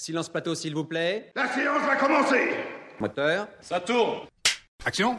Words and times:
Silence 0.00 0.28
plateau, 0.28 0.56
s'il 0.56 0.74
vous 0.74 0.84
plaît. 0.84 1.30
La 1.36 1.46
séance 1.46 1.86
va 1.86 1.94
commencer 1.94 2.50
Moteur. 2.98 3.46
Ça 3.60 3.78
tourne 3.78 4.26
Action 4.84 5.16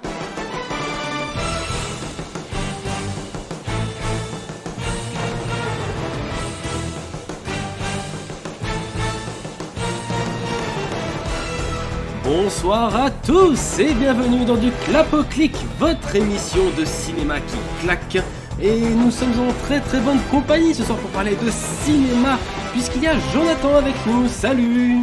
Bonsoir 12.26 12.96
à 12.98 13.12
tous 13.12 13.80
et 13.80 13.94
bienvenue 13.94 14.44
dans 14.44 14.57
du 14.57 14.71
Clapoclic, 14.86 15.55
votre 15.80 16.16
émission 16.16 16.64
de 16.78 16.84
cinéma 16.84 17.39
qui 17.39 17.55
claque. 17.82 18.18
Et 18.62 18.80
nous 18.82 19.12
sommes 19.12 19.39
en 19.39 19.54
très 19.66 19.80
très 19.80 20.00
bonne 20.02 20.20
compagnie 20.30 20.73
ce 20.73 20.84
soir 20.84 20.98
pour 20.98 21.12
parler 21.12 21.36
de 21.36 21.50
cinéma, 21.50 22.38
puisqu'il 22.76 23.04
y 23.04 23.07
a 23.07 23.16
Jonathan 23.34 23.76
avec 23.78 23.96
nous. 24.05 24.28
Salut 24.28 24.98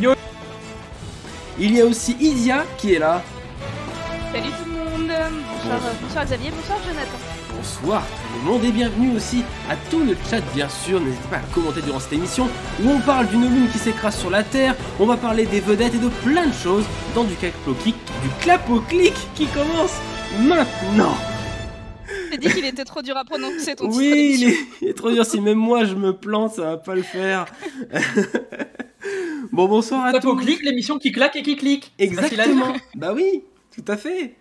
Yo. 0.00 0.14
Il 1.58 1.76
y 1.76 1.80
a 1.82 1.84
aussi 1.84 2.16
Isia 2.18 2.64
qui 2.78 2.94
est 2.94 2.98
là. 2.98 3.22
Salut 4.32 4.48
tout 4.48 4.70
le 4.70 4.72
monde 4.72 5.08
Bonsoir, 5.08 5.78
Bonsoir. 5.78 5.92
bonsoir 6.02 6.24
Xavier, 6.24 6.50
bonsoir 6.50 6.78
Jonathan. 6.82 7.18
Bonsoir 7.54 8.02
tout 8.02 8.38
le 8.46 8.50
monde 8.50 8.64
et 8.64 8.72
bienvenue 8.72 9.14
aussi 9.14 9.44
à 9.70 9.76
tout 9.90 10.00
le 10.00 10.16
chat 10.30 10.40
bien 10.54 10.68
sûr. 10.70 11.00
N'hésitez 11.00 11.28
pas 11.30 11.36
à 11.36 11.54
commenter 11.54 11.82
durant 11.82 12.00
cette 12.00 12.14
émission 12.14 12.48
où 12.82 12.90
on 12.90 12.98
parle 13.00 13.26
d'une 13.28 13.42
lune 13.42 13.68
qui 13.70 13.78
s'écrase 13.78 14.16
sur 14.16 14.30
la 14.30 14.42
Terre, 14.42 14.74
on 14.98 15.04
va 15.06 15.18
parler 15.18 15.44
des 15.44 15.60
vedettes 15.60 15.94
et 15.94 15.98
de 15.98 16.08
plein 16.08 16.46
de 16.46 16.54
choses 16.54 16.84
dans 17.14 17.24
du 17.24 17.34
Clapoclic, 17.34 17.94
du 18.22 18.28
Clapoclic 18.40 19.14
qui 19.34 19.46
commence 19.48 19.96
maintenant. 20.40 21.14
J'ai 22.34 22.48
dit 22.48 22.54
qu'il 22.54 22.64
était 22.64 22.84
trop 22.84 23.00
dur 23.00 23.16
à 23.16 23.24
prononcer 23.24 23.76
ton 23.76 23.88
titre 23.88 23.96
Oui, 23.96 24.36
il 24.38 24.48
est, 24.48 24.56
il 24.82 24.88
est 24.88 24.94
trop 24.94 25.10
dur. 25.10 25.24
Si 25.24 25.40
même 25.40 25.58
moi 25.58 25.84
je 25.84 25.94
me 25.94 26.12
plante, 26.12 26.54
ça 26.54 26.62
va 26.62 26.76
pas 26.78 26.94
le 26.94 27.02
faire. 27.02 27.46
bon, 29.52 29.68
bonsoir 29.68 30.06
à 30.06 30.18
tous. 30.18 30.36
clic, 30.36 30.62
l'émission 30.62 30.98
qui 30.98 31.12
claque 31.12 31.36
et 31.36 31.42
qui 31.42 31.56
clique. 31.56 31.92
Exactement. 31.98 32.74
bah 32.96 33.12
oui, 33.14 33.44
tout 33.74 33.84
à 33.86 33.96
fait. 33.96 34.34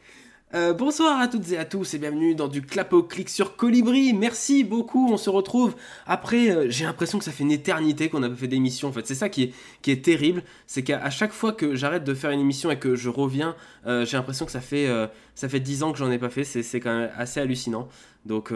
Euh, 0.55 0.71
bonsoir 0.71 1.19
à 1.19 1.27
toutes 1.27 1.51
et 1.51 1.57
à 1.57 1.65
tous 1.65 1.95
et 1.95 1.97
bienvenue 1.97 2.35
dans 2.35 2.47
du 2.47 2.61
clap 2.61 2.93
au 2.93 3.01
clic 3.01 3.27
sur 3.27 3.55
Colibri. 3.55 4.13
Merci 4.13 4.63
beaucoup. 4.63 5.11
On 5.11 5.17
se 5.17 5.31
retrouve 5.31 5.75
après. 6.05 6.51
euh, 6.51 6.67
J'ai 6.69 6.85
l'impression 6.85 7.17
que 7.17 7.23
ça 7.25 7.31
fait 7.31 7.41
une 7.41 7.51
éternité 7.51 8.07
qu'on 8.07 8.19
n'a 8.19 8.29
pas 8.29 8.35
fait 8.35 8.47
d'émission. 8.47 8.89
En 8.89 8.91
fait, 8.91 9.07
c'est 9.07 9.15
ça 9.15 9.29
qui 9.29 9.43
est, 9.43 9.53
qui 9.81 9.89
est 9.89 10.05
terrible. 10.05 10.43
C'est 10.67 10.83
qu'à 10.83 11.09
chaque 11.09 11.31
fois 11.31 11.53
que 11.53 11.73
j'arrête 11.75 12.03
de 12.03 12.13
faire 12.13 12.29
une 12.29 12.39
émission 12.39 12.69
et 12.69 12.77
que 12.77 12.95
je 12.95 13.09
reviens, 13.09 13.55
euh, 13.87 14.05
j'ai 14.05 14.15
l'impression 14.15 14.45
que 14.45 14.51
ça 14.51 14.61
fait 14.61 14.87
ça 15.33 15.49
fait 15.49 15.59
10 15.59 15.81
ans 15.81 15.91
que 15.91 15.97
j'en 15.97 16.11
ai 16.11 16.19
pas 16.19 16.29
fait. 16.29 16.43
C'est 16.43 16.61
c'est 16.61 16.79
quand 16.79 16.95
même 16.95 17.09
assez 17.17 17.39
hallucinant. 17.39 17.89
Donc 18.27 18.51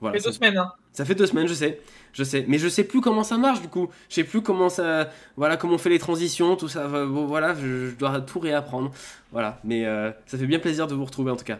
voilà. 0.00 0.18
Ça 0.18 0.22
fait 0.22 0.28
deux 0.30 0.32
semaines. 0.32 0.56
Hein. 0.56 0.72
ça 0.92 1.04
fait 1.04 1.14
deux 1.14 1.26
semaines, 1.26 1.46
je 1.46 1.54
sais, 1.54 1.80
je 2.14 2.24
sais, 2.24 2.44
mais 2.48 2.58
je 2.58 2.68
sais 2.68 2.84
plus 2.84 3.00
comment 3.02 3.24
ça 3.24 3.36
marche 3.36 3.60
du 3.60 3.68
coup. 3.68 3.88
Je 4.08 4.14
sais 4.14 4.24
plus 4.24 4.40
comment 4.40 4.70
ça, 4.70 5.10
voilà, 5.36 5.56
comment 5.58 5.74
on 5.74 5.78
fait 5.78 5.90
les 5.90 5.98
transitions, 5.98 6.56
tout 6.56 6.68
ça. 6.68 6.88
Bon, 6.88 7.26
voilà, 7.26 7.54
je, 7.54 7.90
je 7.90 7.94
dois 7.96 8.20
tout 8.22 8.38
réapprendre. 8.40 8.90
Voilà, 9.32 9.60
mais 9.64 9.84
euh, 9.84 10.10
ça 10.26 10.38
fait 10.38 10.46
bien 10.46 10.58
plaisir 10.60 10.86
de 10.86 10.94
vous 10.94 11.04
retrouver 11.04 11.30
en 11.32 11.36
tout 11.36 11.44
cas. 11.44 11.58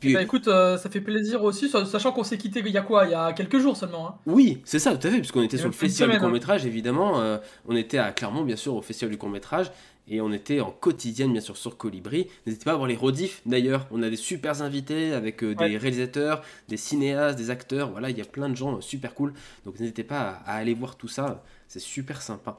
Puis, 0.00 0.14
Bah 0.14 0.22
écoute, 0.22 0.46
euh, 0.46 0.76
ça 0.78 0.90
fait 0.90 1.00
plaisir 1.00 1.42
aussi, 1.42 1.68
sachant 1.68 2.12
qu'on 2.12 2.22
s'est 2.22 2.38
quitté 2.38 2.60
il 2.64 2.68
y 2.70 2.78
a 2.78 2.82
quoi? 2.82 3.06
Il 3.06 3.10
y 3.10 3.14
a 3.14 3.32
quelques 3.32 3.58
jours 3.58 3.76
seulement. 3.76 4.08
Hein. 4.08 4.14
oui, 4.26 4.62
c'est 4.64 4.78
ça, 4.78 4.96
tout 4.96 5.06
à 5.06 5.10
fait, 5.10 5.18
puisqu'on 5.18 5.42
était 5.42 5.56
sur 5.58 5.66
le 5.68 5.72
festival 5.72 6.10
du 6.10 6.14
semaine, 6.14 6.16
hein. 6.16 6.20
court 6.20 6.32
métrage, 6.32 6.66
évidemment. 6.66 7.20
euh, 7.20 7.38
on 7.66 7.74
était 7.74 7.98
à 7.98 8.12
Clermont, 8.12 8.44
bien 8.44 8.54
sûr, 8.56 8.74
au 8.74 8.82
festival 8.82 9.10
du 9.10 9.18
court 9.18 9.28
métrage. 9.30 9.72
Et 10.10 10.20
on 10.20 10.32
était 10.32 10.60
en 10.60 10.70
quotidienne, 10.70 11.32
bien 11.32 11.40
sûr, 11.40 11.56
sur 11.56 11.76
Colibri. 11.76 12.28
N'hésitez 12.46 12.64
pas 12.64 12.72
à 12.72 12.76
voir 12.76 12.88
les 12.88 12.96
rediffs, 12.96 13.42
d'ailleurs. 13.46 13.86
On 13.90 14.02
a 14.02 14.08
des 14.08 14.16
super 14.16 14.62
invités 14.62 15.12
avec 15.12 15.42
euh, 15.44 15.54
des 15.54 15.76
réalisateurs, 15.76 16.42
des 16.68 16.76
cinéastes, 16.78 17.36
des 17.38 17.50
acteurs. 17.50 17.90
Voilà, 17.90 18.08
il 18.10 18.16
y 18.16 18.22
a 18.22 18.24
plein 18.24 18.48
de 18.48 18.56
gens 18.56 18.76
euh, 18.76 18.80
super 18.80 19.14
cool. 19.14 19.34
Donc 19.64 19.78
n'hésitez 19.78 20.04
pas 20.04 20.40
à, 20.46 20.52
à 20.52 20.54
aller 20.56 20.74
voir 20.74 20.96
tout 20.96 21.08
ça. 21.08 21.44
C'est 21.66 21.80
super 21.80 22.22
sympa. 22.22 22.58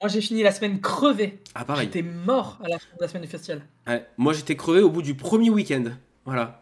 Moi 0.00 0.08
j'ai 0.08 0.20
fini 0.20 0.42
la 0.42 0.52
semaine 0.52 0.80
crevée. 0.80 1.40
Ah, 1.54 1.64
pareil. 1.64 1.86
J'étais 1.86 2.02
mort 2.02 2.58
à 2.62 2.68
la 2.68 2.78
fin 2.78 2.96
de 2.96 3.02
la 3.02 3.08
semaine 3.08 3.22
du 3.22 3.28
festival. 3.28 3.62
Ouais, 3.86 4.06
moi, 4.16 4.32
j'étais 4.32 4.54
crevé 4.56 4.80
au 4.80 4.90
bout 4.90 5.02
du 5.02 5.14
premier 5.14 5.50
week-end. 5.50 5.84
Voilà. 6.24 6.60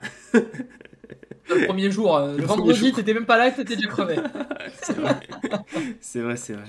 Le 1.48 1.66
premier 1.66 1.90
jour, 1.90 2.16
euh, 2.16 2.32
Le 2.32 2.38
le 2.38 2.44
premier 2.44 2.62
vendredi, 2.72 2.92
t'étais 2.92 3.14
même 3.14 3.26
pas 3.26 3.38
là, 3.38 3.50
t'étais 3.50 3.76
déjà 3.76 3.88
crevé. 3.88 4.16
C'est 4.82 4.96
vrai. 4.96 5.20
c'est 6.00 6.20
vrai, 6.20 6.36
c'est 6.36 6.54
vrai. 6.54 6.64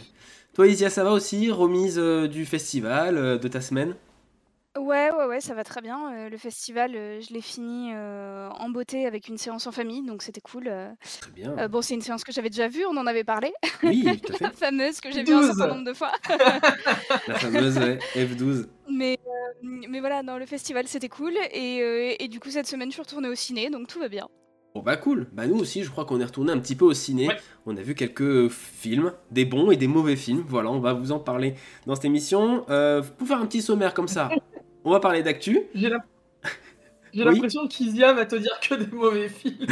Toi, 0.57 0.65
Isia, 0.69 0.89
ça 0.89 1.03
va 1.03 1.11
aussi 1.11 1.51
Remise 1.51 1.99
euh, 1.99 2.27
du 2.27 2.43
festival, 2.43 3.15
euh, 3.15 3.37
de 3.37 3.47
ta 3.47 3.61
semaine? 3.61 3.93
Ouais, 4.75 5.11
ouais, 5.11 5.25
ouais, 5.25 5.39
ça 5.39 5.53
va 5.53 5.63
très 5.63 5.81
bien. 5.81 6.11
Euh, 6.11 6.29
le 6.29 6.37
festival, 6.37 6.95
euh, 6.95 7.21
je 7.21 7.31
l'ai 7.31 7.41
fini 7.41 7.91
euh, 7.93 8.49
en 8.49 8.69
beauté 8.69 9.05
avec 9.05 9.27
une 9.27 9.37
séance 9.37 9.67
en 9.67 9.71
famille, 9.71 10.03
donc 10.03 10.23
c'était 10.23 10.41
cool. 10.41 10.71
Très 11.21 11.31
bien. 11.31 11.67
Bon, 11.67 11.83
c'est 11.83 11.93
une 11.93 12.01
séance 12.01 12.23
que 12.23 12.31
j'avais 12.31 12.49
déjà 12.49 12.67
vue, 12.69 12.87
on 12.87 12.97
en 12.97 13.05
avait 13.05 13.23
parlé, 13.23 13.53
Oui, 13.83 14.03
tout 14.19 14.33
à 14.33 14.37
fait. 14.37 14.43
la 14.45 14.51
fameuse 14.51 14.99
que 14.99 15.11
j'ai 15.11 15.21
vue 15.23 15.33
un 15.33 15.41
12. 15.41 15.47
certain 15.57 15.67
nombre 15.67 15.85
de 15.85 15.93
fois. 15.93 16.11
La 17.27 17.35
fameuse 17.35 17.77
ouais, 17.77 17.99
F12. 18.15 18.65
Mais, 18.89 19.19
mais 19.61 19.99
voilà, 19.99 20.23
dans 20.23 20.39
le 20.39 20.47
festival, 20.47 20.87
c'était 20.87 21.09
cool. 21.09 21.33
Et, 21.51 22.23
et 22.23 22.27
du 22.27 22.39
coup, 22.39 22.49
cette 22.49 22.65
semaine, 22.65 22.89
je 22.89 22.93
suis 22.93 23.01
retournée 23.03 23.29
au 23.29 23.35
ciné, 23.35 23.69
donc 23.69 23.87
tout 23.87 23.99
va 23.99 24.09
bien. 24.09 24.27
Bon 24.77 24.83
bah 24.83 24.95
cool, 24.95 25.25
bah 25.33 25.47
nous 25.47 25.57
aussi 25.57 25.81
je 25.83 25.89
crois 25.89 26.05
qu'on 26.05 26.19
est 26.21 26.23
retourné 26.23 26.51
un 26.51 26.59
petit 26.59 26.75
peu 26.75 26.85
au 26.85 26.93
ciné, 26.93 27.29
Ouais. 27.29 27.37
on 27.65 27.75
a 27.77 27.81
vu 27.81 27.95
quelques 27.95 28.47
films, 28.49 29.11
des 29.31 29.43
bons 29.43 29.71
et 29.71 29.75
des 29.75 29.87
mauvais 29.87 30.15
films, 30.15 30.43
voilà 30.47 30.69
on 30.69 30.79
va 30.79 30.93
vous 30.93 31.11
en 31.11 31.17
parler 31.17 31.55
dans 31.87 31.95
cette 31.95 32.05
émission. 32.05 32.63
Euh, 32.69 33.01
pour 33.17 33.27
faire 33.27 33.41
un 33.41 33.47
petit 33.47 33.63
sommaire 33.63 33.95
comme 33.95 34.07
ça, 34.07 34.29
on 34.85 34.91
va 34.91 34.99
parler 34.99 35.23
d'actu, 35.23 35.61
J'ai 35.73 35.89
l'im- 35.89 36.03
j'ai 37.11 37.23
Oui. 37.23 37.33
l'impression 37.33 37.67
qu'Isia 37.67 38.13
va 38.13 38.27
te 38.27 38.35
dire 38.35 38.59
que 38.61 38.75
des 38.75 38.85
mauvais 38.95 39.29
films. 39.29 39.65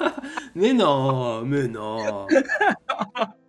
mais 0.54 0.72
non, 0.72 1.42
mais 1.44 1.66
non. 1.66 2.28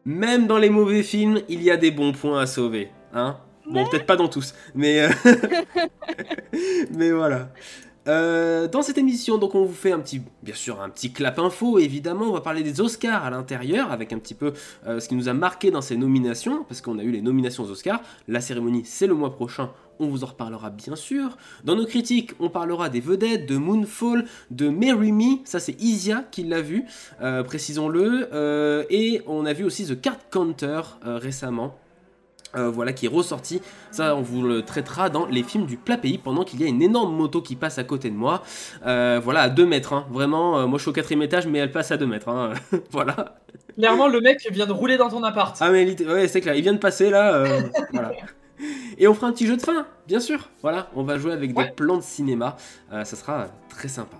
Même 0.06 0.48
dans 0.48 0.58
les 0.58 0.72
mauvais 0.72 1.04
films, 1.04 1.42
il 1.48 1.62
y 1.62 1.70
a 1.70 1.78
des 1.78 1.92
bons 1.92 2.12
points 2.14 2.40
à 2.40 2.48
sauver, 2.48 2.90
hein 3.14 3.38
Bon 3.70 3.88
peut-être 3.88 4.08
pas 4.08 4.16
dans 4.16 4.28
tous, 4.30 4.56
mais 4.74 5.00
euh, 5.04 5.10
mais 6.92 7.12
voilà. 7.12 7.50
Euh, 8.08 8.68
dans 8.68 8.82
cette 8.82 8.98
émission, 8.98 9.38
donc 9.38 9.56
on 9.56 9.64
vous 9.64 9.74
fait 9.74 9.94
un 9.94 10.00
petit, 10.00 10.22
bien 10.42 10.56
sûr, 10.56 10.82
un 10.82 10.90
petit 10.90 11.14
clap 11.14 11.40
info. 11.40 11.80
Évidemment, 11.80 12.26
on 12.26 12.34
va 12.34 12.42
parler 12.42 12.64
des 12.64 12.82
Oscars 12.82 13.24
à 13.24 13.30
l'intérieur, 13.30 13.92
avec 13.92 14.12
un 14.12 14.20
petit 14.20 14.34
peu 14.34 14.54
euh, 14.88 15.00
ce 15.00 15.08
qui 15.08 15.16
nous 15.16 15.30
a 15.30 15.34
marqué 15.34 15.72
dans 15.72 15.82
ces 15.82 15.96
nominations, 15.96 16.64
parce 16.66 16.82
qu'on 16.82 17.00
a 17.00 17.04
eu 17.04 17.12
les 17.12 17.22
nominations 17.22 17.64
aux 17.64 17.72
Oscars. 17.72 18.02
La 18.28 18.42
cérémonie, 18.42 18.84
c'est 18.86 19.08
le 19.08 19.14
mois 19.14 19.34
prochain. 19.34 19.72
On 20.00 20.08
vous 20.08 20.24
en 20.24 20.28
reparlera 20.28 20.70
bien 20.70 20.96
sûr. 20.96 21.38
Dans 21.64 21.76
nos 21.76 21.86
critiques, 21.86 22.32
on 22.40 22.50
parlera 22.50 22.90
des 22.90 23.00
vedettes, 23.00 23.46
de 23.46 23.58
Moonfall, 23.58 24.26
de 24.52 24.68
Marry 24.68 25.12
Me. 25.12 25.38
Ça, 25.46 25.60
c'est 25.60 25.80
Isia 25.82 26.26
qui 26.32 26.44
l'a 26.44 26.62
vu, 26.62 26.86
euh, 27.22 27.44
précisons-le. 27.44 28.28
Et 28.90 29.22
on 29.28 29.46
a 29.46 29.54
vu 29.54 29.64
aussi 29.64 29.86
The 29.86 30.02
Card 30.02 30.18
Counter 30.30 30.82
récemment. 31.04 31.78
Euh, 32.56 32.70
voilà, 32.70 32.94
qui 32.94 33.08
est 33.08 33.10
ressorti. 33.10 33.62
Ça, 33.90 34.16
on 34.16 34.22
vous 34.22 34.44
le 34.44 34.62
traitera 34.62 35.10
dans 35.10 35.26
les 35.26 35.42
films 35.42 35.66
du 35.66 35.76
plat 35.76 35.98
pays 35.98 36.20
pendant 36.20 36.44
qu'il 36.44 36.62
y 36.62 36.64
a 36.64 36.68
une 36.68 36.84
énorme 36.84 37.16
moto 37.16 37.42
qui 37.42 37.56
passe 37.56 37.80
à 37.80 37.84
côté 37.84 38.12
de 38.12 38.16
moi. 38.16 38.44
Euh, 38.86 39.20
voilà, 39.24 39.42
à 39.42 39.50
2 39.50 39.66
mètres. 39.66 39.94
hein. 39.94 40.06
Vraiment, 40.12 40.60
euh, 40.60 40.68
moi 40.68 40.78
je 40.78 40.84
suis 40.84 40.90
au 40.90 40.94
quatrième 40.94 41.24
étage, 41.24 41.48
mais 41.48 41.58
elle 41.60 41.72
passe 41.72 41.92
à 41.92 41.98
2 41.98 42.06
mètres. 42.06 42.30
hein. 42.30 42.54
voilà. 42.92 43.38
Clairement, 43.76 44.08
le 44.08 44.22
mec 44.22 44.48
vient 44.52 44.68
de 44.68 44.72
rouler 44.72 44.98
dans 44.98 45.10
ton 45.10 45.24
appart. 45.24 45.58
Ah, 45.62 45.72
mais 45.72 46.00
ouais, 46.06 46.28
c'est 46.28 46.42
clair, 46.42 46.54
il 46.56 46.62
vient 46.62 46.74
de 46.74 46.78
passer 46.78 47.10
là. 47.10 47.44
voilà. 47.92 48.12
Et 49.00 49.08
on 49.08 49.16
fera 49.16 49.28
un 49.28 49.32
petit 49.32 49.48
jeu 49.48 49.58
de 49.58 49.62
fin, 49.62 49.88
bien 50.08 50.20
sûr. 50.20 50.50
Voilà, 50.62 50.90
on 50.96 51.02
va 51.02 51.18
jouer 51.18 51.34
avec 51.34 51.58
Ouais. 51.58 51.66
des 51.66 51.72
plans 51.72 51.98
de 51.98 52.04
cinéma. 52.04 52.56
Ça 52.92 53.04
sera 53.06 53.48
très 53.68 53.88
sympa. 53.88 54.18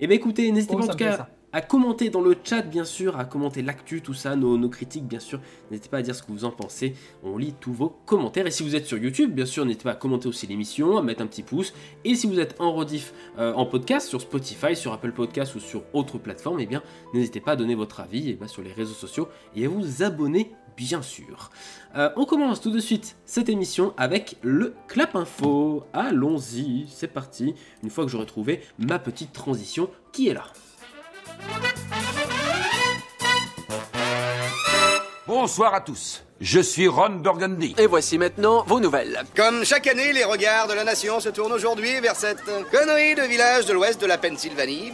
Et 0.00 0.08
bien 0.08 0.16
écoutez, 0.16 0.50
n'hésitez 0.50 0.74
Oh, 0.76 0.78
pas 0.80 0.84
en 0.84 0.88
tout 0.88 0.96
cas 0.96 1.16
ça. 1.16 1.28
À 1.52 1.60
commenter 1.62 2.10
dans 2.10 2.20
le 2.20 2.36
chat, 2.42 2.62
bien 2.62 2.84
sûr, 2.84 3.18
à 3.18 3.24
commenter 3.24 3.62
l'actu, 3.62 4.02
tout 4.02 4.14
ça, 4.14 4.36
nos, 4.36 4.68
critiques, 4.68 5.06
bien 5.06 5.20
sûr. 5.20 5.40
N'hésitez 5.70 5.88
pas 5.88 5.98
à 5.98 6.02
dire 6.02 6.14
ce 6.14 6.22
que 6.22 6.30
vous 6.30 6.44
en 6.44 6.50
pensez. 6.50 6.94
On 7.22 7.38
lit 7.38 7.54
tous 7.58 7.72
vos 7.72 7.88
commentaires. 8.06 8.46
Et 8.46 8.50
si 8.50 8.62
vous 8.62 8.76
êtes 8.76 8.86
sur 8.86 8.98
YouTube, 8.98 9.32
bien 9.32 9.46
sûr, 9.46 9.64
n'hésitez 9.64 9.84
pas 9.84 9.92
à 9.92 9.96
commenter 9.96 10.28
aussi 10.28 10.46
l'émission, 10.46 10.98
à 10.98 11.02
mettre 11.02 11.22
un 11.22 11.26
petit 11.26 11.42
pouce. 11.42 11.72
Et 12.04 12.14
si 12.14 12.26
vous 12.26 12.38
êtes 12.38 12.60
en 12.60 12.72
rediff 12.72 13.14
euh, 13.38 13.54
en 13.54 13.64
podcast, 13.64 14.08
sur 14.08 14.20
Spotify, 14.20 14.76
sur 14.76 14.92
Apple 14.92 15.12
Podcast 15.12 15.54
ou 15.54 15.60
sur 15.60 15.82
autres 15.94 16.18
plateformes, 16.18 16.60
eh 16.60 16.66
bien, 16.66 16.82
n'hésitez 17.14 17.40
pas 17.40 17.52
à 17.52 17.56
donner 17.56 17.74
votre 17.74 18.00
avis 18.00 18.30
eh 18.30 18.34
ben, 18.34 18.46
sur 18.46 18.62
les 18.62 18.72
réseaux 18.72 18.94
sociaux 18.94 19.28
et 19.56 19.64
à 19.64 19.68
vous 19.68 20.02
abonner, 20.02 20.52
bien 20.76 21.00
sûr. 21.00 21.50
Euh, 21.96 22.10
on 22.16 22.26
commence 22.26 22.60
tout 22.60 22.70
de 22.70 22.80
suite 22.80 23.16
cette 23.24 23.48
émission 23.48 23.94
avec 23.96 24.36
le 24.42 24.74
clap 24.86 25.16
info. 25.16 25.84
Allons-y, 25.94 26.86
c'est 26.88 27.08
parti. 27.08 27.54
Une 27.82 27.88
fois 27.90 28.04
que 28.04 28.10
j'aurai 28.10 28.26
trouvé 28.26 28.60
ma 28.78 28.98
petite 28.98 29.32
transition 29.32 29.88
qui 30.12 30.28
est 30.28 30.34
là? 30.34 30.44
Bonsoir 35.26 35.74
à 35.74 35.80
tous. 35.80 36.24
Je 36.40 36.58
suis 36.58 36.88
Ron 36.88 37.16
Burgundy. 37.16 37.74
Et 37.78 37.86
voici 37.86 38.16
maintenant 38.16 38.64
vos 38.66 38.80
nouvelles. 38.80 39.24
Comme 39.36 39.64
chaque 39.64 39.86
année, 39.86 40.12
les 40.12 40.24
regards 40.24 40.68
de 40.68 40.72
la 40.72 40.84
nation 40.84 41.20
se 41.20 41.28
tournent 41.28 41.52
aujourd'hui 41.52 42.00
vers 42.00 42.16
cette 42.16 42.44
connerie 42.70 43.14
de 43.14 43.22
village 43.28 43.66
de 43.66 43.72
l'ouest 43.72 44.00
de 44.00 44.06
la 44.06 44.18
Pennsylvanie. 44.18 44.92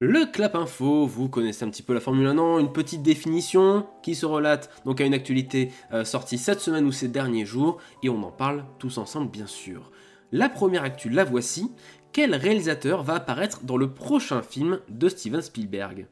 Le 0.00 0.26
clap 0.26 0.54
info, 0.54 1.06
vous 1.06 1.28
connaissez 1.28 1.64
un 1.64 1.70
petit 1.70 1.82
peu 1.82 1.92
la 1.92 1.98
Formule 2.00 2.28
1, 2.28 2.34
non 2.34 2.60
Une 2.60 2.72
petite 2.72 3.02
définition 3.02 3.86
qui 4.02 4.14
se 4.14 4.24
relate 4.24 4.70
donc 4.84 5.00
à 5.00 5.04
une 5.04 5.14
actualité 5.14 5.72
euh, 5.92 6.04
sortie 6.04 6.38
cette 6.38 6.60
semaine 6.60 6.86
ou 6.86 6.92
ces 6.92 7.08
derniers 7.08 7.44
jours, 7.44 7.78
et 8.04 8.08
on 8.08 8.22
en 8.22 8.30
parle 8.30 8.64
tous 8.78 8.96
ensemble 8.96 9.28
bien 9.28 9.48
sûr. 9.48 9.90
La 10.30 10.50
première 10.50 10.84
actu, 10.84 11.08
la 11.08 11.24
voici. 11.24 11.72
Quel 12.12 12.34
réalisateur 12.34 13.02
va 13.02 13.14
apparaître 13.14 13.64
dans 13.64 13.76
le 13.76 13.92
prochain 13.92 14.42
film 14.42 14.80
de 14.88 15.08
Steven 15.08 15.42
Spielberg? 15.42 16.06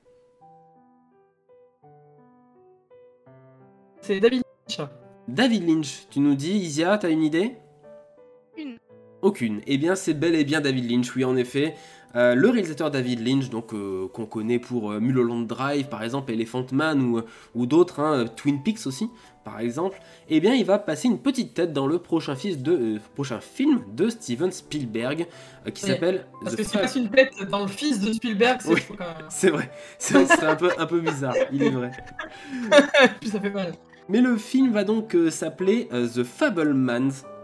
C'est 4.02 4.20
David 4.20 4.42
Lynch. 4.68 4.88
David 5.26 5.68
Lynch, 5.68 6.06
tu 6.10 6.20
nous 6.20 6.34
dis, 6.34 6.52
Isia, 6.52 6.96
t'as 6.98 7.10
une 7.10 7.24
idée? 7.24 7.56
Une. 8.56 8.78
Aucune. 9.22 9.62
Eh 9.66 9.78
bien, 9.78 9.96
c'est 9.96 10.14
bel 10.14 10.36
et 10.36 10.44
bien 10.44 10.60
David 10.60 10.88
Lynch, 10.88 11.16
oui, 11.16 11.24
en 11.24 11.36
effet. 11.36 11.74
Euh, 12.16 12.34
le 12.34 12.48
réalisateur 12.48 12.90
David 12.90 13.26
Lynch, 13.26 13.50
donc 13.50 13.74
euh, 13.74 14.08
qu'on 14.08 14.24
connaît 14.24 14.58
pour 14.58 14.90
euh, 14.90 15.00
Mulholland 15.00 15.46
Drive, 15.46 15.88
par 15.88 16.02
exemple, 16.02 16.32
Elephant 16.32 16.64
Man 16.72 17.02
ou, 17.02 17.20
ou 17.54 17.66
d'autres, 17.66 18.00
hein, 18.00 18.24
Twin 18.36 18.62
Peaks 18.62 18.86
aussi, 18.86 19.10
par 19.44 19.60
exemple, 19.60 20.00
eh 20.30 20.40
bien, 20.40 20.54
il 20.54 20.64
va 20.64 20.78
passer 20.78 21.08
une 21.08 21.18
petite 21.18 21.52
tête 21.52 21.74
dans 21.74 21.86
le 21.86 21.98
prochain, 21.98 22.34
fils 22.34 22.58
de, 22.58 22.98
prochain 23.14 23.38
film 23.40 23.82
de 23.92 24.08
Steven 24.08 24.50
Spielberg 24.50 25.26
qui 25.74 25.84
Oui, 25.84 25.90
s'appelle 25.90 26.26
Parce 26.42 26.54
The 26.54 26.58
que 26.58 26.64
s'il 26.64 26.80
passe 26.80 26.96
une 26.96 27.10
tête 27.10 27.32
dans 27.50 27.60
le 27.62 27.68
fils 27.68 28.00
de 28.00 28.12
Spielberg, 28.14 28.60
c'est 29.28 29.50
Oui. 29.50 29.58
vrai, 29.58 29.70
c'est 29.98 30.42
un 30.44 30.56
peu, 30.56 30.70
un 30.78 30.86
peu 30.86 31.00
bizarre, 31.00 31.34
il 31.52 31.62
est 31.62 31.70
vrai. 31.70 31.90
Puis 33.20 33.28
ça 33.28 33.40
fait 33.40 33.50
mal. 33.50 33.72
Mais 34.08 34.22
le 34.22 34.36
film 34.36 34.72
va 34.72 34.84
donc 34.84 35.14
s'appeler 35.30 35.88
The 35.90 36.24
Fablemans. 36.24 37.35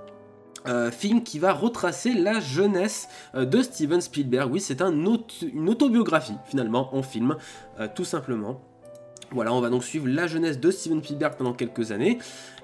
Euh, 0.68 0.92
film 0.92 1.24
qui 1.24 1.40
va 1.40 1.52
retracer 1.52 2.14
la 2.14 2.38
jeunesse 2.38 3.08
euh, 3.34 3.44
de 3.44 3.62
Steven 3.62 4.00
Spielberg. 4.00 4.52
Oui, 4.52 4.60
c'est 4.60 4.80
une 4.80 5.68
autobiographie 5.68 6.36
finalement 6.46 6.94
en 6.94 7.02
film, 7.02 7.36
euh, 7.80 7.88
tout 7.92 8.04
simplement. 8.04 8.60
Voilà, 9.32 9.52
on 9.52 9.60
va 9.60 9.70
donc 9.70 9.82
suivre 9.82 10.06
la 10.06 10.28
jeunesse 10.28 10.60
de 10.60 10.70
Steven 10.70 11.02
Spielberg 11.02 11.34
pendant 11.36 11.52
quelques 11.54 11.90
années. 11.90 12.18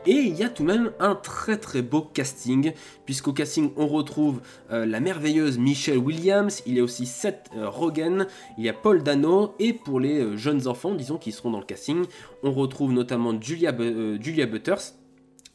Et 0.06 0.12
il 0.12 0.37
y 0.37 0.45
a 0.45 0.49
tout 0.49 0.62
de 0.62 0.69
même 0.69 0.93
un 1.00 1.17
très 1.17 1.56
très 1.56 1.83
beau 1.83 2.03
casting, 2.03 2.73
puisqu'au 3.05 3.33
casting 3.33 3.73
on 3.77 3.89
retrouve 3.89 4.41
la 4.71 5.00
merveilleuse 5.00 5.59
Michelle 5.59 5.99
Williams, 5.99 6.62
il 6.67 6.77
y 6.77 6.81
a 6.81 6.85
aussi 6.85 7.05
Seth 7.05 7.50
Rogen, 7.56 8.27
il 8.59 8.65
y 8.65 8.69
a 8.69 8.75
Paul 8.75 9.03
Dano, 9.03 9.55
et 9.59 9.73
pour 9.73 9.99
les 9.99 10.37
jeunes 10.37 10.69
enfants, 10.69 10.95
disons, 10.95 11.17
qui 11.17 11.33
seront 11.33 11.50
dans 11.50 11.59
le 11.59 11.65
casting, 11.65 12.05
on 12.43 12.53
retrouve 12.53 12.93
notamment 12.93 13.35
Julia 13.41 13.73
Butters, 13.73 14.93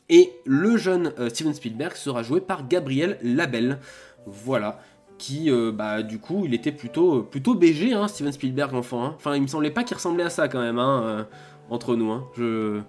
et 0.09 0.31
le 0.45 0.77
jeune 0.77 1.13
euh, 1.19 1.29
Steven 1.29 1.53
Spielberg 1.53 1.95
sera 1.95 2.23
joué 2.23 2.41
par 2.41 2.67
Gabriel 2.67 3.17
Labelle. 3.23 3.79
Voilà. 4.25 4.79
Qui, 5.17 5.49
euh, 5.51 5.71
bah, 5.71 6.01
du 6.03 6.19
coup, 6.19 6.43
il 6.45 6.53
était 6.53 6.71
plutôt, 6.71 7.23
plutôt 7.23 7.55
BG, 7.55 7.93
hein, 7.93 8.07
Steven 8.07 8.31
Spielberg, 8.33 8.73
enfant. 8.73 9.03
hein. 9.05 9.13
Enfin, 9.15 9.35
il 9.35 9.41
me 9.41 9.47
semblait 9.47 9.71
pas 9.71 9.83
qu'il 9.83 9.95
ressemblait 9.95 10.23
à 10.25 10.29
ça 10.29 10.47
quand 10.47 10.59
même, 10.59 10.79
hein, 10.79 11.03
euh, 11.03 11.23
entre 11.69 11.95
nous. 11.95 12.11
Hein. 12.11 12.25
Je, 12.35 12.81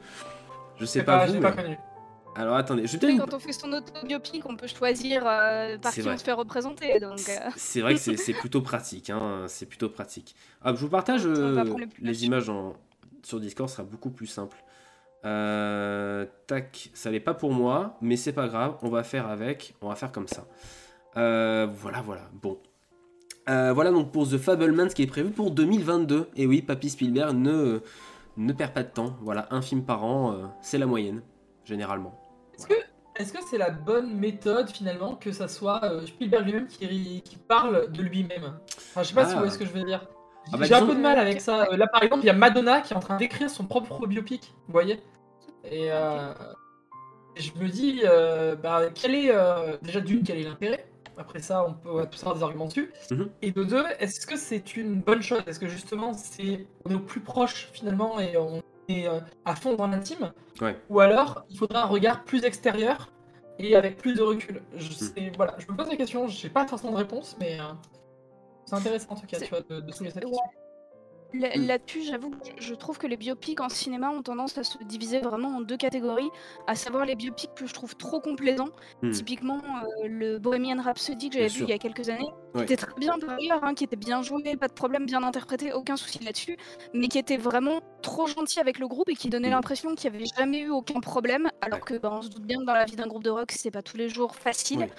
je 0.79 0.85
sais 0.85 1.05
pas, 1.05 1.19
pas, 1.19 1.27
vous. 1.27 1.35
j'ai 1.35 1.41
pas 1.41 1.53
mais- 1.55 1.63
connu. 1.63 1.77
Alors 2.37 2.57
attendez, 2.57 2.85
je 2.89 2.93
vais 2.93 2.97
Et 2.97 3.01
peut-être. 3.17 3.31
quand 3.31 3.37
on 3.37 3.39
fait 3.39 3.53
son 3.53 3.73
autobiopic, 3.73 4.43
on 4.49 4.57
peut 4.57 4.67
choisir 4.67 5.23
euh, 5.25 5.79
par 5.79 5.93
qui 5.93 6.01
vrai. 6.01 6.15
on 6.15 6.19
se 6.19 6.25
fait 6.25 6.33
représenter. 6.33 7.01
Euh, 7.01 7.15
C'est 7.55 7.81
vrai 7.81 7.95
que 7.95 8.01
c'est 8.17 8.33
plutôt 8.33 8.61
pratique, 8.61 9.11
hein, 9.11 9.45
c'est 9.47 9.67
plutôt 9.67 9.89
pratique. 9.89 10.35
Hop, 10.65 10.75
je 10.75 10.81
vous 10.81 10.89
partage 10.89 11.27
euh, 11.27 11.63
les 12.03 12.25
images 12.25 12.49
en- 12.49 12.75
sur 13.23 13.39
Discord, 13.39 13.69
ce 13.71 13.77
sera 13.77 13.85
beaucoup 13.87 14.11
plus 14.11 14.27
simple. 14.27 14.57
Euh, 15.25 16.27
tac, 16.47 16.91
ça 16.95 17.11
n'est 17.11 17.21
pas 17.21 17.35
pour 17.35 17.53
moi, 17.53 17.97
mais 18.01 18.17
c'est 18.17 18.33
pas 18.33 18.49
grave, 18.49 18.77
on 18.83 18.89
va 18.91 19.03
faire 19.03 19.27
avec, 19.29 19.75
on 19.81 19.89
va 19.89 19.95
faire 19.95 20.13
comme 20.13 20.29
ça. 20.29 20.45
Euh, 21.17 21.67
voilà, 21.73 22.03
voilà, 22.03 22.23
bon. 22.43 22.59
Euh, 23.49 23.73
voilà 23.73 23.91
donc 23.91 24.11
pour 24.11 24.29
The 24.29 24.39
Fablemans 24.39 24.89
qui 24.89 25.03
est 25.03 25.07
prévu 25.07 25.31
pour 25.31 25.51
2022. 25.51 26.31
Et 26.37 26.47
oui, 26.47 26.63
Papy 26.63 26.91
Spielberg 26.91 27.35
ne, 27.37 27.81
ne 28.37 28.53
perd 28.53 28.73
pas 28.73 28.83
de 28.83 28.89
temps. 28.89 29.17
Voilà, 29.23 29.47
un 29.51 29.63
film 29.63 29.85
par 29.85 30.05
an, 30.05 30.53
c'est 30.61 30.79
la 30.79 30.87
moyenne, 30.87 31.23
généralement. 31.65 32.19
Est-ce 33.17 33.33
que 33.33 33.39
c'est 33.49 33.59
la 33.59 33.71
bonne 33.71 34.17
méthode 34.19 34.69
finalement 34.71 35.15
que 35.15 35.31
ça 35.31 35.47
soit 35.47 35.81
Spielberg 36.07 36.47
lui-même 36.47 36.67
qui, 36.67 37.23
qui 37.23 37.37
parle 37.37 37.93
de 37.93 38.03
lui-même? 38.03 38.59
Enfin, 38.91 39.03
je 39.03 39.09
sais 39.09 39.15
pas 39.15 39.25
si 39.25 39.31
Ah. 39.31 39.35
vous 39.35 39.39
voyez 39.39 39.53
ce 39.53 39.59
que 39.59 39.67
je 39.67 39.73
veux 39.73 39.85
dire. 39.85 40.05
Ah 40.53 40.57
bah, 40.57 40.67
J'ai 40.67 40.75
un 40.75 40.87
peu 40.87 40.95
de 40.95 41.01
mal 41.01 41.19
avec 41.19 41.41
ça. 41.41 41.67
Euh, 41.71 41.77
Là 41.77 41.87
par 41.87 42.03
exemple, 42.03 42.23
il 42.23 42.27
y 42.27 42.31
a 42.31 42.35
Madonna 42.35 42.81
qui 42.81 42.93
est 42.93 42.97
en 42.97 43.01
train 43.01 43.17
d'écrire 43.17 43.51
son 43.51 43.65
propre 43.65 44.07
biopic, 44.07 44.55
vous 44.67 44.73
voyez 44.73 45.01
Et 45.71 45.91
euh, 45.91 46.33
je 47.37 47.51
me 47.59 47.69
dis, 47.69 48.03
euh, 48.05 48.55
bah, 48.57 48.83
quel 48.95 49.15
est 49.15 49.31
euh, 49.31 49.77
déjà 49.83 50.01
d'une, 50.01 50.23
quel 50.23 50.39
est 50.39 50.45
l'intérêt? 50.45 50.87
Après 51.17 51.41
ça, 51.41 51.65
on 51.67 51.75
peut 51.75 51.91
on 51.91 51.99
avoir 51.99 52.35
des 52.35 52.43
arguments 52.43 52.67
dessus. 52.67 52.93
Mhm. 53.11 53.31
Et 53.43 53.53
de 53.53 53.65
deux, 53.65 53.85
est-ce 54.01 54.27
que 54.27 54.37
c'est 54.37 54.77
une 54.77 55.01
bonne 55.01 55.23
chose? 55.23 55.43
Est-ce 55.47 55.61
que 55.61 55.69
justement, 55.69 56.13
c'est 56.13 56.67
on 56.85 56.91
est 56.91 56.95
au 56.95 57.01
plus 57.01 57.21
proche 57.21 57.69
finalement 57.73 58.19
et 58.19 58.37
on 58.37 58.63
est 58.89 59.07
euh, 59.07 59.21
à 59.45 59.55
fond 59.55 59.75
dans 59.75 59.87
l'intime? 59.87 60.33
Ouais. 60.61 60.77
Ou 60.91 61.01
alors, 61.01 61.45
il 61.51 61.57
faudra 61.57 61.85
un 61.85 61.87
regard 61.87 62.25
plus 62.25 62.45
extérieur 62.45 63.11
et 63.59 63.77
avec 63.77 63.97
plus 63.97 64.15
de 64.15 64.23
recul? 64.23 64.63
Je, 64.77 64.93
sais, 64.93 65.33
voilà, 65.37 65.55
je 65.59 65.71
me 65.71 65.77
pose 65.77 65.89
la 65.89 65.97
question, 65.97 66.27
j'ai 66.27 66.49
pas 66.49 66.67
forcément 66.67 66.93
de 66.93 66.99
réponse, 66.99 67.37
mais 67.39 67.61
euh, 67.61 67.65
c'est 68.65 68.75
intéressant 68.75 69.13
en 69.13 69.17
tout 69.17 69.27
cas, 69.27 69.39
C'est- 69.39 69.45
tu 69.47 69.51
vois, 69.51 69.61
de, 69.63 69.81
de 69.81 69.93
soulever 69.93 70.13
cette 70.13 70.25
question. 70.25 70.43
Mm. 70.43 70.49
Là-dessus, 71.67 72.03
j'avoue 72.05 72.31
que 72.31 72.37
je- 72.61 72.75
trouve 72.75 72.97
que 72.97 73.09
les 73.09 73.17
biopics 73.17 73.61
en 73.61 73.69
cinéma 73.69 74.11
ont 74.11 74.23
tendance 74.23 74.57
à 74.57 74.63
se 74.63 74.79
diviser 74.85 75.19
vraiment 75.19 75.49
en 75.57 75.63
deux 75.63 75.77
catégories, 75.77 76.31
à 76.69 76.77
savoir 76.77 77.05
les 77.07 77.17
biopics 77.17 77.53
que 77.57 77.67
je 77.67 77.75
trouve 77.75 77.97
trop 77.97 78.21
complaisants. 78.21 78.69
Hmm. 79.03 79.11
Typiquement, 79.11 79.59
euh, 80.05 80.07
le 80.07 80.39
Bohemian 80.39 80.81
Rhapsody 80.81 81.31
que 81.31 81.35
j'avais 81.35 81.49
vu 81.49 81.55
sûr. 81.57 81.67
il 81.67 81.71
y 81.71 81.75
a 81.75 81.79
quelques 81.79 82.09
années, 82.09 82.31
qui 82.55 82.63
était 82.63 82.77
très 82.77 82.95
bien 83.01 83.19
par 83.19 83.31
ailleurs, 83.31 83.65
hein, 83.65 83.75
qui 83.75 83.83
était 83.83 83.97
bien 83.97 84.23
joué, 84.23 84.57
pas 84.57 84.69
de 84.69 84.75
problème, 84.75 85.07
bien 85.07 85.25
interprété, 85.25 85.73
aucun 85.73 85.97
souci 85.97 86.23
là-dessus, 86.23 86.57
mais 86.93 87.09
qui 87.09 87.19
était 87.19 87.37
vraiment 87.37 87.81
trop 88.01 88.29
gentil 88.29 88.61
avec 88.61 88.79
le 88.79 88.87
groupe 88.87 89.09
et 89.09 89.15
qui 89.17 89.29
donnait 89.29 89.49
Hmm. 89.49 89.55
l'impression 89.55 89.95
qu'il 89.97 90.13
n'y 90.13 90.17
avait 90.19 90.27
jamais 90.39 90.61
eu 90.61 90.71
aucun 90.71 91.01
problème, 91.01 91.51
alors 91.63 91.81
Ouais. 91.81 91.85
que 91.85 91.99
bah, 91.99 92.11
on 92.13 92.23
se 92.23 92.29
doute 92.29 92.45
bien 92.45 92.59
que 92.61 92.65
dans 92.65 92.75
la 92.75 92.85
vie 92.85 92.95
d'un 92.95 93.09
groupe 93.09 93.25
de 93.25 93.31
rock, 93.31 93.51
c'est 93.51 93.73
pas 93.73 93.83
tous 93.83 93.97
les 93.97 94.09
jours 94.09 94.37
facile. 94.37 94.79
Ouais. 94.79 94.91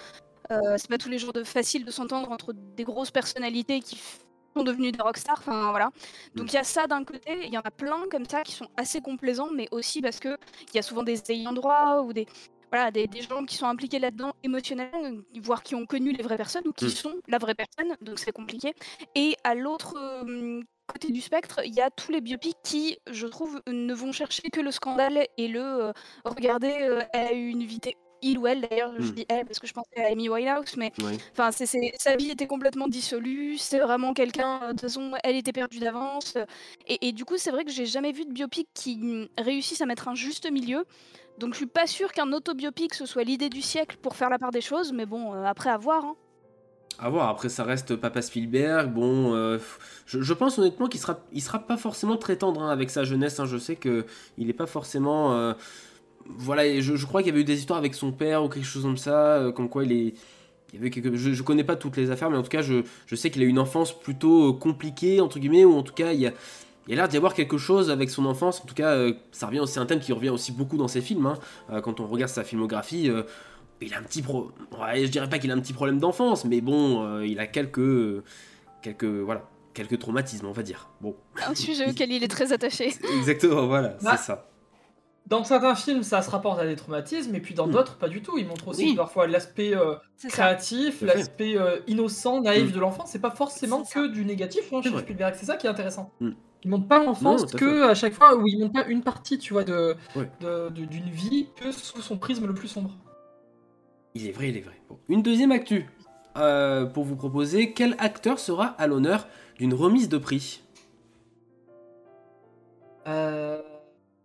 Euh, 0.51 0.75
c'est 0.77 0.89
pas 0.89 0.97
tous 0.97 1.09
les 1.09 1.17
jours 1.17 1.33
de 1.33 1.43
facile 1.43 1.85
de 1.85 1.91
s'entendre 1.91 2.31
entre 2.31 2.53
des 2.53 2.83
grosses 2.83 3.11
personnalités 3.11 3.79
qui 3.81 3.97
sont 4.55 4.63
devenues 4.63 4.91
des 4.91 5.01
rockstars. 5.01 5.39
Enfin 5.39 5.71
voilà. 5.71 5.89
Donc 6.35 6.47
Mm. 6.47 6.49
il 6.49 6.53
y 6.53 6.57
a 6.57 6.63
ça 6.63 6.87
d'un 6.87 7.03
côté, 7.03 7.45
il 7.45 7.53
y 7.53 7.57
en 7.57 7.61
a 7.61 7.71
plein 7.71 8.03
comme 8.11 8.25
ça 8.25 8.43
qui 8.43 8.53
sont 8.53 8.67
assez 8.77 9.01
complaisants, 9.01 9.49
mais 9.53 9.67
aussi 9.71 10.01
parce 10.01 10.19
que 10.19 10.37
il 10.71 10.75
y 10.75 10.79
a 10.79 10.81
souvent 10.81 11.03
des 11.03 11.21
ayants 11.31 11.53
droit 11.53 12.01
ou 12.03 12.13
des 12.13 12.25
voilà 12.71 12.89
des, 12.91 13.07
des 13.07 13.21
gens 13.21 13.45
qui 13.45 13.55
sont 13.55 13.67
impliqués 13.67 13.99
là-dedans 13.99 14.33
émotionnellement, 14.43 15.21
voire 15.41 15.61
qui 15.63 15.75
ont 15.75 15.85
connu 15.85 16.11
les 16.13 16.23
vraies 16.23 16.37
personnes 16.37 16.67
ou 16.67 16.73
qui 16.73 16.85
Mm. 16.85 16.89
sont 16.89 17.13
la 17.27 17.37
vraie 17.37 17.55
personne. 17.55 17.95
Donc 18.01 18.19
c'est 18.19 18.31
compliqué. 18.31 18.73
Et 19.15 19.35
à 19.43 19.55
l'autre 19.55 19.95
euh, 19.97 20.61
côté 20.87 21.11
du 21.11 21.21
spectre, 21.21 21.61
il 21.65 21.73
y 21.73 21.81
a 21.81 21.89
tous 21.89 22.11
les 22.11 22.21
biopics 22.21 22.57
qui, 22.63 22.97
je 23.09 23.27
trouve, 23.27 23.61
ne 23.67 23.93
vont 23.93 24.11
chercher 24.11 24.43
que 24.51 24.61
le 24.61 24.71
scandale 24.71 25.25
et 25.37 25.47
le 25.47 25.61
euh, 25.61 25.91
regardez, 26.25 26.75
euh, 26.81 27.01
elle 27.13 27.27
a 27.27 27.33
eu 27.33 27.47
une 27.49 27.63
vie 27.63 27.79
il 28.21 28.37
ou 28.39 28.47
elle 28.47 28.61
d'ailleurs, 28.61 28.93
je 28.99 29.11
Mm. 29.11 29.11
dis 29.11 29.25
elle 29.29 29.45
parce 29.45 29.59
que 29.59 29.67
je 29.67 29.73
pensais 29.73 30.03
à 30.03 30.07
Amy 30.11 30.29
Winehouse, 30.29 30.75
mais. 30.77 30.91
Enfin, 31.33 31.51
sa 31.51 32.15
vie 32.15 32.29
était 32.31 32.47
complètement 32.47 32.87
dissolue. 32.87 33.57
C'est 33.57 33.79
vraiment 33.79 34.13
quelqu'un. 34.13 34.59
euh, 34.63 34.67
De 34.67 34.71
toute 34.71 34.81
façon, 34.81 35.11
elle 35.23 35.35
était 35.35 35.51
perdue 35.53 35.79
d'avance. 35.79 36.35
euh, 36.37 36.45
Et, 36.87 37.07
et 37.07 37.11
du 37.11 37.25
coup, 37.25 37.37
c'est 37.37 37.51
vrai 37.51 37.65
que 37.65 37.71
j'ai 37.71 37.85
jamais 37.85 38.11
vu 38.11 38.25
de 38.25 38.31
biopic 38.33 38.67
qui 38.73 38.97
mm, 38.97 39.27
réussisse 39.37 39.81
à 39.81 39.85
mettre 39.85 40.07
un 40.07 40.15
juste 40.15 40.49
milieu. 40.51 40.85
Donc, 41.37 41.53
je 41.53 41.57
suis 41.59 41.65
pas 41.67 41.87
sûre 41.87 42.11
qu'un 42.13 42.31
autobiopic 42.33 42.93
ce 42.93 43.05
soit 43.05 43.23
l'idée 43.23 43.49
du 43.49 43.61
siècle 43.61 43.97
pour 44.01 44.15
faire 44.15 44.29
la 44.29 44.39
part 44.39 44.51
des 44.51 44.61
choses. 44.61 44.93
Mais 44.93 45.05
bon, 45.05 45.33
euh, 45.33 45.43
après 45.45 45.69
à 45.69 45.77
voir. 45.77 46.05
hein. 46.05 46.15
À 46.97 47.09
voir, 47.09 47.27
après 47.27 47.49
ça 47.49 47.65
reste 47.65 47.97
Papa 47.97 48.21
Spielberg, 48.21 48.89
bon, 48.93 49.33
euh, 49.35 49.57
je, 50.05 50.21
je 50.21 50.33
pense 50.33 50.57
honnêtement 50.59 50.87
qu'il 50.87 51.01
sera, 51.01 51.19
il 51.33 51.41
sera 51.41 51.59
pas 51.59 51.75
forcément 51.75 52.15
très 52.15 52.37
tendre 52.37 52.61
hein, 52.61 52.69
avec 52.69 52.89
sa 52.89 53.03
jeunesse, 53.03 53.37
hein. 53.41 53.45
je 53.45 53.57
sais 53.57 53.75
que 53.75 54.05
il 54.37 54.49
est 54.49 54.53
pas 54.53 54.65
forcément, 54.65 55.33
euh, 55.33 55.51
voilà, 56.27 56.65
et 56.65 56.81
je, 56.81 56.95
je 56.95 57.05
crois 57.05 57.21
qu'il 57.21 57.29
y 57.29 57.31
avait 57.33 57.41
eu 57.41 57.45
des 57.45 57.57
histoires 57.57 57.79
avec 57.79 57.93
son 57.95 58.11
père 58.11 58.43
ou 58.43 58.49
quelque 58.49 58.65
chose 58.65 58.83
comme 58.83 58.97
ça, 58.97 59.35
euh, 59.37 59.51
comme 59.51 59.69
quoi 59.69 59.83
il 59.83 59.91
est, 59.91 60.13
il 60.73 60.75
y 60.75 60.77
avait 60.77 60.89
quelque, 60.89 61.15
je, 61.15 61.31
je 61.33 61.43
connais 61.43 61.63
pas 61.63 61.75
toutes 61.75 61.97
les 61.97 62.09
affaires, 62.11 62.29
mais 62.29 62.37
en 62.37 62.43
tout 62.43 62.49
cas 62.49 62.61
je, 62.61 62.83
je 63.05 63.15
sais 63.15 63.29
qu'il 63.29 63.41
a 63.41 63.45
eu 63.45 63.49
une 63.49 63.59
enfance 63.59 63.97
plutôt 63.97 64.49
euh, 64.49 64.53
compliquée, 64.53 65.21
entre 65.21 65.39
guillemets, 65.39 65.65
ou 65.65 65.75
en 65.75 65.83
tout 65.83 65.93
cas 65.93 66.13
il 66.13 66.19
y 66.19 66.27
a, 66.27 66.33
il 66.87 66.91
y 66.91 66.93
a 66.93 66.95
l'air 66.97 67.07
d'y 67.07 67.17
avoir 67.17 67.33
quelque 67.33 67.57
chose 67.57 67.89
avec 67.89 68.09
son 68.09 68.25
enfance, 68.25 68.61
en 68.61 68.65
tout 68.65 68.75
cas 68.75 68.89
euh, 68.91 69.13
ça 69.31 69.47
revient, 69.47 69.63
c'est 69.67 69.79
un 69.79 69.85
thème 69.85 69.99
qui 69.99 70.13
revient 70.13 70.29
aussi 70.29 70.51
beaucoup 70.51 70.77
dans 70.77 70.87
ses 70.87 71.01
films, 71.01 71.25
hein. 71.27 71.37
Euh, 71.71 71.81
quand 71.81 71.99
on 71.99 72.07
regarde 72.07 72.31
sa 72.31 72.43
filmographie, 72.43 73.09
euh, 73.09 73.23
il 73.81 73.93
a 73.93 73.99
un 73.99 74.03
petit 74.03 74.21
pro... 74.21 74.51
ouais, 74.81 75.05
je 75.05 75.11
dirais 75.11 75.29
pas 75.29 75.37
qu'il 75.37 75.51
a 75.51 75.53
un 75.53 75.59
petit 75.59 75.73
problème 75.73 75.99
d'enfance, 75.99 76.45
mais 76.45 76.61
bon, 76.61 77.05
euh, 77.05 77.25
il 77.27 77.39
a 77.39 77.45
quelques, 77.47 78.23
quelques, 78.81 79.03
voilà, 79.05 79.47
quelques 79.73 79.99
traumatismes, 79.99 80.47
on 80.47 80.51
va 80.53 80.63
dire. 80.63 80.89
Bon, 81.01 81.15
Un 81.47 81.53
sujet 81.55 81.89
auquel 81.89 82.11
il 82.11 82.23
est 82.23 82.27
très 82.29 82.51
attaché. 82.53 82.93
exactement, 83.17 83.67
voilà, 83.67 83.97
Bah, 84.01 84.15
c'est 84.17 84.23
ça. 84.25 84.47
Dans 85.27 85.43
certains 85.43 85.73
films, 85.73 86.03
ça 86.03 86.21
se 86.21 86.29
rapporte 86.29 86.59
à 86.59 86.65
des 86.67 86.75
traumatismes, 86.75 87.33
et 87.33 87.39
puis 87.39 87.55
dans 87.55 87.65
Mm. 87.67 87.71
d'autres, 87.71 87.97
pas 87.97 88.07
du 88.09 88.21
tout. 88.21 88.37
Ils 88.37 88.45
montrent 88.47 88.67
aussi 88.67 88.85
Oui. 88.89 88.95
parfois 88.95 89.25
l'aspect 89.25 89.75
euh, 89.75 89.95
créatif, 90.29 91.01
l'aspect 91.01 91.57
euh, 91.57 91.79
innocent, 91.87 92.41
naïf 92.41 92.69
Mm. 92.69 92.73
de 92.75 92.79
l'enfant. 92.79 93.05
C'est 93.07 93.19
pas 93.21 93.31
forcément 93.31 93.83
que 93.83 94.07
du 94.07 94.23
négatif 94.23 94.71
hein, 94.71 94.81
chez 94.83 94.89
vrai. 94.89 95.01
Spielberg. 95.01 95.33
C'est 95.35 95.45
ça 95.47 95.57
qui 95.57 95.65
est 95.65 95.69
intéressant. 95.69 96.11
Mm. 96.19 96.31
Il 96.63 96.69
montre 96.69 96.87
pas 96.87 97.03
l'enfance 97.03 97.43
à 97.43 97.57
que 97.57 97.89
à 97.89 97.95
chaque 97.95 98.13
fois 98.13 98.35
où 98.35 98.43
il 98.47 98.59
montre 98.59 98.73
pas 98.73 98.85
une 98.87 99.01
partie, 99.01 99.37
tu 99.39 99.53
vois, 99.53 99.63
de 99.63 99.95
Ouais. 100.15 100.29
de- 100.41 100.69
de- 100.69 100.85
d'une 100.85 101.09
vie 101.09 101.47
que 101.55 101.71
sous 101.71 102.01
son 102.01 102.17
prisme 102.17 102.45
le 102.45 102.53
plus 102.53 102.67
sombre. 102.67 102.91
Il 104.13 104.27
est 104.27 104.31
vrai, 104.31 104.49
il 104.49 104.57
est 104.57 104.61
vrai. 104.61 104.79
Bon. 104.89 104.97
Une 105.09 105.21
deuxième 105.23 105.51
actu 105.51 105.89
euh, 106.37 106.85
pour 106.85 107.03
vous 107.03 107.15
proposer. 107.15 107.73
Quel 107.73 107.95
acteur 107.97 108.39
sera 108.39 108.65
à 108.77 108.87
l'honneur 108.87 109.27
d'une 109.57 109.73
remise 109.73 110.07
de 110.09 110.17
prix? 110.17 110.61
Euh, 113.07 113.61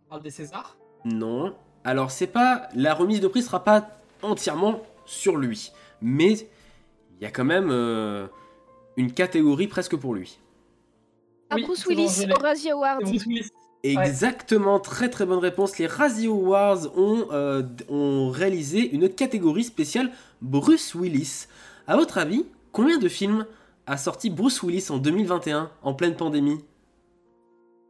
on 0.06 0.10
parle 0.10 0.22
des 0.22 0.30
Césars? 0.30 0.76
Non. 1.04 1.54
Alors 1.84 2.10
c'est 2.10 2.26
pas 2.26 2.68
la 2.74 2.94
remise 2.94 3.20
de 3.20 3.28
prix 3.28 3.42
sera 3.42 3.64
pas 3.64 3.88
entièrement 4.22 4.82
sur 5.06 5.36
lui, 5.36 5.72
mais 6.02 6.32
il 6.32 7.22
y 7.22 7.26
a 7.26 7.30
quand 7.30 7.44
même 7.44 7.68
euh, 7.70 8.26
une 8.96 9.12
catégorie 9.12 9.66
presque 9.66 9.96
pour 9.96 10.14
lui. 10.14 10.38
Ah, 11.48 11.56
Oui, 11.56 11.64
Bruce 11.64 11.84
bon, 11.84 11.90
Willis, 11.90 12.26
l'ai. 12.26 12.34
Razzie 12.34 12.70
Award. 12.70 13.00
C'est 13.04 13.10
Bruce 13.12 13.26
Willis. 13.26 13.50
Exactement, 13.82 14.78
très 14.78 15.08
très 15.08 15.24
bonne 15.24 15.38
réponse. 15.38 15.78
Les 15.78 15.86
Razzie 15.86 16.26
Awards 16.26 16.96
ont, 16.98 17.28
euh, 17.32 17.62
ont 17.88 18.30
réalisé 18.30 18.90
une 18.94 19.08
catégorie 19.08 19.64
spéciale 19.64 20.10
Bruce 20.42 20.94
Willis. 20.94 21.46
À 21.86 21.96
votre 21.96 22.18
avis, 22.18 22.44
combien 22.72 22.98
de 22.98 23.08
films 23.08 23.46
a 23.86 23.96
sorti 23.96 24.28
Bruce 24.28 24.62
Willis 24.62 24.86
en 24.90 24.98
2021 24.98 25.70
en 25.82 25.94
pleine 25.94 26.14
pandémie? 26.14 26.62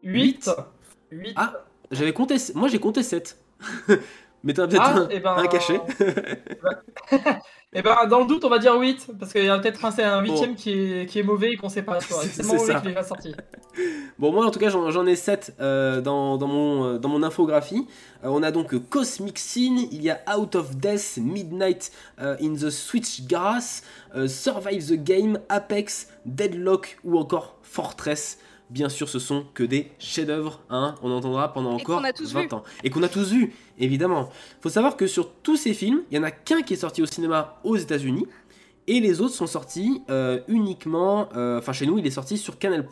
8. 0.05 0.51
8. 1.11 1.33
Ah, 1.37 1.65
j'avais 1.91 2.13
compté, 2.13 2.37
moi 2.55 2.69
j'ai 2.69 2.79
compté 2.79 3.03
7. 3.03 3.37
Mais 4.43 4.55
t'en 4.55 4.63
as 4.63 4.69
peut-être 4.69 4.83
Ah, 4.83 4.97
un, 5.01 5.09
eh 5.11 5.21
ben, 5.21 5.35
un 5.37 5.47
caché. 5.49 5.79
Et 7.75 7.83
ben, 7.83 8.07
dans 8.09 8.21
le 8.21 8.27
doute, 8.27 8.43
on 8.43 8.49
va 8.49 8.59
dire 8.59 8.75
8. 8.75 9.09
Parce 9.19 9.33
qu'il 9.33 9.45
y 9.45 9.49
a 9.51 9.59
peut-être 9.59 9.85
un, 9.85 9.91
un 9.99 10.23
huitième 10.23 10.55
qui, 10.55 10.71
est, 10.71 11.07
qui 11.07 11.19
est 11.19 11.23
mauvais 11.23 11.51
et 11.53 11.57
qu'on 11.57 11.69
sait 11.69 11.83
pas. 11.83 12.01
C'est- 12.01 12.39
tellement 12.39 12.55
mauvais 12.55 12.81
qu'il 12.81 12.91
est 12.91 12.95
pas 12.95 13.03
sorti. 13.03 13.35
Bon, 14.19 14.33
moi 14.33 14.47
en 14.47 14.51
tout 14.51 14.59
cas, 14.59 14.71
j'en 14.71 15.07
ai 15.07 15.15
7 15.15 15.57
dans, 15.59 16.39
dans, 16.39 16.47
mon, 16.47 16.85
euh, 16.85 16.99
dans 16.99 17.11
mon 17.11 17.23
infographie. 17.23 17.87
Euh, 18.25 18.29
on 18.29 18.43
a 18.43 18.51
donc 18.51 18.73
euh, 18.73 18.79
Cosmic 18.81 19.39
Scene, 19.39 19.79
il 19.93 20.03
y 20.03 20.09
a 20.09 20.21
Out 20.35 20.55
of 20.57 20.77
Death, 20.77 21.19
Midnight 21.19 21.93
euh, 22.21 22.37
in 22.41 22.55
the 22.55 22.71
Switchgrass, 22.71 23.83
euh, 24.17 24.27
Survive 24.27 24.87
the 24.89 25.03
Game, 25.05 25.39
Apex, 25.51 26.09
Deadlock 26.25 26.99
ou 27.05 27.19
encore 27.19 27.57
Fortress. 27.63 28.39
Bien 28.71 28.89
sûr, 28.89 29.09
ce 29.09 29.19
sont 29.19 29.45
que 29.53 29.65
des 29.65 29.91
chefs-d'œuvre, 29.99 30.61
hein, 30.71 30.95
on 31.03 31.11
entendra 31.11 31.53
pendant 31.53 31.73
encore 31.73 31.99
qu'on 31.99 32.05
a 32.05 32.13
tous 32.13 32.33
20 32.33 32.43
vu. 32.43 32.49
ans. 32.55 32.63
Et 32.85 32.91
qu'on 32.91 33.03
a 33.03 33.09
tous 33.09 33.33
vu, 33.33 33.53
évidemment. 33.79 34.31
Faut 34.61 34.69
savoir 34.69 34.97
que 34.97 35.07
sur 35.09 35.33
tous 35.43 35.57
ces 35.57 35.75
films, 35.75 36.03
il 36.11 36.17
y 36.17 36.21
en 36.21 36.23
a 36.23 36.31
qu'un 36.31 36.63
qui 36.63 36.75
est 36.75 36.77
sorti 36.77 37.03
au 37.03 37.07
cinéma 37.07 37.59
aux 37.65 37.77
États-Unis. 37.77 38.27
Et 38.87 39.01
les 39.01 39.21
autres 39.21 39.35
sont 39.35 39.47
sortis 39.47 40.03
euh, 40.11 40.41
uniquement, 40.49 41.29
euh, 41.37 41.59
enfin 41.59 41.73
chez 41.73 41.87
nous 41.87 41.99
il 41.99 42.07
est 42.07 42.11
sorti 42.11 42.39
sur 42.39 42.59
Canal+, 42.59 42.85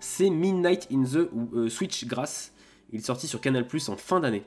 c'est 0.00 0.28
Midnight 0.28 0.88
in 0.92 1.04
the 1.04 1.28
euh, 1.54 1.68
Switchgrass, 1.70 2.52
il 2.92 2.98
est 3.00 3.04
sorti 3.04 3.26
sur 3.26 3.40
Canal+, 3.40 3.64
en 3.88 3.96
fin 3.96 4.20
d'année. 4.20 4.42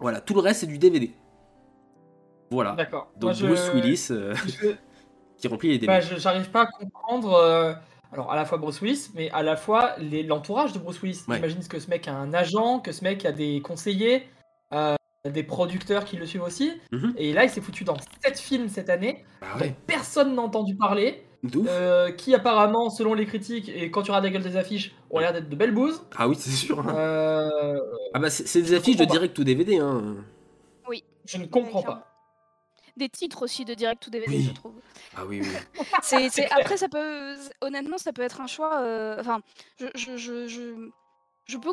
Voilà, 0.00 0.20
tout 0.22 0.32
le 0.32 0.40
reste 0.40 0.60
c'est 0.60 0.66
du 0.66 0.78
DVD. 0.78 1.10
Voilà, 2.50 2.72
D'accord. 2.72 3.10
donc 3.16 3.22
Moi, 3.24 3.32
je- 3.34 3.46
Bruce 3.46 3.70
Willis 3.74 4.06
euh, 4.10 4.34
je- 4.34 4.68
qui 5.38 5.48
remplit 5.48 5.68
les 5.70 5.78
DVD. 5.78 5.86
Bah, 5.86 6.00
je- 6.00 6.16
j'arrive 6.20 6.50
pas 6.50 6.62
à 6.62 6.66
comprendre. 6.66 7.34
Alors, 8.12 8.30
à 8.32 8.36
la 8.36 8.44
fois 8.44 8.58
Bruce 8.58 8.80
Willis, 8.80 9.10
mais 9.14 9.30
à 9.30 9.42
la 9.42 9.56
fois 9.56 9.94
les- 9.98 10.22
l'entourage 10.22 10.72
de 10.72 10.78
Bruce 10.78 11.00
Willis. 11.02 11.22
Ouais. 11.28 11.36
J'imagine 11.36 11.66
que 11.66 11.78
ce 11.78 11.88
mec 11.90 12.08
a 12.08 12.12
un 12.14 12.32
agent, 12.34 12.80
que 12.80 12.92
ce 12.92 13.04
mec 13.04 13.24
a 13.24 13.32
des 13.32 13.60
conseillers, 13.62 14.26
euh, 14.74 14.94
des 15.30 15.42
producteurs 15.42 16.04
qui 16.04 16.16
le 16.16 16.26
suivent 16.26 16.42
aussi. 16.42 16.72
Mhm. 16.92 17.14
Et 17.16 17.32
là, 17.32 17.44
il 17.44 17.50
s'est 17.50 17.60
foutu 17.60 17.84
dans 17.84 17.96
7 18.22 18.38
films 18.38 18.68
cette 18.68 18.90
année, 18.90 19.24
Bah 19.40 19.48
dont 19.60 19.72
personne 19.86 20.34
n'a 20.34 20.42
entendu 20.42 20.74
parler, 20.76 21.24
euh, 21.68 22.10
qui 22.12 22.34
apparemment, 22.34 22.90
selon 22.90 23.14
les 23.14 23.26
critiques, 23.26 23.68
et 23.68 23.90
quand 23.90 24.02
tu 24.02 24.10
regardes 24.10 24.24
la 24.24 24.30
gueule 24.30 24.42
des 24.42 24.56
affiches, 24.56 24.94
ont 25.10 25.18
l'air 25.18 25.32
d'être 25.32 25.48
de 25.48 25.56
belles 25.56 25.74
bouses. 25.74 26.02
Ah 26.16 26.26
oui, 26.28 26.36
c'est 26.38 26.50
sûr. 26.50 26.80
hein. 26.80 26.94
Euh, 26.96 27.78
Ah 28.14 28.18
bah 28.18 28.30
c'est 28.30 28.62
des 28.62 28.74
affiches 28.74 28.96
de 28.96 29.04
direct 29.04 29.38
ou 29.38 29.44
DVD. 29.44 29.78
Hein. 29.78 30.16
je 31.26 31.38
ne 31.38 31.46
comprends 31.46 31.82
pas. 31.82 32.09
Des 33.00 33.08
titres 33.08 33.42
aussi 33.42 33.64
de 33.64 33.72
direct 33.72 34.06
ou 34.06 34.10
DVD, 34.10 34.28
Oui. 34.36 34.44
je 34.44 34.52
trouve. 34.52 34.74
Ah 35.16 35.24
oui, 35.24 35.40
oui. 35.42 35.48
C'est, 36.02 36.28
c'est- 36.28 36.50
après, 36.52 36.76
ça 36.76 36.86
peut. 36.86 37.34
Honnêtement, 37.62 37.96
ça 37.96 38.12
peut 38.12 38.20
être 38.20 38.42
un 38.42 38.46
choix. 38.46 38.80
euh, 38.82 39.16
Enfin, 39.18 39.40
je, 39.80 39.86
je, 39.94 40.16
je, 40.18 40.46
je, 40.48 40.90
je 41.46 41.56
peux 41.56 41.72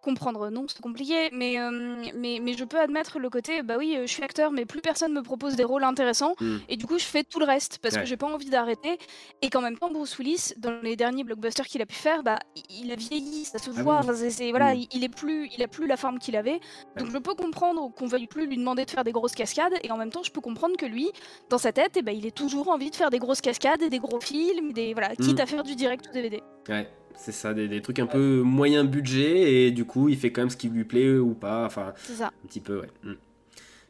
comprendre. 0.00 0.50
Non, 0.50 0.66
c'est 0.68 0.80
compliqué, 0.80 1.28
mais, 1.32 1.58
euh, 1.60 1.70
mais, 2.14 2.38
mais 2.42 2.54
je 2.54 2.64
peux 2.64 2.78
admettre 2.80 3.18
le 3.18 3.30
côté. 3.30 3.62
Bah 3.62 3.76
oui, 3.78 3.94
euh, 3.96 4.02
je 4.06 4.12
suis 4.12 4.22
acteur, 4.22 4.50
mais 4.52 4.64
plus 4.66 4.80
personne 4.80 5.12
me 5.12 5.22
propose 5.22 5.56
des 5.56 5.64
rôles 5.64 5.84
intéressants. 5.84 6.34
Mm. 6.40 6.56
Et 6.68 6.76
du 6.76 6.86
coup, 6.86 6.98
je 6.98 7.04
fais 7.04 7.22
tout 7.24 7.38
le 7.38 7.44
reste 7.46 7.78
parce 7.78 7.94
Ouais. 7.94 8.00
que 8.02 8.06
j'ai 8.06 8.16
pas 8.16 8.26
envie 8.26 8.50
d'arrêter. 8.50 8.98
Et 9.42 9.50
qu'en 9.50 9.60
même 9.60 9.78
temps, 9.78 9.90
Bruce 9.90 10.16
Willis, 10.18 10.54
dans 10.58 10.80
les 10.82 10.96
derniers 10.96 11.24
blockbusters 11.24 11.66
qu'il 11.66 11.82
a 11.82 11.86
pu 11.86 11.94
faire, 11.94 12.22
bah, 12.22 12.38
il- 12.68 12.90
a 12.92 12.96
vieilli, 12.96 13.44
ça 13.44 13.58
se 13.58 13.70
Ah 13.76 13.82
voit. 13.82 14.02
c'est, 14.14 14.30
c'est- 14.30 14.50
voilà, 14.50 14.74
Mm. 14.74 14.84
il, 14.92 15.04
est 15.04 15.08
plus, 15.08 15.48
il 15.56 15.62
a 15.62 15.68
plus 15.68 15.86
la 15.86 15.96
forme 15.96 16.18
qu'il 16.18 16.36
avait. 16.36 16.60
Donc 16.96 17.10
je 17.10 17.18
peux 17.18 17.34
comprendre 17.34 17.92
qu'on 17.94 18.06
veuille 18.06 18.26
plus 18.26 18.46
lui 18.46 18.56
demander 18.56 18.84
de 18.84 18.90
faire 18.90 19.04
des 19.04 19.12
grosses 19.12 19.34
cascades, 19.34 19.74
et 19.82 19.90
en 19.92 19.96
même 19.96 20.10
temps, 20.10 20.22
je 20.22 20.30
peux 20.32 20.40
comprendre 20.40 20.76
que 20.76 20.86
lui, 20.86 21.10
dans 21.50 21.58
sa 21.58 21.72
tête, 21.72 21.92
eh 21.96 22.02
ben, 22.02 22.12
il 22.16 22.26
ait 22.26 22.30
toujours 22.30 22.68
envie 22.68 22.90
de 22.90 22.96
faire 22.96 23.10
des 23.10 23.18
grosses 23.18 23.40
cascades 23.40 23.82
et 23.82 23.90
des 23.90 23.98
gros 23.98 24.20
films, 24.20 24.72
des 24.72 24.92
voilà, 24.92 25.14
quitte 25.16 25.38
Mm. 25.38 25.42
à 25.42 25.46
faire 25.46 25.62
du 25.62 25.74
direct 25.76 26.06
ou 26.08 26.12
DVD. 26.12 26.40
Ouais, 26.68 26.88
c'est 27.22 27.32
ça, 27.32 27.52
des, 27.54 27.68
des 27.68 27.82
trucs 27.82 27.98
un 27.98 28.06
peu 28.06 28.40
moyen 28.42 28.84
budget 28.84 29.66
et 29.66 29.70
du 29.70 29.84
coup 29.84 30.08
il 30.08 30.16
fait 30.16 30.32
quand 30.32 30.40
même 30.42 30.50
ce 30.50 30.56
qui 30.56 30.68
lui 30.68 30.84
plaît 30.84 31.16
ou 31.18 31.34
pas, 31.34 31.64
enfin 31.66 31.92
C'est 31.96 32.14
ça. 32.14 32.26
un 32.28 32.48
petit 32.48 32.60
peu, 32.60 32.80
ouais. 32.80 32.88
Mm. 33.04 33.12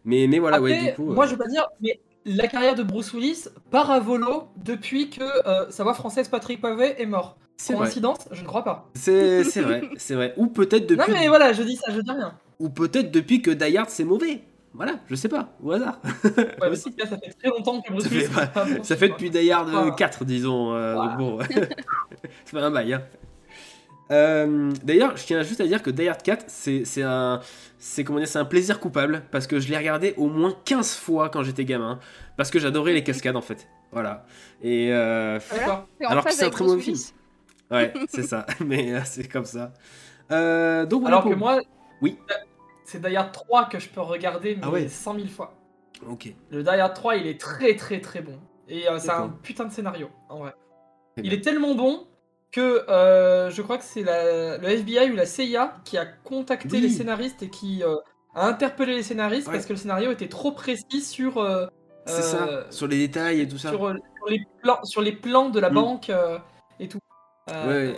Mais, 0.04 0.26
mais 0.28 0.38
voilà, 0.38 0.56
Après, 0.56 0.72
ouais, 0.72 0.88
du 0.90 0.94
coup. 0.94 1.12
moi 1.12 1.24
euh, 1.24 1.26
je 1.28 1.32
veux 1.32 1.38
pas 1.38 1.46
dire, 1.48 1.66
mais 1.80 2.00
la 2.24 2.48
carrière 2.48 2.74
de 2.74 2.82
Bruce 2.82 3.12
Willis 3.12 3.44
part 3.70 3.90
à 3.90 4.00
volo 4.00 4.48
depuis 4.56 5.10
que 5.10 5.22
euh, 5.46 5.70
sa 5.70 5.84
voix 5.84 5.94
française 5.94 6.28
Patrick 6.28 6.60
Poivet 6.60 7.00
est 7.00 7.06
mort. 7.06 7.36
c'est 7.56 7.74
vrai. 7.74 7.82
Coïncidence 7.84 8.28
Je 8.32 8.42
ne 8.42 8.46
crois 8.46 8.64
pas. 8.64 8.90
C'est 8.94 9.44
c'est 9.52 9.60
vrai, 9.62 9.82
c'est 9.96 10.14
vrai. 10.14 10.34
Ou 10.36 10.46
peut-être 10.48 10.90
Non 10.90 10.96
depuis, 10.98 11.12
mais 11.12 11.28
voilà, 11.28 11.52
je 11.52 11.62
dis 11.62 11.76
ça, 11.76 11.92
je 11.92 12.00
dis 12.00 12.10
rien. 12.10 12.34
ou 12.58 12.68
peut-être 12.68 13.10
depuis 13.10 13.42
que 13.42 13.50
Die 13.50 13.76
Hard 13.76 13.90
c'est 13.90 14.04
mauvais. 14.04 14.42
Voilà, 14.72 14.94
je 15.08 15.14
sais 15.16 15.28
pas, 15.28 15.48
au 15.62 15.72
hasard. 15.72 15.98
Ouais, 16.60 16.68
Aussi. 16.70 16.94
ça 16.98 17.18
fait 17.18 17.32
très 17.38 17.48
longtemps 17.48 17.80
que 17.80 17.92
Bruce 17.92 18.04
Ça 18.04 18.10
Willis. 18.10 18.24
fait, 18.26 18.52
pas 18.52 18.64
bon, 18.64 18.82
ça 18.84 18.96
fait 18.96 19.08
depuis 19.08 19.28
Die 19.30 19.50
Hard 19.50 19.68
Voilà. 19.68 19.90
4, 19.90 20.24
disons. 20.24 20.72
euh, 20.74 20.94
bon, 21.18 21.38
c'est 22.44 22.52
pas 22.52 22.62
un 22.62 22.70
bail. 22.70 22.94
hein. 22.94 23.02
Euh, 24.12 24.72
D'ailleurs, 24.82 25.16
je 25.16 25.24
tiens 25.24 25.42
juste 25.42 25.60
à 25.60 25.66
dire 25.66 25.82
que 25.82 25.90
Die 25.90 26.08
Hard 26.08 26.22
4, 26.22 26.44
c'est 26.48 26.84
c'est 26.84 27.02
un, 27.02 27.40
c'est 27.78 28.02
comment 28.04 28.18
dire, 28.18 28.28
c'est 28.28 28.38
un 28.38 28.44
plaisir 28.44 28.80
coupable 28.80 29.22
parce 29.30 29.46
que 29.46 29.60
je 29.60 29.68
l'ai 29.68 29.76
regardé 29.76 30.14
au 30.16 30.26
moins 30.28 30.54
15 30.64 30.94
fois 30.96 31.28
quand 31.30 31.42
j'étais 31.44 31.64
gamin 31.64 31.98
parce 32.36 32.50
que 32.50 32.58
j'adorais 32.58 32.92
les 32.92 33.04
cascades 33.04 33.36
en 33.36 33.40
fait. 33.40 33.68
Voilà. 33.92 34.24
Et 34.62 34.92
euh, 34.92 35.38
Alors 36.04 36.24
que 36.24 36.32
c'est 36.32 36.46
un 36.46 36.50
très 36.50 36.64
mauvais 36.64 36.80
film. 36.82 36.96
Ouais, 37.70 37.92
c'est 38.08 38.22
ça. 38.24 38.46
Mais 38.64 38.92
euh, 38.94 39.00
c'est 39.04 39.28
comme 39.28 39.44
ça. 39.44 39.72
Euh, 40.32 40.86
donc 40.86 41.02
voilà. 41.02 41.16
Alors 41.18 41.24
que 41.24 41.30
pour- 41.30 41.38
moi, 41.38 41.60
Oui. 42.02 42.16
C'est 42.90 43.00
Die 43.00 43.16
Hard 43.16 43.32
3 43.32 43.66
que 43.68 43.78
je 43.78 43.88
peux 43.88 44.00
regarder 44.00 44.56
mais 44.56 44.62
Ah 44.64 44.70
ouais. 44.70 44.88
100 44.88 45.14
000 45.14 45.26
fois. 45.28 45.54
Ok. 46.08 46.32
Le 46.50 46.62
Die 46.62 46.68
Hard 46.68 46.94
3, 46.94 47.16
il 47.16 47.26
est 47.26 47.40
très 47.40 47.76
très 47.76 48.00
très 48.00 48.20
bon. 48.22 48.38
Et 48.68 48.88
euh, 48.88 48.98
c'est 48.98 49.10
un 49.10 49.28
putain 49.28 49.64
de 49.66 49.72
scénario, 49.72 50.08
en 50.28 50.38
vrai. 50.38 50.54
Il 51.22 51.32
est 51.32 51.40
tellement 51.42 51.74
bon 51.74 52.06
que 52.52 52.84
euh, 52.88 53.50
je 53.50 53.62
crois 53.62 53.78
que 53.78 53.84
c'est 53.84 54.02
le 54.02 54.64
FBI 54.68 55.10
ou 55.12 55.16
la 55.16 55.26
CIA 55.26 55.76
qui 55.84 55.98
a 55.98 56.06
contacté 56.06 56.68
Oui. 56.76 56.80
les 56.80 56.88
scénaristes 56.88 57.42
et 57.42 57.50
qui 57.50 57.82
euh, 57.84 57.96
a 58.34 58.46
interpellé 58.46 58.94
les 58.94 59.02
scénaristes 59.02 59.46
Ouais. 59.48 59.54
parce 59.54 59.66
que 59.66 59.72
le 59.72 59.78
scénario 59.78 60.10
était 60.12 60.28
trop 60.28 60.52
précis 60.52 61.00
sur, 61.00 61.34
C'est 62.06 62.22
ça. 62.22 62.64
Sur 62.70 62.86
les 62.88 62.98
détails 62.98 63.40
et 63.42 63.48
tout 63.48 63.58
ça. 63.58 63.70
sur, 63.70 63.78
sur 63.80 64.28
les 64.28 64.42
plans, 64.62 64.82
sur 64.84 65.00
les 65.02 65.12
plans 65.12 65.50
de 65.50 65.60
la 65.60 65.70
Mm. 65.70 65.74
banque 65.74 66.12
et 66.80 66.88
tout. 66.88 66.98
Ouais, 67.48 67.96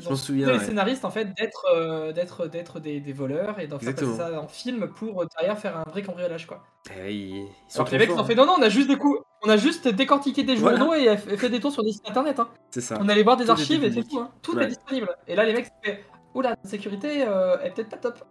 Ils 0.00 0.04
je 0.04 0.08
ont 0.08 0.10
m'en 0.12 0.16
soupçonné 0.16 0.40
souviens, 0.40 0.52
les 0.54 0.58
ouais. 0.58 0.64
scénaristes 0.64 1.04
en 1.04 1.10
fait 1.10 1.26
d'être 1.36 1.66
euh, 1.74 2.12
d'être 2.12 2.46
d'être 2.48 2.80
des, 2.80 3.00
des 3.00 3.12
voleurs 3.12 3.60
et 3.60 3.66
d'en 3.66 3.78
faire 3.78 3.94
passer 3.94 4.16
ça 4.16 4.40
en 4.40 4.48
film 4.48 4.88
pour 4.88 5.22
euh, 5.22 5.26
derrière 5.36 5.58
faire 5.58 5.76
un 5.76 5.84
vrai 5.84 6.02
cambriolage 6.02 6.46
quoi. 6.46 6.62
Eh, 6.96 7.14
ils, 7.14 7.46
sont 7.68 7.80
Alors 7.80 7.92
les 7.92 7.98
mecs 7.98 8.10
ils 8.10 8.18
ont 8.18 8.24
fait 8.24 8.34
non 8.34 8.46
non 8.46 8.54
on 8.58 8.62
a 8.62 8.68
juste 8.68 8.88
des 8.88 8.96
coups, 8.96 9.20
on 9.42 9.48
a 9.50 9.56
juste 9.56 9.86
décortiqué 9.88 10.42
des 10.42 10.54
Voilà. 10.56 10.78
journaux 10.78 10.94
et 10.94 11.16
fait 11.16 11.50
des 11.50 11.60
tours 11.60 11.72
sur 11.72 11.84
des 11.84 11.92
sites 11.92 12.08
internet. 12.08 12.40
Hein. 12.40 12.48
C'est 12.70 12.80
ça. 12.80 12.98
On 13.00 13.08
allait 13.08 13.22
voir 13.22 13.36
des 13.36 13.44
Tout 13.44 13.50
archives 13.52 13.84
et 13.84 13.92
c'est 13.92 14.02
tout. 14.08 14.18
Hein. 14.18 14.30
Tout 14.42 14.56
Ouais. 14.56 14.64
est 14.64 14.68
disponible. 14.68 15.08
Et 15.28 15.34
là 15.36 15.44
les 15.44 15.52
mecs 15.52 15.66
se 15.66 15.70
fait 15.84 16.04
oula 16.34 16.50
la 16.62 16.68
sécurité 16.70 17.24
euh, 17.26 17.58
est 17.60 17.70
peut-être 17.74 17.90
pas 17.90 17.96
top. 17.98 18.24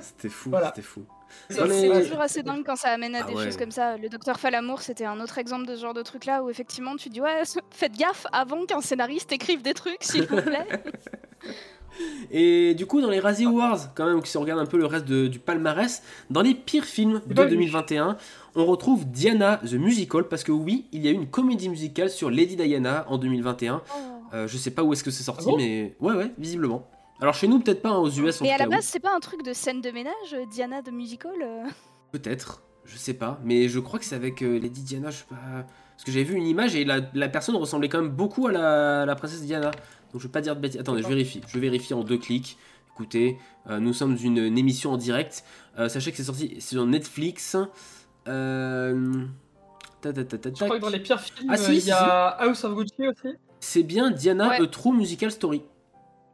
C'était 0.00 0.28
fou. 0.28 0.50
Voilà. 0.50 0.68
C'était 0.68 0.82
fou. 0.82 1.06
C'est 1.50 1.66
les- 1.66 2.02
toujours 2.02 2.20
assez 2.20 2.42
dingue 2.42 2.62
quand 2.64 2.76
ça 2.76 2.88
amène 2.90 3.14
à 3.14 3.20
Ah 3.22 3.26
des 3.26 3.34
ouais. 3.34 3.44
choses 3.44 3.56
comme 3.56 3.70
ça. 3.70 3.96
Le 3.96 4.08
docteur 4.08 4.38
Falamour, 4.38 4.82
c'était 4.82 5.04
un 5.04 5.20
autre 5.20 5.38
exemple 5.38 5.66
de 5.66 5.76
ce 5.76 5.80
genre 5.82 5.94
de 5.94 6.02
truc 6.02 6.24
là 6.24 6.42
où 6.42 6.50
effectivement 6.50 6.96
tu 6.96 7.08
dis 7.08 7.20
ouais, 7.20 7.42
faites 7.70 7.96
gaffe 7.96 8.26
avant 8.32 8.64
qu'un 8.66 8.80
scénariste 8.80 9.32
écrive 9.32 9.62
des 9.62 9.74
trucs, 9.74 10.02
s'il 10.02 10.22
vous 10.26 10.40
plaît. 10.42 10.66
Et 12.30 12.74
du 12.74 12.86
coup, 12.86 13.00
dans 13.00 13.10
les 13.10 13.18
Razzie 13.18 13.46
Awards, 13.46 13.92
quand 13.94 14.06
même, 14.06 14.24
si 14.24 14.36
on 14.36 14.40
regarde 14.42 14.60
un 14.60 14.66
peu 14.66 14.76
le 14.78 14.86
reste 14.86 15.04
de- 15.06 15.26
du 15.26 15.38
palmarès, 15.40 16.02
dans 16.30 16.42
les 16.42 16.54
pires 16.54 16.84
films 16.84 17.20
de 17.26 17.34
pas 17.34 17.44
vu. 17.44 17.50
2021, 17.50 18.16
on 18.54 18.66
retrouve 18.66 19.04
Diana 19.06 19.60
the 19.68 19.72
Musical, 19.72 20.24
parce 20.28 20.44
que 20.44 20.52
oui, 20.52 20.86
il 20.92 21.04
y 21.04 21.08
a 21.08 21.10
eu 21.10 21.14
une 21.14 21.26
comédie 21.28 21.68
musicale 21.68 22.10
sur 22.10 22.30
Lady 22.30 22.54
Diana 22.56 23.04
en 23.08 23.18
2021. 23.18 23.82
Euh, 24.34 24.46
je 24.46 24.56
sais 24.58 24.70
pas 24.70 24.82
où 24.84 24.92
est-ce 24.92 25.02
que 25.02 25.10
c'est 25.10 25.24
sorti, 25.24 25.46
Ah 25.48 25.50
bon 25.52 25.56
mais 25.56 25.96
ouais, 26.00 26.14
ouais, 26.14 26.30
visiblement. 26.38 26.88
Alors 27.20 27.34
chez 27.34 27.48
nous, 27.48 27.58
peut-être 27.60 27.82
pas 27.82 27.90
hein, 27.90 27.98
aux 27.98 28.10
US 28.10 28.40
en 28.40 28.44
Mais 28.44 28.52
à 28.52 28.58
la 28.58 28.66
base, 28.66 28.84
c'est 28.84 29.00
pas 29.00 29.14
un 29.14 29.20
truc 29.20 29.42
de 29.42 29.52
scène 29.52 29.80
de 29.80 29.90
ménage, 29.90 30.34
euh, 30.34 30.46
Diana 30.46 30.82
de 30.82 30.90
musical 30.90 31.32
euh 31.42 31.64
peut-être, 32.12 32.62
je 32.84 32.96
sais 32.96 33.14
pas, 33.14 33.38
mais 33.44 33.68
je 33.68 33.78
crois 33.80 33.98
que 33.98 34.04
c'est 34.04 34.14
avec 34.14 34.42
euh, 34.42 34.58
Lady 34.58 34.82
Diana, 34.82 35.10
je 35.10 35.18
sais 35.18 35.24
pas. 35.28 35.36
Parce 35.92 36.04
que 36.04 36.12
j'avais 36.12 36.24
vu 36.24 36.36
une 36.36 36.46
image 36.46 36.74
et 36.76 36.84
la, 36.84 37.00
la 37.12 37.28
personne 37.28 37.56
ressemblait 37.56 37.88
quand 37.88 38.00
même 38.00 38.10
beaucoup 38.10 38.46
à 38.46 38.52
la, 38.52 39.04
la 39.04 39.14
princesse 39.16 39.42
Diana. 39.42 39.72
Donc 40.12 40.20
je 40.20 40.26
vais 40.26 40.32
pas 40.32 40.40
dire 40.40 40.54
de 40.54 40.60
bêtises. 40.60 40.80
Attendez, 40.80 41.02
je 41.02 41.08
vérifie. 41.08 41.40
Je 41.48 41.58
vérifie 41.58 41.92
en 41.92 42.04
deux 42.04 42.18
clics. 42.18 42.56
Écoutez, 42.94 43.36
euh, 43.68 43.78
nous 43.78 43.92
sommes 43.92 44.16
une, 44.22 44.38
une 44.38 44.58
émission 44.58 44.92
en 44.92 44.96
direct. 44.96 45.44
Euh, 45.78 45.88
sachez 45.88 46.10
que 46.12 46.16
c'est 46.16 46.24
sorti 46.24 46.60
sur 46.60 46.86
Netflix. 46.86 47.56
Euh... 48.26 49.24
ta, 50.00 50.12
ta, 50.12 50.24
ta, 50.24 50.38
ta, 50.38 50.50
Je 50.50 50.64
crois 50.64 50.76
que 50.76 50.82
dans 50.82 50.88
les 50.88 51.00
pires 51.00 51.20
films 51.20 51.48
Ah, 51.50 51.56
si, 51.56 51.74
il 51.74 51.82
si, 51.82 51.88
y 51.88 51.92
a 51.92 52.28
House 52.28 52.64
of 52.64 52.74
Gucci 52.74 53.08
aussi. 53.08 53.36
C'est 53.60 53.82
bien 53.82 54.10
Diana 54.10 54.50
Ouais. 54.50 54.62
A 54.62 54.66
True 54.66 54.92
Musical 54.92 55.30
Story. 55.30 55.62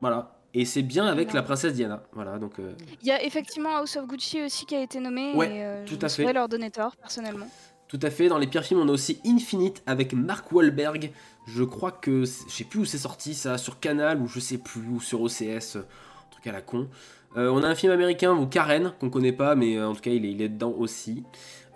Voilà. 0.01 0.34
Et 0.57 0.65
c'est 0.65 0.83
bien 0.83 1.07
avec 1.07 1.29
Non. 1.29 1.35
la 1.35 1.43
princesse 1.43 1.73
Diana. 1.75 2.03
Voilà, 2.13 2.39
donc... 2.39 2.59
euh, 2.61 2.73
Il 3.03 3.09
y 3.09 3.11
a 3.11 3.23
effectivement 3.25 3.77
House 3.77 3.97
of 3.97 4.07
Gucci 4.07 4.43
aussi 4.45 4.67
qui 4.67 4.77
a 4.77 4.83
été 4.83 5.01
nommé. 5.01 5.35
Ouais, 5.35 5.57
et, 5.57 5.65
euh, 5.65 5.85
tout 5.85 5.97
je 6.01 6.07
à 6.07 6.09
fait. 6.09 6.33
leur 6.33 6.49
donner 6.49 6.71
tort, 6.71 6.95
personnellement. 6.97 7.49
Tout 7.89 7.99
à 8.03 8.11
fait, 8.11 8.29
dans 8.29 8.39
les 8.39 8.47
pires 8.47 8.65
films, 8.65 8.81
on 8.81 8.89
a 8.89 8.93
aussi 8.93 9.21
Infinite 9.27 9.83
avec 9.87 10.13
Mark 10.15 10.51
Wahlberg. 10.53 11.13
Je 11.47 11.63
crois 11.65 11.91
que. 11.93 12.21
Je 12.25 12.51
sais 12.53 12.65
plus 12.65 12.81
où 12.81 12.85
c'est 12.85 12.99
sorti 12.99 13.35
ça, 13.35 13.59
sur 13.59 13.79
Canal 13.81 14.21
ou 14.21 14.27
je 14.29 14.41
sais 14.41 14.59
plus, 14.59 14.81
ou 14.89 15.01
sur 15.01 15.21
OCS. 15.23 15.77
Un 15.77 16.31
truc 16.31 16.47
à 16.47 16.53
la 16.53 16.63
con. 16.63 16.89
Euh, 17.37 17.51
on 17.51 17.63
a 17.65 17.69
un 17.69 17.75
film 17.75 17.93
américain, 17.93 18.33
ou 18.33 18.47
Karen, 18.47 18.93
qu'on 19.01 19.11
connaît 19.11 19.33
pas, 19.33 19.57
mais 19.57 19.77
euh, 19.77 19.89
en 19.89 19.95
tout 19.95 20.01
cas, 20.01 20.11
il 20.13 20.25
est, 20.25 20.31
il 20.31 20.41
est 20.41 20.49
dedans 20.49 20.73
aussi. 20.79 21.25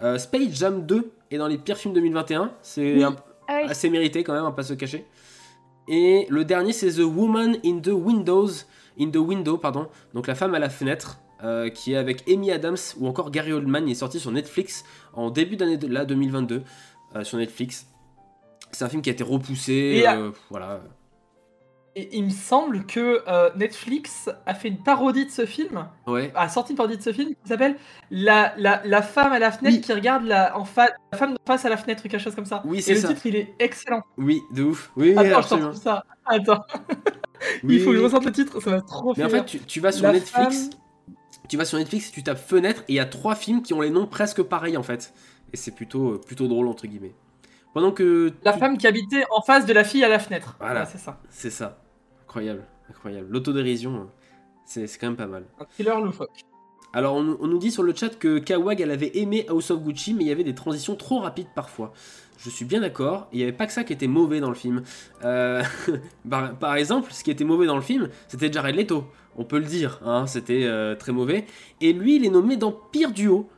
Euh, 0.02 0.16
Space 0.18 0.50
Jam 0.52 0.86
2 0.86 1.12
est 1.32 1.36
dans 1.38 1.48
les 1.48 1.58
pires 1.58 1.76
films 1.76 1.94
2021. 1.94 2.52
C'est 2.62 2.94
Oui. 2.94 3.02
un- 3.02 3.16
Ah 3.48 3.62
assez 3.68 3.90
mérité 3.90 4.22
quand 4.22 4.34
même, 4.34 4.44
à 4.44 4.52
pas 4.52 4.62
se 4.62 4.74
cacher. 4.74 5.04
Et 5.88 6.26
le 6.28 6.44
dernier, 6.44 6.72
c'est 6.72 6.92
The 6.92 7.04
Woman 7.04 7.56
in 7.64 7.80
the 7.80 7.88
Windows, 7.88 8.48
in 9.00 9.10
the 9.10 9.16
Window, 9.16 9.56
pardon. 9.56 9.88
Donc 10.14 10.26
la 10.26 10.34
femme 10.34 10.54
à 10.54 10.58
la 10.58 10.68
fenêtre, 10.68 11.18
euh, 11.42 11.70
qui 11.70 11.92
est 11.92 11.96
avec 11.96 12.28
Amy 12.28 12.50
Adams 12.50 12.76
ou 12.98 13.06
encore 13.06 13.30
Gary 13.30 13.52
Oldman. 13.52 13.88
Il 13.88 13.92
est 13.92 13.94
sorti 13.94 14.20
sur 14.20 14.30
Netflix 14.30 14.84
en 15.14 15.30
début 15.30 15.56
d'année 15.56 15.76
de, 15.76 15.86
là 15.86 16.04
2022 16.04 16.62
euh, 17.16 17.24
sur 17.24 17.38
Netflix. 17.38 17.86
C'est 18.72 18.84
un 18.84 18.88
film 18.88 19.00
qui 19.00 19.08
a 19.08 19.12
été 19.12 19.24
repoussé, 19.24 20.04
euh, 20.06 20.30
voilà. 20.50 20.82
Et 22.00 22.16
il 22.16 22.24
me 22.26 22.30
semble 22.30 22.86
que 22.86 23.22
euh, 23.26 23.50
Netflix 23.56 24.30
a 24.46 24.54
fait 24.54 24.68
une 24.68 24.78
parodie 24.78 25.26
de 25.26 25.32
ce 25.32 25.44
film, 25.46 25.88
Ouais. 26.06 26.30
a 26.36 26.48
sorti 26.48 26.70
une 26.72 26.76
parodie 26.76 26.96
de 26.96 27.02
ce 27.02 27.12
film 27.12 27.30
qui 27.30 27.48
s'appelle 27.48 27.76
la, 28.12 28.54
la, 28.56 28.80
la 28.84 29.02
femme 29.02 29.32
à 29.32 29.40
la 29.40 29.50
fenêtre 29.50 29.74
Oui. 29.76 29.80
qui 29.80 29.92
regarde 29.92 30.24
la, 30.24 30.56
en 30.56 30.64
fa- 30.64 30.90
la 31.10 31.18
femme 31.18 31.36
face 31.44 31.64
à 31.64 31.68
la 31.68 31.76
fenêtre 31.76 32.04
quelque 32.04 32.18
chose 32.18 32.36
comme 32.36 32.44
ça. 32.44 32.62
Oui, 32.64 32.78
Et 32.78 32.82
c'est 32.82 32.94
le 32.94 33.02
titre 33.02 33.26
il 33.26 33.34
est 33.34 33.52
excellent. 33.58 34.02
Oui, 34.16 34.40
de 34.52 34.62
ouf. 34.62 34.92
Oui, 34.96 35.16
Attends, 35.18 35.58
je 35.72 35.76
ça. 35.76 36.04
Attends, 36.24 36.64
Oui, 37.64 37.74
il 37.76 37.80
faut 37.82 37.90
que 37.90 37.96
je 37.96 38.02
ressente 38.02 38.24
le 38.26 38.32
titre, 38.32 38.60
ça 38.62 38.70
va 38.70 38.80
trop 38.80 39.12
Mais 39.16 39.24
en 39.24 39.28
fait, 39.28 39.44
tu, 39.44 39.58
tu 39.58 39.80
vas 39.80 39.90
sur 39.90 40.04
La 40.06 40.12
Netflix, 40.12 40.68
femme- 40.70 41.16
tu 41.48 41.56
vas 41.56 41.64
sur 41.64 41.78
Netflix, 41.78 42.12
tu 42.12 42.22
tapes 42.22 42.38
fenêtre 42.38 42.82
et 42.82 42.92
il 42.92 42.94
y 42.94 43.00
a 43.00 43.06
trois 43.06 43.34
films 43.34 43.62
qui 43.62 43.74
ont 43.74 43.80
les 43.80 43.90
noms 43.90 44.06
presque 44.06 44.42
pareils 44.42 44.76
en 44.76 44.82
fait. 44.84 45.12
Et 45.52 45.56
c'est 45.56 45.72
plutôt, 45.72 46.10
euh, 46.12 46.20
plutôt 46.24 46.46
drôle 46.46 46.68
entre 46.68 46.86
guillemets. 46.86 47.14
Pendant 47.74 47.90
que 47.92 48.32
La 48.44 48.52
tu- 48.52 48.58
femme 48.60 48.78
qui 48.78 48.86
habitait 48.86 49.24
en 49.30 49.42
face 49.42 49.66
de 49.66 49.72
la 49.72 49.84
fille 49.84 50.04
à 50.04 50.08
la 50.08 50.18
fenêtre. 50.18 50.56
Voilà. 50.60 50.80
Ouais, 50.82 50.86
c'est 50.90 50.98
ça. 50.98 51.18
c'est 51.30 51.50
ça, 51.50 51.78
incroyable, 52.28 52.64
incroyable. 52.90 53.26
L'autodérision, 53.30 53.94
euh, 53.96 54.04
c'est 54.66 54.86
quand 54.98 55.06
même 55.08 55.16
pas 55.16 55.26
mal. 55.26 55.44
Un 55.58 55.64
thriller 55.64 56.00
loufoque. 56.00 56.44
Alors 56.92 57.14
on, 57.16 57.22
nous- 57.22 57.36
on 57.40 57.46
nous 57.46 57.58
dit 57.58 57.70
sur 57.70 57.82
le 57.82 57.94
chat 57.94 58.18
que 58.18 58.38
Kawag 58.38 58.80
elle 58.80 58.90
avait 58.90 59.18
aimé 59.18 59.44
House 59.48 59.70
of 59.70 59.82
Gucci, 59.82 60.14
mais 60.14 60.24
il 60.24 60.28
y 60.28 60.32
avait 60.32 60.44
des 60.44 60.54
transitions 60.54 60.96
trop 60.96 61.20
rapides 61.20 61.48
parfois. 61.54 61.92
Je 62.38 62.50
suis 62.50 62.64
bien 62.64 62.80
d'accord, 62.80 63.28
il 63.32 63.38
n'y 63.38 63.42
avait 63.42 63.52
pas 63.52 63.66
que 63.66 63.72
ça 63.72 63.82
qui 63.84 63.92
était 63.92 64.06
mauvais 64.06 64.40
dans 64.40 64.48
le 64.48 64.54
film. 64.54 64.82
Euh, 65.24 65.62
par, 66.30 66.54
par 66.56 66.76
exemple, 66.76 67.12
ce 67.12 67.24
qui 67.24 67.30
était 67.30 67.44
mauvais 67.44 67.66
dans 67.66 67.76
le 67.76 67.82
film, 67.82 68.08
c'était 68.28 68.50
Jared 68.52 68.76
Leto. 68.76 69.04
On 69.36 69.44
peut 69.44 69.58
le 69.58 69.64
dire, 69.64 70.00
hein, 70.04 70.26
c'était 70.26 70.64
euh, 70.64 70.94
très 70.94 71.12
mauvais. 71.12 71.46
Et 71.80 71.92
lui, 71.92 72.16
il 72.16 72.24
est 72.24 72.30
nommé 72.30 72.56
dans 72.56 72.72
Pire 72.72 73.10
Duo. 73.12 73.48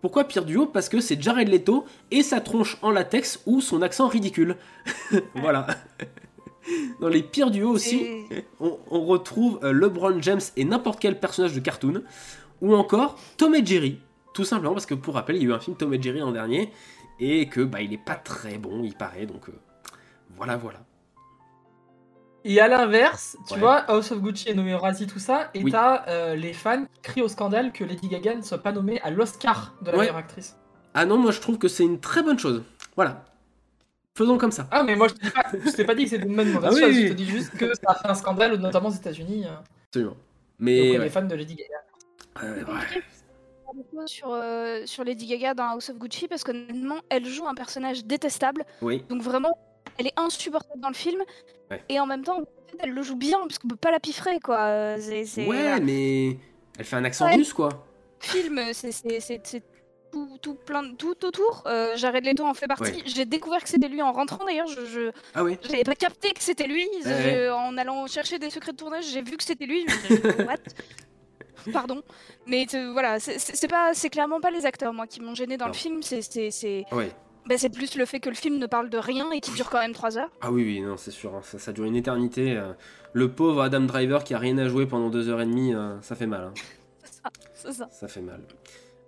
Pourquoi 0.00 0.24
Pire 0.24 0.44
Duo? 0.44 0.66
Parce 0.66 0.88
que 0.88 1.00
c'est 1.00 1.20
Jared 1.20 1.48
Leto 1.48 1.84
et 2.10 2.22
sa 2.22 2.40
tronche 2.40 2.78
en 2.82 2.90
latex 2.90 3.42
ou 3.46 3.60
son 3.60 3.82
accent 3.82 4.08
ridicule. 4.08 4.56
voilà. 5.34 5.66
Dans 7.00 7.08
les 7.08 7.22
pires 7.22 7.50
duos 7.50 7.70
aussi, 7.70 7.96
Et- 8.30 8.44
on, 8.60 8.78
on 8.90 9.04
retrouve 9.06 9.58
euh, 9.62 9.72
LeBron 9.72 10.20
James 10.22 10.40
et 10.56 10.64
n'importe 10.64 11.00
quel 11.00 11.18
personnage 11.18 11.54
de 11.54 11.60
cartoon, 11.60 12.02
ou 12.60 12.74
encore 12.74 13.16
Tom 13.38 13.54
et 13.54 13.64
Jerry, 13.64 13.98
tout 14.34 14.44
simplement 14.44 14.74
parce 14.74 14.86
que 14.86 14.94
pour 14.94 15.14
rappel, 15.14 15.36
il 15.36 15.42
y 15.42 15.46
a 15.46 15.48
eu 15.48 15.52
un 15.54 15.60
film 15.60 15.76
Tom 15.76 15.92
et 15.94 16.00
Jerry 16.02 16.18
l'an 16.20 16.32
dernier, 16.32 16.70
et 17.18 17.48
que 17.48 17.60
bah 17.62 17.80
il 17.80 17.92
est 17.92 18.04
pas 18.04 18.14
très 18.14 18.58
bon, 18.58 18.82
il 18.84 18.94
paraît, 18.94 19.26
donc 19.26 19.48
euh, 19.48 19.52
voilà, 20.36 20.56
voilà. 20.56 20.80
Et 22.44 22.58
à 22.60 22.68
l'inverse, 22.68 23.36
tu 23.46 23.54
Ouais. 23.54 23.60
vois, 23.60 23.76
House 23.76 24.12
of 24.12 24.20
Gucci 24.20 24.48
est 24.48 24.54
nommé 24.54 24.74
au 24.74 24.78
Razzie, 24.78 25.06
tout 25.06 25.18
ça, 25.18 25.50
et 25.52 25.62
Oui. 25.62 25.70
t'as 25.72 26.06
euh, 26.08 26.34
les 26.36 26.54
fans 26.54 26.84
qui 26.94 27.00
crient 27.02 27.22
au 27.22 27.28
scandale 27.28 27.70
que 27.72 27.84
Lady 27.84 28.08
Gaga 28.08 28.34
ne 28.34 28.40
soit 28.42 28.58
pas 28.62 28.72
nommée 28.72 28.98
à 29.02 29.10
l'Oscar 29.10 29.74
de 29.82 29.86
la 29.90 29.92
Ouais. 29.92 29.98
meilleure 30.04 30.16
actrice. 30.16 30.56
Ah 30.94 31.04
non, 31.04 31.18
moi 31.18 31.32
je 31.32 31.40
trouve 31.40 31.58
que 31.58 31.68
c'est 31.68 31.84
une 31.84 32.00
très 32.00 32.22
bonne 32.22 32.38
chose. 32.38 32.62
Voilà. 32.96 33.24
Faisons 34.16 34.38
comme 34.38 34.50
ça. 34.52 34.66
Ah, 34.70 34.82
mais 34.82 34.96
moi 34.96 35.08
je 35.08 35.14
t'ai 35.14 35.30
pas, 35.30 35.44
je 35.52 35.70
t'ai 35.70 35.84
pas 35.84 35.94
dit 35.94 36.04
que 36.04 36.10
c'était 36.10 36.26
une 36.26 36.36
bonne 36.36 36.50
mauvaise 36.52 36.70
Ah 36.72 36.74
oui, 36.74 36.80
chose, 36.82 36.96
oui. 36.96 37.02
je 37.04 37.08
te 37.08 37.12
dis 37.14 37.26
juste 37.26 37.56
que 37.56 37.72
ça 37.74 37.90
a 37.90 37.94
fait 37.94 38.08
un 38.08 38.14
scandale, 38.14 38.56
notamment 38.56 38.88
aux 38.88 38.92
États-Unis, 38.92 39.46
euh, 39.46 39.50
Absolument. 39.88 40.16
Mais 40.58 40.92
des 40.92 40.98
ouais. 40.98 41.08
fans 41.10 41.22
de 41.22 41.34
Lady 41.34 41.54
Gaga. 41.54 42.44
Euh, 42.44 42.64
ouais. 42.64 44.06
sur, 44.06 44.30
euh, 44.32 44.82
sur 44.84 45.04
Lady 45.04 45.26
Gaga 45.26 45.54
dans 45.54 45.64
House 45.70 45.90
of 45.90 45.98
Gucci 45.98 46.28
parce 46.28 46.44
qu'honnêtement, 46.44 46.98
elle 47.08 47.24
joue 47.24 47.46
un 47.46 47.54
personnage 47.54 48.04
détestable. 48.04 48.64
Oui. 48.82 49.04
Donc 49.08 49.22
vraiment, 49.22 49.56
elle 49.98 50.06
est 50.08 50.18
insupportable 50.18 50.80
dans 50.80 50.88
le 50.88 50.94
film. 50.94 51.20
Ouais. 51.70 51.82
Et 51.88 51.98
en 52.00 52.06
même 52.06 52.24
temps, 52.24 52.40
elle 52.80 52.90
le 52.90 53.02
joue 53.02 53.16
bien 53.16 53.38
parce 53.40 53.58
qu'on 53.58 53.68
peut 53.68 53.76
pas 53.76 53.90
la 53.90 54.00
piffrer 54.00 54.38
quoi. 54.40 54.96
Ouais, 54.96 55.80
mais 55.80 56.36
elle 56.78 56.84
fait 56.84 56.96
un 56.96 57.04
accent 57.04 57.26
Ouais. 57.26 57.36
russe, 57.36 57.52
quoi. 57.52 57.68
film, 58.18 58.60
c'est, 58.72 58.92
c'est, 58.92 59.20
c'est, 59.20 59.40
c'est 59.44 59.62
tout, 60.12 60.38
tout 60.42 60.54
plein 60.54 60.82
de- 60.82 60.94
tout 60.96 61.24
autour. 61.24 61.62
Euh, 61.66 61.96
Jared 61.96 62.24
Leto 62.24 62.44
en 62.44 62.54
fait 62.54 62.66
partie. 62.66 62.82
Ouais. 62.92 63.02
J'ai 63.06 63.24
découvert 63.24 63.62
que 63.62 63.68
c'était 63.68 63.88
lui 63.88 64.02
en 64.02 64.12
rentrant 64.12 64.44
d'ailleurs. 64.44 64.66
Je, 64.66 64.84
je 64.86 65.10
Ah 65.34 65.44
oui. 65.44 65.56
j'avais 65.62 65.84
pas 65.84 65.94
capté 65.94 66.32
que 66.32 66.42
c'était 66.42 66.66
lui. 66.66 66.86
Je- 67.04 67.50
en 67.50 67.76
allant 67.76 68.06
chercher 68.06 68.38
des 68.38 68.50
secrets 68.50 68.72
de 68.72 68.76
tournage, 68.76 69.04
j'ai 69.06 69.22
vu 69.22 69.36
que 69.36 69.44
c'était 69.44 69.66
lui. 69.66 69.84
Je 69.88 69.92
me 69.94 69.98
suis 70.00 70.14
dit, 70.16 70.42
What? 70.44 70.56
Pardon, 71.72 72.02
mais 72.46 72.66
euh, 72.74 72.90
voilà, 72.92 73.20
c'est- 73.20 73.68
pas, 73.68 73.92
c'est 73.92 74.08
clairement 74.08 74.40
pas 74.40 74.50
les 74.50 74.64
acteurs 74.64 74.92
moi 74.94 75.06
qui 75.06 75.20
m'ont 75.20 75.34
gêné 75.34 75.56
dans 75.58 75.66
Non. 75.66 75.72
le 75.72 75.76
film. 75.76 76.02
C'est, 76.02 76.22
c'est, 76.22 76.50
c'est, 76.50 76.86
Ouais. 76.90 77.12
bah, 77.46 77.56
c'est 77.58 77.68
plus 77.68 77.96
le 77.96 78.06
fait 78.06 78.18
que 78.18 78.30
le 78.30 78.34
film 78.34 78.56
ne 78.58 78.66
parle 78.66 78.88
de 78.88 78.96
rien 78.96 79.30
et 79.30 79.40
qui 79.40 79.50
dure 79.50 79.68
quand 79.68 79.78
même 79.80 79.92
3 79.92 80.16
heures. 80.16 80.30
Ah 80.40 80.50
oui, 80.50 80.64
oui, 80.64 80.80
non, 80.80 80.96
c'est 80.96 81.10
sûr, 81.10 81.34
hein, 81.34 81.42
ça, 81.42 81.58
ça 81.58 81.72
dure 81.72 81.84
une 81.84 81.96
éternité. 81.96 82.56
euh. 82.56 82.72
Le 83.12 83.30
pauvre 83.30 83.60
Adam 83.60 83.80
Driver 83.80 84.24
qui 84.24 84.32
a 84.34 84.38
rien 84.38 84.56
à 84.56 84.68
jouer 84.68 84.86
pendant 84.86 85.10
deux 85.10 85.28
heures 85.28 85.40
et 85.42 85.46
demie, 85.46 85.74
euh, 85.74 86.00
ça 86.00 86.14
fait 86.16 86.26
mal. 86.26 86.44
hein. 86.44 86.54
C'est 87.02 87.12
ça, 87.12 87.30
c'est 87.52 87.72
ça. 87.74 87.88
Ça 87.90 88.08
fait 88.08 88.20
mal. 88.22 88.40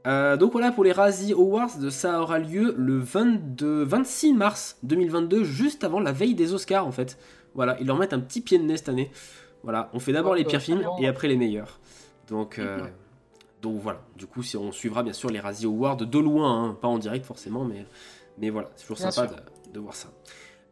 Euh, 0.07 0.37
donc 0.37 0.53
voilà 0.53 0.73
pour 0.73 0.83
les 0.85 0.93
Razzie 0.93 1.33
Awards, 1.33 1.71
ça 1.91 2.21
aura 2.21 2.39
lieu 2.41 2.75
le 2.77 2.99
22, 2.99 3.85
26 3.85 4.33
mars 4.33 4.77
2022, 4.83 5.45
juste 5.45 5.85
avant 5.85 6.01
la 6.01 6.11
veille 6.13 6.35
des 6.35 6.53
Oscars 6.55 6.87
en 6.87 6.91
fait. 6.93 7.19
Voilà, 7.55 7.77
ils 7.81 7.87
leur 7.87 7.97
mettent 7.99 8.13
un 8.13 8.19
petit 8.21 8.41
pied 8.41 8.59
de 8.59 8.65
nez 8.65 8.77
cette 8.77 8.89
année. 8.89 9.11
Voilà, 9.63 9.91
on 9.93 10.01
fait 10.01 10.13
d'abord 10.13 10.33
Ouais, 10.33 10.39
les 10.39 10.45
pires 10.45 10.61
films 10.61 10.83
et 10.99 11.07
après 11.07 11.29
les 11.29 11.37
meilleurs. 11.37 11.79
Donc, 12.29 12.59
euh, 12.59 12.83
Ouais. 12.83 12.93
donc 13.61 13.81
voilà, 13.81 14.01
du 14.17 14.27
coup 14.27 14.43
si 14.43 14.57
on 14.57 14.73
suivra 14.73 15.03
bien 15.05 15.13
sûr 15.13 15.31
les 15.31 15.39
Razzie 15.39 15.67
Awards 15.67 15.97
de 15.99 16.19
loin, 16.19 16.65
hein, 16.65 16.77
pas 16.81 16.89
en 16.89 16.99
direct 16.99 17.25
forcément, 17.25 17.65
mais, 17.65 17.87
mais 18.39 18.51
voilà, 18.51 18.71
c'est 18.75 18.83
toujours 18.87 18.97
Bien 18.97 19.11
sympa 19.13 19.37
de 19.73 19.79
voir 19.81 19.95
ça. 19.95 20.09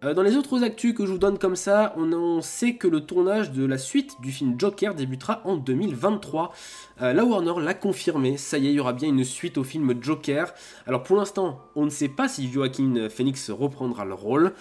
Euh, 0.02 0.14
dans 0.14 0.22
les 0.22 0.36
autres 0.36 0.62
actus 0.62 0.94
que 0.94 1.04
je 1.04 1.12
vous 1.12 1.18
donne 1.18 1.38
comme 1.38 1.56
ça, 1.56 1.94
on, 1.96 2.40
sait 2.40 2.76
que 2.76 2.88
le 2.88 3.00
tournage 3.02 3.52
de 3.52 3.66
la 3.66 3.76
suite 3.76 4.18
du 4.22 4.32
film 4.32 4.54
Joker 4.58 4.94
débutera 4.94 5.42
en 5.44 5.56
2023. 5.56 6.54
Euh, 7.02 7.12
la 7.12 7.24
Warner 7.24 7.60
l'a 7.60 7.74
confirmé, 7.74 8.38
ça 8.38 8.56
y 8.56 8.66
est, 8.66 8.70
il 8.70 8.76
y 8.76 8.80
aura 8.80 8.94
bien 8.94 9.10
une 9.10 9.24
suite 9.24 9.58
au 9.58 9.64
film 9.64 9.94
Joker. 10.02 10.54
Alors 10.86 11.02
pour 11.02 11.16
l'instant, 11.16 11.60
on 11.76 11.84
ne 11.84 11.90
sait 11.90 12.08
pas 12.08 12.28
si 12.28 12.50
Joaquin 12.50 13.08
Phoenix 13.10 13.50
reprendra 13.50 14.06
le 14.06 14.14
rôle, 14.14 14.54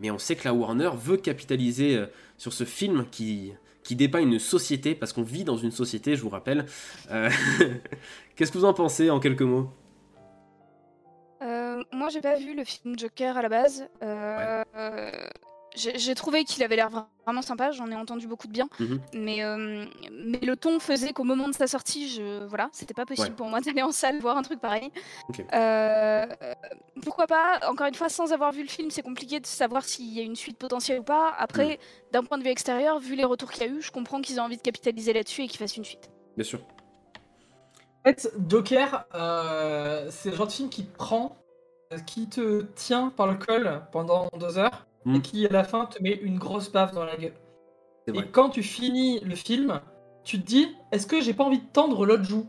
mais 0.00 0.10
on 0.10 0.18
sait 0.18 0.34
que 0.34 0.44
la 0.44 0.54
Warner 0.54 0.90
veut 1.00 1.18
capitaliser 1.18 1.96
euh, 1.96 2.06
sur 2.36 2.52
ce 2.52 2.64
film 2.64 3.06
qui, 3.12 3.52
dépeint 3.90 4.20
une 4.20 4.38
société, 4.38 4.94
parce 4.94 5.12
qu'on 5.12 5.22
vit 5.22 5.44
dans 5.44 5.56
une 5.56 5.72
société, 5.72 6.14
je 6.14 6.22
vous 6.22 6.28
rappelle. 6.28 6.64
Qu'est-ce 8.36 8.52
que 8.52 8.58
vous 8.58 8.64
en 8.64 8.72
pensez 8.72 9.10
en 9.10 9.18
quelques 9.18 9.42
mots? 9.42 9.68
Euh, 11.78 11.82
moi, 11.92 12.08
j'ai 12.08 12.20
pas 12.20 12.36
vu 12.36 12.54
le 12.54 12.64
film 12.64 12.98
Joker 12.98 13.36
à 13.36 13.42
la 13.42 13.48
base. 13.48 13.88
Euh, 14.02 14.64
j'ai 15.76 16.14
trouvé 16.16 16.42
qu'il 16.44 16.64
avait 16.64 16.74
l'air 16.74 16.90
vra- 16.90 17.06
vraiment 17.24 17.42
sympa. 17.42 17.70
J'en 17.70 17.88
ai 17.92 17.94
entendu 17.94 18.26
beaucoup 18.26 18.48
de 18.48 18.52
bien, 18.52 18.68
Mhm. 18.80 19.00
mais 19.14 19.44
euh, 19.44 19.84
mais 20.10 20.38
le 20.40 20.56
ton 20.56 20.80
faisait 20.80 21.12
qu'au 21.12 21.22
moment 21.22 21.46
de 21.46 21.54
sa 21.54 21.68
sortie, 21.68 22.08
je 22.08 22.44
voilà, 22.46 22.68
c'était 22.72 22.92
pas 22.92 23.06
possible 23.06 23.28
Ouais. 23.28 23.34
pour 23.36 23.46
moi 23.46 23.60
d'aller 23.78 23.82
en 23.82 23.92
salle 23.92 24.18
voir 24.18 24.36
un 24.36 24.42
truc 24.42 24.60
pareil. 24.60 24.90
Euh, 25.54 26.26
pourquoi 27.04 27.28
pas 27.28 27.60
Encore 27.68 27.86
une 27.86 27.94
fois, 27.94 28.08
sans 28.08 28.32
avoir 28.32 28.50
vu 28.50 28.62
le 28.62 28.68
film, 28.68 28.90
c'est 28.90 29.02
compliqué 29.02 29.38
de 29.38 29.46
savoir 29.46 29.84
s'il 29.84 30.12
y 30.12 30.18
a 30.18 30.24
une 30.24 30.34
suite 30.34 30.58
potentielle 30.58 31.00
ou 31.00 31.04
pas. 31.04 31.32
Après, 31.38 31.74
Mm. 31.76 32.12
d'un 32.14 32.24
point 32.24 32.38
de 32.38 32.42
vue 32.42 32.50
extérieur, 32.50 32.98
vu 32.98 33.14
les 33.14 33.24
retours 33.24 33.52
qu'il 33.52 33.62
y 33.62 33.66
a 33.66 33.72
eu, 33.72 33.80
je 33.80 33.92
comprends 33.92 34.20
qu'ils 34.20 34.36
aient 34.38 34.40
envie 34.40 34.56
de 34.56 34.62
capitaliser 34.62 35.12
là-dessus 35.12 35.42
et 35.44 35.46
qu'ils 35.48 35.58
fassent 35.60 35.76
une 35.76 35.84
suite. 35.84 36.10
Bien 36.36 36.44
sûr. 36.44 36.58
En 38.04 38.08
fait, 38.08 38.28
Joker, 38.48 39.04
euh, 39.14 40.08
c'est 40.10 40.30
le 40.30 40.36
genre 40.36 40.46
de 40.48 40.52
film 40.52 40.68
qui 40.70 40.82
prend, 40.82 41.36
euh, 41.36 41.49
qui 42.06 42.28
te 42.28 42.62
tient 42.74 43.12
par 43.16 43.26
le 43.26 43.34
col 43.34 43.82
pendant 43.92 44.28
deux 44.38 44.58
heures, 44.58 44.86
et 45.14 45.20
qui 45.20 45.46
à 45.46 45.50
la 45.50 45.64
fin 45.64 45.86
te 45.86 46.02
met 46.02 46.12
une 46.12 46.38
grosse 46.38 46.70
baffe 46.70 46.92
dans 46.92 47.04
la 47.04 47.16
gueule. 47.16 47.34
Et 48.14 48.22
quand 48.30 48.50
tu 48.50 48.62
finis 48.62 49.20
le 49.20 49.34
film, 49.34 49.80
tu 50.24 50.40
te 50.40 50.46
dis, 50.46 50.68
est-ce 50.92 51.06
que 51.06 51.20
j'ai 51.20 51.34
pas 51.34 51.44
envie 51.44 51.58
de 51.58 51.66
tendre 51.72 52.06
l'autre 52.06 52.24
joue? 52.24 52.46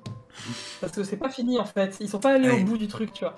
Parce 0.80 0.93
que 0.93 1.04
c'est 1.04 1.17
pas 1.17 1.30
fini 1.30 1.60
en 1.60 1.65
fait, 1.65 1.97
ils 1.99 2.10
sont 2.10 2.19
pas 2.19 2.34
allés 2.34 2.49
au 2.49 2.63
bout 2.65 2.77
du 2.77 2.88
truc, 2.88 3.13
tu 3.13 3.25
vois. 3.25 3.36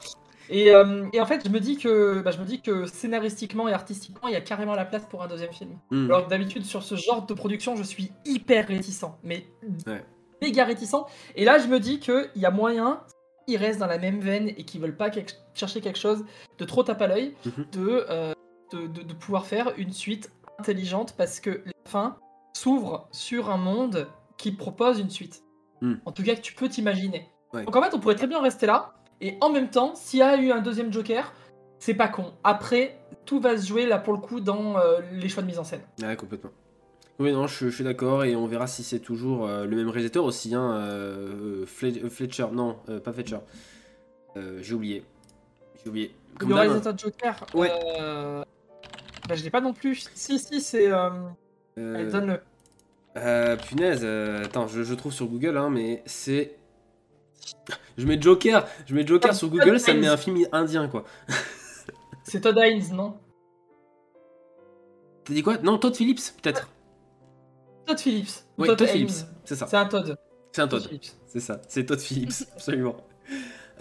Et, 0.50 0.72
euh, 0.76 1.08
et 1.14 1.22
en 1.22 1.26
fait, 1.26 1.42
je 1.46 1.50
me 1.50 1.60
dis 1.60 1.78
que, 1.78 2.22
bah, 2.22 2.32
je 2.32 2.38
me 2.38 2.46
dis 2.46 2.62
que 2.62 2.86
scénaristiquement 2.86 3.70
et 3.70 3.74
artistiquement, 3.74 4.28
il 4.28 4.34
y 4.34 4.36
a 4.36 4.42
carrément 4.42 4.76
la 4.76 4.84
place 4.84 5.06
pour 5.06 5.24
un 5.24 5.28
deuxième 5.28 5.54
film. 5.54 5.80
Mm. 5.90 6.06
Alors 6.06 6.26
que 6.26 6.30
d'habitude, 6.30 6.66
sur 6.66 6.84
ce 6.84 6.96
genre 6.96 7.26
de 7.26 7.34
production, 7.34 7.76
je 7.78 7.84
suis 7.84 8.12
hyper 8.26 8.68
réticent. 8.68 9.06
Mais 9.24 9.46
Ouais. 9.88 10.04
méga 10.42 10.66
réticent. 10.66 11.06
Et 11.36 11.46
là, 11.46 11.60
je 11.60 11.68
me 11.68 11.80
dis 11.80 12.00
qu'il 12.00 12.30
y 12.36 12.46
a 12.46 12.52
moyen, 12.52 13.00
ils 13.48 13.58
restent 13.58 13.80
dans 13.80 13.88
la 13.88 13.98
même 13.98 14.20
veine 14.20 14.50
et 14.50 14.64
qu'ils 14.66 14.82
veulent 14.82 14.96
pas 14.98 15.10
quelque- 15.10 15.34
chercher 15.54 15.82
quelque 15.82 16.00
chose 16.00 16.24
de 16.58 16.66
trop 16.66 16.84
tape 16.84 17.02
à 17.02 17.08
l'œil, 17.08 17.34
Mhm. 17.46 17.66
de, 17.72 18.06
euh, 18.10 18.34
de, 18.72 18.88
de- 18.88 19.02
de 19.04 19.14
pouvoir 19.14 19.46
faire 19.46 19.74
une 19.78 19.92
suite 19.94 20.32
intelligente 20.60 21.14
parce 21.18 21.40
que 21.40 21.62
la 21.66 21.72
fin 21.86 22.18
s'ouvre 22.54 23.08
sur 23.12 23.50
un 23.50 23.58
monde 23.58 24.08
qui 24.38 24.52
propose 24.52 25.00
une 25.00 25.10
suite. 25.10 25.44
Mm. 25.82 25.96
En 26.06 26.12
tout 26.12 26.24
cas, 26.24 26.36
que 26.36 26.42
tu 26.42 26.54
peux 26.54 26.70
t'imaginer. 26.70 27.28
Ouais. 27.54 27.66
Donc 27.66 27.76
en 27.76 27.82
fait, 27.82 27.94
on 27.94 28.00
pourrait 28.00 28.16
très 28.16 28.28
bien 28.28 28.42
rester 28.42 28.66
là. 28.66 28.94
Et 29.22 29.38
en 29.42 29.50
même 29.50 29.70
temps, 29.70 29.96
s'il 29.96 30.20
y 30.20 30.24
a 30.24 30.38
eu 30.38 30.52
un 30.52 30.60
deuxième 30.62 30.92
Joker, 30.92 31.34
c'est 31.80 31.94
pas 31.94 32.08
con. 32.08 32.34
Après, 32.44 33.00
tout 33.26 33.40
va 33.40 33.58
se 33.58 33.68
jouer 33.68 33.86
là 33.86 33.98
pour 34.00 34.14
le 34.14 34.20
coup 34.20 34.40
dans 34.40 34.78
euh, 34.78 35.00
les 35.12 35.30
choix 35.30 35.44
de 35.44 35.48
mise 35.48 35.60
en 35.60 35.64
scène. 35.64 35.82
Ouais, 36.02 36.16
complètement. 36.16 36.52
Oui, 37.20 37.32
non, 37.32 37.48
je, 37.48 37.70
je 37.70 37.76
suis 37.76 37.84
d'accord 37.84 38.24
et 38.24 38.36
on 38.36 38.48
verra 38.48 38.66
si 38.68 38.84
c'est 38.84 39.00
toujours 39.00 39.48
euh, 39.48 39.66
le 39.66 39.76
même 39.76 39.90
réalisateur 39.90 40.26
aussi. 40.26 40.54
Hein, 40.56 40.74
euh, 40.74 41.66
Fle- 41.66 42.10
Fletcher, 42.10 42.48
non, 42.52 42.78
euh, 42.90 43.00
pas 43.00 43.14
Fletcher. 43.14 43.40
J'ai 44.62 44.74
oublié. 44.74 45.04
J'ai 45.84 45.90
oublié. 45.90 46.16
Comme 46.40 46.50
Le 46.50 46.56
réalisateur 46.56 46.94
de 46.96 47.00
Joker. 47.00 47.46
Ouais. 47.54 47.70
Bah, 49.30 49.36
je 49.36 49.44
l'ai 49.44 49.52
pas 49.52 49.62
non 49.62 49.74
plus. 49.74 50.10
Si, 50.16 50.40
si, 50.40 50.60
c'est. 50.60 50.92
Allez, 50.92 52.10
donne-le. 52.12 53.58
punaise, 53.68 54.04
attends, 54.44 54.68
je, 54.68 54.82
je 54.82 54.94
trouve 54.96 55.14
sur 55.14 55.28
Google, 55.28 55.56
hein, 55.58 55.70
mais 55.70 56.02
c'est. 56.08 56.56
Je 57.98 58.08
mets 58.08 58.20
Joker, 58.20 58.66
je 58.88 58.96
mets 58.96 59.06
Joker 59.06 59.32
Ah, 59.32 59.36
sur 59.36 59.50
Google, 59.50 59.80
ça 59.80 59.94
me 59.94 60.00
met 60.00 60.08
un 60.08 60.18
film 60.18 60.38
indien 60.52 60.88
quoi. 60.88 61.04
C'est 62.24 62.42
Todd 62.42 62.58
Haynes, 62.58 62.92
non? 62.94 63.18
T'as 65.26 65.34
dit 65.34 65.44
quoi? 65.44 65.58
Non, 65.60 65.78
Todd 65.78 65.96
Phillips, 65.96 66.34
peut-être. 66.42 66.70
Todd 67.86 68.00
Phillips. 68.00 68.46
Oui, 68.58 68.68
Todd 68.68 68.78
Todd. 68.78 68.88
Phillips, 68.88 69.12
c'est 69.46 69.56
ça. 69.56 69.68
C'est 69.68 69.78
un 69.78 69.86
Todd. 69.86 70.18
C'est 70.52 70.62
un 70.62 70.68
Todd. 70.68 70.82
Phillips. 70.84 71.12
C'est 71.28 71.40
ça, 71.40 71.62
c'est 71.68 71.86
Todd 71.86 72.00
Phillips, 72.00 72.34
absolument. 72.56 72.96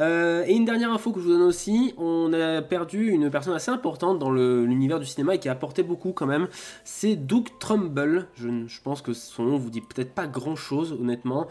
Euh, 0.01 0.43
et 0.47 0.55
une 0.55 0.65
dernière 0.65 0.91
info 0.91 1.13
que 1.13 1.21
je 1.21 1.27
vous 1.27 1.33
donne 1.33 1.43
aussi, 1.43 1.93
on 1.99 2.33
a 2.33 2.63
perdu 2.63 3.11
une 3.11 3.31
personne 3.31 3.53
assez 3.53 3.71
importante 3.71 4.19
dans 4.19 4.31
le- 4.31 4.65
l'univers 4.65 4.99
du 4.99 5.05
cinéma 5.05 5.35
et 5.35 5.39
qui 5.39 5.51
a 5.51 5.53
apporté 5.53 5.83
beaucoup 5.83 6.13
quand 6.13 6.25
même, 6.25 6.49
c'est 6.83 7.15
Doug 7.15 7.49
Trumbull. 7.61 8.27
Je 8.35 8.81
pense 8.83 9.03
que 9.03 9.13
son 9.13 9.43
nom 9.45 9.59
vous 9.59 9.69
dit 9.69 9.83
peut-être 9.83 10.15
pas 10.15 10.27
grand 10.27 10.57
chose 10.57 10.93
honnêtement. 10.99 11.47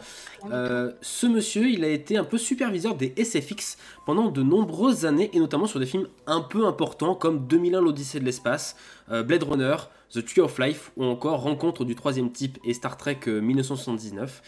Euh, 0.50 0.90
ce 1.02 1.28
monsieur, 1.28 1.68
il 1.68 1.84
a 1.84 1.88
été 1.88 2.16
un 2.16 2.24
peu 2.24 2.36
superviseur 2.36 2.96
des 2.96 3.14
SFX 3.16 3.76
pendant 4.06 4.28
de 4.28 4.42
nombreuses 4.42 5.06
années 5.06 5.30
et 5.32 5.38
notamment 5.38 5.66
sur 5.66 5.78
des 5.78 5.86
films 5.86 6.08
un 6.26 6.40
peu 6.40 6.66
importants 6.66 7.14
comme 7.14 7.46
2001 7.46 7.80
l'Odyssée 7.80 8.18
de 8.18 8.24
l'espace, 8.24 8.74
euh, 9.12 9.22
Blade 9.22 9.44
Runner, 9.44 9.76
The 10.12 10.24
Tree 10.24 10.40
of 10.42 10.58
Life 10.58 10.92
ou 10.96 11.04
encore 11.04 11.40
Rencontre 11.42 11.84
du 11.84 11.94
troisième 11.94 12.30
type 12.32 12.58
et 12.64 12.74
Star 12.74 12.96
Trek 12.96 13.20
euh, 13.28 13.40
1979. 13.40 14.42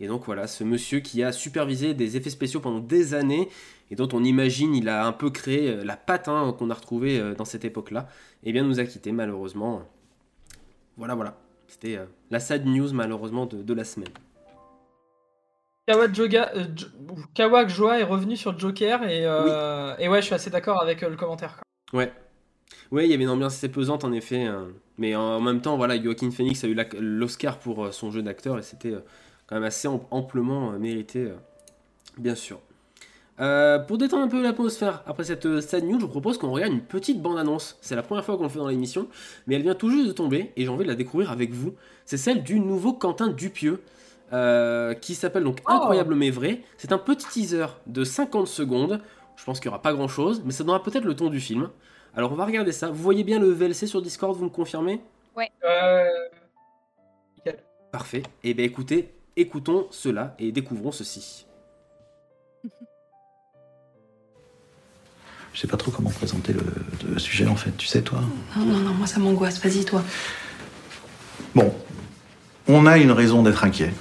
Et 0.00 0.06
donc 0.08 0.24
voilà, 0.24 0.46
ce 0.46 0.64
monsieur 0.64 1.00
qui 1.00 1.22
a 1.22 1.30
supervisé 1.32 1.94
des 1.94 2.16
effets 2.16 2.30
spéciaux 2.30 2.60
pendant 2.60 2.80
des 2.80 3.14
années 3.14 3.48
et 3.90 3.94
dont 3.94 4.08
on 4.12 4.24
imagine 4.24 4.74
il 4.74 4.88
a 4.88 5.06
un 5.06 5.12
peu 5.12 5.30
créé 5.30 5.68
euh, 5.68 5.84
la 5.84 5.96
patte 5.96 6.28
hein, 6.28 6.54
qu'on 6.58 6.70
a 6.70 6.74
retrouvée 6.74 7.20
euh, 7.20 7.34
dans 7.34 7.44
cette 7.44 7.64
époque-là, 7.64 8.08
eh 8.42 8.52
bien 8.52 8.64
nous 8.64 8.80
a 8.80 8.84
quittés 8.84 9.12
malheureusement. 9.12 9.82
Voilà, 10.96 11.14
voilà. 11.14 11.36
C'était 11.68 11.96
euh, 11.96 12.06
la 12.30 12.40
sad 12.40 12.66
news 12.66 12.92
malheureusement 12.92 13.46
de, 13.46 13.62
de 13.62 13.74
la 13.74 13.84
semaine. 13.84 14.08
Kawak 15.86 16.14
Joga, 16.14 16.52
euh, 16.56 16.64
Jo- 16.76 16.86
Kawak 17.34 17.68
Joa 17.68 17.98
est 18.00 18.04
revenu 18.04 18.36
sur 18.36 18.58
Joker 18.58 19.02
et, 19.04 19.26
euh, 19.26 19.94
et 19.98 20.08
ouais, 20.08 20.20
je 20.20 20.26
suis 20.26 20.34
assez 20.34 20.50
d'accord 20.50 20.80
avec 20.80 21.02
euh, 21.02 21.08
le 21.10 21.16
commentaire. 21.16 21.60
Ouais. 21.92 22.12
Ouais, 22.90 23.06
il 23.06 23.10
y 23.10 23.14
avait 23.14 23.22
une 23.24 23.30
ambiance 23.30 23.54
assez 23.54 23.68
pesante 23.68 24.04
en 24.04 24.12
effet. 24.12 24.46
euh, 24.46 24.66
mais 24.98 25.16
en 25.16 25.40
même 25.40 25.60
temps, 25.60 25.76
voilà, 25.76 26.00
Joaquin 26.00 26.30
Phoenix 26.30 26.62
a 26.64 26.68
eu 26.68 26.76
l'Oscar 27.00 27.58
pour 27.58 27.84
euh, 27.86 27.90
son 27.92 28.10
jeu 28.10 28.22
d'acteur 28.22 28.58
et 28.58 28.62
c'était 28.62 28.92
euh, 28.92 29.00
quand 29.46 29.56
même 29.56 29.64
assez 29.64 29.88
am- 29.88 30.00
amplement 30.10 30.72
euh, 30.72 30.78
mérité, 30.78 31.28
bien 32.18 32.34
sûr. 32.34 32.60
Euh, 33.40 33.78
pour 33.78 33.96
détendre 33.98 34.22
un 34.24 34.28
peu 34.28 34.42
l'atmosphère, 34.42 35.02
après 35.06 35.24
cette 35.24 35.60
sad 35.60 35.84
news, 35.84 35.98
je 35.98 36.04
vous 36.04 36.10
propose 36.10 36.36
qu'on 36.38 36.52
regarde 36.52 36.72
une 36.72 36.82
petite 36.82 37.20
bande-annonce. 37.22 37.78
C'est 37.80 37.96
la 37.96 38.02
première 38.02 38.24
fois 38.24 38.36
qu'on 38.36 38.42
le 38.44 38.48
fait 38.50 38.58
dans 38.58 38.68
l'émission, 38.68 39.08
mais 39.46 39.54
elle 39.54 39.62
vient 39.62 39.74
tout 39.74 39.90
juste 39.90 40.06
de 40.06 40.12
tomber 40.12 40.52
et 40.56 40.62
j'ai 40.64 40.68
envie 40.68 40.84
de 40.84 40.88
la 40.90 40.94
découvrir 40.94 41.30
avec 41.32 41.52
vous. 41.52 41.74
C'est 42.04 42.18
celle 42.18 42.42
du 42.42 42.60
nouveau 42.60 42.92
Quentin 42.92 43.28
Dupieux, 43.28 43.80
euh, 44.34 44.92
qui 44.94 45.14
s'appelle 45.14 45.44
donc 45.44 45.58
Oh. 45.66 45.72
Incroyable 45.72 46.14
mais 46.14 46.30
vrai. 46.30 46.60
C'est 46.76 46.92
un 46.92 46.98
petit 46.98 47.26
teaser 47.26 47.66
de 47.86 48.04
50 48.04 48.46
secondes. 48.46 49.00
Je 49.36 49.44
pense 49.44 49.58
qu'il 49.60 49.70
n'y 49.70 49.74
aura 49.74 49.82
pas 49.82 49.94
grand-chose, 49.94 50.42
mais 50.44 50.52
ça 50.52 50.62
donnera 50.62 50.82
peut-être 50.82 51.04
le 51.04 51.16
ton 51.16 51.28
du 51.30 51.40
film. 51.40 51.70
Alors 52.14 52.32
on 52.32 52.34
va 52.34 52.44
regarder 52.44 52.72
ça. 52.72 52.88
Vous 52.88 53.02
voyez 53.02 53.24
bien 53.24 53.38
le 53.38 53.50
VLC 53.50 53.86
sur 53.86 54.02
Discord, 54.02 54.36
vous 54.36 54.44
me 54.44 54.50
confirmez? 54.50 55.00
Euh, 55.64 56.08
Parfait. 57.90 58.22
Et 58.42 58.54
bien 58.54 58.64
écoutez, 58.64 59.12
écoutons 59.36 59.86
cela 59.90 60.34
et 60.38 60.50
découvrons 60.52 60.92
ceci. 60.92 61.46
Je 65.52 65.60
sais 65.60 65.66
pas 65.66 65.76
trop 65.76 65.90
comment 65.90 66.08
présenter 66.10 66.54
le, 66.54 66.62
le 67.12 67.18
sujet 67.18 67.46
en 67.46 67.56
fait, 67.56 67.72
tu 67.76 67.86
sais 67.86 68.00
toi? 68.00 68.20
Non, 68.56 68.64
non, 68.64 68.78
non, 68.78 68.94
moi 68.94 69.06
ça 69.06 69.20
m'angoisse. 69.20 69.60
Vas-y, 69.62 69.84
toi. 69.84 70.02
Bon, 71.54 71.74
on 72.66 72.86
a 72.86 72.96
une 72.96 73.10
raison 73.12 73.42
d'être 73.42 73.62
inquiet. 73.64 73.92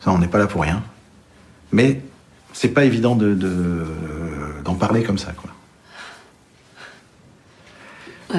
Ça, 0.00 0.10
on 0.10 0.18
n'est 0.18 0.26
pas 0.28 0.38
là 0.38 0.48
pour 0.48 0.62
rien. 0.62 0.82
Mais 1.70 2.00
c'est 2.52 2.70
pas 2.70 2.84
évident 2.84 3.14
de, 3.14 3.34
de- 3.34 3.86
d'en 4.64 4.74
parler 4.74 5.04
comme 5.04 5.18
ça, 5.18 5.32
quoi. 5.32 5.50
Euh, 8.34 8.38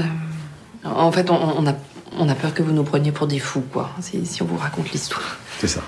en 0.84 1.12
fait, 1.12 1.30
on, 1.30 1.36
on 1.36 1.68
a, 1.68 1.74
on 2.18 2.30
a 2.30 2.36
peur 2.36 2.54
que 2.54 2.62
vous 2.64 2.72
nous 2.72 2.84
preniez 2.84 3.12
pour 3.12 3.28
des 3.28 3.40
fous, 3.40 3.64
quoi, 3.72 3.92
si, 4.02 4.26
si 4.26 4.42
on 4.42 4.46
vous 4.46 4.58
raconte 4.58 4.92
l'histoire. 4.92 5.38
C'est 5.60 5.68
ça. 5.68 5.82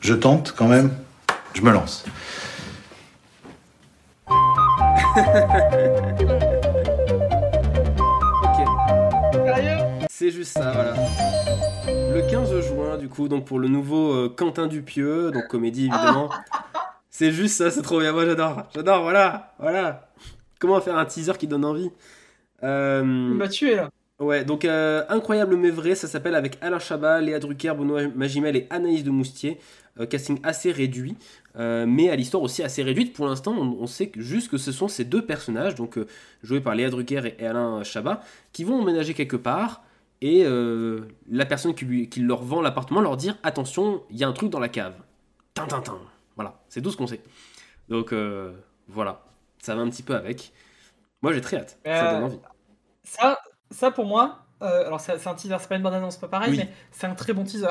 Je 0.00 0.14
tente 0.14 0.54
quand 0.56 0.66
même. 0.66 0.96
Je 1.52 1.62
me 1.62 1.70
lance. 1.72 2.04
Ok. 8.42 8.64
C'est 10.08 10.30
juste 10.30 10.52
ça, 10.52 10.72
voilà. 10.72 10.94
Le 11.86 12.22
15 12.30 12.60
juin, 12.60 12.96
du 12.98 13.08
coup, 13.08 13.28
donc 13.28 13.44
pour 13.44 13.58
le 13.58 13.68
nouveau 13.68 14.12
euh, 14.12 14.34
Quentin 14.34 14.66
Dupieux, 14.66 15.30
donc 15.32 15.48
comédie 15.48 15.86
évidemment. 15.86 16.30
C'est 17.20 17.32
juste 17.32 17.58
ça, 17.58 17.70
c'est 17.70 17.82
trop 17.82 18.00
bien. 18.00 18.12
Moi 18.12 18.24
j'adore, 18.24 18.62
j'adore, 18.74 19.02
voilà, 19.02 19.52
voilà. 19.58 20.08
Comment 20.58 20.80
faire 20.80 20.96
un 20.96 21.04
teaser 21.04 21.34
qui 21.38 21.46
donne 21.46 21.66
envie? 21.66 21.90
Euh, 22.62 23.02
Il 23.04 23.36
m'a 23.36 23.46
tué 23.46 23.76
là. 23.76 23.90
Ouais, 24.18 24.42
donc 24.42 24.64
euh, 24.64 25.04
Incroyable 25.10 25.56
mais 25.56 25.68
vrai, 25.68 25.94
ça 25.94 26.08
s'appelle 26.08 26.34
avec 26.34 26.56
Alain 26.62 26.78
Chabat, 26.78 27.20
Léa 27.20 27.38
Drucker, 27.38 27.74
Benoît 27.76 28.08
Magimel 28.16 28.56
et 28.56 28.66
Anaïs 28.70 29.04
de 29.04 29.10
Moustier. 29.10 29.60
Euh, 30.00 30.06
casting 30.06 30.40
assez 30.44 30.72
réduit, 30.72 31.14
euh, 31.56 31.84
mais 31.86 32.08
à 32.08 32.16
l'histoire 32.16 32.42
aussi 32.42 32.62
assez 32.62 32.82
réduite. 32.82 33.12
Pour 33.12 33.26
l'instant, 33.26 33.52
on, 33.52 33.76
on 33.82 33.86
sait 33.86 34.06
que 34.06 34.22
juste 34.22 34.50
que 34.50 34.56
ce 34.56 34.72
sont 34.72 34.88
ces 34.88 35.04
deux 35.04 35.26
personnages, 35.26 35.74
donc 35.74 35.98
joués 36.42 36.62
par 36.62 36.74
Léa 36.74 36.88
Drucker 36.88 37.20
et, 37.26 37.36
et 37.38 37.46
Alain 37.46 37.82
Chabat, 37.82 38.22
qui 38.54 38.64
vont 38.64 38.80
emménager 38.80 39.12
quelque 39.12 39.36
part. 39.36 39.82
Et 40.22 40.46
la 41.30 41.44
personne 41.44 41.74
qui, 41.74 41.84
lui, 41.84 42.08
qui 42.08 42.20
leur 42.20 42.42
vend 42.42 42.62
l'appartement 42.62 43.02
leur 43.02 43.18
dire 43.18 43.36
attention, 43.42 44.04
il 44.08 44.16
y 44.16 44.24
a 44.24 44.28
un 44.28 44.32
truc 44.32 44.48
dans 44.48 44.58
la 44.58 44.70
cave. 44.70 44.94
Tintintin. 45.52 45.98
Voilà, 46.40 46.54
c'est 46.70 46.80
tout 46.80 46.90
ce 46.90 46.96
qu'on 46.96 47.06
sait. 47.06 47.20
Donc 47.90 48.14
euh, 48.14 48.52
voilà, 48.88 49.20
ça 49.60 49.74
va 49.74 49.82
un 49.82 49.90
petit 49.90 50.02
peu 50.02 50.14
avec. 50.14 50.54
Moi 51.20 51.34
j'ai 51.34 51.42
très 51.42 51.58
hâte, 51.58 51.78
ça 51.84 52.08
Euh, 52.08 52.14
donne 52.14 52.24
envie. 52.24 52.38
Ça, 53.04 53.38
ça 53.70 53.90
pour 53.90 54.06
moi, 54.06 54.38
euh, 54.62 54.86
alors 54.86 55.00
c'est 55.00 55.26
un 55.26 55.34
teaser, 55.34 55.56
c'est 55.60 55.68
pas 55.68 55.76
une 55.76 55.82
bande 55.82 55.92
annonce, 55.92 56.16
pas 56.16 56.28
pareil, 56.28 56.52
Oui. 56.52 56.56
mais 56.58 56.70
c'est 56.92 57.06
un 57.06 57.14
très 57.14 57.34
bon 57.34 57.44
teaser. 57.44 57.66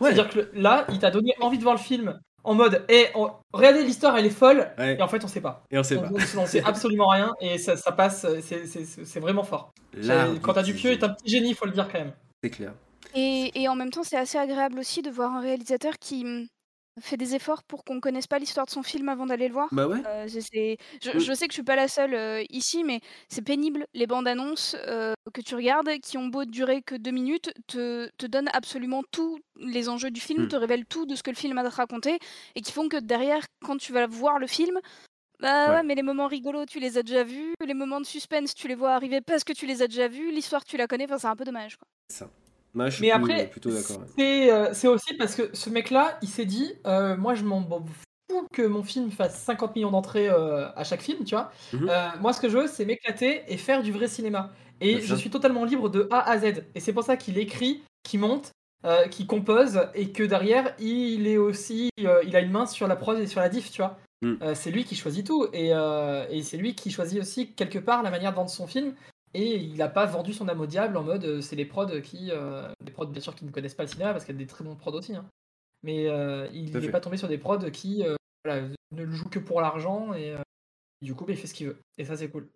Ouais. 0.00 0.14
C'est-à-dire 0.14 0.28
que 0.28 0.50
là, 0.56 0.86
il 0.90 1.00
t'a 1.00 1.10
donné 1.10 1.34
envie 1.40 1.58
de 1.58 1.64
voir 1.64 1.74
le 1.74 1.80
film 1.80 2.16
en 2.44 2.54
mode, 2.54 2.84
et 2.88 3.08
regardez 3.52 3.82
l'histoire, 3.82 4.16
elle 4.16 4.26
est 4.26 4.30
folle, 4.30 4.70
Ouais. 4.78 4.96
et 4.98 5.02
en 5.02 5.08
fait 5.08 5.24
on 5.24 5.28
sait 5.28 5.40
pas. 5.40 5.64
Et 5.72 5.78
on 5.80 5.82
sait 5.82 5.96
on, 5.96 6.02
pas. 6.02 6.08
on- 6.12 6.40
on 6.42 6.46
sait 6.46 6.62
absolument 6.62 7.08
rien, 7.08 7.32
et 7.40 7.58
ça, 7.58 7.76
ça 7.76 7.90
passe, 7.90 8.24
c'est- 8.40 9.18
vraiment 9.20 9.42
fort. 9.42 9.72
Du 9.94 10.06
Quand 10.40 10.52
t'as 10.52 10.62
Dupieux 10.62 10.90
teaser. 10.92 11.00
est 11.00 11.04
un 11.04 11.08
petit 11.14 11.28
génie, 11.28 11.54
faut 11.54 11.66
le 11.66 11.72
dire 11.72 11.88
quand 11.90 11.98
même. 11.98 12.12
C'est 12.44 12.50
clair. 12.50 12.72
Et, 13.16 13.50
et 13.60 13.68
en 13.68 13.74
même 13.74 13.90
temps, 13.90 14.04
c'est 14.04 14.16
assez 14.16 14.38
agréable 14.38 14.78
aussi 14.78 15.02
de 15.02 15.10
voir 15.10 15.32
un 15.32 15.40
réalisateur 15.40 15.94
qui 16.00 16.48
fait 17.00 17.16
des 17.16 17.34
efforts 17.34 17.62
pour 17.64 17.84
qu'on 17.84 18.00
connaisse 18.00 18.26
pas 18.26 18.38
l'histoire 18.38 18.66
de 18.66 18.70
son 18.70 18.82
film 18.82 19.08
avant 19.08 19.26
d'aller 19.26 19.48
le 19.48 19.54
voir. 19.54 19.68
Bah 19.72 19.88
ouais. 19.88 20.02
Euh, 20.06 20.26
c'est- 20.28 20.40
c'est- 20.42 20.76
je, 21.02 21.18
je 21.18 21.32
sais 21.32 21.46
que 21.46 21.52
je 21.52 21.56
suis 21.56 21.62
pas 21.62 21.76
la 21.76 21.88
seule 21.88 22.14
euh, 22.14 22.42
ici, 22.50 22.84
mais 22.84 23.00
c'est 23.28 23.42
pénible. 23.42 23.86
Les 23.94 24.06
bandes 24.06 24.28
annonces 24.28 24.76
euh, 24.86 25.14
que 25.32 25.40
tu 25.40 25.54
regardes, 25.54 25.88
qui 26.02 26.18
ont 26.18 26.26
beau 26.26 26.44
durer 26.44 26.82
que 26.82 26.94
deux 26.94 27.10
minutes, 27.10 27.52
te, 27.66 28.08
te 28.18 28.26
donnent 28.26 28.50
absolument 28.52 29.02
tous 29.10 29.38
les 29.56 29.88
enjeux 29.88 30.10
du 30.10 30.20
film, 30.20 30.44
Mm. 30.44 30.48
te 30.48 30.56
révèlent 30.56 30.86
tout 30.86 31.06
de 31.06 31.14
ce 31.14 31.22
que 31.22 31.30
le 31.30 31.36
film 31.36 31.56
a 31.58 31.68
raconter, 31.68 32.18
et 32.54 32.60
qui 32.60 32.72
font 32.72 32.88
que 32.88 32.98
derrière, 32.98 33.44
quand 33.64 33.76
tu 33.78 33.92
vas 33.92 34.06
voir 34.06 34.38
le 34.38 34.46
film, 34.46 34.78
bah 35.40 35.68
Ouais. 35.68 35.74
ouais, 35.76 35.82
mais 35.82 35.94
les 35.94 36.02
moments 36.02 36.26
rigolos, 36.28 36.66
tu 36.66 36.78
les 36.78 36.98
as 36.98 37.02
déjà 37.02 37.24
vus, 37.24 37.54
les 37.64 37.74
moments 37.74 38.00
de 38.00 38.06
suspense, 38.06 38.54
tu 38.54 38.68
les 38.68 38.74
vois 38.74 38.92
arriver 38.92 39.20
parce 39.20 39.44
que 39.44 39.52
tu 39.52 39.66
les 39.66 39.82
as 39.82 39.88
déjà 39.88 40.08
vus, 40.08 40.30
l'histoire, 40.30 40.64
tu 40.64 40.76
la 40.76 40.86
connais, 40.86 41.04
enfin, 41.04 41.18
c'est 41.18 41.26
un 41.26 41.36
peu 41.36 41.44
dommage. 41.44 41.76
Quoi. 41.78 42.28
Moi, 42.74 42.88
je 42.88 42.96
suis 42.96 43.02
Mais 43.06 43.12
plus- 43.12 43.32
après, 43.32 43.46
plutôt 43.48 43.70
d'accord. 43.70 43.98
ouais. 43.98 44.06
c'est 44.16 44.50
euh, 44.52 44.72
c'est 44.72 44.88
aussi 44.88 45.14
parce 45.14 45.34
que 45.34 45.50
ce 45.52 45.68
mec-là, 45.70 46.18
il 46.22 46.28
s'est 46.28 46.46
dit, 46.46 46.72
euh, 46.86 47.16
moi 47.16 47.34
je 47.34 47.44
m'en 47.44 47.60
fous 47.62 48.46
que 48.52 48.62
mon 48.62 48.82
film 48.82 49.10
fasse 49.10 49.42
50 49.42 49.76
millions 49.76 49.90
d'entrées 49.90 50.30
euh, 50.30 50.68
à 50.74 50.84
chaque 50.84 51.02
film, 51.02 51.24
tu 51.24 51.34
vois. 51.34 51.52
Mhm. 51.74 51.90
Moi 52.20 52.32
ce 52.32 52.40
que 52.40 52.48
je 52.48 52.58
veux, 52.58 52.66
c'est 52.66 52.84
m'éclater 52.86 53.42
et 53.48 53.56
faire 53.58 53.82
du 53.82 53.92
vrai 53.92 54.08
cinéma. 54.08 54.50
Et 54.80 55.00
je 55.00 55.14
suis 55.14 55.30
totalement 55.30 55.64
libre 55.64 55.88
de 55.90 56.08
A 56.10 56.28
à 56.30 56.38
Z. 56.38 56.64
Et 56.74 56.80
c'est 56.80 56.92
pour 56.92 57.04
ça 57.04 57.16
qu'il 57.16 57.36
écrit, 57.38 57.82
qu'il 58.02 58.20
monte, 58.20 58.50
qu'il 59.10 59.26
compose, 59.26 59.80
et 59.94 60.10
que 60.10 60.22
derrière, 60.22 60.74
il 60.80 61.26
est 61.28 61.36
aussi, 61.36 61.90
il 61.98 62.06
a 62.08 62.40
une 62.40 62.50
main 62.50 62.66
sur 62.66 62.88
la 62.88 62.96
prod 62.96 63.18
et 63.18 63.26
sur 63.26 63.40
la 63.40 63.48
diff, 63.50 63.70
tu 63.70 63.82
vois. 63.82 63.98
Mm. 64.22 64.54
C'est 64.54 64.70
lui 64.70 64.84
qui 64.84 64.96
choisit 64.96 65.26
tout, 65.26 65.46
et, 65.52 65.68
et 66.30 66.42
c'est 66.42 66.56
lui 66.56 66.74
qui 66.74 66.90
choisit 66.90 67.20
aussi 67.20 67.52
quelque 67.52 67.78
part 67.78 68.02
la 68.02 68.10
manière 68.10 68.30
de 68.32 68.36
vendre 68.36 68.50
son 68.50 68.66
film. 68.66 68.94
Et 69.34 69.56
il 69.56 69.76
n'a 69.76 69.88
pas 69.88 70.04
vendu 70.06 70.32
son 70.32 70.48
âme 70.48 70.60
au 70.60 70.66
diable 70.66 70.96
en 70.96 71.02
mode 71.02 71.24
euh, 71.24 71.40
c'est 71.40 71.56
les 71.56 71.64
prods 71.64 72.00
qui. 72.02 72.30
euh, 72.30 72.68
des 72.84 72.92
prods 72.92 73.06
bien 73.06 73.20
sûr 73.22 73.34
qui 73.34 73.44
ne 73.44 73.50
connaissent 73.50 73.74
pas 73.74 73.84
le 73.84 73.88
cinéma 73.88 74.12
parce 74.12 74.24
qu'il 74.24 74.34
y 74.34 74.38
a 74.38 74.40
des 74.40 74.46
très 74.46 74.62
bons 74.64 74.76
prods 74.76 74.92
aussi. 74.92 75.14
hein. 75.14 75.24
Mais 75.82 76.08
euh, 76.08 76.46
il 76.52 76.70
n'est 76.72 76.90
pas 76.90 77.00
tombé 77.00 77.16
sur 77.16 77.28
des 77.28 77.38
prods 77.38 77.70
qui 77.70 78.04
voilà, 78.44 78.62
ne 78.92 79.04
le 79.04 79.12
jouent 79.12 79.28
que 79.30 79.38
pour 79.38 79.60
l'argent 79.60 80.12
et 80.14 80.34
du 81.00 81.14
coup 81.14 81.24
bah, 81.24 81.32
il 81.32 81.38
fait 81.38 81.46
ce 81.46 81.54
qu'il 81.54 81.68
veut. 81.68 81.78
Et 81.98 82.04
ça 82.04 82.16
c'est 82.16 82.28
cool. 82.28 82.46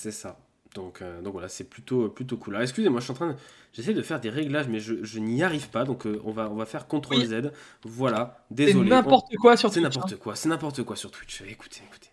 C'est 0.00 0.12
ça. 0.12 0.38
Donc, 0.74 1.00
euh, 1.00 1.22
donc 1.22 1.32
voilà, 1.32 1.48
c'est 1.48 1.64
plutôt, 1.64 2.10
plutôt 2.10 2.36
cool. 2.36 2.54
Alors 2.54 2.62
excusez-moi, 2.62 3.00
je 3.00 3.04
suis 3.04 3.12
en 3.12 3.14
train 3.14 3.28
de... 3.32 3.36
J'essaie 3.72 3.94
de 3.94 4.02
faire 4.02 4.20
des 4.20 4.28
réglages, 4.28 4.68
mais 4.68 4.80
je, 4.80 5.02
je 5.02 5.18
n'y 5.18 5.42
arrive 5.42 5.70
pas. 5.70 5.84
Donc 5.84 6.06
euh, 6.06 6.20
on, 6.24 6.30
va, 6.30 6.50
on 6.50 6.56
va 6.56 6.66
faire 6.66 6.86
CTRL 6.86 7.18
Oui. 7.18 7.26
Z. 7.26 7.52
Voilà, 7.84 8.44
C'est 8.50 8.54
désolé. 8.66 8.90
n'importe 8.90 9.34
quoi 9.36 9.56
sur 9.56 9.70
C'est 9.72 9.80
Twitch. 9.80 9.94
n'importe 9.96 10.12
hein. 10.12 10.18
quoi, 10.20 10.36
c'est 10.36 10.48
n'importe 10.50 10.82
quoi 10.84 10.94
sur 10.94 11.10
Twitch. 11.10 11.40
Écoutez, 11.42 11.80
écoutez. 11.88 12.10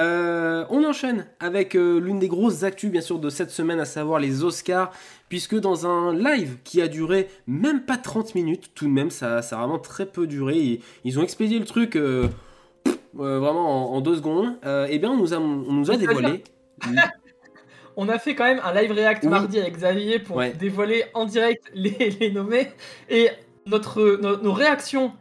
Euh, 0.00 0.64
on 0.70 0.82
enchaîne 0.84 1.26
avec 1.40 1.76
euh, 1.76 2.00
l'une 2.00 2.18
des 2.18 2.28
grosses 2.28 2.62
actus, 2.64 2.90
bien 2.90 3.00
sûr, 3.02 3.18
de 3.18 3.28
cette 3.30 3.50
semaine, 3.50 3.78
à 3.80 3.84
savoir 3.84 4.18
les 4.18 4.42
Oscars, 4.42 4.90
puisque 5.28 5.54
dans 5.54 5.86
un 5.86 6.14
live 6.14 6.56
qui 6.64 6.80
a 6.80 6.88
duré 6.88 7.28
même 7.46 7.82
pas 7.82 7.96
30 7.98 8.34
minutes, 8.34 8.70
tout 8.74 8.86
de 8.86 8.90
même, 8.90 9.10
ça, 9.10 9.42
ça 9.42 9.56
a 9.56 9.60
vraiment 9.60 9.78
très 9.78 10.06
peu 10.06 10.26
duré. 10.26 10.56
Ils, 10.56 10.80
ils 11.04 11.18
ont 11.18 11.22
expédié 11.22 11.58
le 11.58 11.66
truc 11.66 11.96
euh, 11.96 12.28
pff, 12.84 12.96
vraiment 13.14 13.92
en, 13.92 13.96
en 13.96 14.00
deux 14.00 14.16
secondes. 14.16 14.56
Et 14.88 14.98
bien, 14.98 15.10
on 15.10 15.16
nous 15.18 15.34
a, 15.34 15.38
on 15.38 15.72
nous 15.72 15.90
a 15.90 15.94
C'est-à-dire 15.94 16.08
dévoilé. 16.08 16.44
On 17.96 18.08
a 18.08 18.18
fait 18.18 18.34
quand 18.34 18.44
même 18.44 18.60
un 18.64 18.72
live 18.72 18.92
react 18.92 19.24
Oui. 19.24 19.28
mardi 19.30 19.58
avec 19.58 19.74
Xavier 19.76 20.20
pour 20.20 20.36
Ouais. 20.36 20.52
dévoiler 20.52 21.04
en 21.12 21.26
direct 21.26 21.64
les, 21.74 21.90
les 22.20 22.30
nommés. 22.30 22.68
Et 23.10 23.28
notre, 23.66 24.18
no- 24.22 24.36
nos 24.38 24.52
réactions 24.52 25.12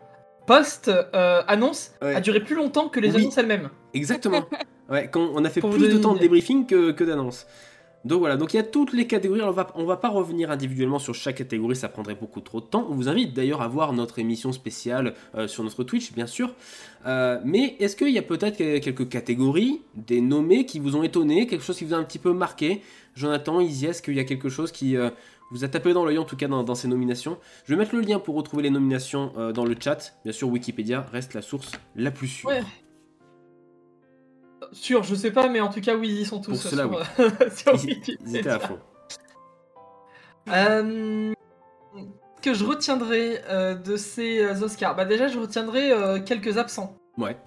post-annonce 0.50 1.92
Ouais. 2.02 2.16
a 2.16 2.22
duré 2.22 2.40
plus 2.40 2.56
longtemps 2.56 2.90
que 2.90 3.00
les 3.00 3.12
Oui. 3.16 3.22
annonces 3.22 3.38
elles-mêmes. 3.38 3.70
Exactement. 3.94 4.46
Ouais, 4.90 5.08
quand 5.08 5.30
on 5.36 5.46
a 5.46 5.50
fait 5.52 5.62
Pour 5.62 5.70
plus 5.70 5.88
de 5.88 6.00
temps 6.00 6.16
de 6.16 6.20
débriefing 6.20 6.66
que, 6.66 6.90
que 6.90 7.04
d'annonces. 7.04 7.46
Donc 8.06 8.22
voilà, 8.22 8.38
donc 8.38 8.56
il 8.56 8.58
y 8.58 8.60
a 8.60 8.64
toutes 8.64 8.92
les 8.92 9.06
catégories. 9.06 9.44
On 9.44 9.52
va, 9.52 9.68
on 9.76 9.86
va 9.86 9.98
pas 9.98 10.10
revenir 10.10 10.50
individuellement 10.50 10.98
sur 10.98 11.14
chaque 11.14 11.36
catégorie, 11.36 11.76
ça 11.76 11.90
prendrait 11.90 12.16
beaucoup 12.16 12.42
trop 12.42 12.60
de 12.60 12.66
temps. 12.66 12.88
On 12.90 12.96
vous 12.96 13.08
invite 13.08 13.36
d'ailleurs 13.36 13.62
à 13.62 13.68
voir 13.68 13.94
notre 13.94 14.18
émission 14.18 14.52
spéciale 14.52 15.14
euh, 15.36 15.48
sur 15.48 15.64
notre 15.64 15.84
Twitch, 15.84 16.12
bien 16.14 16.26
sûr. 16.26 16.56
Euh, 17.06 17.38
mais 17.46 17.76
est-ce 17.80 17.96
qu'il 17.96 18.10
y 18.10 18.18
a 18.18 18.24
peut-être 18.24 18.58
que- 18.58 18.80
quelques 18.80 19.08
catégories, 19.10 19.82
des 19.94 20.22
nommés 20.22 20.66
qui 20.66 20.80
vous 20.80 20.96
ont 20.96 21.04
étonné, 21.04 21.46
quelque 21.46 21.64
chose 21.64 21.78
qui 21.78 21.86
vous 21.86 21.94
a 21.94 21.98
un 21.98 22.04
petit 22.04 22.18
peu 22.18 22.34
marqué? 22.34 22.82
Jonathan, 23.16 23.60
Izzy, 23.60 23.86
est-ce 23.86 24.02
qu'il 24.02 24.16
y 24.16 24.20
a 24.20 24.24
quelque 24.24 24.50
chose 24.50 24.72
qui 24.72 24.98
euh, 24.98 25.12
vous 25.52 25.64
a 25.64 25.68
tapé 25.68 25.94
dans 25.94 26.06
l'œil 26.06 26.18
en 26.20 26.26
tout 26.26 26.36
cas 26.36 26.48
dans, 26.48 26.64
dans 26.64 26.76
ces 26.76 26.88
nominations 26.88 27.38
Je 27.66 27.74
vais 27.74 27.80
mettre 27.80 27.96
le 27.96 28.02
lien 28.02 28.20
pour 28.20 28.36
retrouver 28.36 28.64
les 28.64 28.70
nominations 28.70 29.32
euh, 29.38 29.52
dans 29.52 29.66
le 29.66 29.76
chat. 29.80 30.14
Bien 30.24 30.34
sûr, 30.34 30.48
Wikipédia 30.50 31.06
reste 31.12 31.34
la 31.34 31.42
source 31.42 31.72
la 31.96 32.12
plus 32.12 32.28
sûre. 32.28 32.50
Ouais. 32.50 32.62
Sûr, 34.72 35.04
je 35.04 35.16
sais 35.16 35.32
pas, 35.32 35.50
mais 35.50 35.62
en 35.62 35.70
tout 35.70 35.82
cas, 35.82 35.96
oui, 35.96 36.10
ils 36.10 36.26
sont 36.28 36.40
tous 36.42 36.52
Pour 36.52 36.62
cela, 36.72 36.84
sur, 36.84 37.00
oui. 37.20 37.52
sur 37.56 37.74
Wikipédia. 37.86 38.56
à 38.56 38.60
fond. 38.60 38.80
Euh, 40.50 41.34
que 42.42 42.54
je 42.54 42.64
retiendrai 42.66 43.40
euh, 43.50 43.76
de 43.76 43.98
ces 43.98 44.40
euh, 44.44 44.62
Oscars 44.62 44.96
Bah 44.96 45.06
déjà, 45.06 45.28
je 45.28 45.38
retiendrai 45.40 45.92
euh, 45.92 46.20
quelques 46.22 46.58
absents. 46.58 46.96
Ouais. 47.18 47.38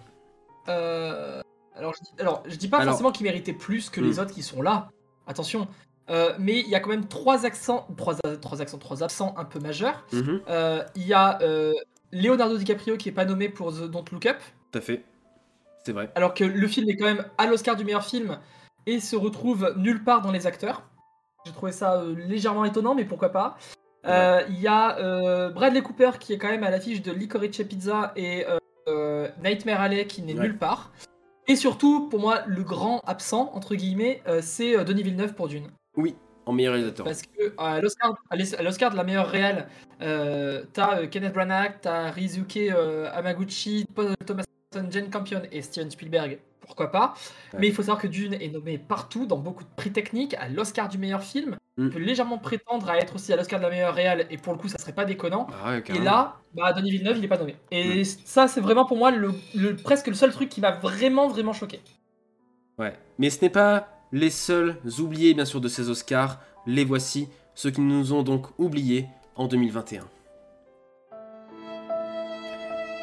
Euh, 0.69 1.41
alors, 1.75 1.95
je 1.95 2.01
dis, 2.03 2.11
alors, 2.21 2.43
je 2.47 2.57
dis 2.57 2.69
pas 2.69 2.79
Alors- 2.79 2.93
forcément 2.93 3.13
qu'ils 3.13 3.25
méritaient 3.25 3.53
plus 3.53 3.89
que 3.91 4.01
les 4.01 4.17
Hmm. 4.17 4.21
autres 4.21 4.33
qui 4.35 4.43
sont 4.43 4.63
là. 4.63 4.91
Attention. 5.27 5.69
Euh, 6.11 6.33
mais 6.39 6.59
il 6.61 6.69
y 6.69 6.75
a 6.75 6.81
quand 6.81 6.91
même 6.91 7.07
trois 7.07 7.47
accents, 7.47 7.87
trois, 7.97 8.17
trois 8.41 8.61
accents, 8.61 8.79
trois 8.79 9.03
absents 9.03 9.35
un 9.39 9.45
peu 9.45 9.61
majeurs. 9.61 10.05
Mhm, 10.13 10.41
Euh, 10.49 10.83
Il 10.97 11.07
y 11.07 11.13
a 11.15 11.41
euh, 11.43 11.73
Leonardo 12.13 12.57
DiCaprio 12.59 12.97
qui 12.97 13.09
est 13.09 13.13
pas 13.13 13.25
nommé 13.25 13.49
pour 13.49 13.73
The 13.73 13.89
Don't 13.91 14.05
Look 14.13 14.27
Up, 14.27 14.39
tout 14.73 14.79
à 14.79 14.83
fait. 14.83 15.05
C'est 15.85 15.93
vrai. 15.93 16.11
alors 16.15 16.33
que 16.35 16.45
le 16.45 16.69
film 16.69 16.89
est 16.91 16.97
quand 16.97 17.07
même 17.07 17.25
à 17.39 17.47
l'Oscar 17.47 17.75
du 17.77 17.85
meilleur 17.85 18.05
film 18.05 18.39
et 18.87 19.01
se 19.01 19.17
retrouve 19.17 19.75
nulle 19.77 20.05
part 20.05 20.23
dans 20.23 20.31
les 20.33 20.47
acteurs. 20.47 20.83
J'ai 21.45 21.53
trouvé 21.53 21.73
ça 21.73 21.95
euh, 22.01 22.15
légèrement 22.15 22.65
étonnant, 22.65 22.95
mais 22.95 23.05
pourquoi 23.05 23.31
pas. 23.31 23.57
Euh, 24.07 24.43
Il 24.49 24.61
y 24.61 24.67
a 24.69 24.99
euh, 24.99 25.51
Bradley 25.51 25.83
Cooper 25.83 26.11
qui 26.21 26.33
est 26.33 26.39
quand 26.39 26.49
même 26.49 26.63
à 26.65 26.71
l'affiche 26.71 27.03
de 27.03 27.11
Licorice 27.13 27.63
Pizza 27.69 28.13
et 28.17 28.45
euh, 28.47 28.59
euh, 28.89 29.29
Nightmare 29.43 29.81
Alley 29.81 30.07
qui 30.07 30.23
n'est 30.23 30.35
Ouais. 30.35 30.43
nulle 30.43 30.59
part. 30.59 30.93
Et 31.49 31.57
surtout, 31.57 32.09
pour 32.09 32.21
moi, 32.21 32.43
le 32.47 32.63
grand 32.63 33.01
absent, 33.07 33.51
entre 33.55 33.75
guillemets, 33.75 34.23
euh, 34.29 34.41
c'est 34.43 34.77
euh, 34.77 34.85
Denis 34.85 35.03
Villeneuve 35.03 35.35
pour 35.35 35.49
Dune. 35.49 35.67
Oui, 35.97 36.15
en 36.47 36.53
meilleur 36.53 36.75
réalisateur. 36.75 37.05
Parce 37.05 37.23
que 37.23 37.53
à 37.59 37.81
l'Oscar, 37.81 38.15
à 38.31 38.63
l'Oscar 38.63 38.91
de 38.91 38.97
la 38.97 39.05
meilleure 39.05 39.29
réelle, 39.29 39.67
euh, 40.01 40.65
t'as 40.73 41.01
euh, 41.03 41.07
Kenneth 41.07 41.35
Branagh, 41.35 41.75
t'as 41.81 42.11
Rizuke 42.11 42.57
euh, 42.57 43.11
Hamaguchi, 43.13 43.87
Paul 43.95 44.15
Thomas 44.27 44.45
Jane 44.91 45.11
Campion 45.11 45.43
et 45.53 45.61
Steven 45.63 45.91
Spielberg. 45.91 46.39
Pourquoi 46.61 46.91
pas? 46.91 47.15
Ouais. 47.53 47.59
Mais 47.61 47.67
il 47.69 47.75
faut 47.75 47.83
savoir 47.83 48.01
que 48.01 48.07
Dune 48.07 48.35
est 48.35 48.49
nommé 48.49 48.79
partout, 48.79 49.27
dans 49.27 49.37
beaucoup 49.37 49.65
de 49.65 49.69
prix 49.77 49.91
techniques, 49.93 50.35
à 50.35 50.49
l'Oscar 50.49 50.89
du 50.89 50.97
meilleur 50.97 51.23
film. 51.23 51.57
Mm. 51.77 51.87
Il 51.87 51.91
peut 51.91 51.99
légèrement 51.99 52.39
prétendre 52.39 52.89
à 52.89 52.97
être 52.99 53.17
aussi 53.17 53.33
à 53.33 53.37
l'Oscar 53.37 53.59
de 53.59 53.65
la 53.65 53.71
meilleure 53.71 53.95
réelle, 53.95 54.27
et 54.31 54.39
pour 54.39 54.53
le 54.55 54.59
coup, 54.59 54.69
ça 54.69 54.79
serait 54.79 54.95
pas 54.95 55.05
déconnant. 55.05 55.49
Ah 55.63 55.73
ouais, 55.73 55.83
Et 55.95 55.99
là, 55.99 56.37
bah, 56.55 56.73
Denis 56.73 56.93
Villeneuve, 56.93 57.19
il 57.19 57.25
est 57.25 57.29
pas 57.29 57.37
nommé. 57.37 57.57
Et 57.73 58.01
Mm. 58.03 58.05
ça, 58.05 58.49
c'est 58.49 58.61
vraiment 58.61 58.87
pour 58.87 58.97
moi 58.97 59.11
le, 59.11 59.33
le- 59.55 59.77
presque 59.77 60.07
le 60.07 60.15
seul 60.15 60.33
truc 60.33 60.49
qui 60.49 60.61
m'a 60.61 60.71
vraiment, 60.71 61.29
vraiment 61.29 61.53
choqué. 61.53 61.81
Ouais. 62.79 62.95
Mais 63.19 63.29
ce 63.29 63.43
n'est 63.43 63.51
pas 63.51 63.89
les 64.13 64.31
seuls 64.31 64.77
oubliés, 64.99 65.35
bien 65.35 65.45
sûr, 65.45 65.61
de 65.61 65.69
ces 65.69 65.89
Oscars. 65.89 66.39
Les 66.67 66.85
voici, 66.85 67.29
ceux 67.55 67.71
qui 67.71 67.81
nous 67.81 68.13
ont 68.13 68.23
donc 68.23 68.47
oubliés 68.59 69.07
en 69.35 69.49
2021. 69.49 70.05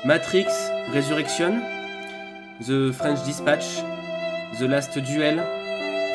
Matrix 0.06 0.46
Resurrection, 0.94 1.60
The 2.62 2.92
French 2.92 3.22
Dispatch, 3.24 3.82
The 4.58 4.62
Last 4.62 4.98
Duel, 4.98 5.44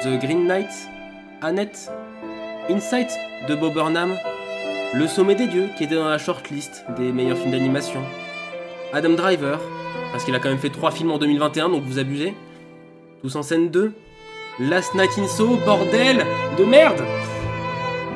The 0.02 0.18
Green 0.20 0.46
Knight, 0.46 0.70
Annette, 1.42 1.90
Insight 2.70 3.10
de 3.46 3.54
Bob 3.54 3.74
Burnham, 3.74 4.16
Le 4.94 5.06
Sommet 5.06 5.34
des 5.34 5.48
Dieux 5.48 5.68
qui 5.76 5.84
était 5.84 5.96
dans 5.96 6.08
la 6.08 6.16
shortlist 6.16 6.84
des 6.96 7.12
meilleurs 7.12 7.36
films 7.36 7.50
d'animation, 7.50 8.00
Adam 8.94 9.10
Driver, 9.10 9.60
parce 10.12 10.24
qu'il 10.24 10.34
a 10.34 10.38
quand 10.38 10.48
même 10.48 10.58
fait 10.58 10.70
trois 10.70 10.90
films 10.90 11.10
en 11.10 11.18
2021, 11.18 11.68
donc 11.68 11.82
vous 11.82 11.98
abusez. 11.98 12.34
Tous 13.20 13.36
en 13.36 13.42
scène 13.42 13.68
2. 13.70 13.92
Last 14.60 14.94
Night 14.94 15.18
in 15.18 15.26
Soho, 15.26 15.56
bordel 15.66 16.24
de 16.56 16.64
merde 16.64 17.02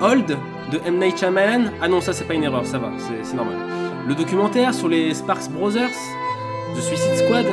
Hold 0.00 0.38
de 0.70 0.80
M. 0.86 1.00
Night 1.00 1.18
Shyamalan. 1.18 1.72
Ah 1.82 1.88
non, 1.88 2.00
ça 2.00 2.12
c'est 2.12 2.26
pas 2.26 2.34
une 2.34 2.44
erreur, 2.44 2.64
ça 2.64 2.78
va, 2.78 2.92
c'est 3.22 3.34
normal. 3.34 3.56
Le 4.06 4.14
documentaire 4.14 4.72
sur 4.72 4.88
les 4.88 5.14
Sparks 5.14 5.50
Brothers, 5.50 5.90
The 6.76 6.80
Suicide 6.80 7.16
Squad, 7.16 7.46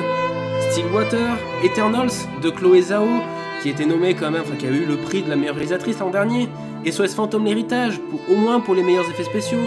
Stillwater, 0.69 1.35
Eternals 1.63 2.11
de 2.43 2.51
Chloé 2.51 2.83
Zhao, 2.83 3.07
qui 3.63 3.69
était 3.69 3.87
nommée 3.87 4.13
quand 4.13 4.29
même, 4.29 4.43
enfin 4.45 4.55
qui 4.55 4.67
a 4.67 4.69
eu 4.69 4.85
le 4.85 4.97
prix 4.97 5.23
de 5.23 5.31
la 5.31 5.35
meilleure 5.35 5.55
réalisatrice 5.55 5.97
l'an 5.97 6.11
dernier. 6.11 6.47
SOS 6.87 7.15
Phantom 7.15 7.43
l'héritage, 7.43 7.99
au 8.29 8.35
moins 8.35 8.59
pour 8.59 8.75
les 8.75 8.83
meilleurs 8.83 9.09
effets 9.09 9.23
spéciaux. 9.23 9.57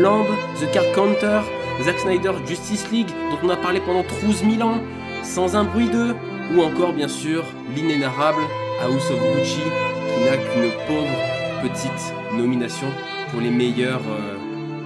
Lamb, 0.00 0.26
The 0.60 0.68
Card 0.72 0.90
Counter, 0.92 1.42
Zack 1.84 2.00
Snyder 2.00 2.32
Justice 2.44 2.90
League, 2.90 3.10
dont 3.30 3.38
on 3.46 3.50
a 3.50 3.56
parlé 3.56 3.78
pendant 3.78 4.04
12 4.24 4.42
000 4.56 4.68
ans, 4.68 4.80
Sans 5.22 5.54
un 5.54 5.62
bruit 5.62 5.88
d'eux, 5.88 6.14
ou 6.54 6.62
encore 6.62 6.92
bien 6.92 7.08
sûr 7.08 7.44
l'inénarrable 7.74 8.42
House 8.82 9.10
of 9.10 9.18
Gucci, 9.36 9.60
qui 9.60 10.24
n'a 10.24 10.36
qu'une 10.36 10.70
pauvre 10.86 11.16
petite 11.62 12.14
nomination 12.36 12.86
pour 13.30 13.40
les 13.40 13.50
meilleures 13.50 14.02
euh, 14.08 14.36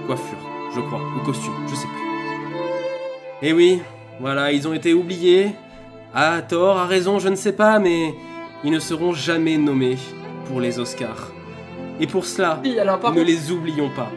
coiffures, 0.07 0.37
je 0.73 0.79
crois, 0.81 1.01
ou 1.17 1.25
costumes, 1.25 1.53
je 1.67 1.75
sais 1.75 1.87
plus. 1.87 3.47
Et 3.47 3.53
oui, 3.53 3.81
voilà, 4.19 4.51
ils 4.51 4.67
ont 4.67 4.73
été 4.73 4.93
oubliés, 4.93 5.51
à 6.13 6.41
tort, 6.41 6.77
à 6.77 6.85
raison, 6.85 7.19
je 7.19 7.29
ne 7.29 7.35
sais 7.35 7.53
pas, 7.53 7.79
mais 7.79 8.13
ils 8.63 8.71
ne 8.71 8.79
seront 8.79 9.13
jamais 9.13 9.57
nommés 9.57 9.97
pour 10.45 10.61
les 10.61 10.79
Oscars. 10.79 11.31
Et 11.99 12.07
pour 12.07 12.25
cela, 12.25 12.61
alors 12.79 12.97
ne 12.97 13.01
contre, 13.01 13.21
les 13.21 13.51
oublions 13.51 13.89
pas. 13.89 14.11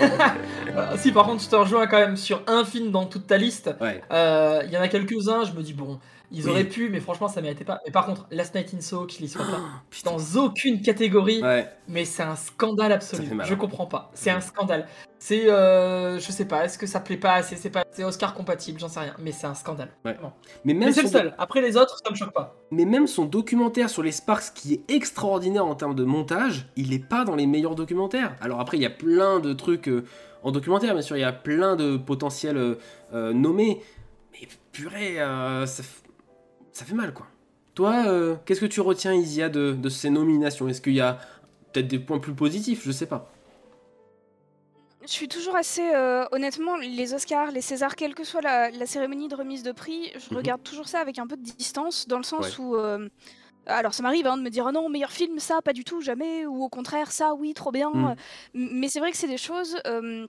si 0.96 1.12
par 1.12 1.26
contre 1.26 1.42
je 1.42 1.48
te 1.48 1.56
rejoins 1.56 1.86
quand 1.86 1.98
même 1.98 2.16
sur 2.16 2.42
un 2.46 2.64
film 2.64 2.90
dans 2.90 3.04
toute 3.04 3.26
ta 3.26 3.36
liste, 3.36 3.74
Ouais, 3.80 4.00
Euh, 4.10 4.62
Il 4.66 4.72
y 4.72 4.78
en 4.78 4.80
a 4.80 4.88
quelques-uns, 4.88 5.44
je 5.44 5.52
me 5.52 5.62
dis, 5.62 5.74
bon, 5.74 5.98
ils 6.32 6.44
Oui. 6.44 6.50
auraient 6.50 6.64
pu, 6.64 6.88
mais 6.88 7.00
franchement, 7.00 7.28
ça 7.28 7.40
méritait 7.40 7.64
pas. 7.64 7.80
Mais 7.86 7.92
par 7.92 8.06
contre, 8.06 8.26
Last 8.30 8.54
Night 8.54 8.72
in 8.74 8.80
Soho, 8.80 9.06
qu'il 9.06 9.24
y 9.24 9.28
soit 9.28 9.44
pas 9.44 9.60
putain. 9.90 10.10
dans 10.12 10.40
aucune 10.40 10.82
catégorie, 10.82 11.42
Ouais, 11.42 11.68
mais 11.88 12.04
c'est 12.04 12.22
un 12.22 12.36
scandale 12.36 12.92
absolu. 12.92 13.28
Je 13.44 13.52
hein. 13.52 13.56
comprends 13.56 13.86
pas. 13.86 14.10
C'est 14.14 14.30
un 14.30 14.40
scandale. 14.40 14.86
C'est, 15.18 15.48
euh, 15.48 16.18
je 16.18 16.32
sais 16.32 16.46
pas, 16.46 16.64
est-ce 16.64 16.78
que 16.78 16.86
ça 16.86 16.98
plaît 16.98 17.16
pas 17.16 17.34
assez 17.34 17.54
C'est 17.56 17.70
pas, 17.70 17.84
c'est 17.92 18.02
Oscar 18.02 18.34
compatible, 18.34 18.80
j'en 18.80 18.88
sais 18.88 19.00
rien. 19.00 19.14
Mais 19.20 19.30
c'est 19.30 19.46
un 19.46 19.54
scandale. 19.54 19.90
Ouais. 20.04 20.16
Mais 20.64 20.74
même 20.74 20.88
Mais 20.88 20.92
c'est 20.92 21.02
le 21.02 21.08
seul. 21.08 21.34
Après 21.38 21.60
les 21.60 21.76
autres, 21.76 22.00
ça 22.04 22.10
me 22.10 22.16
choque 22.16 22.32
pas. 22.32 22.56
Mais 22.72 22.84
même 22.84 23.06
son 23.06 23.24
documentaire 23.24 23.88
sur 23.88 24.02
les 24.02 24.10
Sparks, 24.12 24.52
qui 24.54 24.74
est 24.74 24.90
extraordinaire 24.90 25.66
en 25.66 25.74
termes 25.76 25.94
de 25.94 26.04
montage, 26.04 26.66
il 26.76 26.92
est 26.92 27.06
pas 27.06 27.24
dans 27.24 27.36
les 27.36 27.46
meilleurs 27.46 27.76
documentaires. 27.76 28.34
Alors 28.40 28.58
après, 28.58 28.78
il 28.78 28.82
y 28.82 28.86
a 28.86 28.90
plein 28.90 29.38
de 29.38 29.52
trucs 29.52 29.88
euh, 29.88 30.04
en 30.42 30.50
documentaire, 30.50 30.92
bien 30.94 31.02
sûr, 31.02 31.16
il 31.16 31.20
y 31.20 31.24
a 31.24 31.32
plein 31.32 31.76
de 31.76 31.96
potentiels 31.96 32.56
euh, 32.56 32.74
euh, 33.14 33.32
nommés. 33.32 33.80
Mais 34.32 34.48
purée, 34.72 35.20
euh, 35.20 35.66
ça, 35.66 35.82
ça 36.72 36.84
fait 36.84 36.94
mal, 36.94 37.12
quoi. 37.14 37.26
Toi, 37.74 38.04
euh, 38.06 38.36
qu'est-ce 38.44 38.60
que 38.60 38.66
tu 38.66 38.80
retiens, 38.80 39.14
Isia, 39.14 39.48
de, 39.48 39.72
de 39.72 39.88
ces 39.88 40.10
nominations? 40.10 40.68
Est-ce 40.68 40.80
qu'il 40.82 40.94
y 40.94 41.00
a 41.00 41.18
peut-être 41.72 41.88
des 41.88 41.98
points 41.98 42.18
plus 42.18 42.34
positifs? 42.34 42.82
Je 42.84 42.92
sais 42.92 43.06
pas. 43.06 43.32
Je 45.02 45.08
suis 45.10 45.26
toujours 45.28 45.56
assez. 45.56 45.82
euh, 45.94 46.24
honnêtement, 46.30 46.76
les 46.76 47.12
Oscars, 47.14 47.50
les 47.50 47.60
Césars, 47.60 47.96
quelle 47.96 48.14
que 48.14 48.22
soit 48.24 48.40
la, 48.40 48.70
la 48.70 48.86
cérémonie 48.86 49.26
de 49.28 49.34
remise 49.34 49.64
de 49.64 49.72
prix, 49.72 50.12
je 50.16 50.30
Mhm. 50.30 50.38
regarde 50.38 50.62
toujours 50.62 50.86
ça 50.86 51.00
avec 51.00 51.18
un 51.18 51.26
peu 51.26 51.36
de 51.36 51.42
distance, 51.42 52.06
dans 52.06 52.18
le 52.18 52.22
sens 52.22 52.56
où. 52.58 52.76
euh, 52.76 53.08
alors, 53.66 53.94
ça 53.94 54.02
m'arrive 54.02 54.26
hein, 54.26 54.36
de 54.38 54.42
me 54.42 54.50
dire, 54.50 54.66
ah 54.68 54.72
non, 54.72 54.88
meilleur 54.90 55.12
film, 55.12 55.38
ça, 55.40 55.62
pas 55.62 55.72
du 55.74 55.84
tout, 55.84 56.00
jamais, 56.02 56.46
ou 56.46 56.62
au 56.64 56.68
contraire, 56.70 57.12
ça, 57.12 57.34
oui, 57.34 57.54
trop 57.54 57.72
bien. 57.72 57.90
Mhm. 57.92 58.16
M- 58.54 58.70
Mais 58.74 58.88
c'est 58.88 59.00
vrai 59.00 59.12
que 59.12 59.18
c'est 59.18 59.28
des 59.28 59.38
choses. 59.38 59.78
euh, 59.86 60.26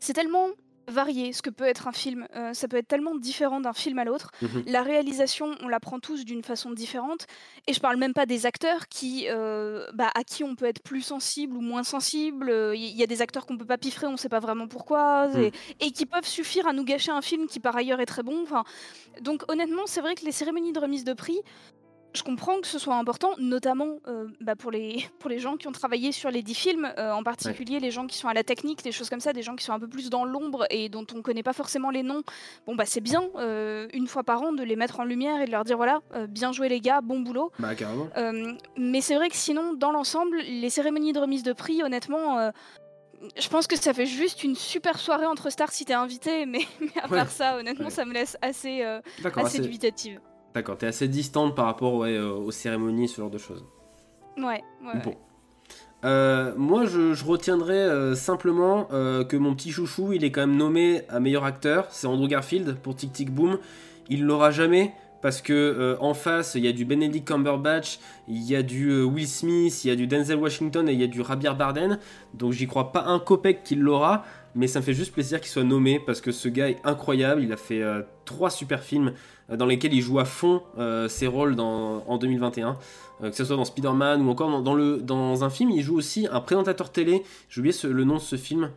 c'est 0.00 0.14
tellement 0.14 0.48
varié 0.90 1.32
ce 1.32 1.42
que 1.42 1.50
peut 1.50 1.64
être 1.64 1.88
un 1.88 1.92
film. 1.92 2.26
Euh, 2.36 2.52
ça 2.52 2.68
peut 2.68 2.76
être 2.76 2.88
tellement 2.88 3.14
différent 3.14 3.60
d'un 3.60 3.72
film 3.72 3.98
à 3.98 4.04
l'autre. 4.04 4.30
Mhm. 4.42 4.64
La 4.66 4.82
réalisation, 4.82 5.54
on 5.60 5.68
la 5.68 5.80
prend 5.80 5.98
tous 6.00 6.24
d'une 6.24 6.42
façon 6.42 6.70
différente. 6.72 7.26
Et 7.66 7.72
je 7.72 7.80
parle 7.80 7.96
même 7.96 8.12
pas 8.12 8.26
des 8.26 8.46
acteurs 8.46 8.88
qui, 8.88 9.26
euh, 9.28 9.86
bah, 9.94 10.10
à 10.14 10.24
qui 10.24 10.44
on 10.44 10.54
peut 10.54 10.66
être 10.66 10.82
plus 10.82 11.02
sensible 11.02 11.56
ou 11.56 11.60
moins 11.60 11.82
sensible. 11.84 12.52
Il 12.74 12.96
y 12.96 13.02
a 13.02 13.06
des 13.06 13.22
acteurs 13.22 13.46
qu'on 13.46 13.56
peut 13.56 13.64
pas 13.64 13.78
piffrer, 13.78 14.06
on 14.06 14.16
sait 14.16 14.28
pas 14.28 14.40
vraiment 14.40 14.68
pourquoi, 14.68 15.28
Mm. 15.28 15.38
et, 15.38 15.52
et 15.80 15.90
qui 15.92 16.06
peuvent 16.06 16.26
suffire 16.26 16.66
à 16.66 16.72
nous 16.72 16.84
gâcher 16.84 17.10
un 17.12 17.22
film 17.22 17.46
qui 17.46 17.60
par 17.60 17.76
ailleurs 17.76 18.00
est 18.00 18.06
très 18.06 18.22
bon. 18.22 18.42
Enfin, 18.42 18.64
donc 19.20 19.42
honnêtement, 19.50 19.82
c'est 19.86 20.00
vrai 20.00 20.14
que 20.14 20.24
les 20.24 20.32
cérémonies 20.32 20.72
de 20.72 20.80
remise 20.80 21.04
de 21.04 21.12
prix, 21.12 21.38
je 22.14 22.22
comprends 22.22 22.60
que 22.60 22.66
ce 22.66 22.78
soit 22.78 22.96
important, 22.96 23.30
notamment 23.38 23.98
euh, 24.08 24.26
bah, 24.40 24.56
pour, 24.56 24.70
les, 24.70 25.04
pour 25.20 25.30
les 25.30 25.38
gens 25.38 25.56
qui 25.56 25.68
ont 25.68 25.72
travaillé 25.72 26.12
sur 26.12 26.30
les 26.30 26.42
10 26.42 26.54
films, 26.54 26.92
euh, 26.98 27.12
en 27.12 27.22
particulier 27.22 27.78
les 27.80 27.90
gens 27.90 28.06
qui 28.06 28.16
sont 28.18 28.28
à 28.28 28.34
la 28.34 28.42
technique, 28.44 28.82
des 28.82 28.92
choses 28.92 29.08
comme 29.10 29.20
ça, 29.20 29.32
des 29.32 29.42
gens 29.42 29.56
qui 29.56 29.64
sont 29.64 29.72
un 29.72 29.78
peu 29.78 29.88
plus 29.88 30.10
dans 30.10 30.24
l'ombre 30.24 30.66
et 30.70 30.88
dont 30.88 31.06
on 31.14 31.22
connaît 31.22 31.42
pas 31.42 31.52
forcément 31.52 31.90
les 31.90 32.02
noms. 32.02 32.22
Bon, 32.66 32.74
bah 32.74 32.84
c'est 32.86 33.00
bien, 33.00 33.22
euh, 33.36 33.86
une 33.92 34.06
fois 34.06 34.24
par 34.24 34.42
an, 34.42 34.52
de 34.52 34.62
les 34.62 34.76
mettre 34.76 35.00
en 35.00 35.04
lumière 35.04 35.40
et 35.40 35.46
de 35.46 35.50
leur 35.50 35.64
dire 35.64 35.76
voilà, 35.76 36.00
bien 36.28 36.52
joué 36.52 36.68
les 36.68 36.80
gars, 36.80 37.00
bon 37.00 37.20
boulot. 37.20 37.52
Bah, 37.58 37.74
carrément. 37.74 38.08
Mais 38.76 39.00
c'est 39.00 39.14
vrai 39.14 39.28
que 39.28 39.36
sinon, 39.36 39.74
dans 39.74 39.92
l'ensemble, 39.92 40.38
les 40.38 40.70
cérémonies 40.70 41.12
de 41.12 41.20
remise 41.20 41.42
de 41.42 41.52
prix, 41.52 41.82
honnêtement, 41.82 42.50
je 43.38 43.48
pense 43.48 43.66
que 43.66 43.76
ça 43.76 43.92
fait 43.92 44.06
juste 44.06 44.42
une 44.44 44.54
super 44.56 44.98
soirée 44.98 45.26
entre 45.26 45.50
stars 45.50 45.72
si 45.72 45.84
t'es 45.84 45.92
invité, 45.92 46.46
mais, 46.46 46.60
mais 46.80 46.88
à 47.02 47.08
Ouais. 47.08 47.18
part 47.18 47.30
ça, 47.30 47.56
honnêtement, 47.58 47.86
Ouais. 47.86 47.90
ça 47.90 48.04
me 48.04 48.12
laisse 48.14 48.36
assez, 48.42 48.82
euh, 48.82 49.00
assez- 49.36 49.60
dubitative. 49.60 50.20
D'accord, 50.54 50.76
t'es 50.76 50.86
assez 50.86 51.08
distante 51.08 51.54
par 51.54 51.66
rapport 51.66 51.94
ouais, 51.94 52.16
euh, 52.16 52.32
aux 52.32 52.50
cérémonies, 52.50 53.08
ce 53.08 53.20
genre 53.20 53.30
de 53.30 53.38
choses. 53.38 53.64
Ouais, 54.36 54.62
ouais. 54.82 55.00
Bon. 55.04 55.14
Euh, 56.04 56.54
moi, 56.56 56.86
je, 56.86 57.12
je 57.12 57.24
retiendrai 57.24 57.76
euh, 57.76 58.14
simplement 58.14 58.88
euh, 58.92 59.24
que 59.24 59.36
mon 59.36 59.54
petit 59.54 59.70
chouchou, 59.70 60.12
il 60.12 60.24
est 60.24 60.30
quand 60.30 60.40
même 60.40 60.56
nommé 60.56 61.02
à 61.08 61.20
meilleur 61.20 61.44
acteur. 61.44 61.86
C'est 61.90 62.06
Andrew 62.06 62.26
Garfield 62.26 62.76
pour 62.76 62.96
Tic 62.96 63.12
Tic 63.12 63.30
Boom. 63.30 63.58
Il 64.08 64.24
l'aura 64.24 64.50
jamais 64.50 64.92
parce 65.22 65.42
que 65.42 65.98
en 66.00 66.14
face, 66.14 66.54
il 66.54 66.64
y 66.64 66.68
a 66.68 66.72
du 66.72 66.86
Benedict 66.86 67.28
Cumberbatch, 67.28 68.00
il 68.26 68.42
y 68.42 68.56
a 68.56 68.62
du 68.62 69.02
Will 69.02 69.28
Smith, 69.28 69.84
il 69.84 69.88
y 69.88 69.90
a 69.90 69.94
du 69.94 70.06
Denzel 70.06 70.38
Washington 70.38 70.88
et 70.88 70.94
il 70.94 71.00
y 71.00 71.04
a 71.04 71.06
du 71.06 71.22
Javier 71.22 71.52
Bardem. 71.52 71.98
Donc, 72.32 72.52
j'y 72.52 72.66
crois 72.66 72.90
pas 72.90 73.04
un 73.04 73.18
copec 73.18 73.62
qu'il 73.62 73.80
l'aura, 73.80 74.24
mais 74.54 74.66
ça 74.66 74.80
me 74.80 74.84
fait 74.84 74.94
juste 74.94 75.12
plaisir 75.12 75.40
qu'il 75.40 75.50
soit 75.50 75.64
nommé 75.64 76.00
parce 76.00 76.20
que 76.20 76.32
ce 76.32 76.48
gars 76.48 76.68
est 76.68 76.78
incroyable. 76.84 77.42
Il 77.42 77.52
a 77.52 77.56
fait 77.56 77.82
euh, 77.82 78.02
trois 78.24 78.50
super 78.50 78.82
films 78.82 79.12
euh, 79.50 79.56
dans 79.56 79.66
lesquels 79.66 79.92
il 79.92 80.00
joue 80.00 80.18
à 80.18 80.24
fond 80.24 80.62
euh, 80.78 81.08
ses 81.08 81.26
rôles 81.26 81.58
en 81.60 82.18
2021 82.18 82.78
euh, 83.22 83.30
que 83.30 83.36
ce 83.36 83.44
soit 83.44 83.56
dans 83.56 83.64
Spider-Man 83.64 84.22
ou 84.22 84.30
encore 84.30 84.62
dans, 84.62 85.44
un 85.44 85.50
film, 85.50 85.70
il 85.70 85.82
joue 85.82 85.96
aussi 85.96 86.26
un 86.30 86.40
présentateur 86.40 86.90
télé. 86.90 87.22
J'ai 87.48 87.60
oublié 87.60 87.76
le 87.84 88.04
nom 88.04 88.14
de 88.14 88.20
ce 88.20 88.36
film, 88.36 88.70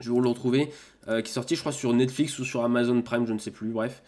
je 0.00 0.08
vais 0.08 0.14
vous 0.14 0.22
le 0.22 0.28
retrouver, 0.28 0.70
qui 1.06 1.12
est 1.12 1.26
sorti, 1.26 1.54
je 1.54 1.60
crois, 1.60 1.72
sur 1.72 1.92
Netflix 1.92 2.38
ou 2.38 2.44
sur 2.44 2.64
Amazon 2.64 3.02
Prime, 3.02 3.26
je 3.26 3.32
ne 3.34 3.38
sais 3.38 3.50
plus, 3.50 3.68
bref. 3.68 4.02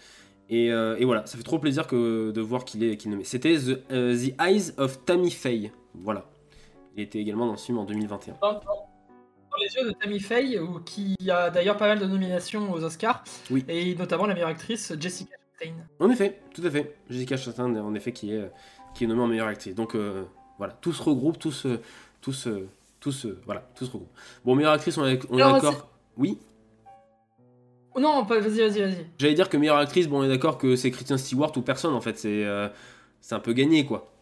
Et, 0.48 0.72
voilà, 1.04 1.26
ça 1.26 1.36
fait 1.36 1.44
trop 1.44 1.58
plaisir 1.58 1.86
de 1.86 2.40
voir 2.40 2.64
qu'il 2.64 2.82
est, 2.84 3.04
nommé. 3.04 3.24
C'était 3.24 3.56
The, 3.56 3.86
The 3.88 4.40
Eyes 4.40 4.72
of 4.78 5.04
Tammy 5.04 5.30
Faye. 5.30 5.72
Voilà. 5.94 6.24
Il 6.96 7.02
était 7.02 7.18
également 7.18 7.46
dans 7.46 7.56
ce 7.56 7.66
film 7.66 7.76
en 7.76 7.84
2021. 7.84 8.36
Dans, 9.50 9.56
les 9.58 9.74
yeux 9.74 9.88
de 9.88 9.92
Tammy 9.98 10.20
Faye, 10.20 10.58
ou- 10.58 10.80
qui 10.80 11.16
a 11.30 11.50
d'ailleurs 11.50 11.76
pas 11.76 11.88
mal 11.88 11.98
de 11.98 12.06
nominations 12.06 12.72
aux 12.72 12.82
Oscars, 12.84 13.24
Oui. 13.50 13.64
et 13.68 13.94
notamment 13.96 14.26
la 14.26 14.34
meilleure 14.34 14.48
actrice 14.50 14.92
Jessica 14.98 15.34
Chastain. 15.58 15.74
En 15.98 16.08
effet, 16.10 16.40
tout 16.54 16.62
à 16.64 16.70
fait. 16.70 16.96
Jessica 17.08 17.36
Chastain, 17.36 17.74
en 17.76 17.94
effet, 17.94 18.12
qui 18.12 18.32
est, 18.32 18.50
qui 18.94 19.04
est 19.04 19.06
nommée 19.06 19.22
en 19.22 19.26
meilleure 19.26 19.48
actrice. 19.48 19.74
Donc 19.74 19.94
euh, 19.96 20.24
voilà, 20.58 20.72
tout 20.80 20.92
se 20.92 21.02
regroupe, 21.02 21.38
tout 21.38 21.52
se, 21.52 21.80
tout 22.20 22.32
se, 22.32 22.66
tout 23.00 23.12
se, 23.12 23.28
voilà, 23.44 23.68
tout 23.74 23.84
se 23.86 23.90
regroupe. 23.92 24.10
Bon, 24.44 24.54
meilleure 24.54 24.72
actrice, 24.72 24.96
on 24.98 25.04
est, 25.06 25.20
on 25.30 25.38
est 25.38 25.42
Alors, 25.42 25.54
d'accord. 25.54 25.88
Oui. 26.16 26.38
Non, 27.98 28.24
pas- 28.24 28.38
vas-y, 28.38 28.60
vas-y, 28.60 28.80
vas-y. 28.82 29.06
J'allais 29.18 29.34
dire 29.34 29.48
que 29.48 29.56
meilleure 29.56 29.76
actrice, 29.78 30.06
bon, 30.06 30.20
on 30.20 30.22
est 30.22 30.28
d'accord 30.28 30.58
que 30.58 30.76
c'est 30.76 30.90
Christian 30.92 31.18
Stewart 31.18 31.52
ou 31.56 31.60
personne 31.62 31.92
en 31.92 32.00
fait. 32.00 32.16
C'est, 32.18 32.44
euh, 32.44 32.68
c'est 33.20 33.34
un 33.34 33.40
peu 33.40 33.52
gagné 33.52 33.84
quoi. 33.84 34.12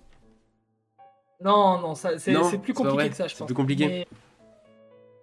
Non, 1.41 1.79
non, 1.81 1.95
ça- 1.95 2.19
c'est 2.19 2.35
c'est 2.35 2.59
plus 2.59 2.73
c'est 2.75 2.83
compliqué 2.83 3.11
que 3.11 3.17
ça, 3.17 3.27
je 3.29 3.35
c'est 3.35 3.39
pense. 3.39 3.47
plus 3.47 3.55
compliqué. 3.55 3.87
Mais- 3.87 4.07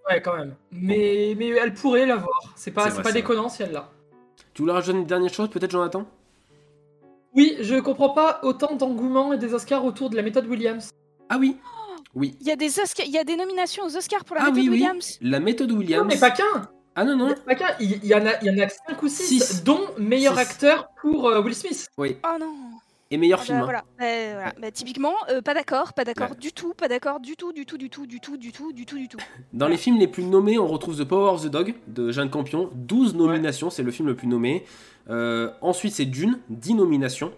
Ouais, 0.10 0.22
quand 0.22 0.36
même. 0.38 0.56
Mais, 0.72 1.34
mais 1.38 1.50
elle 1.50 1.74
pourrait 1.74 2.06
l'avoir. 2.06 2.40
C'est 2.56 2.72
pas, 2.72 2.92
C'est 2.92 3.02
pas 3.02 3.12
déconnant 3.12 3.50
si 3.50 3.64
elle 3.64 3.72
l'a. 3.72 3.90
Tu 4.54 4.62
voulais 4.62 4.74
rajouter 4.74 4.98
une 4.98 5.06
dernière 5.06 5.34
chose, 5.34 5.50
peut-être, 5.50 5.72
Jonathan? 5.72 6.06
Oui, 7.34 7.58
je 7.60 7.76
comprends 7.80 8.10
pas 8.12 8.40
autant 8.44 8.76
d'engouement 8.76 9.34
et 9.34 9.38
des 9.38 9.54
Oscars 9.54 9.84
autour 9.84 10.10
de 10.10 10.16
la 10.16 10.22
méthode 10.22 10.46
Williams. 10.48 10.90
Ah 11.30 11.38
oui. 11.40 11.58
Oui. 12.14 12.38
Il 12.40 12.48
y, 12.48 12.52
a 12.52 12.56
des 12.56 12.80
Oscars- 12.80 13.06
il 13.06 13.12
y 13.12 13.18
a 13.18 13.26
des 13.26 13.36
nominations 13.36 13.84
aux 13.84 13.98
Oscars 13.98 14.24
pour 14.24 14.38
la 14.38 14.44
Ah 14.44 14.46
méthode 14.46 14.60
oui, 14.60 14.70
oui. 14.70 14.76
Williams. 14.76 15.18
La 15.22 15.40
méthode 15.42 15.72
Williams. 15.74 16.04
Non, 16.04 16.08
mais 16.08 16.18
pas 16.20 16.32
qu'un 16.32 16.70
Ah 16.96 17.04
non, 17.04 17.18
non. 17.18 17.36
Pas 17.46 17.56
qu'un 17.56 17.76
Il 17.82 17.92
il 18.04 18.06
y, 18.06 18.16
en 18.16 18.26
a, 18.26 18.40
il 18.42 18.48
y 18.48 18.50
en 18.62 18.66
a 18.66 18.70
5 18.70 19.04
ou 19.04 19.10
6, 19.10 19.24
Six. 19.44 19.64
dont 19.66 19.82
meilleur 19.98 20.36
Six. 20.36 20.40
acteur 20.42 20.88
pour 21.02 21.28
euh, 21.28 21.42
Will 21.42 21.54
Smith. 21.56 21.88
Oui. 21.98 22.16
Oh 22.24 22.38
non. 22.40 22.54
Et 23.12 23.18
meilleur 23.18 23.40
Ah 23.42 23.46
film. 23.46 23.58
bah, 23.58 23.62
hein. 23.62 23.66
voilà. 23.66 23.86
Bah, 24.00 24.34
voilà. 24.34 24.54
Bah, 24.60 24.72
typiquement, 24.72 25.14
euh, 25.30 25.42
pas 25.42 25.54
d'accord, 25.54 25.94
pas 25.94 26.04
d'accord 26.04 26.32
Ouais. 26.32 26.38
du 26.38 26.52
tout, 26.52 26.74
pas 26.74 26.88
d'accord 26.88 27.20
du 27.20 27.36
tout, 27.36 27.54
du 27.54 27.66
tout, 27.66 27.78
du 27.78 27.90
tout, 27.90 28.06
du 28.08 28.20
tout, 28.20 28.36
du 28.38 28.52
tout, 28.52 28.74
du 28.74 28.86
tout, 28.86 28.98
du 28.98 29.08
tout. 29.08 29.18
Dans 29.54 29.68
les 29.68 29.78
films 29.78 29.98
les 30.00 30.08
plus 30.08 30.24
nommés, 30.24 30.58
on 30.58 30.68
retrouve 30.68 30.98
The 30.98 31.04
Power 31.08 31.32
of 31.32 31.44
the 31.44 31.50
Dog 31.50 31.76
de 31.88 32.12
Jeanne 32.12 32.30
Campion. 32.30 32.70
12 32.74 33.14
nominations, 33.16 33.70
c'est 33.70 33.84
le 33.84 33.92
film 33.92 34.08
le 34.08 34.16
plus 34.16 34.28
nommé. 34.28 34.66
Euh, 35.10 35.52
ensuite, 35.62 35.94
c'est 35.94 36.06
Dune, 36.06 36.40
10 36.50 36.74
nominations. 36.76 37.32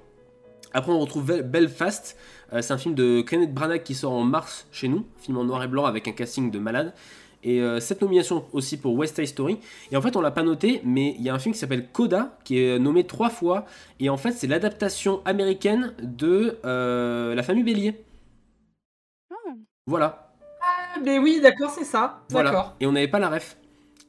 Après, 0.73 0.91
on 0.91 0.99
retrouve 0.99 1.25
Bel- 1.25 1.43
Belfast. 1.43 2.17
Euh, 2.53 2.61
c'est 2.61 2.73
un 2.73 2.77
film 2.77 2.95
de 2.95 3.21
Kenneth 3.21 3.53
Branagh 3.53 3.83
qui 3.83 3.93
sort 3.93 4.13
en 4.13 4.23
mars 4.23 4.67
chez 4.71 4.87
nous. 4.87 5.05
Film 5.17 5.37
en 5.37 5.43
noir 5.43 5.63
et 5.63 5.67
blanc 5.67 5.85
avec 5.85 6.07
un 6.07 6.11
casting 6.13 6.49
de 6.49 6.59
malade. 6.59 6.93
Et 7.43 7.61
euh, 7.61 7.79
cette 7.79 8.01
nomination 8.01 8.45
aussi 8.51 8.77
pour 8.77 8.93
West 8.95 9.15
Side 9.15 9.27
Story. 9.27 9.59
Et 9.91 9.97
en 9.97 10.01
fait, 10.01 10.15
on 10.15 10.21
l'a 10.21 10.31
pas 10.31 10.43
noté, 10.43 10.81
mais 10.83 11.15
il 11.17 11.21
y 11.21 11.29
a 11.29 11.33
un 11.33 11.39
film 11.39 11.53
qui 11.53 11.59
s'appelle 11.59 11.87
Coda, 11.87 12.37
qui 12.43 12.59
est 12.59 12.79
nommé 12.79 13.05
trois 13.05 13.29
fois. 13.29 13.65
Et 13.99 14.09
en 14.09 14.17
fait, 14.17 14.31
c'est 14.31 14.47
l'adaptation 14.47 15.21
américaine 15.25 15.93
de 16.01 16.57
euh, 16.65 17.35
La 17.35 17.43
famille 17.43 17.63
Bélier. 17.63 18.03
Oh. 19.31 19.51
Voilà. 19.85 20.33
Ah, 20.61 20.99
mais 21.03 21.19
oui, 21.19 21.39
d'accord, 21.41 21.69
c'est 21.69 21.85
ça. 21.85 22.21
Voilà. 22.29 22.51
D'accord. 22.51 22.75
Et 22.79 22.85
on 22.85 22.91
n'avait 22.91 23.07
pas 23.07 23.19
la 23.19 23.29
ref. 23.29 23.57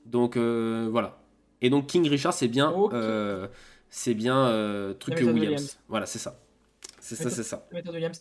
Donc 0.08 0.36
euh, 0.36 0.88
voilà. 0.90 1.18
Et 1.60 1.70
donc 1.70 1.86
King 1.86 2.08
Richard, 2.08 2.32
c'est 2.32 2.48
bien, 2.48 2.72
euh, 2.92 3.46
c'est 3.90 4.14
bien 4.14 4.46
euh, 4.46 4.94
truc 4.94 5.16
Williams. 5.16 5.34
Williams. 5.34 5.78
Voilà, 5.88 6.06
c'est 6.06 6.18
ça. 6.18 6.40
C'est 7.00 7.16
ça, 7.16 7.30
c'est 7.30 7.42
ça. 7.42 7.66
Williams. 7.72 8.20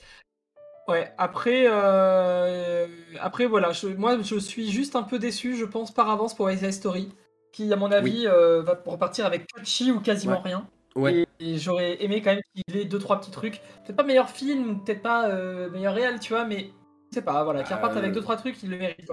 Ouais, 0.87 1.11
après, 1.17 1.65
euh, 1.69 2.87
après 3.19 3.45
voilà, 3.45 3.73
je- 3.73 3.87
moi 3.87 4.17
je 4.21 4.37
suis 4.39 4.71
juste 4.71 4.95
un 4.95 5.03
peu 5.03 5.19
déçu, 5.19 5.55
je 5.57 5.65
pense, 5.65 5.93
par 5.93 6.09
avance 6.09 6.33
pour 6.33 6.49
Side 6.49 6.71
Story, 6.71 7.09
qui, 7.51 7.71
à 7.73 7.75
mon 7.75 7.91
avis, 7.91 8.25
euh, 8.27 8.61
va 8.61 8.79
repartir 8.85 9.25
avec 9.25 9.47
touchy 9.47 9.91
ou 9.91 9.99
quasiment 9.99 10.35
Ouais. 10.35 10.41
rien. 10.51 10.67
Ouais. 10.95 11.27
Et, 11.39 11.53
et 11.53 11.57
j'aurais 11.57 12.01
aimé 12.03 12.21
quand 12.21 12.31
même 12.31 12.41
qu'il 12.55 12.77
ait 12.77 12.85
deux 12.85 12.99
trois 12.99 13.19
petits 13.19 13.31
trucs. 13.31 13.59
Peut-être 13.83 13.97
pas 13.97 14.03
meilleur 14.03 14.29
film, 14.29 14.69
ou 14.71 14.75
peut-être 14.77 15.01
pas 15.01 15.27
euh, 15.29 15.69
meilleur 15.69 15.93
réel, 15.93 16.19
tu 16.19 16.33
vois, 16.33 16.45
mais 16.45 16.71
je 17.11 17.15
sais 17.15 17.21
pas, 17.21 17.43
voilà, 17.43 17.63
qu'il 17.63 17.75
reparte 17.75 17.97
avec 17.97 18.13
deux 18.13 18.21
trois 18.21 18.37
trucs, 18.37 18.61
il 18.63 18.69
le 18.71 18.77
mérite. 18.77 19.11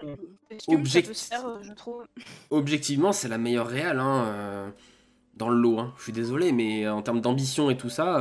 faire, 1.29 1.59
je 1.63 1.73
trouve. 1.73 2.05
Objectivement, 2.51 3.13
c'est 3.13 3.29
la 3.29 3.39
meilleure 3.39 3.67
réelle 3.67 3.99
hein, 3.99 4.25
euh, 4.29 4.71
dans 5.37 5.49
le 5.49 5.57
lot. 5.57 5.79
hein. 5.81 5.93
Je 5.99 6.05
suis 6.05 6.13
désolé, 6.13 6.53
mais 6.53 6.89
en 6.89 7.03
termes 7.03 7.21
d'ambition 7.21 7.69
et 7.71 7.77
tout 7.77 7.91
ça, 7.91 8.19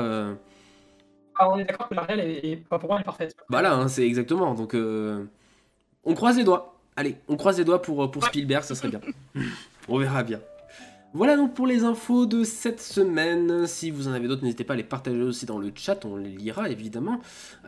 on 1.50 1.58
est 1.58 1.66
d'accord 1.66 1.90
que 1.90 1.96
la 1.96 2.02
réelle 2.04 2.20
est, 2.22 2.56
pas 2.58 2.80
pour 2.80 2.90
moi, 2.90 2.98
elle 2.98 3.02
est 3.02 3.06
parfaite. 3.06 3.36
voilà, 3.50 3.74
hein, 3.74 3.88
c'est 3.88 4.06
exactement. 4.06 4.54
Donc 4.54 4.74
euh, 4.74 5.26
on 6.04 6.14
croise 6.14 6.38
les 6.38 6.44
doigts. 6.44 6.76
Allez, 6.96 7.16
on 7.28 7.38
croise 7.38 7.58
les 7.58 7.66
doigts 7.66 7.82
pour, 7.82 8.12
pour 8.12 8.24
Spielberg, 8.26 8.64
ça 8.64 8.76
serait 8.76 8.90
bien. 8.90 9.02
on 9.88 9.98
verra 9.98 10.24
bien. 10.24 10.40
Voilà 11.16 11.38
donc 11.38 11.54
pour 11.54 11.68
les 11.68 11.84
infos 11.84 12.26
de 12.26 12.44
cette 12.44 12.82
semaine. 12.82 13.68
Si 13.68 13.92
vous 13.92 14.08
en 14.08 14.14
avez 14.14 14.28
d'autres, 14.28 14.42
n'hésitez 14.42 14.64
pas 14.64 14.74
à 14.74 14.78
les 14.78 14.84
partager 14.84 15.22
aussi 15.22 15.46
dans 15.46 15.60
le 15.60 15.72
chat, 15.76 16.04
on 16.06 16.16
les 16.16 16.32
lira 16.32 16.70
évidemment. 16.70 17.20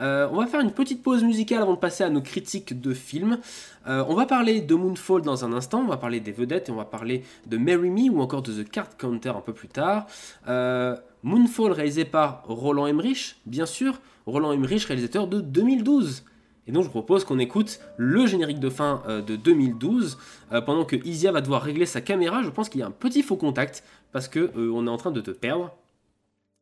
Euh, 0.02 0.28
on 0.32 0.38
va 0.38 0.48
faire 0.48 0.62
une 0.62 0.72
petite 0.72 1.04
pause 1.04 1.24
musicale 1.24 1.62
avant 1.62 1.76
de 1.76 1.80
passer 1.80 2.04
à 2.04 2.10
nos 2.10 2.22
critiques 2.22 2.82
de 2.82 2.92
films. 2.92 3.38
Euh, 3.86 4.04
on 4.08 4.16
va 4.16 4.26
parler 4.26 4.62
de 4.62 4.74
Moonfall 4.74 5.22
dans 5.22 5.46
un 5.46 5.54
instant, 5.54 5.82
on 5.82 5.88
va 5.88 5.98
parler 5.98 6.22
des 6.22 6.32
vedettes 6.32 6.70
et 6.70 6.72
on 6.72 6.76
va 6.78 6.86
parler 6.86 7.24
de 7.46 7.58
Marry 7.58 7.92
Me 7.92 8.10
ou 8.10 8.20
encore 8.20 8.42
de 8.42 8.64
The 8.64 8.68
Card 8.68 8.98
Counter 8.98 9.30
un 9.30 9.42
peu 9.42 9.54
plus 9.54 9.68
tard. 9.68 10.08
Euh, 10.48 10.96
Moonfall 11.22 11.72
réalisé 11.72 12.04
par 12.04 12.46
Roland 12.48 12.88
Emmerich, 12.88 13.36
bien 13.46 13.68
sûr. 13.68 14.00
Roland 14.26 14.54
Emmerich, 14.54 14.86
réalisateur 14.86 15.28
de 15.28 15.40
2012. 15.40 16.24
Et 16.68 16.72
donc 16.72 16.84
je 16.84 16.90
propose 16.90 17.24
qu'on 17.24 17.40
écoute 17.40 17.80
le 17.98 18.26
générique 18.26 18.60
de 18.60 18.70
fin 18.70 19.04
euh, 19.08 19.22
de 19.22 19.36
2012 19.36 20.18
euh, 20.52 20.62
pendant 20.62 20.86
que 20.86 20.96
Isia 20.96 21.32
va 21.32 21.42
devoir 21.42 21.62
régler 21.62 21.86
sa 21.86 22.02
caméra. 22.02 22.42
Je 22.42 22.50
pense 22.50 22.70
qu'il 22.70 22.82
y 22.82 22.84
a 22.84 22.88
un 22.88 22.92
petit 22.92 23.22
faux 23.22 23.36
contact 23.36 23.84
parce 24.12 24.28
que 24.28 24.40
euh, 24.40 24.72
on 24.74 24.88
est 24.88 24.90
en 24.90 24.98
train 24.98 25.12
de 25.12 25.22
te 25.22 25.32
perdre. 25.32 25.76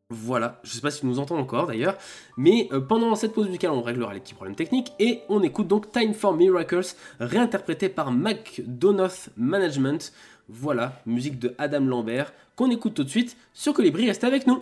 Voilà, 0.10 0.60
je 0.64 0.72
sais 0.72 0.82
pas 0.82 0.92
si 0.92 1.00
tu 1.00 1.08
nous 1.08 1.18
entends 1.18 1.38
encore 1.38 1.66
d'ailleurs, 1.66 1.98
mais 2.38 2.70
pendant 2.88 3.16
cette 3.16 3.34
pause 3.34 3.48
musicale, 3.48 3.72
on 3.72 3.82
réglera 3.82 4.14
les 4.14 4.20
petits 4.20 4.36
problèmes 4.36 4.56
techniques 4.56 4.94
et 5.00 5.22
on 5.28 5.42
écoute 5.42 5.68
donc 5.68 5.92
Time 5.92 6.14
for 6.14 6.36
Miracles, 6.36 6.94
réinterprété 7.20 7.90
par 7.90 8.12
McDonough 8.12 9.30
Management. 9.38 10.14
Voilà, 10.50 11.02
musique 11.08 11.40
de 11.40 11.56
Adam 11.58 11.80
Lambert, 11.80 12.32
qu'on 12.56 12.70
écoute 12.70 12.94
tout 12.94 13.06
de 13.06 13.10
suite 13.10 13.38
sur 13.54 13.74
Colibri, 13.74 14.06
restez 14.06 14.28
avec 14.28 14.46
nous. 14.46 14.62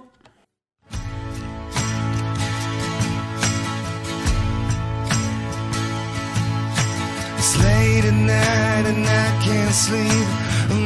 Late 8.02 8.14
at 8.14 8.20
night 8.20 8.86
and 8.92 9.06
I 9.06 9.44
can't 9.44 9.74
sleep. 9.74 10.28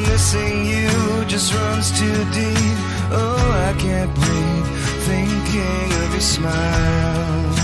Missing 0.07 0.66
you 0.66 1.26
just 1.26 1.53
runs 1.53 1.91
too 1.99 2.24
deep. 2.32 2.78
Oh, 3.11 3.38
I 3.68 3.80
can't 3.80 4.13
breathe 4.13 4.68
thinking 5.07 5.93
of 6.03 6.11
your 6.11 6.22
smile. 6.22 7.55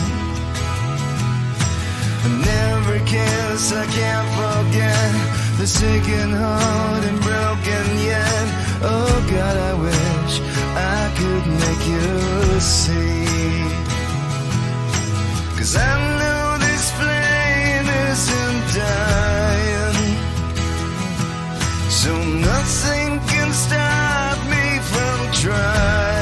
And 2.25 2.45
every 2.67 2.99
kiss 3.05 3.71
I 3.73 3.85
can't 3.87 4.29
forget. 4.39 5.11
The 5.57 5.67
second 5.67 6.31
heart 6.33 7.03
and 7.03 7.19
broken 7.21 7.85
yet. 8.05 8.47
Oh 8.83 9.13
God, 9.29 9.55
I 9.57 9.73
wish 9.87 10.33
I 10.75 11.01
could 11.17 11.45
make 11.63 11.83
you 11.93 12.59
see. 12.59 13.11
Cause 15.57 15.75
I 15.75 16.19
know 16.19 16.30
So 22.03 22.17
nothing 22.17 23.19
can 23.27 23.53
stop 23.53 24.37
me 24.49 24.79
from 24.89 25.31
trying. 25.33 26.20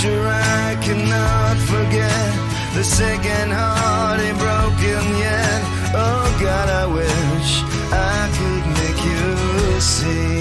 A 0.00 0.02
future 0.02 0.26
I 0.26 0.78
cannot 0.80 1.56
forget. 1.68 2.30
The 2.74 2.82
second 2.82 3.50
heart 3.52 4.18
ain't 4.18 4.38
broken 4.38 5.02
yet. 5.18 5.60
Oh 5.94 6.24
God, 6.40 6.68
I 6.70 6.86
wish 6.86 7.50
I 7.92 8.28
could 8.36 8.64
make 8.80 9.00
you 9.10 9.80
see. 9.80 10.40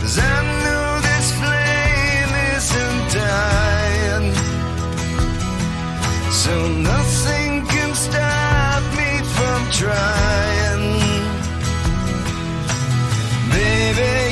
Cause 0.00 0.18
I 0.20 0.36
know 0.62 1.00
this 1.08 1.28
flame 1.40 2.32
isn't 2.54 3.02
dying. 3.18 4.34
So 6.30 6.54
nothing 6.68 7.66
can 7.66 7.92
stop 7.94 8.82
me 8.94 9.10
from 9.34 9.60
trying. 9.72 10.86
Baby, 13.50 14.25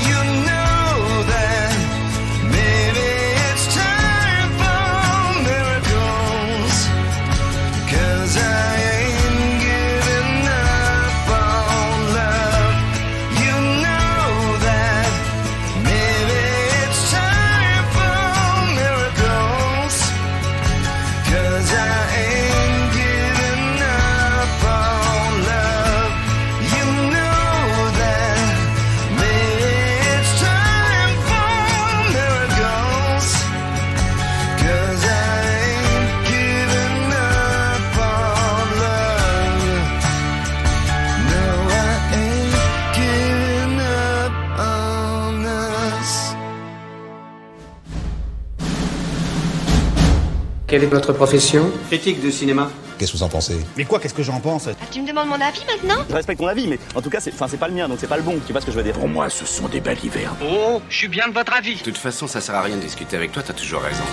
est 50.85 50.87
votre 50.87 51.12
profession 51.12 51.70
Critique 51.89 52.22
de 52.22 52.30
cinéma. 52.30 52.70
Qu'est-ce 52.99 53.12
que 53.12 53.16
vous 53.16 53.22
en 53.22 53.28
pensez? 53.28 53.57
Mais 53.76 53.85
quoi, 53.85 53.99
qu'est-ce 53.99 54.14
que 54.14 54.22
j'en 54.22 54.39
pense? 54.41 54.68
Ah, 54.68 54.72
tu 54.91 55.01
me 55.03 55.09
demandes 55.09 55.28
mon 55.28 55.35
avis 55.41 55.62
maintenant? 55.66 56.05
Je 56.09 56.14
respecte 56.14 56.41
ton 56.41 56.47
avis, 56.47 56.68
mais 56.68 56.78
en 56.95 57.01
tout 57.03 57.11
cas, 57.11 57.18
c'est 57.20 57.32
enfin, 57.32 57.49
c'est 57.49 57.57
pas 57.57 57.68
le 57.68 57.74
mien, 57.74 57.89
donc 57.89 57.99
c'est 58.01 58.07
pas 58.07 58.16
le 58.16 58.22
bon. 58.22 58.39
Tu 58.47 58.53
vois 58.53 58.61
ce 58.61 58.66
que 58.66 58.72
je 58.72 58.76
veux 58.76 58.82
dire 58.85 58.93
Pour 58.95 59.09
moi, 59.09 59.28
ce 59.30 59.45
sont 59.47 59.66
des 59.68 59.80
balivernes. 59.80 60.37
Oh, 60.43 60.80
je 60.89 60.97
suis 60.97 61.09
bien 61.09 61.26
de 61.28 61.32
votre 61.32 61.53
avis. 61.55 61.74
De 61.76 61.82
toute 61.82 61.97
façon, 61.99 62.26
ça 62.26 62.41
sert 62.41 62.55
à 62.55 62.62
rien 62.62 62.76
de 62.76 62.82
discuter 62.82 63.16
avec 63.16 63.32
toi, 63.32 63.43
t'as 63.45 63.53
toujours 63.55 63.80
raison. 63.80 64.05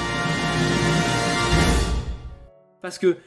Parce 2.82 2.98
que 2.98 3.18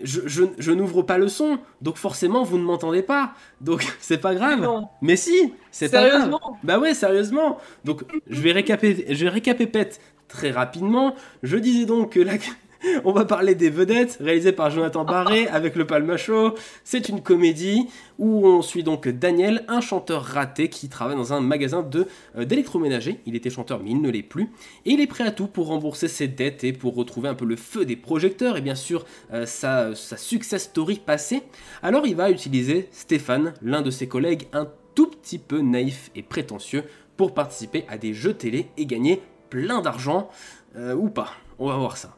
je, 0.00 0.20
je- 0.26 0.44
je 0.58 0.72
n'ouvre 0.72 1.02
pas 1.02 1.16
le 1.18 1.28
son, 1.28 1.58
donc 1.80 1.96
forcément 1.96 2.42
vous 2.44 2.58
ne 2.58 2.64
m'entendez 2.64 3.02
pas. 3.02 3.32
Donc 3.60 3.86
c'est 4.00 4.18
pas 4.18 4.34
grave. 4.34 4.68
Mais 5.00 5.16
si, 5.16 5.54
c'est 5.70 5.88
pas 5.90 6.08
grave. 6.08 6.30
Bah 6.62 6.78
ouais, 6.78 6.94
sérieusement. 6.94 7.58
Donc 7.84 8.02
je 8.28 8.40
vais 8.40 8.52
récapé, 8.52 9.06
je 9.08 9.24
vais 9.24 9.30
récapépète 9.30 10.00
très 10.28 10.50
rapidement. 10.50 11.14
Je 11.42 11.56
disais 11.56 11.86
donc 11.86 12.12
que 12.12 12.20
la... 12.20 12.34
On 13.04 13.12
va 13.12 13.24
parler 13.24 13.54
des 13.54 13.70
vedettes, 13.70 14.18
réalisées 14.20 14.52
par 14.52 14.70
Jonathan 14.70 15.04
Barré 15.04 15.46
avec 15.48 15.76
le 15.76 15.86
Palmacho. 15.86 16.54
C'est 16.84 17.08
une 17.08 17.22
comédie 17.22 17.88
où 18.18 18.46
on 18.46 18.62
suit 18.62 18.82
donc 18.82 19.08
Daniel, 19.08 19.64
un 19.68 19.80
chanteur 19.80 20.22
raté 20.22 20.68
qui 20.68 20.88
travaille 20.88 21.16
dans 21.16 21.32
un 21.32 21.40
magasin 21.40 21.88
euh, 22.36 22.44
d'électroménager. 22.44 23.20
Il 23.26 23.34
était 23.34 23.50
chanteur 23.50 23.80
mais 23.82 23.90
il 23.90 24.00
ne 24.00 24.10
l'est 24.10 24.22
plus. 24.22 24.50
Et 24.84 24.92
il 24.92 25.00
est 25.00 25.06
prêt 25.06 25.24
à 25.24 25.30
tout 25.30 25.46
pour 25.46 25.68
rembourser 25.68 26.08
ses 26.08 26.28
dettes 26.28 26.64
et 26.64 26.72
pour 26.72 26.94
retrouver 26.94 27.28
un 27.28 27.34
peu 27.34 27.44
le 27.44 27.56
feu 27.56 27.84
des 27.84 27.96
projecteurs 27.96 28.56
et 28.56 28.60
bien 28.60 28.74
sûr 28.74 29.04
euh, 29.32 29.46
sa, 29.46 29.94
sa 29.94 30.16
success 30.16 30.64
story 30.64 31.00
passée. 31.04 31.42
Alors 31.82 32.06
il 32.06 32.16
va 32.16 32.30
utiliser 32.30 32.88
Stéphane, 32.92 33.54
l'un 33.62 33.82
de 33.82 33.90
ses 33.90 34.08
collègues 34.08 34.46
un 34.52 34.68
tout 34.94 35.08
petit 35.08 35.38
peu 35.38 35.60
naïf 35.60 36.10
et 36.16 36.22
prétentieux, 36.22 36.84
pour 37.16 37.34
participer 37.34 37.84
à 37.88 37.98
des 37.98 38.14
jeux 38.14 38.34
télé 38.34 38.68
et 38.76 38.86
gagner 38.86 39.20
plein 39.50 39.80
d'argent. 39.80 40.30
Euh, 40.76 40.94
ou 40.94 41.08
pas, 41.08 41.32
on 41.58 41.68
va 41.68 41.76
voir 41.76 41.96
ça. 41.96 42.17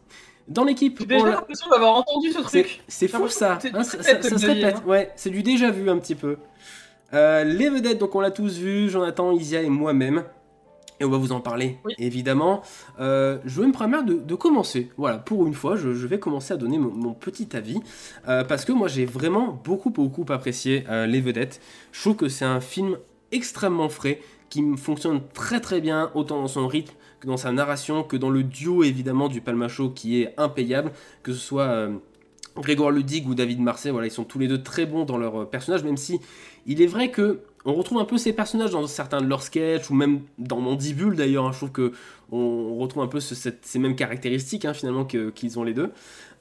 Dans 0.50 0.64
l'équipe, 0.64 0.98
J'ai 1.00 1.06
déjà 1.06 1.26
l'impression 1.30 1.70
d'avoir 1.70 1.94
entendu 1.96 2.30
ce 2.32 2.40
truc. 2.40 2.82
C'est 2.88 3.08
fou 3.08 3.28
ça, 3.28 3.54
hein, 3.54 3.58
c'est 3.60 4.02
ça, 4.02 4.20
ça- 4.22 4.38
se 4.38 4.46
répète, 4.46 4.76
hein. 4.76 4.82
ouais, 4.86 5.12
c'est 5.16 5.30
du 5.30 5.42
déjà 5.42 5.70
vu 5.70 5.88
un 5.88 5.96
petit 5.98 6.16
peu. 6.16 6.36
Euh, 7.14 7.44
les 7.44 7.70
vedettes, 7.70 7.98
donc 7.98 8.14
on 8.14 8.20
l'a 8.20 8.30
tous 8.32 8.58
vu, 8.58 8.88
Jonathan, 8.90 9.32
Isia 9.32 9.62
et 9.62 9.68
moi-même. 9.68 10.24
Et 10.98 11.04
on 11.04 11.08
va 11.08 11.16
vous 11.16 11.32
en 11.32 11.40
parler, 11.40 11.78
évidemment. 11.98 12.60
Euh, 13.00 13.38
je 13.46 13.60
vais 13.62 13.66
me 13.66 13.72
permettre 13.72 14.04
de, 14.04 14.14
de 14.14 14.34
commencer. 14.34 14.90
Voilà, 14.98 15.16
pour 15.16 15.46
une 15.46 15.54
fois, 15.54 15.74
je, 15.76 15.94
je 15.94 16.06
vais 16.06 16.18
commencer 16.18 16.52
à 16.52 16.58
donner 16.58 16.76
mon, 16.78 16.90
mon 16.90 17.14
petit 17.14 17.56
avis. 17.56 17.80
Euh, 18.28 18.44
parce 18.44 18.66
que 18.66 18.72
moi, 18.72 18.86
j'ai 18.86 19.06
vraiment 19.06 19.58
beaucoup, 19.64 19.88
beaucoup 19.88 20.26
apprécié 20.28 20.84
euh, 20.90 21.06
Les 21.06 21.22
Vedettes. 21.22 21.60
Je 21.92 22.00
trouve 22.02 22.16
que 22.16 22.28
c'est 22.28 22.44
un 22.44 22.60
film 22.60 22.98
extrêmement 23.32 23.88
frais, 23.88 24.20
qui 24.50 24.62
fonctionne 24.76 25.20
très 25.32 25.60
très 25.60 25.80
bien, 25.80 26.10
autant 26.14 26.40
dans 26.42 26.48
son 26.48 26.66
rythme 26.66 26.92
que 27.20 27.26
dans 27.26 27.36
sa 27.36 27.52
narration, 27.52 28.02
que 28.02 28.16
dans 28.16 28.30
le 28.30 28.42
duo, 28.42 28.82
évidemment, 28.82 29.28
du 29.28 29.40
Palmacho, 29.40 29.90
qui 29.90 30.22
est 30.22 30.34
impayable. 30.38 30.90
Que 31.22 31.32
ce 31.32 31.38
soit... 31.38 31.64
euh, 31.64 31.94
Grégoire 32.56 32.90
Ludig 32.90 33.28
ou 33.28 33.36
David 33.36 33.60
Marseille, 33.60 33.92
voilà, 33.92 34.08
ils 34.08 34.10
sont 34.10 34.24
tous 34.24 34.40
les 34.40 34.48
deux 34.48 34.60
très 34.60 34.84
bons 34.84 35.04
dans 35.04 35.16
leurs 35.16 35.42
euh, 35.42 35.44
personnages, 35.44 35.84
même 35.84 35.96
si 35.96 36.20
il 36.66 36.82
est 36.82 36.86
vrai 36.86 37.12
que 37.12 37.42
on 37.64 37.74
retrouve 37.74 37.98
un 37.98 38.04
peu 38.04 38.18
ces 38.18 38.32
personnages 38.32 38.72
dans 38.72 38.84
certains 38.88 39.20
de 39.20 39.26
leurs 39.26 39.44
sketchs 39.44 39.88
ou 39.88 39.94
même 39.94 40.22
dans 40.36 40.60
Mandibule 40.60 41.14
d'ailleurs. 41.14 41.46
hein, 41.46 41.52
je 41.52 41.58
trouve 41.58 41.70
que 41.70 41.92
on 42.32 42.76
retrouve 42.76 43.04
un 43.04 43.06
peu 43.06 43.20
ces 43.20 43.78
mêmes 43.78 43.94
caractéristiques 43.94 44.64
hein, 44.64 44.74
finalement 44.74 45.04
qu'ils 45.04 45.58
ont 45.60 45.62
les 45.62 45.74
deux. 45.74 45.92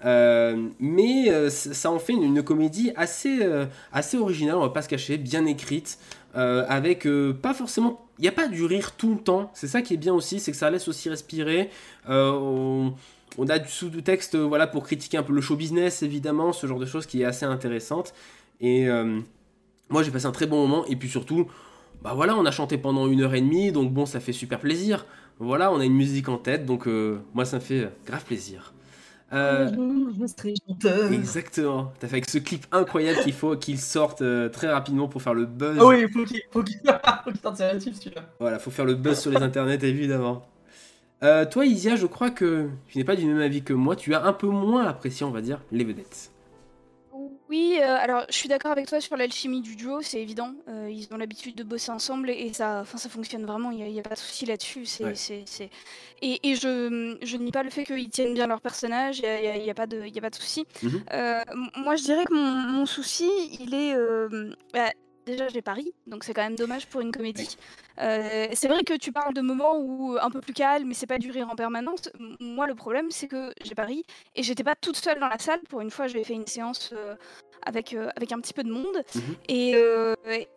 Euh, 0.05 0.69
mais 0.79 1.29
euh, 1.29 1.49
ça 1.49 1.91
en 1.91 1.99
fait 1.99 2.13
une, 2.13 2.41
comédie 2.41 2.91
assez, 2.95 3.39
euh, 3.41 3.65
assez 3.91 4.17
originale, 4.17 4.55
on 4.55 4.61
va 4.61 4.69
pas 4.69 4.81
se 4.81 4.87
cacher, 4.87 5.17
bien 5.17 5.45
écrite, 5.45 5.99
avec 6.33 7.07
pas 7.41 7.53
forcément. 7.53 8.05
Il 8.17 8.23
n'y 8.23 8.27
a 8.27 8.33
pas 8.33 8.47
du 8.47 8.63
rire 8.63 8.95
tout 8.95 9.13
le 9.13 9.19
temps, 9.19 9.51
c'est 9.53 9.67
ça 9.67 9.81
qui 9.81 9.93
est 9.93 9.97
bien 9.97 10.13
aussi, 10.13 10.39
c'est 10.39 10.51
que 10.51 10.57
ça 10.57 10.69
laisse 10.69 10.87
aussi 10.87 11.09
respirer. 11.09 11.69
On, 12.07 12.93
a 13.47 13.59
du 13.59 13.69
sous-texte 13.69 14.35
voilà, 14.35 14.67
pour 14.67 14.83
critiquer 14.83 15.17
un 15.17 15.23
peu 15.23 15.33
le 15.33 15.41
show 15.41 15.55
business, 15.55 16.03
évidemment, 16.03 16.53
ce 16.53 16.67
genre 16.67 16.79
de 16.79 16.85
choses 16.85 17.05
qui 17.05 17.21
est 17.21 17.25
assez 17.25 17.45
intéressante. 17.45 18.13
Et 18.61 18.87
moi, 19.89 20.03
j'ai 20.03 20.11
passé 20.11 20.27
un 20.27 20.31
très 20.31 20.45
bon 20.45 20.67
moment. 20.67 20.85
Et 20.85 20.95
puis 20.95 21.09
surtout, 21.09 21.47
bah 22.03 22.13
voilà, 22.15 22.37
on 22.37 22.45
a 22.45 22.51
chanté 22.51 22.77
pendant 22.77 23.07
une 23.07 23.21
heure 23.21 23.33
et 23.33 23.41
demie, 23.41 23.71
donc 23.71 23.91
bon, 23.91 24.05
ça 24.05 24.19
fait 24.19 24.33
super 24.33 24.59
plaisir. 24.59 25.05
Voilà, 25.39 25.71
on 25.71 25.79
a 25.79 25.85
une 25.85 25.95
musique 25.95 26.29
en 26.29 26.37
tête, 26.37 26.65
donc 26.65 26.87
moi, 27.33 27.43
ça 27.43 27.57
me 27.57 27.61
fait 27.61 27.89
grave 28.05 28.23
plaisir. 28.23 28.73
Euh, 29.31 29.69
Je 30.19 30.27
serai 30.27 30.53
chanteur. 30.67 31.11
exactement. 31.11 31.93
T'as 31.99 32.07
fait 32.07 32.15
avec 32.15 32.29
ce 32.29 32.39
clip 32.39 32.65
incroyable 32.71 33.19
qu'il 33.23 33.33
faut 33.33 33.55
qu'il 33.55 33.79
sorte 33.79 34.21
euh, 34.21 34.49
très 34.49 34.67
rapidement 34.71 35.07
pour 35.07 35.21
faire 35.21 35.33
le 35.35 35.45
buzz. 35.45 35.77
Ah 35.79 35.85
oui, 35.85 36.07
faut 36.11 36.25
qu'il 36.25 36.41
faut 36.51 36.63
qu'il 36.63 36.79
faut 37.23 37.31
qu'il 37.31 37.39
sorte 37.41 37.57
sur 37.57 37.71
YouTube 37.73 37.93
celui-là. 37.93 38.21
Voilà, 38.39 38.57
faut 38.59 38.71
faire 38.71 38.85
le 38.85 38.95
buzz 38.95 39.19
sur 39.19 39.31
les 39.31 39.41
internets, 39.41 39.83
évidemment. 39.83 40.45
Euh, 41.21 41.45
toi, 41.45 41.65
Isia, 41.65 41.95
je 41.95 42.05
crois 42.05 42.31
que 42.31 42.69
tu 42.87 42.97
n'es 42.97 43.03
pas 43.03 43.15
du 43.15 43.25
même 43.25 43.41
avis 43.41 43.61
que 43.61 43.73
moi. 43.73 43.95
Tu 43.95 44.15
as 44.15 44.23
un 44.25 44.33
peu 44.33 44.47
moins 44.47 44.85
apprécié, 44.87 45.25
on 45.25 45.31
va 45.31 45.41
dire, 45.41 45.61
les 45.71 45.83
vedettes. 45.83 46.31
Oui, 47.49 47.79
euh, 47.81 47.97
alors 47.99 48.25
je 48.29 48.35
suis 48.35 48.47
d'accord 48.47 48.71
avec 48.71 48.85
toi 48.87 49.01
sur 49.01 49.17
l'alchimie 49.17 49.61
du 49.61 49.75
duo, 49.75 50.01
c'est 50.03 50.21
évident. 50.21 50.53
Euh, 50.67 50.87
ils 50.91 51.07
ont 51.11 51.17
l'habitude 51.17 51.55
de 51.55 51.63
bosser 51.63 51.89
ensemble 51.91 52.29
et 52.29 52.53
ça, 52.53 52.79
enfin, 52.81 52.99
ça 52.99 53.09
fonctionne 53.09 53.43
vraiment, 53.45 53.71
il 53.71 53.83
n'y 53.91 53.99
a, 53.99 54.03
pas 54.03 54.13
de 54.13 54.19
souci 54.19 54.45
là-dessus. 54.45 54.85
c'est 54.85 55.03
Ouais. 55.03 55.15
c'est- 55.15 55.43
c'est- 55.47 55.69
Et, 56.21 56.39
et 56.47 56.55
je, 56.55 57.17
je 57.23 57.37
nie 57.37 57.51
pas 57.51 57.63
le 57.63 57.71
fait 57.71 57.85
qu'ils 57.85 58.09
tiennent 58.09 58.35
bien 58.35 58.45
leur 58.45 58.61
personnage, 58.61 59.19
il 59.19 59.23
n'y 59.23 59.47
a, 59.47 59.53
a- 59.53 59.71
a 59.71 59.73
pas 59.73 59.87
de, 59.87 60.03
souci. 60.35 60.65
Mhm. 60.83 61.03
Euh, 61.11 61.41
moi, 61.77 61.95
je 61.95 62.03
dirais 62.03 62.25
que 62.25 62.33
mon, 62.35 62.51
mon 62.79 62.85
souci, 62.85 63.27
il 63.59 63.73
est. 63.73 63.95
bah, 64.73 64.91
déjà, 65.29 65.47
j'ai 65.47 65.61
Paris, 65.61 65.93
donc 66.07 66.23
c'est 66.23 66.33
quand 66.33 66.41
même 66.43 66.55
dommage 66.55 66.87
pour 66.87 67.01
une 67.01 67.11
comédie. 67.11 67.57
Euh, 67.99 68.47
c'est 68.53 68.67
vrai 68.67 68.83
que 68.83 68.93
tu 68.95 69.11
parles 69.11 69.33
de 69.33 69.41
moments 69.41 69.77
où 69.77 70.17
un 70.21 70.29
peu 70.29 70.41
plus 70.41 70.53
calme, 70.53 70.87
mais 70.87 70.93
c'est 70.93 71.07
pas 71.07 71.17
du 71.17 71.31
rire 71.31 71.47
en 71.49 71.55
permanence. 71.55 72.09
Moi, 72.39 72.67
le 72.67 72.75
problème, 72.75 73.11
c'est 73.11 73.27
que 73.27 73.53
j'ai 73.63 73.75
Paris 73.75 74.03
et 74.35 74.43
j'étais 74.43 74.63
pas 74.63 74.75
toute 74.75 74.95
seule 74.95 75.19
dans 75.19 75.27
la 75.27 75.37
salle. 75.39 75.59
Pour 75.69 75.81
une 75.81 75.91
fois, 75.91 76.07
j'ai 76.07 76.23
fait 76.23 76.33
une 76.33 76.47
séance 76.47 76.91
euh, 76.93 77.15
avec, 77.65 77.93
euh, 77.93 78.09
avec 78.15 78.31
un 78.31 78.39
petit 78.39 78.53
peu 78.53 78.63
de 78.63 78.71
monde 78.71 79.03
Mhm. 79.15 79.35
et, 79.49 79.71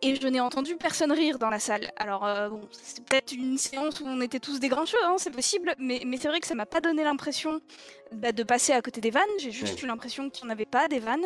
et 0.01 0.15
je 0.15 0.27
n'ai 0.27 0.39
entendu 0.39 0.75
personne 0.77 1.11
rire 1.11 1.37
dans 1.37 1.49
la 1.49 1.59
salle. 1.59 1.91
Alors, 1.97 2.21
bon, 2.49 2.61
c'est 2.71 3.03
peut-être 3.03 3.33
une 3.33 3.57
séance 3.57 3.99
où 3.99 4.05
on 4.07 4.21
était 4.21 4.39
tous 4.39 4.59
des 4.59 4.69
grincheux, 4.69 4.97
hein, 5.03 5.15
c'est 5.17 5.31
possible, 5.31 5.73
mais, 5.77 6.01
mais 6.05 6.17
c'est 6.17 6.29
vrai 6.29 6.39
que 6.39 6.47
ça 6.47 6.55
m'a 6.55 6.65
pas 6.65 6.79
donné 6.81 7.03
l'impression 7.03 7.59
bah, 8.13 8.31
de 8.31 8.43
passer 8.43 8.71
à 8.73 8.81
côté 8.81 9.01
des 9.01 9.11
vannes. 9.11 9.23
J'ai 9.39 9.51
juste 9.51 9.79
Ouais. 9.79 9.83
eu 9.83 9.87
l'impression 9.87 10.29
qu'il 10.29 10.45
n'y 10.45 10.49
en 10.51 10.53
avait 10.53 10.65
pas 10.65 10.87
des 10.87 10.99
vannes. 10.99 11.25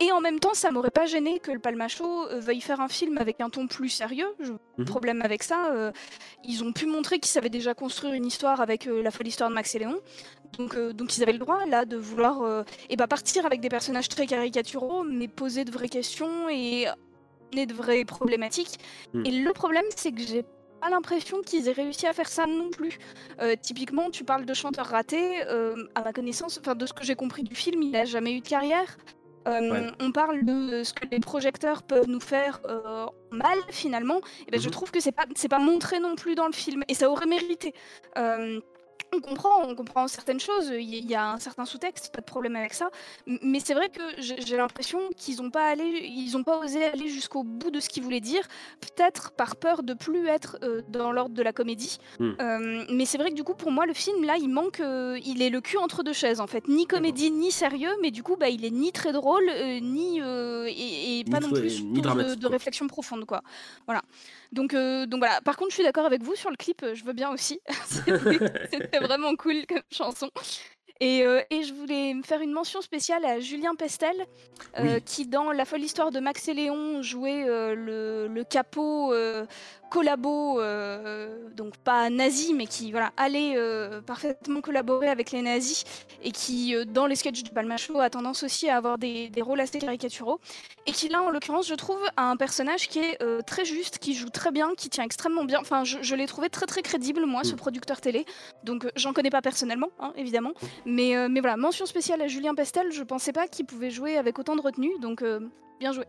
Et 0.00 0.12
en 0.12 0.20
même 0.20 0.38
temps, 0.38 0.54
ça 0.54 0.70
m'aurait 0.70 0.90
pas 0.90 1.06
gêné 1.06 1.40
que 1.40 1.50
le 1.50 1.58
Palmacho 1.58 2.28
euh, 2.28 2.38
veuille 2.38 2.60
faire 2.60 2.80
un 2.80 2.88
film 2.88 3.18
avec 3.18 3.40
un 3.40 3.50
ton 3.50 3.66
plus 3.66 3.88
sérieux. 3.88 4.28
Je... 4.38 4.52
Mhm. 4.78 4.84
Problème 4.84 5.22
avec 5.22 5.42
ça. 5.42 5.72
euh, 5.72 5.90
ils 6.44 6.62
ont 6.62 6.72
pu 6.72 6.86
montrer 6.86 7.18
qu'ils 7.18 7.30
savaient 7.30 7.50
déjà 7.50 7.74
construire 7.74 8.14
une 8.14 8.26
histoire 8.26 8.60
avec 8.60 8.86
euh, 8.86 9.02
la 9.02 9.10
folle 9.10 9.26
histoire 9.26 9.50
de 9.50 9.54
Max 9.54 9.74
et 9.74 9.80
Léon. 9.80 10.00
Donc, 10.56 10.74
euh, 10.76 10.92
donc 10.92 11.16
ils 11.16 11.22
avaient 11.22 11.32
le 11.32 11.38
droit 11.38 11.66
là 11.66 11.84
de 11.84 11.96
vouloir 11.96 12.64
ben, 12.96 13.06
partir 13.08 13.44
avec 13.44 13.60
des 13.60 13.68
personnages 13.68 14.08
très 14.08 14.26
caricaturaux, 14.26 15.02
mais 15.02 15.26
poser 15.28 15.64
de 15.64 15.70
vraies 15.72 15.88
questions 15.88 16.48
et 16.48 16.86
amener 16.86 17.66
de 17.66 17.74
vraies 17.74 18.04
problématiques. 18.04 18.78
Mm. 19.14 19.26
Et 19.26 19.30
le 19.30 19.52
problème, 19.52 19.84
c'est 19.96 20.12
que 20.12 20.20
j'ai 20.20 20.44
pas 20.80 20.90
l'impression 20.90 21.42
qu'ils 21.42 21.68
aient 21.68 21.72
réussi 21.72 22.06
à 22.06 22.12
faire 22.12 22.28
ça 22.28 22.46
non 22.46 22.70
plus. 22.70 22.98
Euh, 23.40 23.56
typiquement, 23.60 24.10
tu 24.10 24.24
parles 24.24 24.44
de 24.44 24.54
chanteur 24.54 24.86
raté. 24.86 25.44
euh, 25.46 25.74
à 25.94 26.02
ma 26.02 26.12
connaissance, 26.12 26.58
enfin 26.58 26.74
de 26.74 26.86
ce 26.86 26.92
que 26.92 27.04
j'ai 27.04 27.14
compris 27.14 27.42
du 27.42 27.54
film, 27.54 27.82
il 27.82 27.90
n'a 27.90 28.04
jamais 28.04 28.32
eu 28.32 28.40
de 28.40 28.48
carrière. 28.48 28.96
Euh, 29.48 29.70
Ouais. 29.72 29.86
On 30.00 30.12
parle 30.12 30.44
de 30.44 30.82
ce 30.84 30.92
que 30.92 31.06
les 31.10 31.20
projecteurs 31.20 31.82
peuvent 31.82 32.08
nous 32.08 32.20
faire 32.20 32.60
euh, 32.68 33.06
mal 33.30 33.58
finalement. 33.70 34.18
Et 34.46 34.50
ben, 34.50 34.60
je 34.60 34.66
Mhm. 34.66 34.72
trouve 34.72 34.90
que 34.90 35.00
c'est 35.00 35.12
pas 35.12 35.24
c'est 35.34 35.48
pas 35.48 35.58
montré 35.58 36.00
non 36.00 36.14
plus 36.16 36.34
dans 36.34 36.46
le 36.46 36.52
film 36.52 36.82
et 36.88 36.94
ça 36.94 37.10
aurait 37.10 37.26
mérité. 37.26 37.72
Euh, 38.18 38.60
on 39.14 39.20
comprend, 39.20 39.62
on 39.64 39.74
comprend 39.74 40.06
certaines 40.08 40.40
choses, 40.40 40.72
il 40.78 41.10
y- 41.10 41.14
a 41.14 41.32
un 41.32 41.38
certain 41.38 41.64
sous-texte, 41.64 42.12
pas 42.12 42.20
de 42.20 42.26
problème 42.26 42.56
avec 42.56 42.74
ça. 42.74 42.90
Mais 43.26 43.60
c'est 43.60 43.74
vrai 43.74 43.88
que 43.88 44.02
j'ai 44.18 44.56
l'impression 44.56 45.00
qu'ils 45.16 45.42
n'ont 45.42 45.50
pas 45.50 45.66
allé, 45.66 45.84
ils 45.84 46.36
ont 46.36 46.44
pas 46.44 46.58
osé 46.58 46.84
aller 46.84 47.08
jusqu'au 47.08 47.42
bout 47.42 47.70
de 47.70 47.80
ce 47.80 47.88
qu'ils 47.88 48.02
voulaient 48.02 48.20
dire, 48.20 48.46
peut-être 48.80 49.32
par 49.32 49.56
peur 49.56 49.82
de 49.82 49.94
plus 49.94 50.26
être 50.28 50.58
euh, 50.62 50.82
dans 50.88 51.12
l'ordre 51.12 51.34
de 51.34 51.42
la 51.42 51.52
comédie. 51.52 51.98
Hmm. 52.18 52.32
Euh, 52.40 52.84
mais 52.90 53.06
c'est 53.06 53.18
vrai 53.18 53.30
que 53.30 53.34
du 53.34 53.44
coup, 53.44 53.54
pour 53.54 53.70
moi, 53.70 53.86
le 53.86 53.94
film 53.94 54.24
là, 54.24 54.36
il 54.36 54.48
manque, 54.48 54.80
euh, 54.80 55.18
il 55.24 55.42
est 55.42 55.50
le 55.50 55.60
cul 55.60 55.78
entre 55.78 56.02
deux 56.02 56.12
chaises 56.12 56.40
en 56.40 56.46
fait, 56.46 56.68
ni 56.68 56.86
comédie 56.86 57.30
ni 57.30 57.50
sérieux, 57.50 57.92
mais 58.02 58.10
du 58.10 58.22
coup, 58.22 58.36
bah, 58.36 58.48
il 58.48 58.64
est 58.64 58.70
ni 58.70 58.92
très 58.92 59.12
drôle, 59.12 59.48
euh, 59.48 59.80
ni 59.80 60.18
et, 60.18 61.20
et 61.20 61.24
Ni 61.24 61.30
pas 61.30 61.40
non 61.40 61.50
plus 61.50 61.82
ni 61.82 62.00
de, 62.00 62.46
réflexion 62.46 62.86
profonde 62.86 63.24
quoi. 63.24 63.42
Voilà. 63.86 64.02
Donc, 64.52 64.74
donc 64.74 65.18
voilà. 65.18 65.40
Par 65.42 65.56
contre, 65.56 65.70
je 65.70 65.74
suis 65.74 65.84
d'accord 65.84 66.06
avec 66.06 66.22
vous 66.22 66.34
sur 66.34 66.50
le 66.50 66.56
clip. 66.56 66.84
Je 66.94 67.04
veux 67.04 67.12
bien 67.12 67.30
aussi. 67.30 67.60
C'était 67.86 68.97
c'était 68.98 69.06
vraiment 69.06 69.34
cool 69.36 69.66
comme 69.66 69.82
chanson. 69.90 70.30
Et, 71.00 71.22
euh, 71.22 71.40
et 71.50 71.62
je 71.62 71.72
voulais 71.74 72.12
me 72.12 72.24
faire 72.24 72.40
une 72.40 72.50
mention 72.50 72.80
spéciale 72.82 73.24
à 73.24 73.38
Julien 73.38 73.76
Pestel, 73.76 74.16
euh, 74.78 74.94
Oui. 74.96 75.02
qui 75.02 75.26
dans 75.28 75.52
La 75.52 75.64
folle 75.64 75.82
histoire 75.82 76.10
de 76.10 76.18
Max 76.18 76.48
et 76.48 76.54
Léon 76.54 77.02
jouait 77.02 77.48
euh, 77.48 77.74
le, 77.76 78.26
le 78.26 78.42
capot 78.44 79.12
collabo, 79.90 80.60
euh, 80.60 81.48
donc 81.54 81.76
pas 81.78 82.10
nazi, 82.10 82.54
mais 82.54 82.66
qui 82.66 82.90
voilà, 82.90 83.12
allait 83.16 83.54
euh, 83.56 84.00
parfaitement 84.00 84.60
collaborer 84.60 85.08
avec 85.08 85.30
les 85.32 85.42
nazis, 85.42 85.84
et 86.22 86.30
qui, 86.30 86.74
euh, 86.74 86.84
dans 86.84 87.06
les 87.06 87.16
sketchs 87.16 87.42
du 87.42 87.50
Palmacho, 87.50 87.98
a 88.00 88.10
tendance 88.10 88.42
aussi 88.42 88.68
à 88.68 88.76
avoir 88.76 88.98
des, 88.98 89.28
des 89.28 89.42
rôles 89.42 89.60
assez 89.60 89.78
caricaturaux, 89.78 90.40
et 90.86 90.92
qui 90.92 91.08
là, 91.08 91.22
en 91.22 91.30
l'occurrence, 91.30 91.66
je 91.66 91.74
trouve, 91.74 92.00
a 92.16 92.30
un 92.30 92.36
personnage 92.36 92.88
qui 92.88 92.98
est 93.00 93.18
très 93.46 93.64
juste, 93.64 93.98
qui 93.98 94.14
joue 94.14 94.30
très 94.30 94.50
bien, 94.50 94.74
qui 94.76 94.88
tient 94.88 95.04
extrêmement 95.04 95.44
bien. 95.44 95.60
Enfin, 95.60 95.84
je, 95.84 95.98
je 96.02 96.14
l'ai 96.14 96.26
trouvé 96.26 96.48
très 96.48 96.66
très 96.66 96.82
crédible, 96.82 97.24
moi, 97.26 97.44
ce 97.44 97.54
Mm. 97.54 97.56
producteur 97.56 98.00
télé. 98.00 98.24
Donc, 98.64 98.86
j'en 98.96 99.12
connais 99.12 99.30
pas 99.30 99.42
personnellement, 99.42 99.90
hein, 99.98 100.12
évidemment. 100.16 100.52
Mais, 100.86 101.28
mais 101.28 101.40
voilà, 101.40 101.56
mention 101.56 101.86
spéciale 101.86 102.22
à 102.22 102.28
Julien 102.28 102.54
Pestel, 102.54 102.90
je 102.92 103.02
pensais 103.02 103.32
pas 103.32 103.48
qu'il 103.48 103.66
pouvait 103.66 103.90
jouer 103.90 104.16
avec 104.16 104.38
autant 104.38 104.56
de 104.56 104.60
retenue, 104.60 104.92
donc 105.00 105.24
bien 105.78 105.92
joué. 105.92 106.04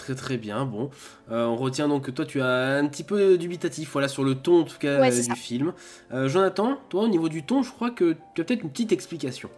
Très 0.00 0.14
très 0.14 0.38
bien, 0.38 0.64
bon. 0.64 0.88
Euh, 1.30 1.44
on 1.44 1.56
retient 1.56 1.86
donc 1.86 2.06
que 2.06 2.10
toi 2.10 2.24
tu 2.24 2.40
as 2.40 2.76
un 2.78 2.88
petit 2.88 3.04
peu 3.04 3.36
dubitatif 3.36 3.92
voilà, 3.92 4.08
sur 4.08 4.24
le 4.24 4.34
ton 4.34 4.62
en 4.62 4.64
tout 4.64 4.78
cas 4.78 4.98
Ouais, 4.98 5.12
euh, 5.12 5.14
du 5.14 5.22
ça. 5.24 5.34
film. 5.34 5.74
Euh, 6.10 6.26
Jonathan, 6.26 6.78
toi 6.88 7.02
au 7.02 7.08
niveau 7.08 7.28
du 7.28 7.44
ton, 7.44 7.62
je 7.62 7.70
crois 7.70 7.90
que 7.90 8.16
tu 8.34 8.40
as 8.40 8.44
peut-être 8.44 8.62
une 8.62 8.70
petite 8.70 8.92
explication. 8.92 9.50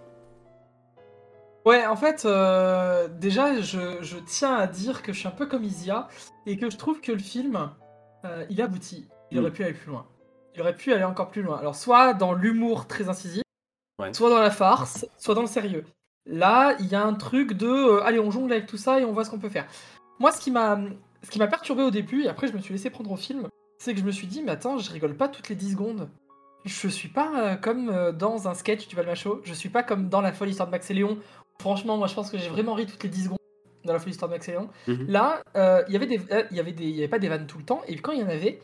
Ouais, 1.65 1.87
en 1.87 1.95
fait, 1.95 2.25
euh, 2.25 3.07
déjà, 3.07 3.61
je, 3.61 3.99
je 4.03 4.17
tiens 4.27 4.57
à 4.57 4.67
dire 4.67 5.03
que 5.03 5.13
je 5.13 5.21
suis 5.21 5.29
un 5.29 5.33
peu 5.33 5.47
comme 5.47 5.63
Isia 5.63 6.09
et 6.45 6.57
que 6.57 6.69
je 6.71 6.77
trouve 6.77 7.01
que 7.01 7.13
le 7.13 7.19
film, 7.21 7.71
euh, 8.25 8.45
il 8.51 8.61
aboutit. 8.61 9.07
Il 9.31 9.37
Mm. 9.39 9.41
aurait 9.43 9.53
pu 9.53 9.63
aller 9.63 9.75
plus 9.75 9.91
loin. 9.93 10.07
Il 10.57 10.61
aurait 10.61 10.75
pu 10.75 10.93
aller 10.93 11.05
encore 11.05 11.31
plus 11.31 11.43
loin. 11.43 11.57
Alors, 11.59 11.77
soit 11.77 12.15
dans 12.15 12.33
l'humour 12.33 12.89
très 12.89 13.09
incisif, 13.09 13.43
Ouais. 14.01 14.13
soit 14.13 14.29
dans 14.29 14.41
la 14.41 14.51
farce, 14.51 15.07
soit 15.19 15.37
dans 15.37 15.43
le 15.43 15.47
sérieux. 15.47 15.85
Là, 16.27 16.75
il 16.81 16.87
y 16.87 16.97
a 16.97 17.05
un 17.05 17.15
truc 17.15 17.53
de 17.53 17.69
euh, 17.69 18.03
allez, 18.05 18.19
on 18.19 18.31
jongle 18.33 18.53
avec 18.53 18.67
tout 18.67 18.77
ça 18.77 18.99
et 19.01 19.05
on 19.05 19.13
voit 19.13 19.25
ce 19.25 19.31
qu'on 19.31 19.39
peut 19.39 19.49
faire. 19.49 19.67
Moi, 20.23 20.31
ce 20.31 20.41
qui 20.41 20.53
m'a 20.53 20.79
ce 21.25 21.31
qui 21.31 21.41
m'a 21.41 21.49
perturbé 21.49 21.83
au 21.83 21.91
début, 21.91 22.23
et 22.23 22.29
après 22.29 22.47
je 22.47 22.53
me 22.53 22.61
suis 22.61 22.73
laissé 22.73 22.91
prendre 22.91 23.11
au 23.11 23.17
film, 23.17 23.49
c'est 23.79 23.93
que 23.93 23.99
je 23.99 24.05
me 24.05 24.13
suis 24.13 24.29
dit, 24.29 24.41
mais 24.41 24.53
attends, 24.53 24.79
je 24.79 24.89
rigole 24.93 25.17
pas 25.17 25.29
toutes 25.29 25.49
les 25.49 25.57
10 25.57 25.73
secondes. 25.73 26.09
Je 26.65 26.87
suis 26.87 27.09
pas 27.09 27.33
euh, 27.37 27.57
comme 27.57 27.89
euh, 27.89 28.13
dans 28.13 28.47
un 28.47 28.55
sketch 28.55 28.87
du 28.87 28.95
Palmacho, 28.95 29.41
je 29.43 29.53
suis 29.53 29.69
pas 29.69 29.83
comme 29.83 30.09
dans 30.09 30.21
la 30.21 30.33
folle 30.33 30.49
histoire 30.49 30.69
de 30.69 30.71
Max 30.71 30.89
et 30.93 30.95
Léon. 30.95 31.19
Franchement, 31.61 31.97
moi 31.97 32.07
je 32.07 32.15
pense 32.15 32.31
que 32.31 32.39
j'ai 32.39 32.49
vraiment 32.49 32.75
ri 32.75 32.87
toutes 32.87 33.03
les 33.03 33.09
10 33.09 33.25
secondes 33.25 33.39
dans 33.85 33.93
la 33.93 33.99
folle 33.99 34.11
histoire 34.11 34.29
de 34.29 34.35
Max 34.37 34.49
et 34.49 34.53
Léon. 34.53 34.69
Là, 35.09 35.43
euh, 35.57 35.83
il 35.89 35.93
y 35.93 35.97
avait 35.97 36.07
des, 36.07 36.21
euh, 36.31 36.45
il 36.53 36.57
y 36.57 36.61
avait 36.61 36.71
des, 36.71 36.85
il 36.85 36.95
y 36.95 36.99
avait 36.99 37.09
pas 37.09 37.19
des 37.19 37.29
vannes 37.29 37.49
tout 37.49 37.59
le 37.59 37.65
temps, 37.65 37.83
et 37.89 37.97
quand 37.97 38.13
il 38.13 38.21
y 38.21 38.23
en 38.23 38.29
avait, 38.29 38.61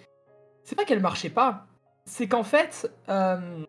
c'est 0.63 0.77
pas 0.77 0.85
qu'elles 0.85 1.03
marchaient 1.03 1.29
pas, 1.29 1.67
c'est 2.05 2.29
qu'en 2.29 2.45
fait, 2.45 2.89
euh, 3.09 3.65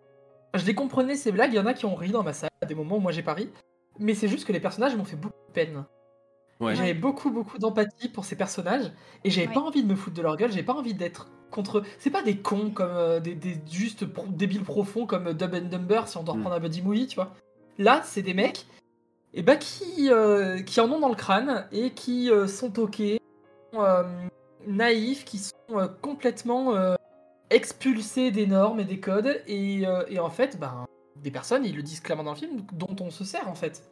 je 0.54 0.64
les 0.64 0.76
comprenais 0.76 1.16
ces 1.16 1.32
blagues. 1.32 1.54
Il 1.54 1.56
y 1.56 1.60
en 1.60 1.66
a 1.66 1.74
qui 1.74 1.88
ont 1.88 1.96
ri 1.96 2.12
dans 2.12 2.22
ma 2.22 2.34
salle 2.34 2.52
à 2.62 2.68
des 2.68 2.76
moments 2.76 2.98
où 2.98 3.00
moi 3.00 3.12
j'ai 3.12 3.24
pas 3.24 3.34
ri, 3.34 3.50
mais 3.98 4.14
c'est 4.14 4.28
juste 4.28 4.46
que 4.46 4.54
les 4.54 4.60
personnages 4.60 4.96
m'ont 4.96 5.06
fait 5.06 5.16
beaucoup 5.16 5.48
de 5.48 5.54
peine. 5.54 5.86
Ouais. 6.60 6.76
J'avais 6.76 6.94
beaucoup 6.94 7.32
beaucoup 7.32 7.58
d'empathie 7.58 8.10
pour 8.10 8.26
ces 8.26 8.36
personnages 8.36 8.92
et 9.24 9.30
j'avais 9.30 9.48
pas 9.48 9.62
envie 9.62 9.82
de 9.82 9.88
me 9.88 9.96
foutre 9.96 10.18
de 10.18 10.22
leur 10.22 10.36
gueule. 10.36 10.52
J'ai 10.52 10.64
pas 10.64 10.74
envie 10.74 10.94
d'être 10.94 11.30
contre. 11.52 11.84
C'est 12.00 12.10
pas 12.10 12.22
des 12.22 12.38
cons 12.38 12.72
comme 12.72 12.92
euh, 12.92 13.20
des, 13.22 13.34
des 13.34 13.62
juste 13.72 14.06
pro- 14.06 14.26
débiles 14.28 14.64
profonds 14.64 15.06
comme 15.06 15.28
euh, 15.28 15.34
Dub 15.34 15.54
and 15.56 15.70
Dumber 15.70 16.02
si 16.08 16.18
on 16.18 16.24
doit 16.24 16.34
reprendre 16.36 16.56
un 16.56 16.60
buddy 16.60 16.82
movie, 16.82 17.08
tu 17.08 17.16
vois. 17.16 17.34
Là, 17.78 18.02
c'est 18.04 18.22
des 18.22 18.34
mecs 18.34 18.66
et 19.34 19.42
bah, 19.44 19.56
qui, 19.56 20.10
euh, 20.12 20.62
qui 20.62 20.82
en 20.82 20.92
ont 20.92 21.00
dans 21.00 21.08
le 21.10 21.16
crâne 21.16 21.66
et 21.72 21.92
qui 21.92 22.30
euh, 22.32 22.48
sont 22.48 22.72
toqués, 22.72 23.22
euh, 23.76 24.04
naïfs, 24.68 25.24
qui 25.24 25.38
sont 25.38 25.54
euh, 25.72 25.88
complètement 26.02 26.76
euh, 26.76 26.96
expulsés 27.52 28.32
des 28.32 28.48
normes 28.48 28.80
et 28.82 28.86
des 28.86 29.00
codes. 29.00 29.42
Et, 29.48 29.88
euh, 29.88 30.04
et 30.10 30.20
en 30.20 30.30
fait, 30.30 30.60
ben, 30.60 30.86
des 31.16 31.32
personnes, 31.32 31.64
ils 31.64 31.76
le 31.76 31.84
disent 31.84 32.00
clairement 32.02 32.24
dans 32.24 32.34
le 32.34 32.38
film, 32.38 32.64
dont 32.74 32.96
on 33.00 33.12
se 33.12 33.24
sert 33.24 33.48
en 33.48 33.56
fait. 33.56 33.90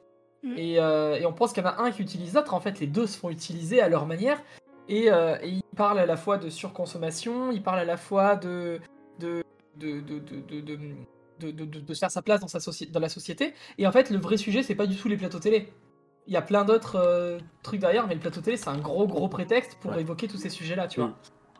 Et, 0.55 0.79
euh, 0.79 1.15
et 1.15 1.25
on 1.25 1.33
pense 1.33 1.51
qu'il 1.53 1.63
y 1.63 1.65
en 1.65 1.69
a 1.69 1.81
un 1.81 1.91
qui 1.91 2.01
utilise 2.01 2.33
l'autre. 2.33 2.53
En 2.53 2.59
fait, 2.59 2.79
les 2.79 2.87
deux 2.87 3.07
se 3.07 3.17
font 3.17 3.29
utiliser 3.29 3.81
à 3.81 3.89
leur 3.89 4.05
manière. 4.05 4.41
Et, 4.87 5.11
euh, 5.11 5.35
et 5.41 5.49
ils 5.49 5.63
parlent 5.75 5.99
à 5.99 6.05
la 6.05 6.15
fois 6.15 6.37
de 6.37 6.49
surconsommation, 6.49 7.51
ils 7.51 7.61
parlent 7.61 7.79
à 7.79 7.85
la 7.85 7.97
fois 7.97 8.35
de, 8.37 8.79
de, 9.19 9.43
de, 9.77 9.99
de, 9.99 10.19
de, 10.19 10.39
de, 10.47 10.61
de- 10.61 10.75
de- 11.39 11.51
de- 11.51 11.65
de- 11.65 11.79
de 11.81 11.93
se 11.93 11.99
faire 11.99 12.09
sa 12.11 12.21
place 12.21 12.39
dans, 12.39 12.47
sa 12.47 12.59
soci- 12.59 12.89
dans 12.89 12.99
la 12.99 13.09
société. 13.09 13.53
Et 13.77 13.85
en 13.85 13.91
fait, 13.91 14.09
le 14.09 14.17
vrai 14.17 14.37
sujet, 14.37 14.63
c'est 14.63 14.75
pas 14.75 14.87
du 14.87 14.95
tout 14.95 15.07
les 15.07 15.17
plateaux 15.17 15.39
télé. 15.39 15.69
Il 16.27 16.33
y 16.33 16.37
a 16.37 16.41
plein 16.41 16.63
d'autres 16.65 16.95
euh, 16.95 17.37
trucs 17.63 17.79
derrière, 17.79 18.07
mais 18.07 18.13
le 18.15 18.19
plateau 18.19 18.41
télé, 18.41 18.57
c'est 18.57 18.69
un 18.69 18.77
gros, 18.77 19.07
gros 19.07 19.27
prétexte 19.27 19.77
pour 19.81 19.93
évoquer 19.95 20.27
tous 20.27 20.37
ces 20.37 20.49
sujets-là, 20.49 20.87
tu 20.87 20.99
vois. 20.99 21.13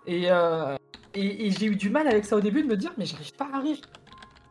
Et, 0.08 0.32
euh, 0.32 0.76
et, 1.14 1.48
et 1.48 1.52
j'ai 1.52 1.66
eu 1.68 1.76
du 1.76 1.90
mal 1.90 2.08
avec 2.08 2.26
ça 2.26 2.36
au 2.38 2.42
début 2.42 2.64
de 2.64 2.68
me 2.68 2.76
dire, 2.78 2.92
mais 2.98 3.06
j'arrive 3.06 3.34
pas 3.36 3.48
à 3.54 3.60
rire. 3.60 3.78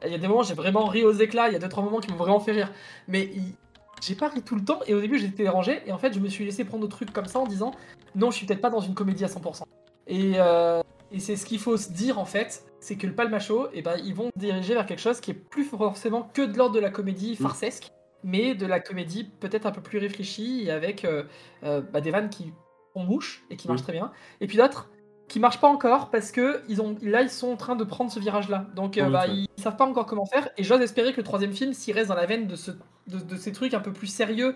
Il 0.04 0.12
y 0.12 0.14
a 0.14 0.18
des 0.18 0.28
moments, 0.28 0.42
j'ai 0.42 0.54
vraiment 0.54 0.84
ri 0.84 1.02
aux 1.04 1.12
éclats, 1.12 1.48
il 1.48 1.54
y 1.54 1.56
a 1.56 1.58
deux, 1.58 1.68
trois 1.68 1.82
moments 1.82 2.00
qui 2.00 2.10
m'ont 2.10 2.16
vraiment 2.18 2.40
fait 2.40 2.52
rire. 2.52 2.70
Mais 3.08 3.24
il- 3.34 3.54
j'ai 4.02 4.14
pas 4.14 4.28
ri 4.28 4.42
tout 4.42 4.54
le 4.54 4.64
temps 4.64 4.80
et 4.86 4.94
au 4.94 5.00
début 5.00 5.18
j'étais 5.18 5.42
dérangé 5.44 5.82
et 5.86 5.92
en 5.92 5.98
fait 5.98 6.12
je 6.12 6.20
me 6.20 6.28
suis 6.28 6.44
laissé 6.44 6.64
prendre 6.64 6.84
au 6.84 6.88
truc 6.88 7.12
comme 7.12 7.26
ça 7.26 7.38
en 7.38 7.46
disant 7.46 7.72
non 8.14 8.30
je 8.30 8.36
suis 8.36 8.46
peut-être 8.46 8.60
pas 8.60 8.70
dans 8.70 8.80
une 8.80 8.94
comédie 8.94 9.24
à 9.24 9.28
100%. 9.28 9.62
Et, 10.06 10.34
euh, 10.36 10.82
et 11.12 11.20
c'est 11.20 11.36
ce 11.36 11.46
qu'il 11.46 11.58
faut 11.58 11.76
se 11.76 11.90
dire 11.90 12.18
en 12.18 12.24
fait, 12.24 12.64
c'est 12.80 12.96
que 12.96 13.06
le 13.06 13.14
Palmacho, 13.14 13.68
eh 13.72 13.82
ben, 13.82 13.96
ils 14.04 14.14
vont 14.14 14.30
se 14.34 14.38
diriger 14.38 14.74
vers 14.74 14.86
quelque 14.86 15.00
chose 15.00 15.20
qui 15.20 15.32
est 15.32 15.34
plus 15.34 15.64
forcément 15.64 16.22
que 16.34 16.42
de 16.42 16.56
l'ordre 16.56 16.74
de 16.74 16.80
la 16.80 16.90
comédie 16.90 17.36
farcesque, 17.36 17.90
mais 18.22 18.54
de 18.54 18.66
la 18.66 18.80
comédie 18.80 19.24
peut-être 19.24 19.66
un 19.66 19.72
peu 19.72 19.80
plus 19.80 19.98
réfléchie 19.98 20.64
et 20.66 20.70
avec 20.70 21.04
euh, 21.04 21.24
euh, 21.64 21.80
bah, 21.80 22.00
des 22.00 22.10
vannes 22.10 22.30
qui 22.30 22.52
font 22.92 23.04
mouche 23.04 23.44
et 23.50 23.56
qui 23.56 23.68
marchent 23.68 23.80
Mm. 23.80 23.84
très 23.84 23.92
bien. 23.92 24.12
Et 24.40 24.46
puis 24.46 24.56
d'autres 24.56 24.90
qui 25.28 25.40
marchent 25.40 25.60
pas 25.60 25.68
encore 25.68 26.10
parce 26.10 26.30
que 26.30 26.62
ils 26.68 26.80
ont, 26.80 26.96
là 27.02 27.22
ils 27.22 27.30
sont 27.30 27.48
en 27.48 27.56
train 27.56 27.76
de 27.76 27.84
prendre 27.84 28.10
ce 28.10 28.20
virage-là. 28.20 28.66
Donc 28.74 28.98
euh, 28.98 29.10
bah, 29.10 29.26
ils, 29.26 29.48
savent 29.56 29.76
pas 29.76 29.86
encore 29.86 30.06
comment 30.06 30.26
faire. 30.26 30.48
Et 30.56 30.64
j'ose 30.64 30.80
espérer 30.80 31.12
que 31.12 31.18
le 31.18 31.24
troisième 31.24 31.52
film, 31.52 31.72
s'il 31.72 31.94
reste 31.94 32.08
dans 32.08 32.14
la 32.14 32.26
veine 32.26 32.46
de, 32.46 32.56
ce, 32.56 32.70
de, 33.08 33.18
de 33.18 33.36
ces 33.36 33.52
trucs 33.52 33.74
un 33.74 33.80
peu 33.80 33.92
plus 33.92 34.06
sérieux 34.06 34.54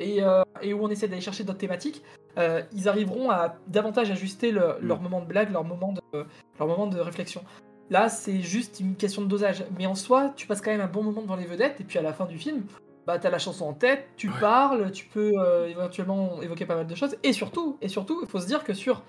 et, 0.00 0.22
euh, 0.22 0.42
et 0.60 0.72
où 0.74 0.84
on 0.84 0.88
essaie 0.88 1.08
d'aller 1.08 1.20
chercher 1.20 1.44
d'autres 1.44 1.58
thématiques, 1.58 2.02
euh, 2.38 2.62
ils 2.72 2.88
arriveront 2.88 3.30
à 3.30 3.56
davantage 3.68 4.10
ajuster 4.10 4.50
le- 4.52 4.76
leur 4.80 5.00
moment 5.00 5.20
de 5.20 5.26
blague, 5.26 5.52
leur 5.52 5.64
moment 5.64 5.92
de, 5.92 6.24
leur 6.58 6.68
moment 6.68 6.86
de 6.86 6.98
réflexion. 6.98 7.42
Là, 7.90 8.08
c'est 8.08 8.40
juste 8.40 8.80
une 8.80 8.94
question 8.96 9.22
de 9.22 9.26
dosage. 9.26 9.64
Mais 9.78 9.86
en 9.86 9.94
soi, 9.94 10.32
tu 10.34 10.46
passes 10.46 10.60
quand 10.60 10.70
même 10.70 10.80
un 10.80 10.86
bon 10.86 11.02
moment 11.02 11.20
devant 11.22 11.36
les 11.36 11.44
vedettes, 11.44 11.80
et 11.80 11.84
puis 11.84 11.98
à 11.98 12.02
la 12.02 12.12
fin 12.12 12.24
du 12.24 12.38
film, 12.38 12.64
bah 13.06 13.18
t'as 13.18 13.30
la 13.30 13.38
chanson 13.38 13.66
en 13.66 13.74
tête, 13.74 14.08
tu 14.16 14.30
parles, 14.30 14.90
tu 14.92 15.06
peux 15.06 15.32
euh, 15.36 15.68
éventuellement 15.68 16.40
évoquer 16.40 16.64
pas 16.64 16.76
mal 16.76 16.86
de 16.86 16.94
choses, 16.94 17.16
et 17.22 17.32
surtout, 17.32 17.76
et 17.82 17.88
surtout, 17.88 18.20
il 18.22 18.28
faut 18.28 18.38
se 18.38 18.46
dire 18.46 18.64
que 18.64 18.72
sur, 18.72 19.02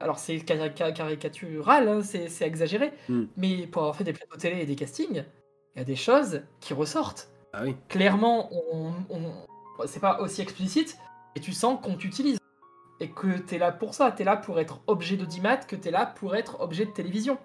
alors 0.00 0.18
c'est 0.18 0.38
cari- 0.40 0.72
cari- 0.74 0.92
caricatural, 0.94 1.88
hein, 1.88 2.00
c'est 2.02 2.42
exagéré, 2.46 2.92
Mm. 3.08 3.24
mais 3.36 3.66
pour 3.66 3.82
avoir 3.82 3.96
fait 3.96 4.04
des 4.04 4.12
plateaux 4.12 4.36
télé 4.36 4.62
et 4.62 4.66
des 4.66 4.76
castings, 4.76 5.24
il 5.74 5.78
y 5.78 5.80
a 5.82 5.84
des 5.84 5.96
choses 5.96 6.42
qui 6.60 6.74
ressortent. 6.74 7.30
Ah 7.52 7.62
oui. 7.64 7.76
Clairement, 7.88 8.48
on, 8.70 8.92
on- 9.10 9.86
c'est 9.86 10.00
pas 10.00 10.20
aussi 10.20 10.40
explicite, 10.42 10.98
et 11.36 11.40
tu 11.40 11.52
sens 11.52 11.78
qu'on 11.82 11.94
t'utilise. 11.96 12.38
Et 13.02 13.08
que 13.10 13.38
t'es 13.38 13.56
là 13.56 13.72
pour 13.72 13.94
ça, 13.94 14.12
t'es 14.12 14.24
là 14.24 14.36
pour 14.36 14.60
être 14.60 14.80
objet 14.86 15.16
d'audimat, 15.16 15.56
que 15.56 15.74
t'es 15.76 15.90
là 15.90 16.04
pour 16.04 16.36
être 16.36 16.60
objet 16.60 16.84
de 16.84 16.90
télévision. 16.90 17.38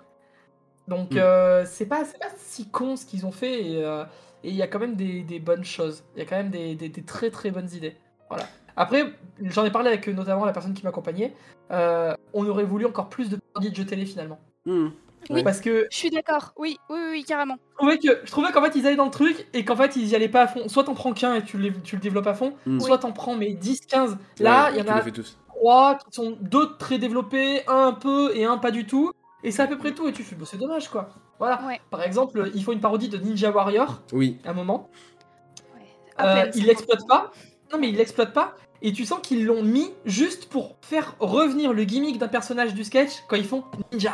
Donc 0.87 1.13
Mm. 1.13 1.17
euh, 1.17 1.65
c'est 1.65 1.85
pas, 1.85 2.03
si 2.37 2.69
con 2.69 2.95
ce 2.95 3.05
qu'ils 3.05 3.25
ont 3.25 3.31
fait, 3.31 3.63
et 3.71 3.83
euh, 3.83 4.03
il 4.43 4.53
y 4.53 4.61
a 4.61 4.67
quand 4.67 4.79
même 4.79 4.95
des, 4.95 5.23
des 5.23 5.39
bonnes 5.39 5.63
choses. 5.63 6.03
Il 6.15 6.19
y 6.19 6.21
a 6.21 6.25
quand 6.25 6.35
même 6.35 6.49
des, 6.51 6.75
des- 6.75 6.89
des 6.89 7.03
très 7.03 7.31
très 7.31 7.51
bonnes 7.51 7.71
idées. 7.73 7.95
Voilà. 8.29 8.45
Après, 8.77 9.13
j'en 9.41 9.63
ai 9.65 9.71
parlé 9.71 9.87
avec 9.89 10.07
notamment 10.07 10.45
la 10.45 10.51
personne 10.51 10.73
qui 10.73 10.83
m'accompagnait. 10.83 11.33
euh, 11.71 12.13
on 12.33 12.45
aurait 12.47 12.63
voulu 12.65 12.85
encore 12.85 13.07
plus 13.09 13.29
de 13.29 13.37
parodies 13.53 13.71
de 13.71 13.75
jeux 13.75 13.85
télé 13.85 14.05
finalement. 14.05 14.39
Hmm. 14.65 14.89
Oui. 15.31 15.43
Parce 15.43 15.59
que 15.61 15.87
Je 15.89 15.97
suis 15.97 16.11
d'accord, 16.11 16.53
oui, 16.57 16.77
oui, 16.89 16.99
oui, 17.11 17.23
carrément. 17.23 17.55
je 17.71 17.77
trouvais 17.77 17.97
que 17.97 18.19
je 18.25 18.29
trouvais 18.31 18.51
qu'en 18.51 18.61
fait 18.61 18.75
ils 18.75 18.85
allaient 18.85 18.95
dans 18.95 19.05
le 19.05 19.11
truc 19.11 19.47
et 19.53 19.65
qu'en 19.65 19.75
fait 19.75 19.95
ils 19.95 20.05
y 20.07 20.15
allaient 20.15 20.29
pas 20.29 20.41
à 20.43 20.47
fond. 20.47 20.67
Soit 20.67 20.83
t'en 20.83 20.93
prends 20.93 21.13
qu'un 21.13 21.33
et 21.35 21.43
tu 21.43 21.57
le, 21.57 21.73
tu 21.81 21.95
le 21.95 22.01
développes 22.01 22.27
à 22.27 22.35
fond, 22.35 22.53
Mm. 22.67 22.79
soit 22.79 22.99
t'en 22.99 23.11
prends 23.11 23.35
mais 23.35 23.53
10, 23.53 23.81
15. 23.87 24.17
Là, 24.39 24.69
il 24.71 24.77
y 24.77 24.81
en 24.81 24.83
tu 24.83 24.89
a 24.91 24.95
les 24.97 25.01
fais 25.01 25.11
tous. 25.11 25.39
trois 25.47 25.95
qui 25.97 26.05
sont 26.11 26.37
deux 26.41 26.75
très 26.77 26.99
développés, 26.99 27.61
un 27.67 27.87
un 27.87 27.93
peu 27.93 28.35
et 28.35 28.45
un 28.45 28.57
pas 28.59 28.69
du 28.71 28.85
tout. 28.85 29.11
Et 29.43 29.49
c'est 29.51 29.63
à 29.63 29.67
peu 29.67 29.77
près 29.79 29.93
tout. 29.93 30.07
Et 30.07 30.11
tu 30.13 30.21
fais, 30.23 30.35
bah, 30.35 30.45
c'est 30.45 30.57
dommage 30.57 30.89
quoi. 30.89 31.09
Voilà. 31.39 31.59
Par 31.89 32.03
exemple, 32.03 32.51
il 32.53 32.63
faut 32.63 32.73
une 32.73 32.79
parodie 32.79 33.09
de 33.09 33.17
Ninja 33.17 33.49
Warrior 33.51 34.03
Oui. 34.13 34.39
à 34.45 34.51
un 34.51 34.53
moment. 34.53 34.89
À 36.17 36.27
Euh, 36.27 36.41
peine, 36.43 36.51
il 36.55 36.61
ça. 36.61 36.67
l'exploite 36.67 37.07
pas. 37.07 37.31
Non 37.73 37.79
mais 37.79 37.89
il 37.89 37.95
l'exploite 37.97 38.31
pas. 38.33 38.53
Et 38.81 38.91
tu 38.93 39.05
sens 39.05 39.19
qu'ils 39.21 39.45
l'ont 39.45 39.63
mis 39.63 39.91
juste 40.05 40.47
pour 40.49 40.77
faire 40.81 41.15
revenir 41.19 41.73
le 41.73 41.83
gimmick 41.83 42.17
d'un 42.17 42.27
personnage 42.27 42.73
du 42.73 42.83
sketch 42.83 43.11
quand 43.27 43.35
ils 43.35 43.45
font 43.45 43.63
ninja. 43.91 44.13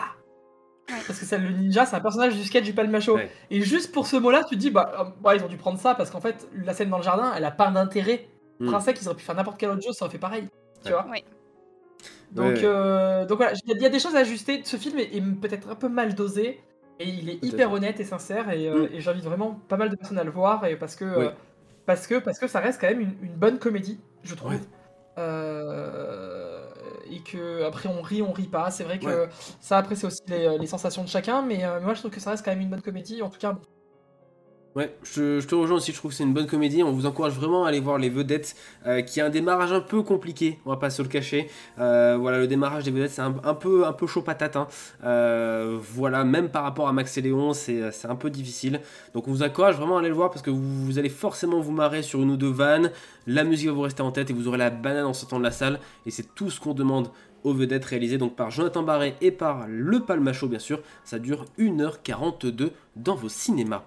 Parce 1.07 1.19
que 1.19 1.25
ça, 1.25 1.37
le 1.37 1.49
ninja, 1.49 1.85
c'est 1.85 1.95
un 1.95 1.99
personnage 2.01 2.35
du 2.35 2.43
sketch 2.43 2.63
du 2.65 2.73
Palmacho. 2.73 3.17
Et 3.49 3.61
juste 3.61 3.91
pour 3.93 4.07
ce 4.07 4.17
mot-là, 4.17 4.43
tu 4.43 4.55
te 4.55 4.59
dis, 4.59 4.71
bah, 4.71 4.91
euh, 4.99 5.03
bah, 5.21 5.35
ils 5.35 5.43
ont 5.43 5.47
dû 5.47 5.57
prendre 5.57 5.79
ça 5.79 5.95
parce 5.95 6.09
qu'en 6.09 6.19
fait, 6.21 6.47
la 6.53 6.73
scène 6.73 6.89
dans 6.89 6.97
le 6.97 7.03
jardin, 7.03 7.31
elle 7.35 7.45
a 7.45 7.51
pas 7.51 7.69
d'intérêt 7.71 8.27
Mm. 8.59 8.67
intrinsèque. 8.67 8.99
Ils 9.01 9.07
auraient 9.07 9.17
pu 9.17 9.23
faire 9.23 9.35
n'importe 9.35 9.57
quel 9.57 9.69
autre 9.69 9.81
jeu, 9.81 9.91
ça 9.93 10.05
aurait 10.05 10.11
fait 10.11 10.17
pareil. 10.19 10.47
Tu 10.83 10.91
vois 10.91 11.05
Ouais. 11.09 11.23
donc, 12.31 12.45
Ouais. 12.55 12.61
euh, 12.63 13.25
donc 13.25 13.37
voilà, 13.37 13.53
il 13.65 13.69
y, 13.69 13.73
a- 13.73 13.75
il 13.77 13.81
y 13.81 13.85
a 13.85 13.89
des 13.89 13.99
choses 13.99 14.15
à 14.15 14.19
ajuster. 14.19 14.61
Ce 14.63 14.77
film 14.77 14.99
est, 14.99 15.15
est 15.15 15.21
peut-être 15.21 15.69
un 15.69 15.75
peu 15.75 15.89
mal 15.89 16.13
dosé. 16.15 16.59
Et 16.99 17.07
il 17.09 17.29
est 17.29 17.43
hyper 17.43 17.71
honnête 17.71 17.99
et 17.99 18.03
sincère. 18.03 18.51
Et, 18.51 18.67
euh, 18.67 18.83
Mm. 18.83 18.89
et 18.93 19.01
j'invite 19.01 19.23
vraiment 19.23 19.59
pas 19.67 19.77
mal 19.77 19.89
de 19.89 19.95
personnes 19.95 20.19
à 20.19 20.23
le 20.23 20.29
voir. 20.31 20.65
Et 20.65 20.75
parce 20.75 20.95
que, 20.95 21.05
euh, 21.05 21.29
parce 21.87 22.05
que, 22.05 22.19
parce 22.19 22.37
que 22.37 22.47
ça 22.47 22.59
reste 22.59 22.79
quand 22.79 22.87
même 22.87 23.01
une, 23.01 23.15
une 23.23 23.33
bonne 23.35 23.57
comédie, 23.57 23.99
je 24.23 24.35
trouve. 24.35 24.51
Ouais. 24.51 24.59
Euh, 25.17 26.61
et 27.09 27.21
que 27.21 27.63
après 27.63 27.89
on 27.89 28.01
rit, 28.01 28.21
on 28.21 28.31
rit 28.31 28.47
pas. 28.47 28.71
C'est 28.71 28.83
vrai 28.83 28.99
que 28.99 29.05
Ouais. 29.05 29.29
ça 29.59 29.77
après 29.77 29.95
c'est 29.95 30.07
aussi 30.07 30.21
les, 30.27 30.57
les 30.57 30.67
sensations 30.67 31.03
de 31.03 31.09
chacun. 31.09 31.41
Mais 31.41 31.65
euh, 31.65 31.79
moi 31.81 31.93
je 31.93 31.99
trouve 31.99 32.11
que 32.11 32.19
ça 32.19 32.31
reste 32.31 32.43
quand 32.45 32.51
même 32.51 32.61
une 32.61 32.69
bonne 32.69 32.81
comédie. 32.81 33.21
En 33.21 33.29
tout 33.29 33.39
cas, 33.39 33.57
Ouais, 34.73 34.95
je, 35.03 35.45
te 35.45 35.53
rejoins 35.53 35.77
aussi, 35.77 35.91
je 35.91 35.97
trouve 35.97 36.11
que 36.11 36.17
c'est 36.17 36.23
une 36.23 36.33
bonne 36.33 36.47
comédie. 36.47 36.81
On 36.81 36.93
vous 36.93 37.05
encourage 37.05 37.33
vraiment 37.33 37.65
à 37.65 37.67
aller 37.67 37.81
voir 37.81 37.97
les 37.97 38.09
vedettes, 38.09 38.55
euh, 38.87 39.01
qui 39.01 39.19
a 39.19 39.25
un 39.25 39.29
démarrage 39.29 39.73
un 39.73 39.81
peu 39.81 40.01
compliqué, 40.01 40.59
on 40.65 40.69
va 40.69 40.77
pas 40.77 40.89
se 40.89 41.01
le 41.01 41.09
cacher. 41.09 41.49
Euh, 41.77 42.15
voilà, 42.17 42.39
le 42.39 42.47
démarrage 42.47 42.85
des 42.85 42.91
vedettes, 42.91 43.11
c'est 43.11 43.21
un, 43.21 43.31
peu, 43.31 43.85
un 43.85 43.91
peu 43.91 44.07
chaud 44.07 44.21
patate. 44.21 44.55
hein. 44.55 44.69
Euh, 45.03 45.77
voilà, 45.77 46.23
même 46.23 46.47
par 46.47 46.63
rapport 46.63 46.87
à 46.87 46.93
Max 46.93 47.17
et 47.17 47.21
Léon, 47.21 47.53
c'est 47.53 48.05
un 48.05 48.15
peu 48.15 48.29
difficile. 48.29 48.79
Donc 49.13 49.27
on 49.27 49.31
vous 49.31 49.43
encourage 49.43 49.75
vraiment 49.75 49.97
à 49.97 49.99
aller 49.99 50.07
le 50.07 50.15
voir 50.15 50.29
parce 50.29 50.41
que 50.41 50.51
vous 50.51 50.97
allez 50.97 51.09
forcément 51.09 51.59
vous 51.59 51.73
marrer 51.73 52.01
sur 52.01 52.21
une 52.21 52.31
ou 52.31 52.37
deux 52.37 52.51
vannes. 52.51 52.91
La 53.27 53.43
musique 53.43 53.67
va 53.67 53.73
vous 53.73 53.81
rester 53.81 54.03
en 54.03 54.11
tête 54.11 54.29
et 54.29 54.33
vous 54.33 54.47
aurez 54.47 54.57
la 54.57 54.69
banane 54.69 55.05
en 55.05 55.13
sortant 55.13 55.37
de 55.37 55.43
la 55.43 55.51
salle. 55.51 55.81
Et 56.05 56.11
c'est 56.11 56.33
tout 56.33 56.49
ce 56.49 56.61
qu'on 56.61 56.73
demande 56.73 57.09
aux 57.43 57.53
vedettes 57.53 57.85
réalisées 57.85 58.17
donc 58.17 58.35
par 58.35 58.51
Jonathan 58.51 58.83
Barré 58.83 59.15
et 59.21 59.31
par 59.31 59.65
le 59.67 59.99
Palmacho 59.99 60.47
bien 60.47 60.59
sûr. 60.59 60.81
Ça 61.03 61.19
dure 61.19 61.45
1h42 61.57 62.71
dans 62.95 63.15
vos 63.15 63.29
cinémas. 63.29 63.83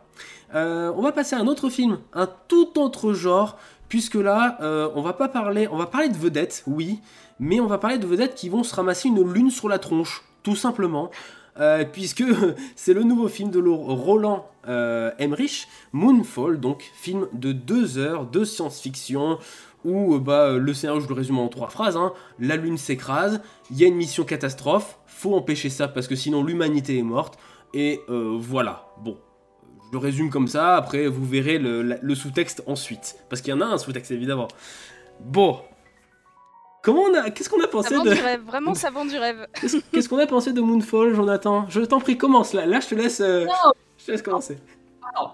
Euh, 0.54 0.92
on 0.96 1.02
va 1.02 1.12
passer 1.12 1.34
à 1.34 1.40
un 1.40 1.46
autre 1.46 1.68
film, 1.68 1.98
un 2.12 2.28
tout 2.48 2.78
autre 2.78 3.12
genre, 3.12 3.58
puisque 3.88 4.14
là, 4.14 4.58
euh, 4.60 4.88
on 4.94 5.02
va 5.02 5.12
pas 5.12 5.28
parler, 5.28 5.68
on 5.70 5.76
va 5.76 5.86
parler 5.86 6.08
de 6.08 6.16
vedettes, 6.16 6.62
oui, 6.66 7.00
mais 7.40 7.60
on 7.60 7.66
va 7.66 7.78
parler 7.78 7.98
de 7.98 8.06
vedettes 8.06 8.34
qui 8.34 8.48
vont 8.48 8.62
se 8.62 8.74
ramasser 8.74 9.08
une 9.08 9.22
lune 9.22 9.50
sur 9.50 9.68
la 9.68 9.78
tronche, 9.78 10.22
tout 10.42 10.56
simplement, 10.56 11.10
euh, 11.58 11.84
puisque 11.84 12.24
c'est 12.76 12.94
le 12.94 13.02
nouveau 13.02 13.28
film 13.28 13.50
de 13.50 13.60
Roland 13.60 14.48
Emmerich, 14.66 15.68
Moonfall, 15.92 16.58
donc 16.58 16.90
film 16.94 17.26
de 17.32 17.52
deux 17.52 17.98
heures 17.98 18.26
de 18.26 18.44
science-fiction. 18.44 19.38
Où 19.84 20.14
euh, 20.14 20.18
bah, 20.18 20.52
le 20.52 20.74
scénario, 20.74 21.00
je 21.00 21.08
le 21.08 21.14
résume 21.14 21.38
en 21.38 21.48
trois 21.48 21.68
phrases. 21.68 21.96
hein. 21.96 22.12
La 22.38 22.56
lune 22.56 22.78
s'écrase, 22.78 23.40
il 23.70 23.78
y 23.78 23.84
a 23.84 23.88
une 23.88 23.96
mission 23.96 24.24
catastrophe, 24.24 24.98
faut 25.06 25.34
empêcher 25.34 25.68
ça 25.70 25.88
parce 25.88 26.08
que 26.08 26.16
sinon 26.16 26.42
l'humanité 26.42 26.98
est 26.98 27.02
morte. 27.02 27.38
Et 27.74 28.00
euh, 28.08 28.36
voilà, 28.38 28.86
bon, 29.02 29.18
je 29.86 29.92
le 29.92 29.98
résume 29.98 30.30
comme 30.30 30.48
ça, 30.48 30.76
après 30.76 31.06
vous 31.06 31.24
verrez 31.26 31.58
le, 31.58 31.82
la- 31.82 31.98
le 32.00 32.14
sous-texte 32.14 32.62
ensuite. 32.66 33.16
Parce 33.28 33.42
qu'il 33.42 33.52
y 33.52 33.56
en 33.56 33.60
a 33.60 33.66
un 33.66 33.78
sous-texte 33.78 34.10
évidemment. 34.10 34.48
Bon. 35.20 35.58
Comment 36.82 37.02
on 37.02 37.14
a. 37.14 37.30
Qu'est-ce 37.30 37.48
qu'on 37.48 37.62
a 37.62 37.66
pensé 37.66 37.88
Ça 37.90 37.96
vend 37.96 38.04
de. 38.04 38.12
du 38.14 38.20
rêve, 38.20 38.42
vraiment 38.42 38.74
ça 38.74 38.90
vend 38.90 39.04
du 39.06 39.16
rêve. 39.16 39.46
Qu'est-ce 39.92 40.08
qu'on 40.08 40.18
a 40.18 40.26
pensé 40.26 40.52
de 40.52 40.60
Moonfall, 40.60 41.14
Jonathan? 41.14 41.64
Je 41.68 41.80
t'en 41.80 41.98
prie, 41.98 42.18
commence 42.18 42.52
là. 42.52 42.66
Là, 42.66 42.80
je 42.80 42.88
te 42.88 42.94
laisse. 42.94 43.20
euh, 43.20 43.46
Non. 43.46 43.72
Je 43.98 44.04
te 44.04 44.10
laisse 44.12 44.20
commencer. 44.22 44.58
Euh, 45.02 45.06
non, 45.20 45.30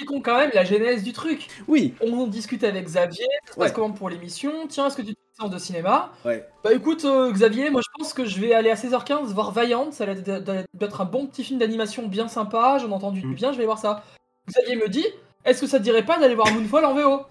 expliquons 0.00 0.20
quand 0.22 0.36
même 0.38 0.50
la 0.54 0.64
genèse 0.64 1.02
du 1.02 1.12
truc. 1.12 1.48
Oui. 1.68 1.94
On 2.00 2.26
discute 2.26 2.64
avec 2.64 2.84
Xavier, 2.86 3.26
ça 3.46 3.52
se 3.52 3.58
passe 3.58 3.68
Ouais. 3.68 3.74
comment 3.74 3.92
pour 3.92 4.08
l'émission 4.10 4.66
Tiens, 4.68 4.86
est-ce 4.86 4.96
que 4.96 5.02
tu 5.02 5.08
fais 5.08 5.16
séance 5.38 5.50
de 5.50 5.58
cinéma? 5.58 6.12
Ouais. 6.24 6.46
Bah 6.64 6.72
écoute, 6.72 7.04
euh, 7.04 7.30
Xavier, 7.32 7.70
moi 7.70 7.80
je 7.82 7.88
pense 7.98 8.12
que 8.14 8.24
je 8.24 8.40
vais 8.40 8.54
aller 8.54 8.70
à 8.70 8.74
16h15 8.76 9.32
voir 9.32 9.52
Vaillante, 9.52 9.92
ça 9.92 10.04
a 10.04 10.06
l'air 10.08 10.22
d'être 10.22 10.64
d'être 10.74 11.00
un 11.00 11.04
bon 11.04 11.26
petit 11.26 11.44
film 11.44 11.58
d'animation 11.58 12.06
bien 12.06 12.28
sympa, 12.28 12.78
j'en 12.78 12.88
ai 12.90 12.92
entendu 12.92 13.20
Mm. 13.24 13.28
du 13.28 13.34
bien, 13.34 13.52
je 13.52 13.58
vais 13.58 13.64
voir 13.66 13.78
ça. 13.78 14.02
Xavier 14.48 14.76
me 14.76 14.88
dit, 14.88 15.06
est-ce 15.44 15.60
que 15.60 15.66
ça 15.66 15.78
te 15.78 15.84
dirait 15.84 16.04
pas 16.04 16.18
d'aller 16.18 16.34
voir 16.34 16.50
Moonfall 16.52 16.84
en 16.84 16.94
VO 16.94 17.22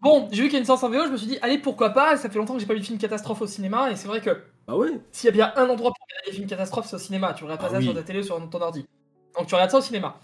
Bon, 0.00 0.28
j'ai 0.32 0.42
vu 0.42 0.48
qu'il 0.48 0.54
y 0.54 0.56
a 0.56 0.58
une 0.60 0.66
séance 0.66 0.82
en 0.82 0.90
VO, 0.90 1.06
je 1.06 1.12
me 1.12 1.16
suis 1.16 1.26
dit, 1.26 1.38
allez, 1.40 1.56
pourquoi 1.56 1.90
pas, 1.90 2.18
ça 2.18 2.28
fait 2.28 2.38
longtemps 2.38 2.52
que 2.54 2.60
j'ai 2.60 2.66
pas 2.66 2.74
vu 2.74 2.80
de 2.80 2.84
film 2.84 2.98
catastrophe 2.98 3.40
au 3.40 3.46
cinéma, 3.46 3.90
et 3.90 3.96
c'est 3.96 4.06
vrai 4.06 4.20
que 4.20 4.42
Bah 4.68 4.76
ouais. 4.76 4.90
s'il 5.12 5.28
y 5.28 5.28
a 5.28 5.32
bien 5.32 5.52
un 5.56 5.62
endroit 5.70 5.92
pour 5.92 6.04
regarder 6.06 6.26
des 6.30 6.32
films 6.32 6.46
catastrophes, 6.46 6.86
c'est 6.86 6.96
au 6.96 6.98
cinéma. 6.98 7.32
Tu 7.32 7.44
regardes 7.44 7.60
pas 7.60 7.68
Ah 7.68 7.72
ça 7.72 7.78
oui. 7.78 7.84
sur 7.84 7.94
ta 7.94 8.02
télé 8.02 8.18
ou 8.20 8.22
sur 8.22 8.50
ton 8.50 8.60
ordi. 8.60 8.84
Donc 9.38 9.46
tu 9.46 9.54
regardes 9.54 9.70
ça 9.70 9.78
au 9.78 9.80
cinéma. 9.80 10.16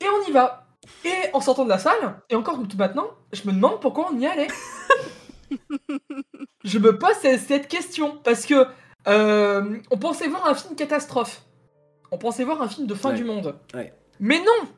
Et 0.00 0.06
on 0.08 0.28
y 0.28 0.32
va. 0.32 0.66
Et 1.04 1.12
en 1.34 1.40
sortant 1.40 1.64
de 1.64 1.68
la 1.68 1.78
salle, 1.78 2.20
et 2.30 2.34
encore 2.34 2.58
tout 2.68 2.76
maintenant, 2.76 3.08
je 3.32 3.42
me 3.46 3.52
demande 3.52 3.80
pourquoi 3.80 4.08
on 4.12 4.18
y 4.18 4.26
allait. 4.26 4.48
je 6.64 6.78
me 6.78 6.98
pose 6.98 7.14
ce- 7.22 7.38
cette 7.38 7.68
question. 7.68 8.18
Parce 8.24 8.46
que 8.46 8.66
euh, 9.08 9.78
on 9.90 9.96
pensait 9.98 10.28
voir 10.28 10.46
un 10.46 10.54
film 10.54 10.74
catastrophe. 10.74 11.42
On 12.10 12.18
pensait 12.18 12.44
voir 12.44 12.60
un 12.62 12.68
film 12.68 12.86
de 12.86 12.94
fin 12.94 13.10
Ouais. 13.10 13.16
du 13.16 13.24
monde. 13.24 13.56
Ouais. 13.74 13.92
Mais 14.18 14.38
non 14.40 14.68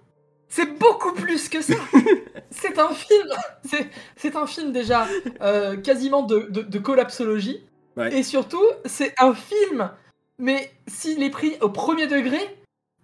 C'est 0.48 0.78
beaucoup 0.78 1.12
plus 1.12 1.48
que 1.48 1.60
ça 1.62 1.74
C'est 2.50 2.78
un 2.78 2.90
film 2.90 3.28
C'est- 3.64 3.90
C'est 4.16 4.36
un 4.36 4.46
film 4.46 4.72
déjà 4.72 5.06
euh, 5.40 5.76
quasiment 5.76 6.22
de, 6.22 6.40
de, 6.50 6.62
de 6.62 6.78
collapsologie. 6.78 7.64
Ouais. 7.96 8.16
Et 8.18 8.22
surtout, 8.22 8.64
c'est 8.84 9.14
un 9.18 9.34
film 9.34 9.90
Mais 10.38 10.70
s'il 10.88 11.22
est 11.22 11.30
pris 11.30 11.56
au 11.60 11.68
premier 11.70 12.06
degré, 12.06 12.38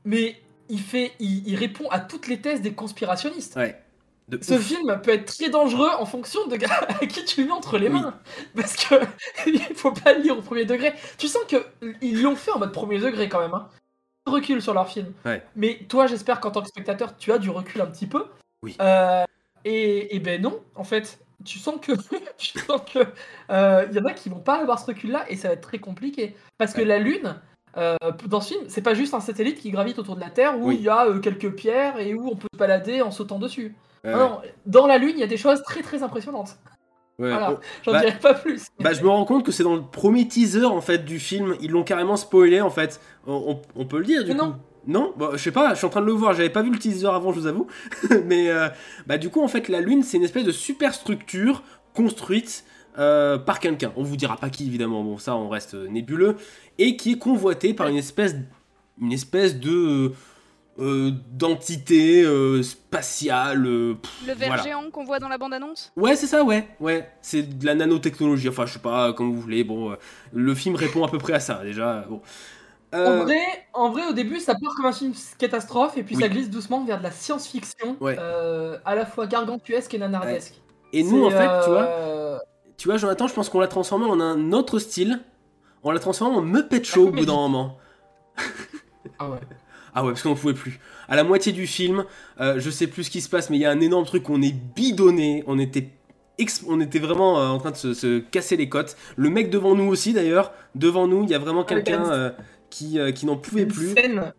mais 0.05 0.37
il, 0.69 0.81
fait, 0.81 1.12
il, 1.19 1.47
il 1.49 1.57
répond 1.57 1.89
à 1.91 2.01
toutes 2.01 2.27
les 2.29 2.41
thèses 2.41 2.61
des 2.62 2.73
conspirationnistes. 2.73 3.57
Ouais. 3.57 3.81
De 4.29 4.39
Ce 4.43 4.55
ouf. 4.55 4.61
film 4.61 5.01
peut 5.03 5.12
être 5.12 5.25
très 5.25 5.49
dangereux 5.49 5.89
en 5.99 6.05
fonction 6.05 6.47
de 6.49 6.57
à 7.03 7.07
qui 7.07 7.25
tu 7.25 7.41
le 7.43 7.47
mets 7.47 7.53
entre 7.53 7.79
les 7.79 7.89
mains. 7.89 8.19
Parce 8.55 8.77
que 8.77 8.95
il 9.47 9.59
faut 9.75 9.93
pas 9.93 10.12
le 10.12 10.21
lire 10.23 10.37
au 10.39 10.43
premier 10.43 10.66
degré. 10.66 10.93
Tu 11.16 11.29
sens 11.29 11.43
que 11.49 11.64
ils 12.03 12.23
l'ont 12.23 12.37
fait 12.37 12.51
en 12.51 12.59
mode 12.59 12.73
premier 12.73 12.99
degré 12.99 13.29
quand 13.29 13.41
même. 13.41 13.55
Hein. 13.55 13.69
Recul 14.27 14.61
sur 14.61 14.75
leur 14.75 14.89
film. 14.91 15.12
Ouais. 15.25 15.43
Mais 15.57 15.79
toi, 15.89 16.07
j'espère 16.07 16.41
qu'en 16.41 16.51
tant 16.51 16.61
que 16.61 16.69
spectateur, 16.69 17.16
tu 17.16 17.33
as 17.33 17.39
du 17.39 17.49
recul 17.49 17.81
un 17.81 17.87
petit 17.87 18.07
peu. 18.07 18.27
Oui. 18.62 18.77
Euh, 18.83 19.25
Et, 19.64 20.14
et 20.14 20.21
ben 20.21 20.43
non, 20.43 20.61
en 20.75 20.85
fait, 20.85 21.19
tu 21.47 21.59
sens 21.59 21.77
que 21.81 21.93
tu 22.37 22.59
sens 22.59 22.83
que 22.93 22.99
euh, 23.51 23.87
il 23.91 23.97
y 23.97 24.01
en 24.01 24.05
a 24.05 24.12
qui 24.12 24.29
vont 24.29 24.41
pas 24.41 24.61
avoir 24.61 24.79
ce 24.79 24.87
recul-là 24.87 25.25
et 25.31 25.37
ça 25.37 25.49
va 25.49 25.55
être 25.55 25.62
très 25.62 25.79
compliqué 25.79 26.37
parce 26.59 26.75
que 26.75 26.83
la 26.83 26.99
Lune. 26.99 27.41
Euh, 27.77 27.97
dans 28.27 28.41
ce 28.41 28.55
film, 28.55 28.64
c'est 28.69 28.83
pas 28.83 28.95
juste 28.95 29.14
un 29.14 29.21
satellite 29.21 29.59
qui 29.61 29.71
gravite 29.71 29.99
autour 29.99 30.16
de 30.16 30.21
la 30.21 30.31
Terre 30.31 30.59
où 30.59 30.69
Oui. 30.69 30.77
il 30.79 30.83
y 30.85 30.89
a 30.89 31.07
euh, 31.07 31.19
quelques 31.21 31.51
pierres 31.55 31.99
et 32.01 32.14
où 32.14 32.29
on 32.33 32.37
peut 32.37 32.49
se 32.53 32.59
balader 32.59 33.03
en 33.03 33.11
sautant 33.11 33.39
dessus. 33.39 33.75
Non, 34.05 34.16
non, 34.16 34.41
dans 34.66 34.87
la 34.87 34.97
Lune, 34.99 35.12
il 35.14 35.21
y 35.21 35.25
a 35.25 35.27
des 35.29 35.37
choses 35.37 35.62
très 35.62 35.83
très 35.83 36.03
impressionnantes. 36.03 36.57
Ouais. 37.19 37.31
Voilà, 37.31 37.53
Oh, 37.55 37.59
j'en 37.85 37.93
bah- 37.93 38.01
dirai 38.01 38.16
pas 38.19 38.35
plus. 38.35 38.66
Bah, 38.79 38.93
je 38.93 39.03
me 39.03 39.09
rends 39.09 39.25
compte 39.25 39.45
que 39.45 39.51
c'est 39.53 39.64
dans 39.64 39.75
le 39.75 39.83
premier 39.83 40.27
teaser 40.29 40.64
en 40.64 40.81
fait 40.81 41.05
du 41.05 41.19
film. 41.19 41.57
Ils 41.61 41.71
l'ont 41.73 41.83
carrément 41.83 42.16
spoilé 42.16 42.61
en 42.61 42.71
fait. 42.71 43.01
On, 43.27 43.35
on- 43.77 43.81
on 43.83 43.85
peut 43.87 43.99
le 43.99 44.05
dire 44.05 44.23
du 44.25 44.33
Mais 44.33 44.39
coup. 44.39 44.45
non. 44.47 44.57
Non, 44.87 45.12
bah, 45.19 45.31
je 45.33 45.39
sais 45.39 45.51
pas. 45.51 45.71
Je 45.75 45.79
suis 45.79 45.87
en 45.87 45.91
train 45.91 46.01
de 46.01 46.07
le 46.07 46.12
voir. 46.12 46.33
J'avais 46.33 46.49
pas 46.49 46.62
vu 46.62 46.71
le 46.71 46.79
teaser 46.79 47.09
avant, 47.09 47.33
je 47.33 47.41
vous 47.41 47.47
avoue. 47.49 47.66
Mais 48.25 48.49
euh, 48.49 48.69
bah 49.07 49.19
du 49.19 49.29
coup 49.31 49.43
en 49.43 49.49
fait 49.49 49.69
la 49.69 49.81
Lune 49.81 50.03
c'est 50.05 50.16
une 50.16 50.23
espèce 50.25 50.45
de 50.45 50.53
superstructure 50.53 51.62
construite 51.95 52.64
euh, 52.99 53.39
par 53.39 53.61
quelqu'un. 53.61 53.93
On 53.97 54.03
vous 54.03 54.17
dira 54.17 54.37
pas 54.37 54.51
qui 54.51 54.67
évidemment. 54.67 55.03
Bon 55.05 55.19
ça 55.19 55.37
on 55.37 55.49
reste 55.49 55.75
euh, 55.75 55.89
nébuleux 55.89 56.37
et 56.79 56.97
qui 56.97 57.13
est 57.13 57.19
convoité 57.19 57.75
par 57.75 57.89
une 57.89 57.97
espèce 57.97 58.35
une 59.01 59.13
espèce 59.13 59.57
de 59.61 60.13
euh, 60.81 61.11
d'entité 61.33 62.23
euh, 62.23 62.63
spatiale. 62.63 63.63
pff, 64.01 64.27
Le 64.29 64.35
ver 64.35 64.47
voilà. 64.49 64.63
géant 64.63 64.91
qu'on 64.93 65.05
voit 65.05 65.19
dans 65.19 65.29
la 65.29 65.37
bande-annonce? 65.39 65.93
Ouais, 65.97 66.15
c'est 66.15 66.27
ça, 66.29 66.45
ouais, 66.45 66.69
ouais. 66.79 67.09
C'est 67.21 67.59
de 67.59 67.67
la 67.67 67.75
nanotechnologie, 67.75 68.49
enfin, 68.49 68.65
je 68.67 68.75
sais 68.75 68.79
pas, 68.79 69.13
comme 69.13 69.33
vous 69.35 69.41
voulez. 69.41 69.65
Bon, 69.65 69.91
euh, 69.91 69.97
le 70.33 70.55
film 70.55 70.77
répond 70.77 71.05
à 71.05 71.09
peu 71.09 71.19
près 71.19 71.33
à 71.33 71.41
ça, 71.41 71.63
déjà. 71.65 72.05
Bon. 72.09 72.21
Euh, 72.95 73.21
En, 73.21 73.25
vrai, 73.25 73.41
en 73.75 73.91
vrai, 73.91 74.03
au 74.09 74.13
début, 74.13 74.39
ça 74.39 74.55
part 74.55 74.73
comme 74.77 74.87
un 74.87 74.93
film 74.93 75.13
catastrophe 75.39 75.97
et 75.99 76.05
puis 76.05 76.15
Oui. 76.15 76.23
ça 76.23 76.29
glisse 76.29 76.49
doucement 76.49 76.85
vers 76.85 76.99
de 76.99 77.03
la 77.03 77.11
science-fiction 77.11 77.97
Ouais. 78.01 78.17
euh, 78.19 78.79
à 78.85 78.95
la 78.95 79.05
fois 79.05 79.27
gargantuesque 79.27 79.93
et 79.95 79.99
nanardesque. 79.99 80.55
Et 80.93 81.03
nous, 81.03 81.25
en 81.25 81.31
fait, 81.31 81.49
tu 81.65 81.71
vois, 81.71 81.87
tu 82.79 82.89
vois, 82.89 82.97
Jonathan, 82.97 83.26
je 83.26 83.35
pense 83.35 83.49
qu'on 83.51 83.61
l'a 83.61 83.68
transformé 83.68 84.07
en 84.07 84.20
un 84.20 84.53
autre 84.53 84.79
style. 84.79 85.20
On 85.83 85.91
l'a 85.91 85.99
transformé 85.99 86.37
en 86.37 86.43
Muppet 86.43 86.85
Show 86.85 87.09
au 87.09 87.11
bout 87.11 87.26
d'un 87.26 87.35
moment. 87.35 87.76
Ah 89.18 89.29
ouais. 89.31 89.39
Ah 89.95 90.05
ouais, 90.05 90.12
parce 90.12 90.22
qu'on 90.22 90.31
ne 90.31 90.35
pouvait 90.35 90.55
plus. 90.55 90.79
À 91.09 91.16
la 91.16 91.24
moitié 91.24 91.51
du 91.51 91.66
film, 91.66 92.05
euh, 92.41 92.61
je 92.61 92.70
sais 92.70 92.87
plus 92.87 93.05
ce 93.05 93.11
qui 93.11 93.20
se 93.20 93.29
passe, 93.29 93.51
mais 93.51 93.57
il 93.57 93.61
y 93.61 93.66
a 93.66 93.70
un 93.70 93.81
énorme 93.81 94.05
truc 94.05 94.31
on 94.31 94.41
est 94.43 94.55
bidonné, 94.55 95.43
on 95.49 95.59
était, 95.59 95.91
on 96.68 96.81
était 96.81 97.01
vraiment 97.01 97.41
euh, 97.41 97.49
en 97.49 97.59
train 97.59 97.72
de 97.72 97.76
se, 97.76 97.95
se 97.95 98.20
casser 98.20 98.57
les 98.57 98.68
côtes. 98.68 98.97
Le 99.16 99.29
mec 99.29 99.51
devant 99.51 99.74
nous 99.74 99.89
aussi, 99.89 100.12
d'ailleurs, 100.12 100.53
devant 100.76 101.09
nous, 101.09 101.24
il 101.24 101.31
y 101.31 101.35
a 101.35 101.39
vraiment 101.39 101.64
Avec 101.64 101.85
quelqu'un 101.85 102.09
euh, 102.11 102.31
qui, 102.70 103.01
euh, 103.01 103.11
qui 103.11 103.26
n'en 103.26 103.37
pouvait 103.37 103.62
une 103.62 103.68
plus. 103.68 103.95
Scène, 103.95 104.33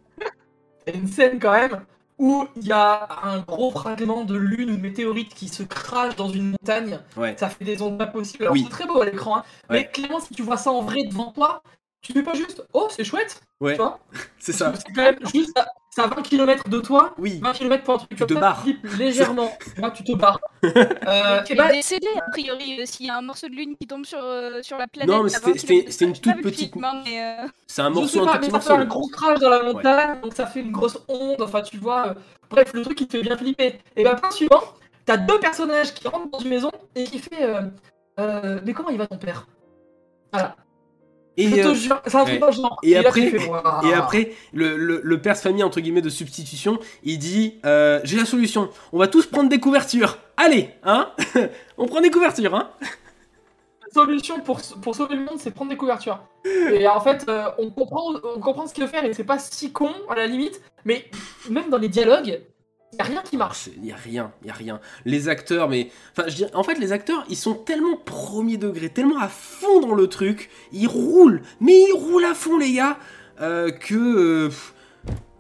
il 0.88 0.94
y 0.94 0.96
a 0.96 1.00
une 1.00 1.08
scène 1.08 1.40
quand 1.40 1.52
même 1.52 1.82
où 2.20 2.48
il 2.58 2.68
y 2.68 2.72
a 2.72 3.08
un 3.24 3.40
gros 3.40 3.72
fragment 3.72 4.26
de 4.26 4.36
lune 4.36 4.72
ou 4.72 4.76
de 4.76 4.82
météorite 4.82 5.34
qui 5.34 5.48
se 5.48 5.64
crache 5.64 6.16
dans 6.16 6.30
une 6.30 6.52
montagne. 6.52 7.00
Ouais. 7.18 7.36
Ça 7.38 7.50
fait 7.50 7.66
des 7.66 7.82
ondes 7.82 7.98
pas 7.98 8.08
possibles. 8.08 8.44
Alors 8.44 8.54
Oui. 8.54 8.64
c'est 8.66 8.70
très 8.70 8.86
beau 8.86 9.02
à 9.02 9.06
l'écran, 9.06 9.38
hein, 9.38 9.44
mais 9.70 9.88
clairement 9.90 10.20
si 10.20 10.34
tu 10.34 10.44
vois 10.44 10.58
ça 10.58 10.72
en 10.72 10.82
vrai 10.82 11.04
devant 11.06 11.32
toi, 11.32 11.64
tu 12.02 12.14
fais 12.14 12.24
pas 12.24 12.34
juste 12.34 12.64
oh 12.74 12.88
c'est 12.92 13.04
chouette, 13.04 13.42
Ouais, 13.62 13.74
tu 13.74 13.78
vois 13.82 14.00
c'est 14.40 14.54
ça. 14.54 14.74
C'est 14.76 14.94
quand 14.94 15.02
même 15.02 15.20
juste 15.34 15.58
c'est 16.00 16.06
à 16.06 16.16
20 16.16 16.22
km 16.22 16.70
de 16.70 16.80
toi, 16.80 17.14
Oui. 17.18 17.40
20 17.42 17.54
km 17.54 17.84
pour 17.84 17.94
un 17.94 17.98
truc 17.98 18.10
Tu 18.10 18.16
comme 18.18 18.28
te 18.28 18.34
ça, 18.34 18.40
barres. 18.40 18.64
tu 18.64 18.74
flippes 18.74 18.98
légèrement, 18.98 19.52
tu 19.96 20.04
te 20.04 20.14
barres. 20.16 20.40
Euh, 20.64 21.42
Tu 21.46 21.54
et 21.54 21.56
bah, 21.56 21.70
es 21.72 21.78
décédé, 21.78 22.08
a 22.18 22.30
priori, 22.32 22.82
euh, 22.82 22.86
s'il 22.86 23.06
y 23.06 23.10
a 23.10 23.18
un 23.18 23.22
morceau 23.22 23.48
de 23.48 23.54
lune 23.56 23.76
qui 23.80 23.88
tombe 23.88 24.06
sur, 24.06 24.20
euh, 24.22 24.62
sur 24.62 24.78
la 24.78 24.88
planète. 24.88 25.10
Non, 25.10 25.24
mais 25.24 25.30
c'était- 25.30 25.52
20 25.52 25.54
c'était 25.58 25.68
kilomètres 25.68 25.88
de 25.88 25.92
c'était 25.92 26.06
une 26.06 26.14
toute 26.14 26.42
petite- 26.44 26.76
euh, 26.78 27.48
C'est 27.68 27.82
un 27.82 27.90
morceau, 27.90 28.22
un 28.24 28.26
pas, 28.34 28.40
mais 28.40 28.50
ça 28.50 28.60
fait 28.60 28.74
un 28.74 28.86
gros 28.86 29.08
crash 29.08 29.40
dans 29.40 29.50
la 29.50 29.64
montagne, 29.64 30.20
donc 30.22 30.34
ça 30.34 30.46
fait 30.48 30.60
une 30.62 30.72
grosse 30.72 30.98
onde, 31.08 31.42
enfin 31.42 31.62
tu 31.62 31.78
vois. 31.78 32.08
euh, 32.10 32.14
bref, 32.50 32.74
le 32.74 32.82
truc 32.84 33.00
il 33.02 33.08
te 33.08 33.18
fait 33.18 33.24
bien 33.24 33.38
flipper. 33.38 33.80
Et 33.96 34.04
ben, 34.04 34.16
point 34.16 34.32
suivant, 34.32 34.62
t'as 35.06 35.18
deux 35.18 35.40
personnages 35.40 35.94
qui 35.94 36.08
rentrent 36.08 36.30
dans 36.32 36.40
une 36.40 36.50
maison 36.50 36.72
et 36.96 37.04
qui 37.06 37.20
fait. 37.20 37.44
euh, 37.44 37.62
euh, 38.20 38.60
mais 38.66 38.74
comment 38.74 38.90
il 38.90 38.98
va 38.98 39.08
ton 39.08 39.18
père? 39.18 39.48
Voilà. 40.34 40.56
Et, 41.40 41.64
euh, 41.64 41.74
ouais. 41.74 42.96
après, 42.98 43.32
Waouh. 43.48 43.88
et 43.88 43.94
après 43.94 44.34
le, 44.52 44.76
le, 44.76 45.00
le 45.02 45.22
père 45.22 45.36
de 45.36 45.40
famille, 45.40 45.64
entre 45.64 45.80
guillemets, 45.80 46.02
de 46.02 46.10
substitution, 46.10 46.80
il 47.04 47.18
dit 47.18 47.60
euh, 47.66 48.02
J'ai 48.04 48.18
la 48.18 48.26
solution, 48.26 48.70
on 48.92 48.98
va 48.98 49.08
tous 49.08 49.26
prendre 49.26 49.50
des 49.50 49.60
couvertures. 49.60 50.18
Allez, 50.36 50.70
hein 50.84 51.12
On 51.78 51.86
prend 51.88 52.02
des 52.02 52.12
couvertures, 52.12 52.54
hein 52.56 52.70
La 52.82 53.94
solution 53.94 54.42
pour, 54.42 54.60
pour 54.82 54.96
sauver 54.96 55.16
le 55.16 55.22
monde, 55.22 55.38
c'est 55.38 55.52
prendre 55.52 55.72
des 55.72 55.78
couvertures. 55.78 56.20
Et 56.46 56.88
en 56.88 57.00
fait, 57.00 57.26
euh, 57.30 57.46
on, 57.58 57.70
comprend, 57.70 58.14
on 58.36 58.40
comprend 58.42 58.68
ce 58.68 58.74
qu'il 58.74 58.84
veut 58.84 58.90
faire 58.90 59.06
et 59.06 59.14
c'est 59.14 59.24
pas 59.24 59.40
si 59.40 59.72
con 59.72 59.92
à 60.10 60.16
la 60.16 60.28
limite, 60.28 60.62
mais 60.84 61.06
même 61.50 61.70
dans 61.70 61.78
les 61.78 61.90
dialogues, 61.90 62.42
y 62.98 63.02
a 63.02 63.04
rien 63.06 63.22
qui 63.22 63.38
marche. 63.38 63.70
Il 63.78 63.86
y 63.86 63.92
a 63.92 63.96
rien, 63.96 64.32
il 64.42 64.48
y 64.48 64.50
a 64.50 64.54
rien. 64.54 64.80
Les 65.06 65.30
acteurs, 65.30 65.70
mais. 65.70 65.90
Enfin, 66.18 66.28
je 66.28 66.36
dirais, 66.36 66.52
en 66.56 66.64
fait, 66.64 66.76
les 66.80 66.92
acteurs, 66.92 67.24
ils 67.30 67.38
sont 67.38 67.54
tellement 67.54 67.96
premier 67.98 68.58
degré, 68.58 68.90
tellement 68.90 69.20
à 69.20 69.28
fond 69.28 69.80
dans 69.82 69.94
le 69.94 70.08
truc, 70.08 70.50
ils 70.72 70.88
roulent, 70.88 71.42
mais 71.60 71.74
ils 71.90 71.94
roulent 71.94 72.26
à 72.26 72.34
fond, 72.34 72.58
les 72.58 72.74
gars, 72.74 72.98
euh, 73.42 73.72
que. 73.72 73.96
euh, 73.96 74.50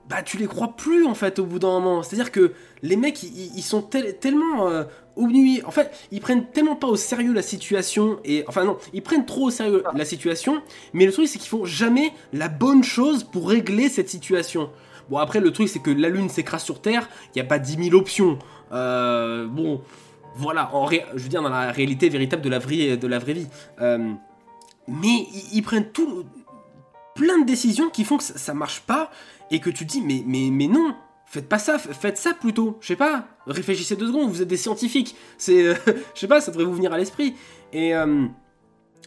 bah, 0.09 0.23
tu 0.23 0.37
les 0.37 0.47
crois 0.47 0.75
plus, 0.75 1.05
en 1.05 1.13
fait, 1.13 1.37
au 1.39 1.45
bout 1.45 1.59
d'un 1.59 1.67
moment. 1.79 2.01
C'est-à-dire 2.01 2.31
que 2.31 2.53
les 2.81 2.95
mecs, 2.95 3.21
ils, 3.21 3.55
ils 3.55 3.61
sont 3.63 3.81
tel- 3.81 4.17
tellement. 4.19 4.67
euh, 4.69 4.83
obnués. 5.15 5.61
En 5.65 5.71
fait, 5.71 5.91
ils 6.11 6.21
prennent 6.21 6.45
tellement 6.45 6.77
pas 6.77 6.87
au 6.87 6.95
sérieux 6.95 7.33
la 7.33 7.41
situation, 7.41 8.19
et. 8.23 8.45
Enfin, 8.47 8.63
non, 8.63 8.77
ils 8.93 9.01
prennent 9.01 9.25
trop 9.25 9.47
au 9.47 9.51
sérieux 9.51 9.83
la 9.93 10.05
situation, 10.05 10.61
mais 10.93 11.05
le 11.05 11.11
truc, 11.11 11.27
c'est 11.27 11.39
qu'ils 11.39 11.49
font 11.49 11.65
jamais 11.65 12.13
la 12.31 12.47
bonne 12.47 12.83
chose 12.85 13.23
pour 13.25 13.49
régler 13.49 13.89
cette 13.89 14.07
situation. 14.09 14.69
Bon, 15.09 15.17
après, 15.17 15.39
le 15.39 15.51
truc, 15.51 15.67
c'est 15.69 15.79
que 15.79 15.91
la 15.91 16.09
Lune 16.09 16.29
s'écrase 16.29 16.63
sur 16.63 16.81
Terre, 16.81 17.09
il 17.27 17.37
n'y 17.37 17.41
a 17.41 17.45
pas 17.45 17.59
10 17.59 17.83
000 17.89 17.95
options. 17.95 18.37
Euh, 18.71 19.47
bon, 19.47 19.81
voilà, 20.35 20.73
en 20.75 20.85
ré- 20.85 21.05
je 21.15 21.23
veux 21.23 21.29
dire, 21.29 21.41
dans 21.41 21.49
la 21.49 21.71
réalité 21.71 22.09
véritable 22.09 22.41
de 22.43 22.49
la 22.49 22.59
vraie, 22.59 22.97
de 22.97 23.07
la 23.07 23.19
vraie 23.19 23.33
vie. 23.33 23.47
Euh, 23.81 24.13
mais 24.87 25.25
ils, 25.53 25.61
prennent 25.61 25.91
tout, 25.91 26.25
plein 27.15 27.39
de 27.39 27.45
décisions 27.45 27.89
qui 27.89 28.03
font 28.03 28.17
que 28.17 28.23
ça, 28.23 28.37
ça 28.37 28.53
marche 28.53 28.81
pas, 28.81 29.11
et 29.51 29.59
que 29.59 29.69
tu 29.69 29.85
te 29.85 29.91
dis, 29.91 30.01
mais, 30.01 30.23
mais, 30.25 30.49
mais 30.51 30.67
non, 30.67 30.95
faites 31.25 31.49
pas 31.49 31.59
ça, 31.59 31.77
faites 31.79 32.17
ça 32.17 32.33
plutôt. 32.33 32.77
Je 32.81 32.87
sais 32.87 32.95
pas, 32.95 33.25
réfléchissez 33.47 33.95
deux 33.95 34.07
secondes, 34.07 34.29
vous 34.29 34.41
êtes 34.41 34.47
des 34.47 34.57
scientifiques. 34.57 35.15
C'est, 35.37 35.63
euh, 35.67 35.75
je 36.15 36.19
sais 36.19 36.27
pas, 36.27 36.39
ça 36.41 36.51
devrait 36.51 36.65
vous 36.65 36.73
venir 36.75 36.93
à 36.93 36.97
l'esprit. 36.97 37.35
Et, 37.73 37.95
euh, 37.95 38.25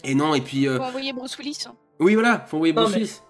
et 0.04 0.14
non, 0.14 0.34
et 0.34 0.40
puis, 0.40 0.66
euh, 0.68 0.78
faut 0.78 0.84
envoyer 0.84 1.12
Bruce 1.12 1.36
Willis. 1.38 1.64
oui, 2.00 2.14
voilà, 2.14 2.40
faut 2.48 2.56
envoyer 2.56 2.72
Non, 2.74 2.82
Bruce 2.82 2.94
mais- 2.94 3.00
Willis. 3.02 3.20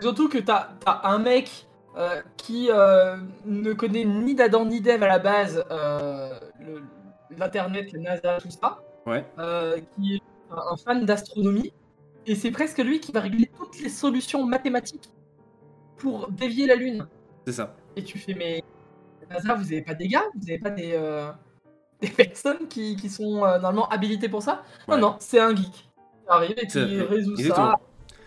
Surtout 0.00 0.28
que 0.28 0.38
t'as 0.38 0.68
as 0.84 1.08
un 1.10 1.18
mec 1.18 1.66
euh, 1.96 2.20
qui 2.36 2.68
euh, 2.70 3.16
ne 3.46 3.72
connaît 3.72 4.04
ni 4.04 4.34
d'Adam 4.34 4.64
ni 4.66 4.80
d'Ève 4.80 5.02
à 5.02 5.08
la 5.08 5.18
base, 5.18 5.64
euh, 5.70 6.38
le- 6.60 6.82
l'internet, 7.38 7.90
la 7.92 8.00
NASA, 8.00 8.38
tout 8.40 8.50
ça, 8.50 8.78
Ouais. 9.06 9.24
qui 9.96 10.16
est 10.16 10.22
un, 10.50 10.76
fan 10.76 11.04
d'astronomie, 11.06 11.72
et 12.26 12.34
c'est 12.34 12.50
presque 12.50 12.78
lui 12.78 13.00
qui 13.00 13.12
va 13.12 13.20
régler 13.20 13.50
toutes 13.56 13.80
les 13.80 13.88
solutions 13.88 14.44
mathématiques 14.44 15.08
pour 15.96 16.30
dévier 16.30 16.66
la 16.66 16.74
Lune. 16.74 17.06
C'est 17.46 17.52
ça. 17.54 17.74
Et 17.96 18.04
tu 18.04 18.18
fais, 18.18 18.34
mais 18.34 18.62
NASA, 19.30 19.54
vous 19.54 19.64
avez 19.66 19.82
pas 19.82 19.94
des 19.94 20.08
gars 20.08 20.24
Vous 20.34 20.48
avez 20.50 20.58
pas 20.58 20.70
des, 20.70 20.98
des 22.02 22.08
personnes 22.08 22.68
qui, 22.68 22.96
qui 22.96 23.08
sont 23.08 23.40
normalement 23.40 23.88
habilitées 23.88 24.28
pour 24.28 24.42
ça? 24.42 24.62
Ouais. 24.86 24.96
Non, 24.96 25.12
non, 25.12 25.16
c'est 25.20 25.40
un 25.40 25.54
geek. 25.56 25.72
qui 25.72 25.88
arrive 26.28 26.54
et 26.58 26.66
qui 26.66 27.00
résout 27.00 27.36
ça. 27.36 27.76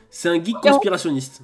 C'est 0.10 0.30
un 0.30 0.44
geek 0.44 0.58
conspirationniste. 0.58 1.42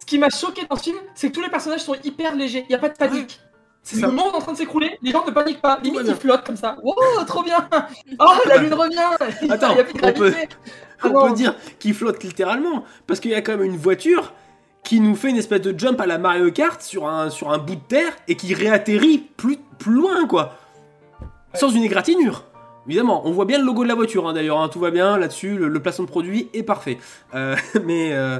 Ce 0.00 0.06
qui 0.06 0.18
m'a 0.18 0.30
choqué 0.30 0.66
dans 0.68 0.76
ce 0.76 0.82
film, 0.82 0.98
c'est 1.14 1.28
que 1.28 1.34
tous 1.34 1.42
les 1.42 1.48
personnages 1.48 1.82
sont 1.82 1.96
hyper 2.04 2.34
légers. 2.36 2.64
Il 2.68 2.68
n'y 2.68 2.74
a 2.74 2.78
pas 2.78 2.90
de 2.90 2.96
panique. 2.96 3.40
C'est 3.82 4.00
le 4.00 4.10
monde 4.10 4.32
est 4.32 4.36
en 4.36 4.40
train 4.40 4.52
de 4.52 4.56
s'écrouler, 4.56 4.98
les 5.02 5.10
gens 5.10 5.26
ne 5.26 5.30
paniquent 5.30 5.60
pas. 5.60 5.78
Limite, 5.82 6.02
ils 6.06 6.14
flottent 6.14 6.46
comme 6.46 6.56
ça. 6.56 6.78
Wow, 6.82 6.94
trop 7.26 7.42
bien 7.42 7.68
Oh, 8.18 8.32
la 8.46 8.56
lune 8.56 8.72
revient 8.72 9.50
Attends, 9.50 9.72
Il 9.72 9.76
y 9.76 9.80
a 9.80 9.84
plus 9.84 9.92
de 9.92 10.06
on 10.06 10.12
peut-. 10.12 10.34
Ah 11.02 11.06
On 11.12 11.28
peut 11.28 11.34
dire 11.34 11.54
qu'il 11.78 11.92
flotte 11.92 12.22
littéralement, 12.22 12.84
parce 13.06 13.20
qu'il 13.20 13.30
y 13.30 13.34
a 13.34 13.42
quand 13.42 13.58
même 13.58 13.64
une 13.64 13.76
voiture 13.76 14.32
qui 14.84 15.00
nous 15.00 15.14
fait 15.14 15.28
une 15.28 15.36
espèce 15.36 15.60
de 15.60 15.78
jump 15.78 16.00
à 16.00 16.06
la 16.06 16.16
Mario 16.16 16.50
Kart 16.50 16.80
sur 16.80 17.06
un, 17.06 17.28
sur 17.28 17.52
un 17.52 17.58
bout 17.58 17.74
de 17.74 17.80
terre 17.80 18.12
et 18.26 18.36
qui 18.36 18.54
réatterrit 18.54 19.18
plus, 19.18 19.58
plus 19.78 19.92
loin, 19.92 20.26
quoi. 20.26 20.54
Sans 21.52 21.68
une 21.68 21.82
égratignure. 21.82 22.44
Évidemment, 22.86 23.26
on 23.26 23.32
voit 23.32 23.46
bien 23.46 23.58
le 23.58 23.64
logo 23.64 23.82
de 23.82 23.88
la 23.88 23.94
voiture, 23.94 24.28
hein, 24.28 24.34
d'ailleurs, 24.34 24.60
hein, 24.60 24.68
tout 24.68 24.80
va 24.80 24.90
bien 24.90 25.16
là-dessus, 25.18 25.56
le, 25.56 25.80
placement 25.80 26.04
de 26.04 26.10
produit 26.10 26.48
est 26.52 26.62
parfait. 26.62 26.98
Euh, 27.34 27.56
mais, 27.84 28.12
euh, 28.12 28.38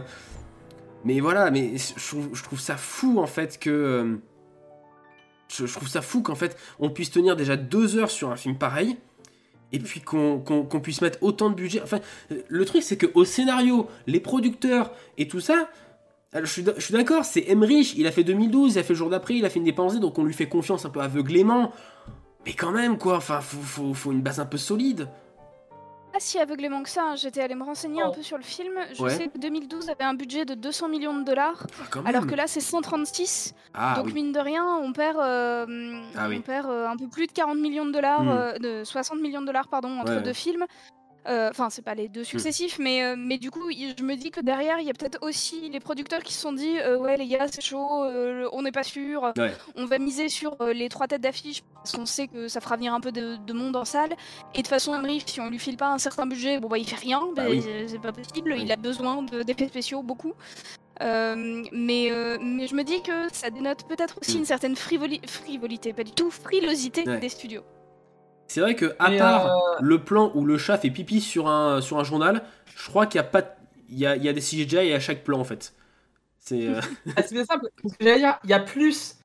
mais 1.05 1.21
voilà, 1.21 1.51
mais 1.51 1.73
je 1.77 2.43
trouve, 2.43 2.61
ça 2.61 2.77
fou, 2.77 3.19
en 3.19 3.27
fait, 3.27 3.59
que... 3.59 3.71
euh, 3.71 4.17
je, 5.49 5.65
trouve 5.73 5.89
ça 5.89 6.03
fou 6.03 6.23
qu'en 6.23 6.35
fait, 6.35 6.57
on 6.79 6.91
puisse 6.91 7.11
tenir 7.11 7.37
déjà 7.37 7.57
deux 7.57 7.97
heures 7.97 8.11
sur 8.11 8.31
un 8.31 8.37
film 8.37 8.57
pareil, 8.57 8.97
et 9.73 9.79
puis 9.79 10.01
qu'on 10.01 10.81
puisse 10.83 11.01
mettre 11.01 11.19
autant 11.23 11.51
de 11.51 11.55
budget. 11.55 11.81
Enfin, 11.83 12.01
le 12.49 12.65
truc, 12.65 12.83
c'est 12.83 12.99
qu'au 12.99 13.25
scénario, 13.25 13.89
les 14.07 14.21
producteurs 14.21 14.93
et 15.19 15.27
tout 15.27 15.41
ça, 15.41 15.69
alors, 16.35 16.47
je 16.47 16.53
suis 16.53 16.63
d- 16.65 16.73
je 16.77 16.83
suis 16.83 16.93
d'accord, 16.93 17.25
c'est 17.25 17.45
Emmerich, 17.49 17.95
il 17.97 18.09
a 18.09 18.13
fait 18.13 18.25
2012, 18.25 18.75
il 18.75 18.79
a 18.81 18.83
fait 18.83 18.93
le 18.93 18.99
jour 18.99 19.09
d'après, 19.09 19.35
il 19.37 19.45
a 19.45 19.51
fait 19.51 19.61
une 19.61 19.65
dépensée, 19.65 20.01
donc 20.01 20.19
on 20.19 20.25
lui 20.25 20.35
fait 20.35 20.49
confiance 20.49 20.85
un 20.85 20.91
peu 20.91 21.01
aveuglément. 21.01 21.71
Mais 22.47 22.53
quand 22.53 22.71
même, 22.73 22.99
quoi, 22.99 23.17
enfin, 23.17 23.41
faut, 23.41 23.61
faut, 23.63 23.95
faut 23.95 24.13
une 24.13 24.23
base 24.23 24.41
un 24.41 24.47
peu 24.47 24.59
solide. 24.59 25.09
pas 26.13 26.21
si 26.21 26.39
aveuglément 26.39 26.81
que 26.85 26.89
ça. 26.91 27.03
hein. 27.03 27.17
J'étais 27.17 27.41
allée 27.41 27.57
me 27.57 27.65
renseigner 27.65 28.01
un 28.01 28.09
Oh. 28.11 28.15
peu 28.15 28.23
sur 28.23 28.37
le 28.37 28.45
film. 28.45 28.73
Je 28.93 29.03
Ouais. 29.03 29.11
sais 29.11 29.27
que 29.27 29.37
2012 29.37 29.91
avait 29.91 30.05
un 30.05 30.15
budget 30.15 30.45
de 30.45 30.55
200 30.55 30.89
millions 30.89 31.19
de 31.19 31.25
dollars, 31.25 31.67
Ah, 31.93 32.03
alors 32.05 32.29
que 32.29 32.37
là 32.37 32.47
c'est 32.47 32.61
136. 32.61 33.53
Ah 33.75 33.95
Donc 33.97 34.07
oui. 34.07 34.13
mine 34.15 34.31
de 34.31 34.39
rien, 34.39 34.65
on 34.65 34.93
perd, 34.93 35.17
euh, 35.19 35.67
Ah 36.17 36.27
on 36.27 36.29
oui. 36.29 36.39
perd 36.39 36.71
euh, 36.71 36.87
un 36.89 36.97
peu 36.97 37.09
plus 37.09 37.27
de 37.27 37.33
40 37.33 37.59
millions 37.59 37.85
de 37.85 37.91
dollars, 37.91 38.23
Hmm. 38.23 38.29
euh, 38.29 38.59
de 38.59 38.85
60 38.85 39.21
millions 39.21 39.41
de 39.41 39.47
dollars 39.47 39.67
pardon, 39.67 39.99
entre 39.99 40.15
Ouais, 40.15 40.23
deux 40.23 40.33
films. 40.33 40.65
Euh, 41.27 41.49
Enfin, 41.51 41.71
c'est 41.71 41.83
pas 41.83 41.95
les 41.95 42.09
deux 42.09 42.25
successifs, 42.25 42.79
mais, 42.79 43.03
euh, 43.03 43.15
mais 43.17 43.39
du 43.39 43.51
coup, 43.51 43.71
je 43.71 44.03
me 44.03 44.15
dis 44.15 44.31
que 44.31 44.41
derrière, 44.41 44.79
il 44.81 44.87
y 44.87 44.91
a 44.91 44.93
peut-être 44.93 45.19
aussi 45.23 45.69
les 45.71 45.81
producteurs 45.81 46.23
qui 46.23 46.33
se 46.35 46.41
sont 46.41 46.53
dit 46.53 46.79
euh, 46.81 46.99
Ouais, 46.99 47.17
les 47.17 47.27
gars, 47.27 47.47
c'est 47.51 47.63
chaud, 47.63 47.79
on 48.53 48.63
n'est 48.63 48.73
pas 48.73 48.83
sûr, 48.83 49.33
Ouais. 49.39 49.53
on 49.77 49.87
va 49.87 49.99
miser 49.99 50.29
sur 50.29 50.57
les 50.75 50.89
trois 50.89 51.07
têtes 51.07 51.23
d'affiche 51.23 51.63
parce 51.77 51.93
qu'on 51.93 52.07
sait 52.07 52.29
que 52.29 52.49
ça 52.49 52.61
fera 52.61 52.77
venir 52.77 52.93
un 52.95 53.01
peu 53.01 53.13
de, 53.13 53.37
de 53.37 53.53
monde 53.53 53.77
en 53.77 53.85
salle. 53.85 54.13
Et 54.55 54.59
de 54.59 54.63
toute 54.63 54.69
façon, 54.69 54.95
Emmerich, 54.95 55.25
si 55.27 55.41
on 55.41 55.49
lui 55.51 55.59
file 55.59 55.77
pas 55.77 55.89
un 55.89 55.99
certain 55.99 56.27
budget, 56.27 56.59
bon, 56.61 56.69
bah, 56.69 56.79
il 56.79 56.87
fait 56.87 56.97
rien, 56.97 57.21
Bah 57.35 57.45
bah, 57.45 57.51
oui. 57.51 57.63
c'est 57.87 58.01
pas 58.01 58.13
possible, 58.13 58.53
Oui. 58.53 58.63
il 58.63 58.73
a 58.73 58.77
besoin 58.77 59.23
de- 59.23 59.43
d'effets 59.43 59.69
spéciaux, 59.69 60.03
beaucoup. 60.03 60.35
Euh, 61.03 61.65
mais, 61.73 62.11
euh, 62.13 62.39
mais 62.41 62.67
je 62.67 62.75
me 62.75 62.85
dis 62.85 63.03
que 63.03 63.33
ça 63.33 63.51
dénote 63.51 63.85
peut-être 63.89 64.19
aussi 64.21 64.37
Mm. 64.37 64.41
une 64.41 64.45
certaine 64.45 64.75
frivoli- 64.75 65.27
frivolité, 65.27 65.93
pas 65.93 66.05
du 66.05 66.13
tout, 66.13 66.31
frilosité 66.31 67.03
Ouais. 67.09 67.19
des 67.19 67.29
studios. 67.29 67.63
C'est 68.55 68.61
vrai 68.61 68.77
que 68.77 68.95
à 69.01 69.11
Mais, 69.11 69.19
part 69.19 69.47
euh, 69.49 69.77
le 69.81 69.99
plan 69.99 70.31
où 70.37 70.45
le 70.45 70.59
chat 70.59 70.79
fait 70.79 70.89
pipi 70.89 71.21
sur 71.21 71.49
un, 71.49 71.81
sur 71.81 71.99
un 71.99 72.05
journal, 72.05 72.45
je 72.77 72.89
crois 72.89 73.07
qu'il 73.07 73.19
y 73.19 73.21
a 73.21 73.25
pas 73.25 73.43
il 73.89 73.99
y 73.99 74.07
a, 74.07 74.15
il 74.15 74.23
y 74.23 74.29
a 74.29 74.33
des 74.33 74.41
CGI 74.41 74.93
à 74.93 75.01
chaque 75.01 75.25
plan 75.25 75.41
en 75.41 75.45
fait. 75.45 75.75
C'est 76.39 76.69
euh, 76.69 76.81
Ah, 77.17 77.23
bien 77.33 77.45
simple. 77.45 77.69
Parce 77.83 77.97
que 77.97 78.05
j'allais 78.05 78.21
dire, 78.21 78.39
il 78.45 78.51
y 78.51 78.53
a 78.53 78.61
plus 78.61 79.17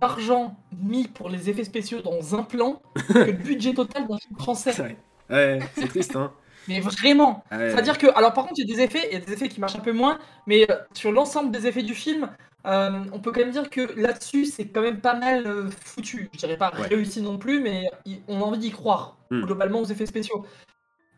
d'argent 0.00 0.56
mis 0.80 1.06
pour 1.06 1.28
les 1.28 1.50
effets 1.50 1.64
spéciaux 1.64 2.00
dans 2.00 2.34
un 2.34 2.42
plan 2.42 2.80
que 3.12 3.18
le 3.18 3.32
budget 3.32 3.74
total 3.74 4.08
d'un 4.08 4.16
film 4.16 4.38
français. 4.38 4.72
c'est 4.72 4.80
vrai. 4.80 4.96
Ouais, 5.28 5.58
c'est 5.74 5.88
triste 5.88 6.16
hein. 6.16 6.32
Mais 6.68 6.80
vraiment. 6.80 7.42
Ouais. 7.50 7.70
C'est-à-dire 7.70 7.98
que, 7.98 8.06
alors 8.14 8.32
par 8.34 8.44
contre, 8.44 8.58
il 8.60 8.68
y 8.68 8.72
a 8.72 8.76
des 8.76 8.82
effets, 8.82 9.08
il 9.10 9.18
y 9.18 9.22
a 9.22 9.24
des 9.24 9.32
effets 9.32 9.48
qui 9.48 9.60
marchent 9.60 9.76
un 9.76 9.80
peu 9.80 9.92
moins, 9.92 10.18
mais 10.46 10.70
euh, 10.70 10.76
sur 10.92 11.10
l'ensemble 11.12 11.50
des 11.50 11.66
effets 11.66 11.82
du 11.82 11.94
film, 11.94 12.28
euh, 12.66 12.90
on 13.12 13.20
peut 13.20 13.32
quand 13.32 13.40
même 13.40 13.50
dire 13.52 13.70
que 13.70 13.80
là-dessus, 13.98 14.44
c'est 14.46 14.66
quand 14.68 14.82
même 14.82 15.00
pas 15.00 15.14
mal 15.14 15.46
euh, 15.46 15.70
foutu. 15.84 16.28
Je 16.34 16.38
dirais 16.38 16.56
pas 16.58 16.72
Ouais. 16.78 16.86
réussi 16.88 17.22
non 17.22 17.38
plus, 17.38 17.60
mais 17.60 17.90
on 18.28 18.40
a 18.40 18.44
envie 18.44 18.58
d'y 18.58 18.70
croire, 18.70 19.16
Hmm. 19.30 19.42
globalement, 19.42 19.80
aux 19.80 19.84
effets 19.86 20.06
spéciaux. 20.06 20.44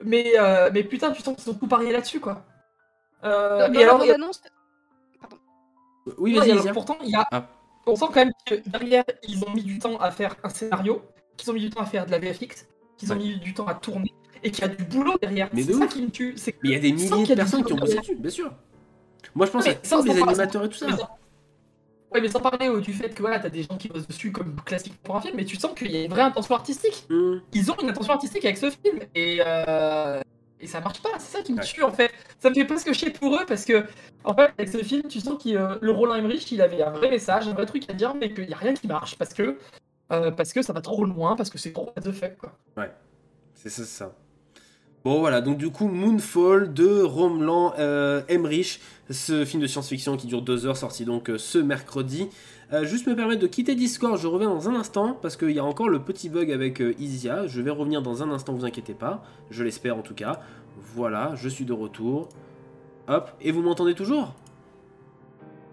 Mais, 0.05 0.33
euh, 0.39 0.71
mais 0.73 0.83
putain, 0.85 1.11
tu 1.13 1.23
sens 1.23 1.37
qu'ils 1.37 1.51
ont 1.51 1.55
tout 1.55 1.67
parié 1.69 1.93
là-dessus, 1.93 2.21
quoi. 2.21 2.45
Euh, 3.25 3.69
Dans 3.69 3.75
et 3.79 3.83
alors, 3.85 4.01
Oui, 6.19 6.35
vas-y, 6.35 6.51
alors 6.53 6.65
vas-y. 6.65 6.73
pourtant, 6.73 6.97
il 7.05 7.11
y 7.11 7.15
a... 7.15 7.27
Ah. 7.31 7.47
on 7.87 7.95
sent 7.97 8.07
quand 8.07 8.17
même 8.25 8.33
que 8.47 8.55
derrière, 8.69 9.05
ils 9.29 9.45
ont 9.45 9.51
mis 9.53 9.63
du 9.63 9.79
temps 9.79 9.99
à 9.99 10.11
faire 10.11 10.37
un 10.43 10.49
scénario, 10.49 11.03
qu'ils 11.37 11.51
ont 11.51 11.55
mis 11.55 11.61
du 11.61 11.71
temps 11.71 11.81
à 11.83 11.87
faire 11.87 12.07
de 12.07 12.11
la 12.11 12.19
VFX, 12.19 12.67
qu'ils 12.97 13.13
ont 13.13 13.17
Ouais. 13.17 13.23
mis 13.23 13.37
du 13.39 13.55
temps 13.55 13.67
à 13.67 13.75
tourner, 13.75 14.13
et 14.43 14.51
qu'il 14.51 14.63
y 14.63 14.67
a 14.67 14.69
du 14.69 14.85
boulot 14.85 15.15
derrière. 15.21 15.49
Mais 15.53 15.63
c'est 15.63 15.73
ça 15.75 15.87
qui 15.87 16.03
me 16.03 16.11
tue. 16.11 16.35
Mais 16.47 16.53
il 16.65 16.71
y 16.71 16.75
a 16.75 16.79
des 16.79 16.93
milliers 16.93 17.27
de 17.27 17.35
personnes 17.35 17.65
qui 17.65 17.73
ont 17.73 17.77
bossé 17.77 17.99
dessus, 17.99 18.17
bien 18.17 18.31
sûr. 18.31 18.53
Moi 19.35 19.47
je 19.47 19.51
pense 19.53 19.67
à 19.67 19.73
sans- 19.83 20.01
tous 20.03 20.09
les 20.13 20.21
animateurs 20.23 20.65
et 20.65 20.69
tout 20.69 20.77
ça. 20.79 20.87
Ouais, 22.13 22.21
mais 22.21 22.29
sans 22.29 22.41
parler 22.41 22.69
euh, 22.69 22.81
du 22.81 22.93
fait 22.93 23.11
que 23.11 23.21
voilà, 23.21 23.39
t'as 23.39 23.51
des 23.51 23.63
gens 23.63 23.77
qui 23.79 23.87
bossent 23.87 24.09
dessus 24.09 24.33
comme 24.33 24.57
classique 24.65 24.95
pour 25.05 25.15
un 25.15 25.21
film, 25.21 25.35
mais 25.37 25.45
tu 25.45 25.55
sens 25.55 25.73
qu'il 25.79 25.93
y 25.93 25.97
a 25.97 26.03
une 26.03 26.11
vraie 26.11 26.23
intention 26.23 26.57
artistique. 26.57 27.07
Hmm. 27.09 27.37
Ils 27.53 27.71
ont 27.71 27.77
une 27.81 27.89
intention 27.91 28.13
artistique 28.15 28.45
avec 28.45 28.59
ce 28.59 28.69
film 28.71 28.99
et, 29.15 29.41
euh, 29.47 30.21
et 30.59 30.67
ça 30.67 30.81
marche 30.81 31.01
pas. 31.01 31.11
C'est 31.21 31.37
ça 31.39 31.43
qui 31.45 31.53
me 31.53 31.59
Ouais. 31.59 31.65
tue 31.65 31.85
en 31.85 31.93
fait. 31.93 32.11
Ça 32.41 32.51
me 32.51 32.55
fait 32.57 32.65
presque 32.65 32.93
chier 32.95 33.11
pour 33.11 33.37
eux 33.37 33.45
parce 33.47 33.65
que 33.65 33.85
en 34.25 34.35
fait, 34.35 34.51
avec 34.59 34.69
ce 34.71 34.79
film, 34.79 35.05
tu 35.09 35.21
sens 35.21 35.41
que 35.41 35.51
euh, 35.51 35.77
le 35.81 35.93
Roland 35.93 36.17
Emmerich, 36.17 36.51
il 36.51 36.61
avait 36.63 36.83
un 36.83 36.91
vrai 36.91 37.11
message, 37.11 37.47
un 37.47 37.55
vrai 37.55 37.67
truc 37.67 37.89
à 37.89 37.93
dire, 37.93 38.13
mais 38.17 38.35
qu'il 38.35 38.51
y 38.51 38.55
a 38.55 38.57
rien 38.57 38.75
qui 38.75 38.89
marche 38.89 39.17
parce 39.17 39.33
que 39.33 39.57
euh, 40.11 40.33
parce 40.33 40.53
que 40.53 40.63
ça 40.63 40.73
va 40.73 40.81
trop 40.81 41.05
loin, 41.05 41.37
parce 41.37 41.49
que 41.49 41.59
c'est 41.59 41.73
trop 41.73 41.93
what 41.97 42.03
the 42.03 42.11
fuck 42.11 42.37
quoi. 42.39 42.59
Ouais, 42.77 42.91
c'est 43.55 43.69
ça, 43.69 43.85
c'est 43.85 43.89
ça. 43.89 44.13
Bon 45.03 45.19
voilà, 45.21 45.41
donc 45.41 45.57
du 45.57 45.71
coup 45.71 45.89
Moonfall 45.89 46.75
de 46.75 47.01
Romeland 47.01 47.73
euh, 47.79 48.21
Emmerich, 48.29 48.81
ce 49.09 49.47
film 49.47 49.63
de 49.63 49.67
science-fiction 49.67 50.19
qui 50.19 50.27
dure 50.27 50.43
deux 50.43 50.67
heures, 50.67 50.77
sorti 50.77 51.07
donc 51.07 51.31
euh, 51.31 51.39
ce 51.39 51.57
mercredi. 51.57 52.29
Euh, 52.75 52.85
juste 52.85 53.07
me 53.07 53.17
permettre 53.17 53.41
de 53.41 53.47
quitter 53.47 53.75
Discord, 53.75 54.19
je 54.19 54.27
reviens 54.27 54.51
dans 54.51 54.69
un 54.69 54.75
instant, 54.75 55.19
parce 55.23 55.39
qu'il 55.39 55.53
y 55.53 55.59
a 55.59 55.65
encore 55.65 55.89
le 55.89 56.01
petit 56.01 56.29
bug 56.29 56.53
avec 56.53 56.83
Isia, 56.99 57.47
je 57.47 57.63
vais 57.63 57.71
revenir 57.71 58.03
dans 58.03 58.23
un 58.23 58.31
instant, 58.31 58.53
vous 58.53 58.67
inquiétez 58.67 58.93
pas, 58.93 59.25
je 59.51 59.65
l'espère 59.65 59.97
en 59.97 60.03
tout 60.03 60.13
cas. 60.13 60.41
Voilà, 60.95 61.33
je 61.35 61.49
suis 61.49 61.65
de 61.65 61.73
retour. 61.73 62.29
Hop, 63.09 63.31
et 63.41 63.53
vous 63.53 63.63
m'entendez 63.63 63.95
toujours? 63.95 64.35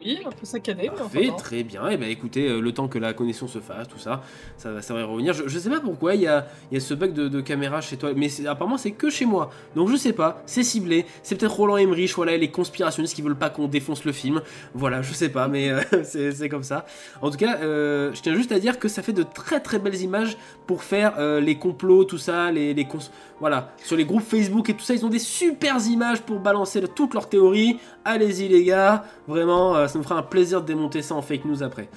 Oui, 0.07 0.19
un 0.25 0.29
peu 0.31 0.45
saccadé. 0.45 0.83
mais 0.83 0.89
Parfait, 0.97 1.27
enfin, 1.29 1.37
très 1.37 1.63
bien. 1.63 1.87
Et 1.89 1.97
ben 1.97 2.09
écoutez, 2.09 2.47
euh, 2.49 2.59
le 2.61 2.71
temps 2.71 2.87
que 2.87 2.97
la 2.97 3.13
connexion 3.13 3.47
se 3.47 3.59
fasse, 3.59 3.87
tout 3.87 3.99
ça, 3.99 4.21
ça, 4.57 4.71
va- 4.71 4.81
ça 4.81 4.93
va 4.93 5.03
revenir. 5.05 5.33
Je, 5.33 5.47
je 5.47 5.59
sais 5.59 5.69
pas 5.69 5.79
pourquoi 5.79 6.15
il 6.15 6.21
y 6.21 6.27
a, 6.27 6.47
y 6.71 6.77
a 6.77 6.79
ce 6.79 6.93
bug 6.93 7.13
de, 7.13 7.27
de 7.27 7.41
caméra 7.41 7.81
chez 7.81 7.97
toi, 7.97 8.11
mais 8.15 8.29
apparemment 8.47 8.77
c'est 8.77 8.91
que 8.91 9.09
chez 9.09 9.25
moi. 9.25 9.49
Donc 9.75 9.89
je 9.89 9.95
sais 9.95 10.13
pas, 10.13 10.41
c'est 10.45 10.63
ciblé. 10.63 11.05
C'est 11.23 11.35
peut-être 11.35 11.55
Roland 11.55 11.77
Emmerich, 11.77 12.13
voilà, 12.15 12.33
et 12.33 12.37
les 12.37 12.49
conspirationnistes 12.51 13.15
qui 13.15 13.21
veulent 13.21 13.35
pas 13.35 13.49
qu'on 13.49 13.67
défonce 13.67 14.05
le 14.05 14.11
film. 14.11 14.41
Voilà, 14.73 15.01
je 15.01 15.13
sais 15.13 15.29
pas, 15.29 15.47
mais 15.47 15.69
euh, 15.69 15.81
c'est 16.03 16.31
c'est 16.31 16.49
comme 16.49 16.63
ça. 16.63 16.85
En 17.21 17.29
tout 17.29 17.37
cas, 17.37 17.57
euh, 17.61 18.13
je 18.13 18.21
tiens 18.21 18.33
juste 18.35 18.51
à 18.51 18.59
dire 18.59 18.79
que 18.79 18.87
ça 18.87 19.01
fait 19.03 19.13
de 19.13 19.23
très 19.23 19.59
très 19.59 19.79
belles 19.79 20.01
images 20.01 20.37
pour 20.65 20.83
faire 20.83 21.15
euh, 21.19 21.39
les 21.39 21.55
complots, 21.57 22.03
tout 22.03 22.17
ça, 22.17 22.51
les, 22.51 22.73
les 22.73 22.85
cons- 22.85 22.99
voilà, 23.39 23.73
sur 23.83 23.95
les 23.95 24.05
groupes 24.05 24.23
Facebook 24.23 24.69
et 24.69 24.73
tout 24.73 24.83
ça, 24.83 24.93
ils 24.95 25.05
ont 25.05 25.09
des 25.09 25.19
super 25.19 25.77
images 25.87 26.21
pour 26.21 26.39
balancer 26.39 26.81
le- 26.81 26.87
toutes 26.87 27.13
leurs 27.13 27.29
théories. 27.29 27.77
Allez-y 28.03 28.47
les 28.47 28.63
gars, 28.63 29.03
vraiment, 29.27 29.75
euh, 29.75 29.87
ça 30.03 30.09
fera 30.09 30.19
un 30.19 30.23
plaisir 30.23 30.61
de 30.61 30.65
démonter 30.67 31.01
ça 31.01 31.15
en 31.15 31.21
fake 31.21 31.45
news 31.45 31.63
après. 31.63 31.89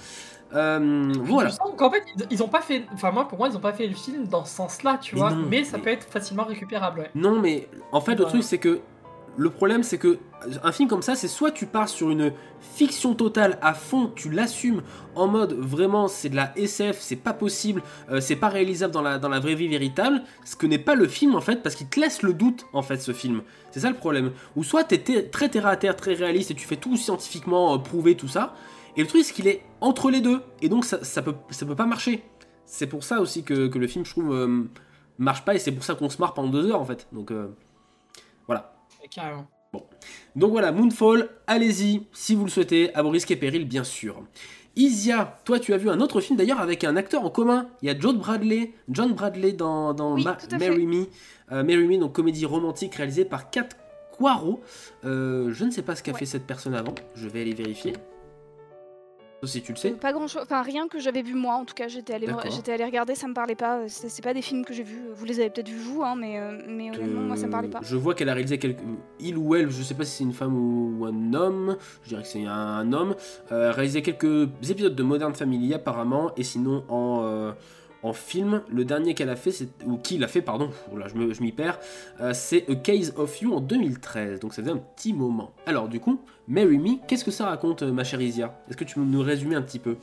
Euh, 0.54 1.12
voilà. 1.22 1.50
Tu 1.50 1.56
sens 1.56 1.70
qu'en 1.76 1.90
fait, 1.90 2.02
ils- 2.30 2.42
ont 2.42 2.48
pas 2.48 2.60
fait. 2.60 2.84
Enfin, 2.92 3.12
moi, 3.12 3.28
pour 3.28 3.38
moi, 3.38 3.48
ils 3.48 3.56
ont 3.56 3.60
pas 3.60 3.72
fait 3.72 3.86
le 3.86 3.94
film 3.94 4.26
dans 4.26 4.44
ce 4.44 4.56
sens-là, 4.56 4.98
tu 5.00 5.14
Mais 5.14 5.20
vois. 5.20 5.30
non, 5.30 5.46
mais 5.48 5.62
ça 5.64 5.76
mais- 5.76 5.84
peut 5.84 5.90
être 5.90 6.04
facilement 6.10 6.44
récupérable, 6.44 7.00
ouais. 7.00 7.10
Non, 7.14 7.38
mais 7.40 7.68
en 7.92 8.00
fait, 8.00 8.16
le 8.16 8.24
truc, 8.24 8.42
c'est 8.42 8.58
que 8.58 8.80
le 9.36 9.50
problème, 9.50 9.82
c'est 9.82 9.98
que 9.98 10.18
un 10.62 10.72
film 10.72 10.88
comme 10.88 11.02
ça, 11.02 11.14
c'est 11.14 11.28
soit 11.28 11.50
tu 11.50 11.66
pars 11.66 11.88
sur 11.88 12.10
une 12.10 12.32
fiction 12.60 13.14
totale 13.14 13.58
à 13.62 13.74
fond, 13.74 14.10
tu 14.14 14.30
l'assumes 14.30 14.82
en 15.14 15.28
mode 15.28 15.52
vraiment 15.52 16.08
c'est 16.08 16.28
de 16.28 16.36
la 16.36 16.56
SF, 16.56 16.98
c'est 17.00 17.16
pas 17.16 17.32
possible, 17.32 17.82
euh, 18.10 18.20
c'est 18.20 18.36
pas 18.36 18.48
réalisable 18.48 18.92
dans 18.92 19.02
la, 19.02 19.18
dans 19.18 19.28
la 19.28 19.40
vraie 19.40 19.54
vie 19.54 19.68
véritable, 19.68 20.22
ce 20.44 20.56
que 20.56 20.66
n'est 20.66 20.78
pas 20.78 20.94
le 20.94 21.06
film 21.08 21.34
en 21.34 21.40
fait, 21.40 21.62
parce 21.62 21.74
qu'il 21.74 21.88
te 21.88 22.00
laisse 22.00 22.22
le 22.22 22.32
doute 22.32 22.66
en 22.72 22.82
fait 22.82 22.98
ce 22.98 23.12
film. 23.12 23.42
C'est 23.70 23.80
ça 23.80 23.90
le 23.90 23.96
problème. 23.96 24.32
Ou 24.56 24.64
soit 24.64 24.84
t'es 24.84 24.98
très 25.30 25.48
terre 25.48 25.66
à 25.66 25.76
terre, 25.76 25.96
très 25.96 26.14
réaliste 26.14 26.50
et 26.50 26.54
tu 26.54 26.66
fais 26.66 26.76
tout 26.76 26.96
scientifiquement 26.96 27.74
euh, 27.74 27.78
prouvé, 27.78 28.16
tout 28.16 28.28
ça. 28.28 28.54
Et 28.96 29.02
le 29.02 29.06
truc, 29.06 29.24
c'est 29.24 29.32
qu'il 29.32 29.46
est 29.46 29.62
entre 29.80 30.10
les 30.10 30.20
deux, 30.20 30.42
et 30.62 30.68
donc 30.68 30.84
ça, 30.84 31.04
ça, 31.04 31.22
peut, 31.22 31.34
ça 31.50 31.64
peut 31.64 31.76
pas 31.76 31.86
marcher. 31.86 32.24
C'est 32.64 32.86
pour 32.86 33.04
ça 33.04 33.20
aussi 33.20 33.44
que, 33.44 33.68
que 33.68 33.78
le 33.78 33.86
film, 33.86 34.04
je 34.04 34.10
trouve, 34.10 34.34
euh, 34.34 34.64
marche 35.18 35.44
pas, 35.44 35.54
et 35.54 35.58
c'est 35.58 35.72
pour 35.72 35.84
ça 35.84 35.94
qu'on 35.94 36.08
se 36.08 36.18
marre 36.18 36.34
pendant 36.34 36.48
deux 36.48 36.70
heures 36.70 36.80
en 36.80 36.84
fait. 36.84 37.06
Donc 37.12 37.32
Carrément. 39.10 39.46
Donc 40.36 40.50
voilà, 40.50 40.72
Moonfall, 40.72 41.28
allez-y 41.46 42.06
si 42.12 42.34
vous 42.34 42.44
le 42.44 42.50
souhaitez, 42.50 42.92
à 42.94 43.02
vos 43.02 43.10
risques 43.10 43.30
et 43.30 43.36
périls 43.36 43.66
bien 43.66 43.84
sûr. 43.84 44.22
Isia, 44.76 45.38
toi 45.44 45.58
tu 45.58 45.72
as 45.74 45.76
vu 45.76 45.90
un 45.90 46.00
autre 46.00 46.20
film 46.20 46.36
d'ailleurs 46.38 46.60
avec 46.60 46.84
un 46.84 46.96
acteur 46.96 47.24
en 47.24 47.30
commun. 47.30 47.68
Il 47.82 47.86
y 47.88 47.90
a 47.90 47.98
John 47.98 48.16
Bradley, 48.18 48.72
John 48.88 49.12
Bradley 49.12 49.52
dans, 49.52 49.92
dans 49.94 50.14
Oui, 50.14 50.24
Ma- 50.24 50.34
tout 50.34 50.46
à 50.52 50.58
Marry 50.58 50.86
Me. 50.86 51.06
Euh, 51.52 51.62
Marry 51.64 51.86
Me, 51.86 51.98
donc 51.98 52.12
comédie 52.12 52.46
romantique 52.46 52.94
réalisée 52.94 53.24
par 53.24 53.50
Kat 53.50 53.68
Poirot. 54.16 54.60
Euh, 55.04 55.52
je 55.52 55.64
ne 55.64 55.70
sais 55.70 55.82
pas 55.82 55.96
ce 55.96 56.02
qu'a 56.02 56.14
fait 56.14 56.26
cette 56.26 56.46
personne 56.46 56.74
avant, 56.74 56.94
je 57.14 57.28
vais 57.28 57.40
aller 57.42 57.54
vérifier. 57.54 57.92
Si 59.42 59.62
tu 59.62 59.72
le 59.72 59.76
sais. 59.78 59.92
Pas 59.92 60.12
grand 60.12 60.26
chose, 60.28 60.42
enfin 60.42 60.60
rien 60.62 60.86
que 60.86 60.98
j'avais 60.98 61.22
vu 61.22 61.34
moi 61.34 61.54
en 61.54 61.64
tout 61.64 61.74
cas, 61.74 61.88
j'étais 61.88 62.18
D'accord. 62.18 62.42
j'étais 62.50 62.72
allée 62.72 62.84
regarder, 62.84 63.14
ça 63.14 63.26
me 63.26 63.32
parlait 63.32 63.54
pas, 63.54 63.78
euh, 63.78 63.84
c'est 63.88 64.22
pas 64.22 64.34
des 64.34 64.42
films 64.42 64.64
que 64.66 64.74
j'ai 64.74 64.82
vus, 64.82 65.00
vous 65.14 65.24
les 65.24 65.40
avez 65.40 65.48
peut-être 65.48 65.68
vus 65.68 65.78
vous, 65.78 66.02
hein, 66.02 66.14
mais, 66.14 66.38
euh, 66.38 66.60
mais 66.68 66.90
honnêtement 66.90 67.22
moi 67.22 67.36
ça 67.36 67.46
me 67.46 67.52
parlait 67.52 67.68
pas. 67.68 67.78
Euh, 67.78 67.82
Je 67.84 67.96
vois 67.96 68.14
qu'elle 68.14 68.28
a 68.28 68.34
réalisé 68.34 68.58
quelques. 68.58 68.80
Il 69.18 69.38
ou 69.38 69.54
elle, 69.54 69.70
je 69.70 69.82
sais 69.82 69.94
pas 69.94 70.04
si 70.04 70.18
c'est 70.18 70.24
une 70.24 70.34
femme 70.34 70.54
ou 70.56 71.06
un 71.06 71.32
homme, 71.34 71.76
je 72.02 72.10
dirais 72.10 72.22
que 72.22 72.28
c'est 72.28 72.44
un, 72.44 72.50
un 72.52 72.92
homme, 72.92 73.14
euh, 73.50 73.72
réalisé 73.72 74.02
quelques 74.02 74.48
épisodes 74.68 74.94
de 74.94 75.02
Modern 75.02 75.34
Family 75.34 75.72
apparemment, 75.72 76.32
et 76.36 76.42
sinon 76.44 76.84
en, 76.88 77.22
euh, 77.24 77.52
en 78.02 78.12
film, 78.12 78.62
le 78.68 78.84
dernier 78.84 79.14
qu'elle 79.14 79.28
a 79.28 79.36
fait, 79.36 79.52
ou 79.86 79.96
qu'il 79.98 80.24
a 80.24 80.28
fait, 80.28 80.42
pardon, 80.42 80.70
là, 80.96 81.06
je 81.08 81.42
m'y 81.42 81.52
perds, 81.52 81.78
euh, 82.20 82.32
c'est 82.32 82.68
A 82.70 82.74
Case 82.76 83.12
of 83.16 83.40
You 83.42 83.52
en 83.54 83.60
2013, 83.60 84.40
donc 84.40 84.54
ça 84.54 84.62
faisait 84.62 84.72
un 84.72 84.78
petit 84.78 85.12
moment. 85.12 85.50
Alors 85.66 85.88
du 85.88 86.00
coup, 86.00 86.20
Marry 86.48 86.78
Me, 86.78 86.96
qu'est-ce 87.06 87.24
que 87.24 87.30
ça 87.30 87.46
raconte, 87.46 87.82
euh, 87.82 87.92
ma 87.92 88.04
chère 88.04 88.20
Isia? 88.20 88.54
Est-ce 88.68 88.76
que 88.76 88.84
tu 88.84 88.94
peux 88.94 89.00
nous 89.02 89.22
résumer 89.22 89.54
un 89.54 89.62
petit 89.62 89.78
peu? 89.78 89.96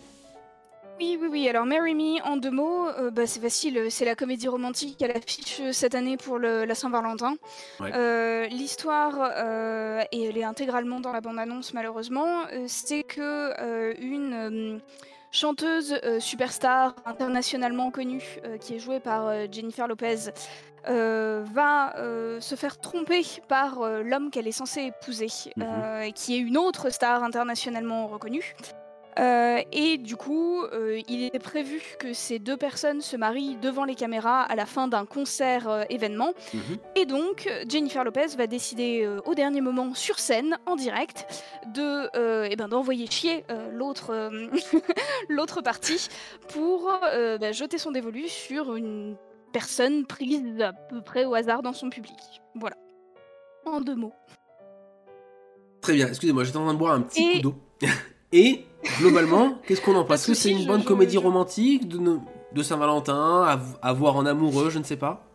Oui, 0.99 1.15
oui, 1.21 1.27
oui. 1.29 1.47
Alors, 1.47 1.67
Marry 1.67 1.93
Me, 1.93 2.19
en 2.27 2.37
deux 2.37 2.49
mots, 2.49 2.87
euh, 2.97 3.11
bah, 3.11 3.27
c'est 3.27 3.39
facile. 3.39 3.85
C'est 3.91 4.03
la 4.03 4.15
comédie 4.15 4.47
romantique 4.47 4.99
à 5.03 5.07
l'affiche 5.07 5.61
cette 5.71 5.93
année 5.93 6.17
pour 6.17 6.39
le- 6.39 6.65
la 6.65 6.73
Saint-Valentin. 6.73 7.35
Ouais. 7.79 7.91
Euh, 7.93 8.47
L'histoire, 8.47 9.13
euh, 9.37 10.01
et 10.11 10.23
elle 10.23 10.37
est 10.39 10.43
intégralement 10.43 10.99
dans 10.99 11.11
la 11.11 11.21
bande-annonce 11.21 11.75
malheureusement, 11.75 12.45
c'est 12.65 13.03
que 13.03 13.93
une 14.01 14.79
chanteuse 15.31 15.99
euh, 16.03 16.19
superstar 16.19 16.95
internationalement 17.05 17.91
connue, 17.91 18.23
euh, 18.45 18.57
qui 18.57 18.75
est 18.75 18.79
jouée 18.79 18.99
par 18.99 19.27
euh, 19.27 19.45
Jennifer 19.51 19.87
Lopez, 19.87 20.31
va 20.85 21.93
se 22.39 22.55
faire 22.55 22.79
tromper 22.79 23.21
par 23.49 23.81
l'homme 24.03 24.31
qu'elle 24.31 24.47
est 24.47 24.53
censée 24.53 24.83
épouser, 24.83 25.27
Mhm. 25.57 26.13
qui 26.13 26.35
est 26.35 26.39
une 26.39 26.57
autre 26.57 26.89
star 26.91 27.25
internationalement 27.25 28.07
reconnue. 28.07 28.55
Euh, 29.19 29.61
et 29.71 29.97
du 29.97 30.15
coup, 30.15 30.61
euh, 30.63 31.01
il 31.07 31.23
était 31.23 31.39
prévu 31.39 31.81
que 31.99 32.13
ces 32.13 32.39
deux 32.39 32.57
personnes 32.57 33.01
se 33.01 33.15
marient 33.17 33.55
devant 33.57 33.83
les 33.83 33.95
caméras 33.95 34.43
à 34.43 34.55
la 34.55 34.65
fin 34.65 34.87
d'un 34.87 35.05
concert 35.05 35.67
euh, 35.69 35.83
événement. 35.89 36.33
Mhm. 36.53 36.77
Et 36.95 37.05
donc, 37.05 37.49
Jennifer 37.67 38.03
Lopez 38.03 38.35
va 38.37 38.47
décider 38.47 39.07
au 39.25 39.33
dernier 39.33 39.61
moment, 39.61 39.93
sur 39.93 40.19
scène, 40.19 40.57
en 40.65 40.75
direct, 40.75 41.25
de, 41.73 42.09
eh 42.49 42.55
ben, 42.55 42.67
d'envoyer 42.67 43.07
chier 43.07 43.43
l'autre, 43.71 44.31
l'autre 45.29 45.61
partie 45.61 46.09
pour 46.49 46.91
bah, 47.39 47.51
jeter 47.51 47.77
son 47.77 47.91
dévolu 47.91 48.27
sur 48.27 48.75
une 48.75 49.15
personne 49.53 50.05
prise 50.05 50.61
à 50.61 50.73
peu 50.73 51.01
près 51.01 51.25
au 51.25 51.33
hasard 51.33 51.61
dans 51.61 51.73
son 51.73 51.89
public. 51.89 52.17
Voilà. 52.55 52.75
En 53.65 53.81
deux 53.81 53.95
mots. 53.95 54.13
Très 55.81 55.93
bien, 55.93 56.07
excusez-moi, 56.07 56.43
j'étais 56.43 56.57
en 56.57 56.63
train 56.65 56.73
de 56.73 56.79
boire 56.79 56.93
un 56.93 57.01
petit 57.01 57.23
Et- 57.23 57.31
coup 57.33 57.41
d'eau. 57.41 57.55
Et 58.31 58.65
globalement, 58.99 59.55
qu'est-ce 59.67 59.81
qu'on 59.81 59.95
en 59.95 60.03
pense? 60.03 60.21
Est-ce 60.21 60.27
que 60.27 60.33
c'est 60.33 60.51
une 60.51 60.65
bonne 60.65 60.83
comédie 60.83 61.17
romantique 61.17 61.87
de, 61.87 62.63
Saint-Valentin, 62.63 63.59
à, 63.81 63.93
voir 63.93 64.15
en 64.15 64.25
amoureux, 64.25 64.69
je 64.69 64.79
ne 64.79 64.83
sais 64.83 64.97
pas? 64.97 65.25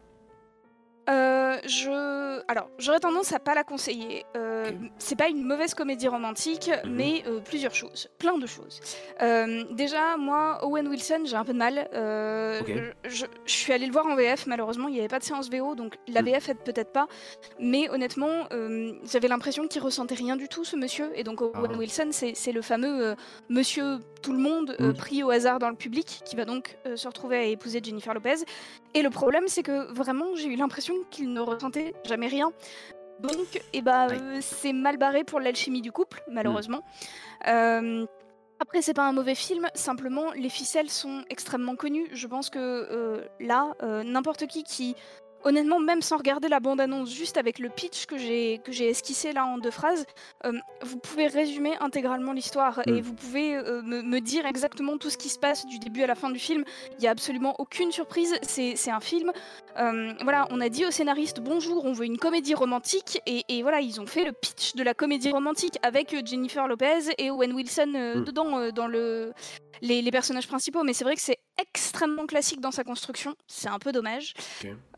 Je... 1.65 2.43
Alors, 2.49 2.69
j'aurais 2.79 3.01
tendance 3.01 3.33
à 3.33 3.39
pas 3.39 3.55
la 3.55 3.65
conseiller. 3.65 4.25
Euh, 4.37 4.71
C'est 4.99 5.17
pas 5.17 5.29
une 5.29 5.43
mauvaise 5.45 5.75
comédie 5.75 6.09
romantique, 6.09 6.71
Mhm. 6.85 6.93
mais 6.95 7.23
euh, 7.27 7.41
plusieurs 7.41 7.75
choses, 7.75 8.09
plein 8.19 8.39
de 8.39 8.47
choses. 8.47 8.81
Euh, 9.21 9.65
déjà, 9.71 10.17
moi, 10.17 10.65
Owen 10.65 10.87
Wilson, 10.89 11.23
j'ai 11.25 11.37
un 11.37 11.45
peu 11.45 11.53
de 11.53 11.59
mal. 11.59 11.89
Euh, 11.95 12.61
je, 13.05 13.27
suis 13.47 13.73
allée 13.73 13.87
le 13.87 13.93
voir 13.93 14.07
en 14.07 14.15
VF, 14.17 14.47
malheureusement, 14.47 14.89
il 14.89 14.95
n'y 14.95 14.99
avait 15.01 15.09
pas 15.09 15.19
de 15.19 15.25
séance 15.25 15.51
VO, 15.51 15.75
donc 15.75 15.97
la 16.09 16.23
Mhm. 16.23 16.29
VF 16.29 16.49
aide 16.51 16.59
peut-être 16.65 16.93
pas. 16.93 17.07
Mais 17.59 17.89
honnêtement, 17.91 18.47
j'avais 19.05 19.29
l'impression 19.29 19.67
qu'il 19.69 19.83
ressentait 19.83 20.15
rien 20.15 20.37
du 20.37 20.49
tout, 20.49 20.65
ce 20.65 20.77
monsieur. 20.77 21.11
Et 21.15 21.25
donc, 21.25 21.41
Owen 21.41 21.73
Ah. 21.75 21.79
Wilson, 21.79 22.09
c'est 22.13 22.53
le 22.53 22.63
fameux 22.63 23.15
monsieur 23.49 23.99
tout 24.23 24.33
le 24.33 24.39
monde 24.39 24.77
Mhm. 24.79 24.95
pris 24.95 25.23
au 25.23 25.31
hasard 25.31 25.59
dans 25.59 25.69
le 25.71 25.77
public, 25.77 26.21
qui 26.25 26.37
va 26.37 26.45
donc 26.45 26.77
se 26.95 27.07
retrouver 27.09 27.37
à 27.37 27.45
épouser 27.45 27.81
Jennifer 27.83 28.15
Lopez. 28.15 28.45
Et 28.95 29.03
le 29.03 29.11
problème, 29.11 29.45
c'est 29.49 29.63
que 29.63 29.93
vraiment, 29.93 30.35
j'ai 30.37 30.49
eu 30.49 30.57
l'impression 30.57 30.95
qu'il 31.11 31.33
ne 31.33 31.41
jamais 32.05 32.29
rien. 32.29 32.53
Donc, 33.21 33.61
eh 33.73 33.83
ben, 33.83 34.09
Ouais. 34.09 34.19
euh, 34.21 34.39
c'est 34.41 34.73
mal 34.73 34.97
barré 34.97 35.25
pour 35.25 35.39
l'alchimie 35.41 35.81
du 35.83 35.93
couple, 35.93 36.23
malheureusement. 36.29 36.81
Euh, 37.47 38.05
après, 38.59 38.81
c'est 38.83 38.95
pas 38.95 39.07
un 39.09 39.13
mauvais 39.13 39.35
film, 39.35 39.69
simplement 39.75 40.33
les 40.33 40.49
ficelles 40.49 40.89
sont 40.91 41.25
extrêmement 41.31 41.75
connues. 41.77 42.09
Je 42.13 42.27
pense 42.27 42.49
que 42.49 42.59
euh, 42.59 43.25
là, 43.41 43.75
euh, 43.83 44.03
n'importe 44.05 44.47
qui 44.47 44.63
qui, 44.63 44.95
honnêtement, 45.45 45.79
même 45.81 46.03
sans 46.03 46.17
regarder 46.17 46.49
la 46.49 46.61
bande-annonce, 46.61 47.11
juste 47.13 47.37
avec 47.37 47.59
le 47.59 47.69
pitch 47.69 48.07
que 48.07 48.17
j'ai 48.17 48.61
que 48.65 48.73
j'ai 48.73 48.89
esquissé 48.89 49.33
là 49.33 49.45
en 49.47 49.59
deux 49.59 49.71
phrases, 49.71 50.05
euh, 50.45 50.53
vous 50.83 50.99
pouvez 50.99 51.27
résumer 51.27 51.73
intégralement 51.81 52.33
l'histoire 52.33 52.81
et 52.87 52.93
Mm. 52.93 53.01
vous 53.01 53.15
pouvez 53.15 53.57
euh, 53.57 53.83
me, 53.83 54.03
me 54.03 54.21
dire 54.21 54.47
exactement 54.47 54.99
tout 54.99 55.11
ce 55.11 55.17
qui 55.17 55.29
se 55.29 55.39
passe 55.39 55.67
du 55.67 55.79
début 55.79 56.03
à 56.03 56.07
la 56.07 56.15
fin 56.15 56.31
du 56.31 56.39
film. 56.39 56.65
Il 56.93 57.01
n'y 57.01 57.09
a 57.09 57.11
absolument 57.11 57.55
aucune 57.59 57.91
surprise. 57.93 58.35
C'est 58.43 58.91
un 58.91 59.01
film. 59.01 59.33
euh, 59.79 60.13
voilà, 60.23 60.47
on 60.51 60.61
a 60.61 60.69
dit 60.69 60.85
au 60.87 60.91
scénariste 60.91 61.41
bonjour, 61.41 61.85
on 61.85 61.93
veut 61.93 62.05
une 62.07 62.19
comédie 62.19 62.55
romantique 62.55 63.21
et, 63.27 63.45
et 63.49 63.63
voilà, 63.63 63.81
ils 63.81 64.01
ont 64.01 64.07
fait 64.07 64.25
le 64.25 64.33
pitch 64.33 64.75
de 64.75 64.83
la 64.83 64.95
comédie 64.95 65.31
romantique 65.31 65.79
avec 65.83 66.15
Jennifer 66.27 66.67
Lopez 66.69 67.11
et 67.19 67.31
Owen 67.31 67.53
Wilson 67.53 67.93
Mm. 67.93 68.25
dedans 68.25 68.71
dans 68.73 68.87
le 68.87 69.33
les, 69.81 70.03
les 70.03 70.11
personnages 70.11 70.47
principaux. 70.47 70.83
Mais 70.83 70.93
c'est 70.93 71.05
vrai 71.05 71.15
que 71.15 71.21
c'est 71.23 71.39
extrêmement 71.61 72.27
classique 72.27 72.61
dans 72.61 72.71
sa 72.71 72.85
construction. 72.85 73.35
C'est 73.47 73.69
un 73.69 73.79
peu 73.79 73.93
dommage. 73.93 74.35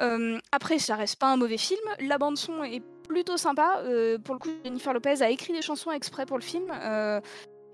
Euh, 0.00 0.38
après, 0.52 0.78
ça 0.78 0.96
reste 0.96 1.18
pas 1.18 1.28
un 1.28 1.36
mauvais 1.36 1.58
film. 1.58 1.80
La 2.00 2.18
bande 2.18 2.36
son 2.36 2.64
est 2.64 2.82
plutôt 3.08 3.36
sympa. 3.36 3.82
Euh, 3.84 4.18
pour 4.18 4.34
le 4.34 4.40
coup, 4.40 4.48
Jennifer 4.64 4.92
Lopez 4.92 5.22
a 5.22 5.30
écrit 5.30 5.52
des 5.52 5.62
chansons 5.62 5.92
exprès 5.92 6.26
pour 6.26 6.38
le 6.38 6.42
film. 6.42 6.72
euh, 6.72 7.20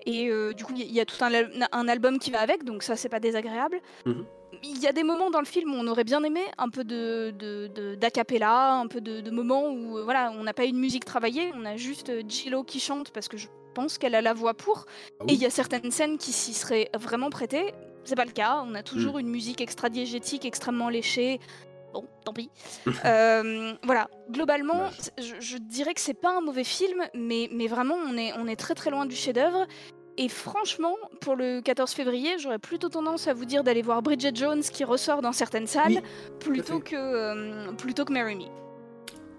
et 0.06 0.30
du 0.54 0.64
coup, 0.64 0.72
il 0.74 0.90
y, 0.90 0.98
a 0.98 1.04
tout 1.04 1.22
un, 1.22 1.32
al- 1.34 1.68
un 1.72 1.86
album 1.86 2.18
qui 2.18 2.30
va 2.30 2.40
avec, 2.40 2.64
donc 2.64 2.82
ça, 2.82 2.96
c'est 2.96 3.10
pas 3.10 3.20
désagréable. 3.20 3.80
Mhm. 4.06 4.24
Il 4.62 4.78
y 4.78 4.86
a 4.86 4.92
des 4.92 5.02
moments 5.04 5.30
dans 5.30 5.40
le 5.40 5.46
film 5.46 5.74
où 5.74 5.76
on 5.76 5.86
aurait 5.86 6.04
bien 6.04 6.24
aimé 6.24 6.40
un 6.56 6.70
peu 6.70 6.84
de 6.84 7.94
d'acapella, 7.96 8.74
un 8.74 8.86
peu 8.86 9.00
de, 9.00 9.20
de 9.20 9.30
moments 9.30 9.68
où 9.68 10.02
voilà, 10.04 10.32
on 10.36 10.42
n'a 10.42 10.54
pas 10.54 10.64
une 10.64 10.78
musique 10.78 11.04
travaillée, 11.04 11.52
on 11.54 11.64
a 11.64 11.76
juste 11.76 12.10
J-Lo 12.28 12.64
qui 12.64 12.80
chante 12.80 13.10
parce 13.10 13.28
que 13.28 13.36
je 13.36 13.46
pense 13.74 13.98
qu'elle 13.98 14.14
a 14.14 14.20
la 14.20 14.34
voix 14.34 14.54
pour. 14.54 14.86
Ah 15.20 15.24
Et 15.28 15.34
il 15.34 15.40
y 15.40 15.46
a 15.46 15.50
certaines 15.50 15.90
scènes 15.90 16.18
qui 16.18 16.32
s'y 16.32 16.54
seraient 16.54 16.90
vraiment 16.98 17.30
prêtées. 17.30 17.74
C'est 18.04 18.16
pas 18.16 18.24
le 18.24 18.32
cas. 18.32 18.62
On 18.66 18.74
a 18.74 18.82
toujours 18.82 19.18
une 19.18 19.28
musique 19.28 19.60
extra-diégétique, 19.60 20.44
extrêmement 20.44 20.88
léchée. 20.88 21.40
Bon, 21.92 22.04
tant 22.24 22.32
pis. 22.32 22.50
Euh, 23.04 23.72
voilà, 23.82 24.08
globalement, 24.30 24.90
je, 25.18 25.34
je 25.40 25.56
dirais 25.56 25.94
que 25.94 26.00
c'est 26.00 26.14
pas 26.14 26.36
un 26.36 26.40
mauvais 26.40 26.64
film, 26.64 27.04
mais, 27.14 27.48
mais 27.52 27.66
vraiment, 27.66 27.96
on 27.96 28.16
est, 28.16 28.32
on 28.38 28.46
est 28.46 28.56
très 28.56 28.74
très 28.74 28.90
loin 28.90 29.06
du 29.06 29.16
chef-d'œuvre. 29.16 29.66
Et 30.16 30.28
franchement, 30.28 30.96
pour 31.20 31.34
le 31.34 31.60
14 31.60 31.92
février, 31.92 32.38
j'aurais 32.38 32.58
plutôt 32.58 32.88
tendance 32.88 33.26
à 33.26 33.32
vous 33.32 33.46
dire 33.46 33.64
d'aller 33.64 33.80
voir 33.80 34.02
Bridget 34.02 34.34
Jones 34.34 34.60
qui 34.60 34.84
ressort 34.84 35.22
dans 35.22 35.32
certaines 35.32 35.66
salles 35.66 36.02
plutôt, 36.40 36.78
que, 36.78 36.94
euh, 36.94 37.72
plutôt 37.72 38.04
que 38.04 38.12
Marry 38.12 38.36
Me. 38.36 38.44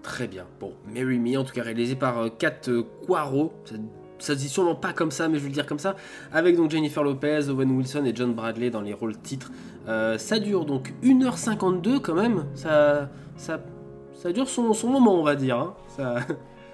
Très 0.02 0.26
bien. 0.26 0.46
Bon, 0.58 0.74
Mary 0.84 1.18
Me, 1.18 1.38
en 1.38 1.44
tout 1.44 1.52
cas 1.52 1.62
réalisé 1.62 1.94
par 1.94 2.18
euh, 2.18 2.28
Kat 2.30 2.62
euh, 2.68 2.82
Poirot. 3.06 3.52
Ça, 4.22 4.34
se 4.34 4.38
dit 4.38 4.48
sûrement 4.48 4.74
pas 4.76 4.92
comme 4.92 5.10
ça, 5.10 5.28
mais 5.28 5.38
je 5.38 5.42
vais 5.42 5.48
le 5.48 5.54
dire 5.54 5.66
comme 5.66 5.78
ça. 5.80 5.96
Avec 6.32 6.56
donc 6.56 6.70
Jennifer 6.70 7.02
Lopez, 7.02 7.48
Owen 7.48 7.70
Wilson 7.76 8.04
et 8.04 8.14
John 8.14 8.32
Bradley 8.34 8.70
dans 8.70 8.80
les 8.80 8.92
rôles 8.94 9.16
titres. 9.18 9.50
Euh, 9.88 10.16
ça 10.16 10.38
dure 10.38 10.64
donc 10.64 10.94
1h52 11.02 11.98
quand 12.00 12.14
même. 12.14 12.44
Ça, 12.54 13.08
ça, 13.36 13.60
ça 14.14 14.32
dure 14.32 14.48
son, 14.48 14.72
son 14.74 14.88
moment, 14.88 15.14
on 15.18 15.24
va 15.24 15.34
dire. 15.34 15.58
hein. 15.58 15.74
Ça, 15.96 16.16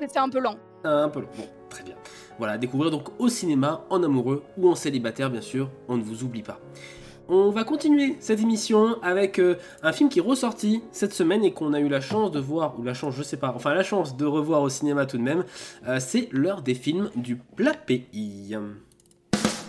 C'était 0.00 0.18
un 0.18 0.28
peu 0.28 0.40
lent. 0.40 0.56
un 0.84 1.08
peu 1.08 1.20
long. 1.20 1.28
Bon, 1.36 1.44
très 1.70 1.82
bien. 1.84 1.94
Voilà, 2.38 2.58
découvrir 2.58 2.90
donc 2.90 3.08
au 3.18 3.28
cinéma, 3.28 3.84
en 3.90 4.02
amoureux 4.02 4.44
ou 4.58 4.68
en 4.70 4.74
célibataire, 4.74 5.30
bien 5.30 5.40
sûr. 5.40 5.70
On 5.88 5.96
ne 5.96 6.02
vous 6.02 6.22
oublie 6.24 6.42
pas. 6.42 6.60
On 7.30 7.50
va 7.50 7.64
continuer 7.64 8.16
cette 8.20 8.40
émission 8.40 8.96
avec 9.02 9.38
euh, 9.38 9.56
un 9.82 9.92
film 9.92 10.08
qui 10.08 10.18
est 10.18 10.22
ressorti 10.22 10.82
cette 10.92 11.12
semaine 11.12 11.44
et 11.44 11.52
qu'on 11.52 11.74
a 11.74 11.80
eu 11.80 11.88
la 11.88 12.00
chance 12.00 12.30
de 12.30 12.40
voir, 12.40 12.78
ou 12.78 12.82
la 12.82 12.94
chance, 12.94 13.14
je 13.16 13.22
sais 13.22 13.36
pas, 13.36 13.52
enfin 13.54 13.74
la 13.74 13.82
chance 13.82 14.16
de 14.16 14.24
revoir 14.24 14.62
au 14.62 14.70
cinéma 14.70 15.04
tout 15.04 15.18
de 15.18 15.22
même. 15.22 15.44
Euh, 15.86 15.98
c'est 16.00 16.28
l'heure 16.32 16.62
des 16.62 16.74
films 16.74 17.10
du 17.16 17.36
plat 17.36 17.74
pays. 17.74 18.56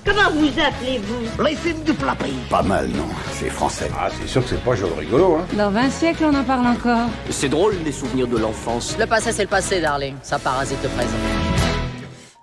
Comment 0.05 0.29
vous 0.33 0.47
appelez-vous? 0.47 1.43
Les 1.43 1.55
films 1.55 1.83
du 1.83 1.93
plat 1.93 2.15
pays. 2.15 2.31
Pas 2.49 2.63
mal, 2.63 2.87
non 2.87 3.07
C'est 3.33 3.49
français. 3.49 3.91
Ah, 3.99 4.09
c'est 4.09 4.27
sûr 4.27 4.41
que 4.41 4.49
c'est 4.49 4.63
pas 4.63 4.75
joli 4.75 4.93
rigolo, 4.93 5.35
hein 5.35 5.45
Dans 5.57 5.69
20 5.69 5.89
siècles, 5.89 6.23
on 6.31 6.35
en 6.35 6.43
parle 6.45 6.65
encore. 6.65 7.09
C'est 7.29 7.49
drôle 7.49 7.73
les 7.83 7.91
souvenirs 7.91 8.27
de 8.29 8.37
l'enfance. 8.37 8.97
Le 8.97 9.05
passé, 9.05 9.33
c'est 9.33 9.43
le 9.43 9.49
passé, 9.49 9.81
darling. 9.81 10.15
Ça 10.23 10.39
parasite 10.39 10.79
le 10.81 10.89
présent. 10.89 11.17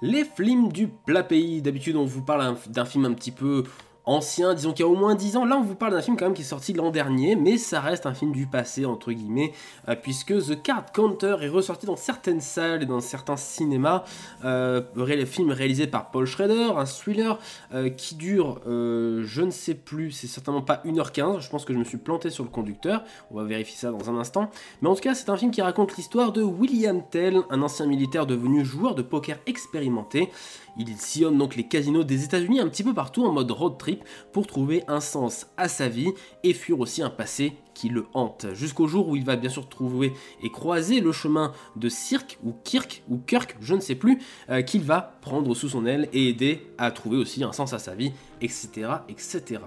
Les 0.02 0.24
films 0.36 0.70
du 0.70 0.88
plat 0.88 1.22
pays. 1.22 1.62
D'habitude, 1.62 1.96
on 1.96 2.04
vous 2.04 2.20
parle 2.20 2.42
un- 2.42 2.56
d'un 2.68 2.84
film 2.84 3.06
un 3.06 3.14
petit 3.14 3.30
peu 3.30 3.64
ancien, 4.06 4.54
disons 4.54 4.72
qu'il 4.72 4.84
y 4.84 4.88
a 4.88 4.90
au 4.90 4.96
moins 4.96 5.14
10 5.14 5.36
ans. 5.36 5.44
Là, 5.44 5.56
on 5.58 5.62
vous 5.62 5.74
parle 5.74 5.92
d'un 5.92 6.02
film 6.02 6.16
quand 6.16 6.32
qui 6.32 6.42
est 6.42 6.44
sorti 6.44 6.72
l'an 6.72 6.90
dernier, 6.90 7.36
mais 7.36 7.58
ça 7.58 7.80
reste 7.80 8.06
un 8.06 8.14
film 8.14 8.32
du 8.32 8.46
passé, 8.46 8.86
entre 8.86 9.12
guillemets, 9.12 9.52
euh, 9.88 9.96
puisque 10.00 10.32
The 10.32 10.62
Card 10.62 10.92
Counter 10.92 11.36
est 11.42 11.48
ressorti 11.48 11.86
dans 11.86 11.96
certaines 11.96 12.40
salles 12.40 12.82
et 12.84 12.86
dans 12.86 13.00
certains 13.00 13.36
cinémas. 13.36 14.04
Euh, 14.44 14.80
ré- 14.96 15.26
film 15.26 15.50
réalisé 15.50 15.86
par 15.86 16.10
Paul 16.10 16.24
Schrader, 16.26 16.70
un 16.76 16.84
thriller 16.84 17.38
euh, 17.74 17.88
qui 17.90 18.14
dure, 18.14 18.60
euh, 18.66 19.22
je 19.24 19.42
ne 19.42 19.50
sais 19.50 19.74
plus, 19.74 20.12
c'est 20.12 20.28
certainement 20.28 20.62
pas 20.62 20.80
1h15, 20.84 21.40
je 21.40 21.48
pense 21.50 21.64
que 21.64 21.72
je 21.72 21.78
me 21.78 21.84
suis 21.84 21.98
planté 21.98 22.30
sur 22.30 22.44
le 22.44 22.50
conducteur, 22.50 23.02
on 23.30 23.36
va 23.36 23.44
vérifier 23.44 23.76
ça 23.76 23.90
dans 23.90 24.08
un 24.08 24.16
instant. 24.18 24.50
Mais 24.82 24.88
en 24.88 24.94
tout 24.94 25.00
cas, 25.02 25.14
c'est 25.14 25.30
un 25.30 25.36
film 25.36 25.50
qui 25.50 25.62
raconte 25.62 25.96
l'histoire 25.96 26.30
de 26.32 26.42
William 26.42 27.02
Tell, 27.10 27.40
un 27.50 27.60
ancien 27.62 27.86
militaire 27.86 28.26
devenu 28.26 28.64
joueur 28.64 28.94
de 28.94 29.02
poker 29.02 29.38
expérimenté. 29.46 30.30
Il 30.78 30.96
sillonne 30.96 31.38
donc 31.38 31.56
les 31.56 31.64
casinos 31.64 32.04
des 32.04 32.24
États-Unis 32.24 32.60
un 32.60 32.68
petit 32.68 32.84
peu 32.84 32.92
partout 32.92 33.24
en 33.24 33.32
mode 33.32 33.50
road 33.50 33.78
trip 33.78 34.04
pour 34.32 34.46
trouver 34.46 34.82
un 34.88 35.00
sens 35.00 35.46
à 35.56 35.68
sa 35.68 35.88
vie 35.88 36.12
et 36.42 36.52
fuir 36.52 36.80
aussi 36.80 37.02
un 37.02 37.10
passé 37.10 37.54
qui 37.76 37.88
le 37.90 38.06
hante. 38.14 38.46
Jusqu'au 38.54 38.86
jour 38.86 39.08
où 39.08 39.16
il 39.16 39.24
va 39.24 39.36
bien 39.36 39.50
sûr 39.50 39.68
trouver 39.68 40.12
et 40.42 40.50
croiser 40.50 41.00
le 41.00 41.12
chemin 41.12 41.52
de 41.76 41.88
Cirque 41.88 42.38
ou 42.42 42.54
Kirk 42.64 43.02
ou 43.08 43.18
Kirk, 43.18 43.56
je 43.60 43.74
ne 43.74 43.80
sais 43.80 43.94
plus, 43.94 44.18
euh, 44.48 44.62
qu'il 44.62 44.82
va 44.82 45.18
prendre 45.20 45.54
sous 45.54 45.68
son 45.68 45.84
aile 45.84 46.08
et 46.12 46.28
aider 46.28 46.66
à 46.78 46.90
trouver 46.90 47.18
aussi 47.18 47.44
un 47.44 47.52
sens 47.52 47.74
à 47.74 47.78
sa 47.78 47.94
vie, 47.94 48.12
etc. 48.40 48.88
etc. 49.08 49.60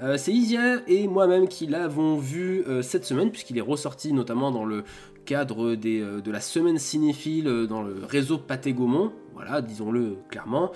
Euh, 0.00 0.16
C'est 0.16 0.32
Isia 0.32 0.80
et 0.88 1.06
moi-même 1.06 1.48
qui 1.48 1.66
l'avons 1.66 2.16
vu 2.16 2.64
euh, 2.66 2.80
cette 2.80 3.04
semaine 3.04 3.30
puisqu'il 3.30 3.58
est 3.58 3.62
ressorti 3.62 4.12
notamment 4.12 4.50
dans 4.50 4.64
le 4.64 4.84
cadre 5.26 5.74
de 5.76 6.30
la 6.30 6.40
semaine 6.40 6.78
cinéphile 6.78 7.66
dans 7.68 7.82
le 7.82 8.04
réseau 8.04 8.38
Pathé 8.38 8.72
Gaumont, 8.72 9.12
voilà, 9.40 9.62
disons-le 9.62 10.18
clairement. 10.28 10.70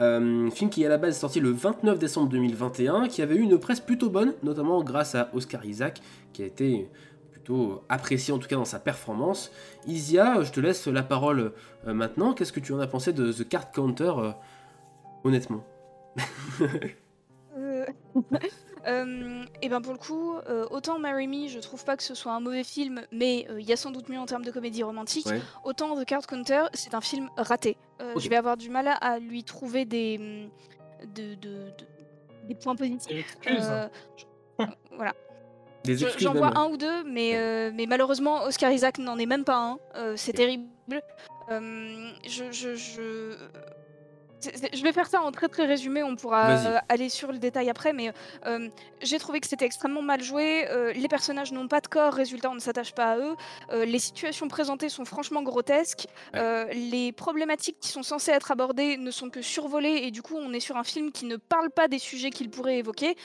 Euh, 0.00 0.50
film 0.50 0.70
qui 0.70 0.84
à 0.84 0.88
la 0.88 0.98
base 0.98 1.16
est 1.16 1.20
sorti 1.20 1.38
le 1.38 1.50
29 1.50 1.98
décembre 1.98 2.28
2021, 2.30 3.06
qui 3.06 3.22
avait 3.22 3.36
eu 3.36 3.42
une 3.42 3.58
presse 3.58 3.78
plutôt 3.78 4.10
bonne, 4.10 4.34
notamment 4.42 4.82
grâce 4.82 5.14
à 5.14 5.30
Oscar 5.34 5.64
Isaac, 5.64 6.00
qui 6.32 6.42
a 6.42 6.46
été 6.46 6.88
plutôt 7.30 7.84
apprécié 7.88 8.34
en 8.34 8.38
tout 8.38 8.48
cas 8.48 8.56
dans 8.56 8.64
sa 8.64 8.80
performance. 8.80 9.52
Isia, 9.86 10.42
je 10.42 10.50
te 10.50 10.58
laisse 10.58 10.88
la 10.88 11.04
parole 11.04 11.52
euh, 11.86 11.94
maintenant. 11.94 12.34
Qu'est-ce 12.34 12.52
que 12.52 12.60
tu 12.60 12.72
en 12.72 12.80
as 12.80 12.88
pensé 12.88 13.12
de 13.12 13.32
The 13.32 13.48
Card 13.48 13.70
Counter, 13.70 14.12
euh, 14.18 14.32
honnêtement 15.22 15.64
Euh, 18.86 19.44
et 19.60 19.68
ben 19.68 19.80
pour 19.80 19.92
le 19.92 19.98
coup, 19.98 20.34
euh, 20.48 20.66
autant 20.70 20.98
Marry 20.98 21.26
Me, 21.26 21.48
je 21.48 21.58
trouve 21.58 21.84
pas 21.84 21.96
que 21.96 22.02
ce 22.02 22.14
soit 22.14 22.32
un 22.32 22.40
mauvais 22.40 22.64
film, 22.64 23.02
mais 23.12 23.46
euh, 23.50 23.60
il 23.60 23.66
y 23.66 23.72
a 23.72 23.76
sans 23.76 23.90
doute 23.90 24.08
mieux 24.08 24.18
en 24.18 24.26
termes 24.26 24.44
de 24.44 24.50
comédie 24.50 24.82
romantique. 24.82 25.26
Ouais. 25.26 25.40
Autant 25.64 25.96
The 26.00 26.04
Card 26.04 26.26
Counter, 26.26 26.64
c'est 26.74 26.94
un 26.94 27.00
film 27.00 27.28
raté. 27.36 27.76
Euh. 28.00 28.14
Je 28.16 28.28
vais 28.28 28.36
avoir 28.36 28.56
du 28.56 28.70
mal 28.70 28.88
à, 28.88 28.92
à 28.94 29.18
lui 29.18 29.44
trouver 29.44 29.84
des, 29.84 30.48
de, 31.14 31.34
de- 31.34 31.70
de- 31.70 31.72
des 32.48 32.54
points 32.54 32.76
positifs. 32.76 33.16
excuses. 33.18 33.68
Euh, 33.68 33.88
voilà. 34.92 35.14
Des 35.84 35.96
Je- 35.96 36.06
excuses 36.06 36.24
J'en 36.24 36.34
vois 36.34 36.56
un 36.58 36.66
ou 36.70 36.76
deux, 36.76 37.04
mais, 37.04 37.36
euh, 37.36 37.70
mais 37.74 37.86
malheureusement, 37.86 38.42
Oscar 38.44 38.70
Isaac 38.72 38.98
n'en 38.98 39.18
est 39.18 39.26
même 39.26 39.44
pas 39.44 39.56
un. 39.58 39.78
Euh, 39.96 40.14
c'est 40.16 40.32
terrible. 40.32 40.66
Euh, 41.50 42.10
je, 42.26 42.50
je, 42.52 42.74
je... 42.74 43.36
je 44.40 44.82
vais 44.82 44.92
faire 44.92 45.06
ça 45.06 45.20
en 45.22 45.32
très 45.32 45.48
très 45.48 45.66
résumé, 45.66 46.02
on 46.02 46.16
pourra 46.16 46.50
euh, 46.50 46.78
aller 46.88 47.08
sur 47.08 47.32
le 47.32 47.38
détail 47.38 47.70
après, 47.70 47.92
mais 47.92 48.12
euh, 48.46 48.68
j'ai 49.02 49.18
trouvé 49.18 49.40
que 49.40 49.46
c'était 49.46 49.64
extrêmement 49.64 50.02
mal 50.02 50.22
joué. 50.22 50.66
euh, 50.68 50.92
les 50.92 51.08
personnages 51.08 51.52
n'ont 51.52 51.68
pas 51.68 51.80
de 51.80 51.88
corps, 51.88 52.12
résultat, 52.12 52.50
on 52.50 52.54
ne 52.54 52.60
s'attache 52.60 52.94
pas 52.94 53.12
à 53.12 53.18
eux. 53.18 53.36
les 53.84 53.98
situations 53.98 54.48
présentées 54.48 54.88
sont 54.88 55.04
franchement 55.04 55.42
grotesques. 55.42 56.06
les 56.34 57.12
problématiques 57.12 57.78
qui 57.80 57.88
sont 57.88 58.02
censées 58.02 58.32
être 58.32 58.50
abordées 58.50 58.96
ne 58.96 59.10
sont 59.10 59.30
que 59.30 59.42
survolées, 59.42 60.00
et 60.04 60.10
du 60.10 60.22
coup, 60.22 60.36
on 60.36 60.52
est 60.52 60.60
sur 60.60 60.76
un 60.76 60.84
film 60.84 61.12
qui 61.12 61.24
ne 61.24 61.36
parle 61.36 61.70
pas 61.70 61.88
des 61.88 61.98
sujets 61.98 62.30
qu'il 62.30 62.50
pourrait 62.50 62.78
évoquer. 62.78 63.16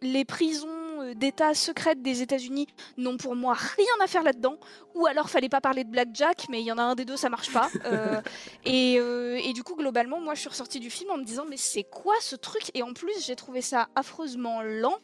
Les 0.00 0.24
prisons 0.24 0.68
d'État 1.14 1.54
secrètes 1.54 2.02
des 2.02 2.22
États-Unis 2.22 2.66
n'ont 2.96 3.16
pour 3.16 3.34
moi 3.36 3.54
rien 3.54 4.04
à 4.04 4.06
faire 4.06 4.22
là-dedans. 4.22 4.58
Ou 4.94 5.06
alors, 5.06 5.28
fallait 5.28 5.48
pas 5.48 5.60
parler 5.60 5.84
de 5.84 5.90
Blackjack, 5.90 6.46
mais 6.48 6.60
il 6.60 6.64
y 6.66 6.72
en 6.72 6.78
a 6.78 6.82
un 6.82 6.94
des 6.94 7.04
deux, 7.04 7.16
ça 7.16 7.28
marche 7.28 7.52
pas. 7.52 7.68
Euh, 7.84 8.20
et, 8.64 8.98
euh, 8.98 9.38
et 9.42 9.52
du 9.52 9.62
coup, 9.62 9.74
globalement, 9.76 10.18
moi, 10.18 10.34
je 10.34 10.40
suis 10.40 10.48
ressortie 10.48 10.80
du 10.80 10.88
film 10.88 11.10
en 11.10 11.18
me 11.18 11.24
disant, 11.24 11.44
mais 11.48 11.58
c'est 11.58 11.82
quoi 11.82 12.14
ce 12.20 12.34
truc? 12.34 12.70
Et 12.72 12.82
en 12.82 12.94
plus, 12.94 13.12
j'ai 13.26 13.36
trouvé 13.36 13.60
ça 13.60 13.88
affreusement 13.94 14.62
lent. 14.62 14.98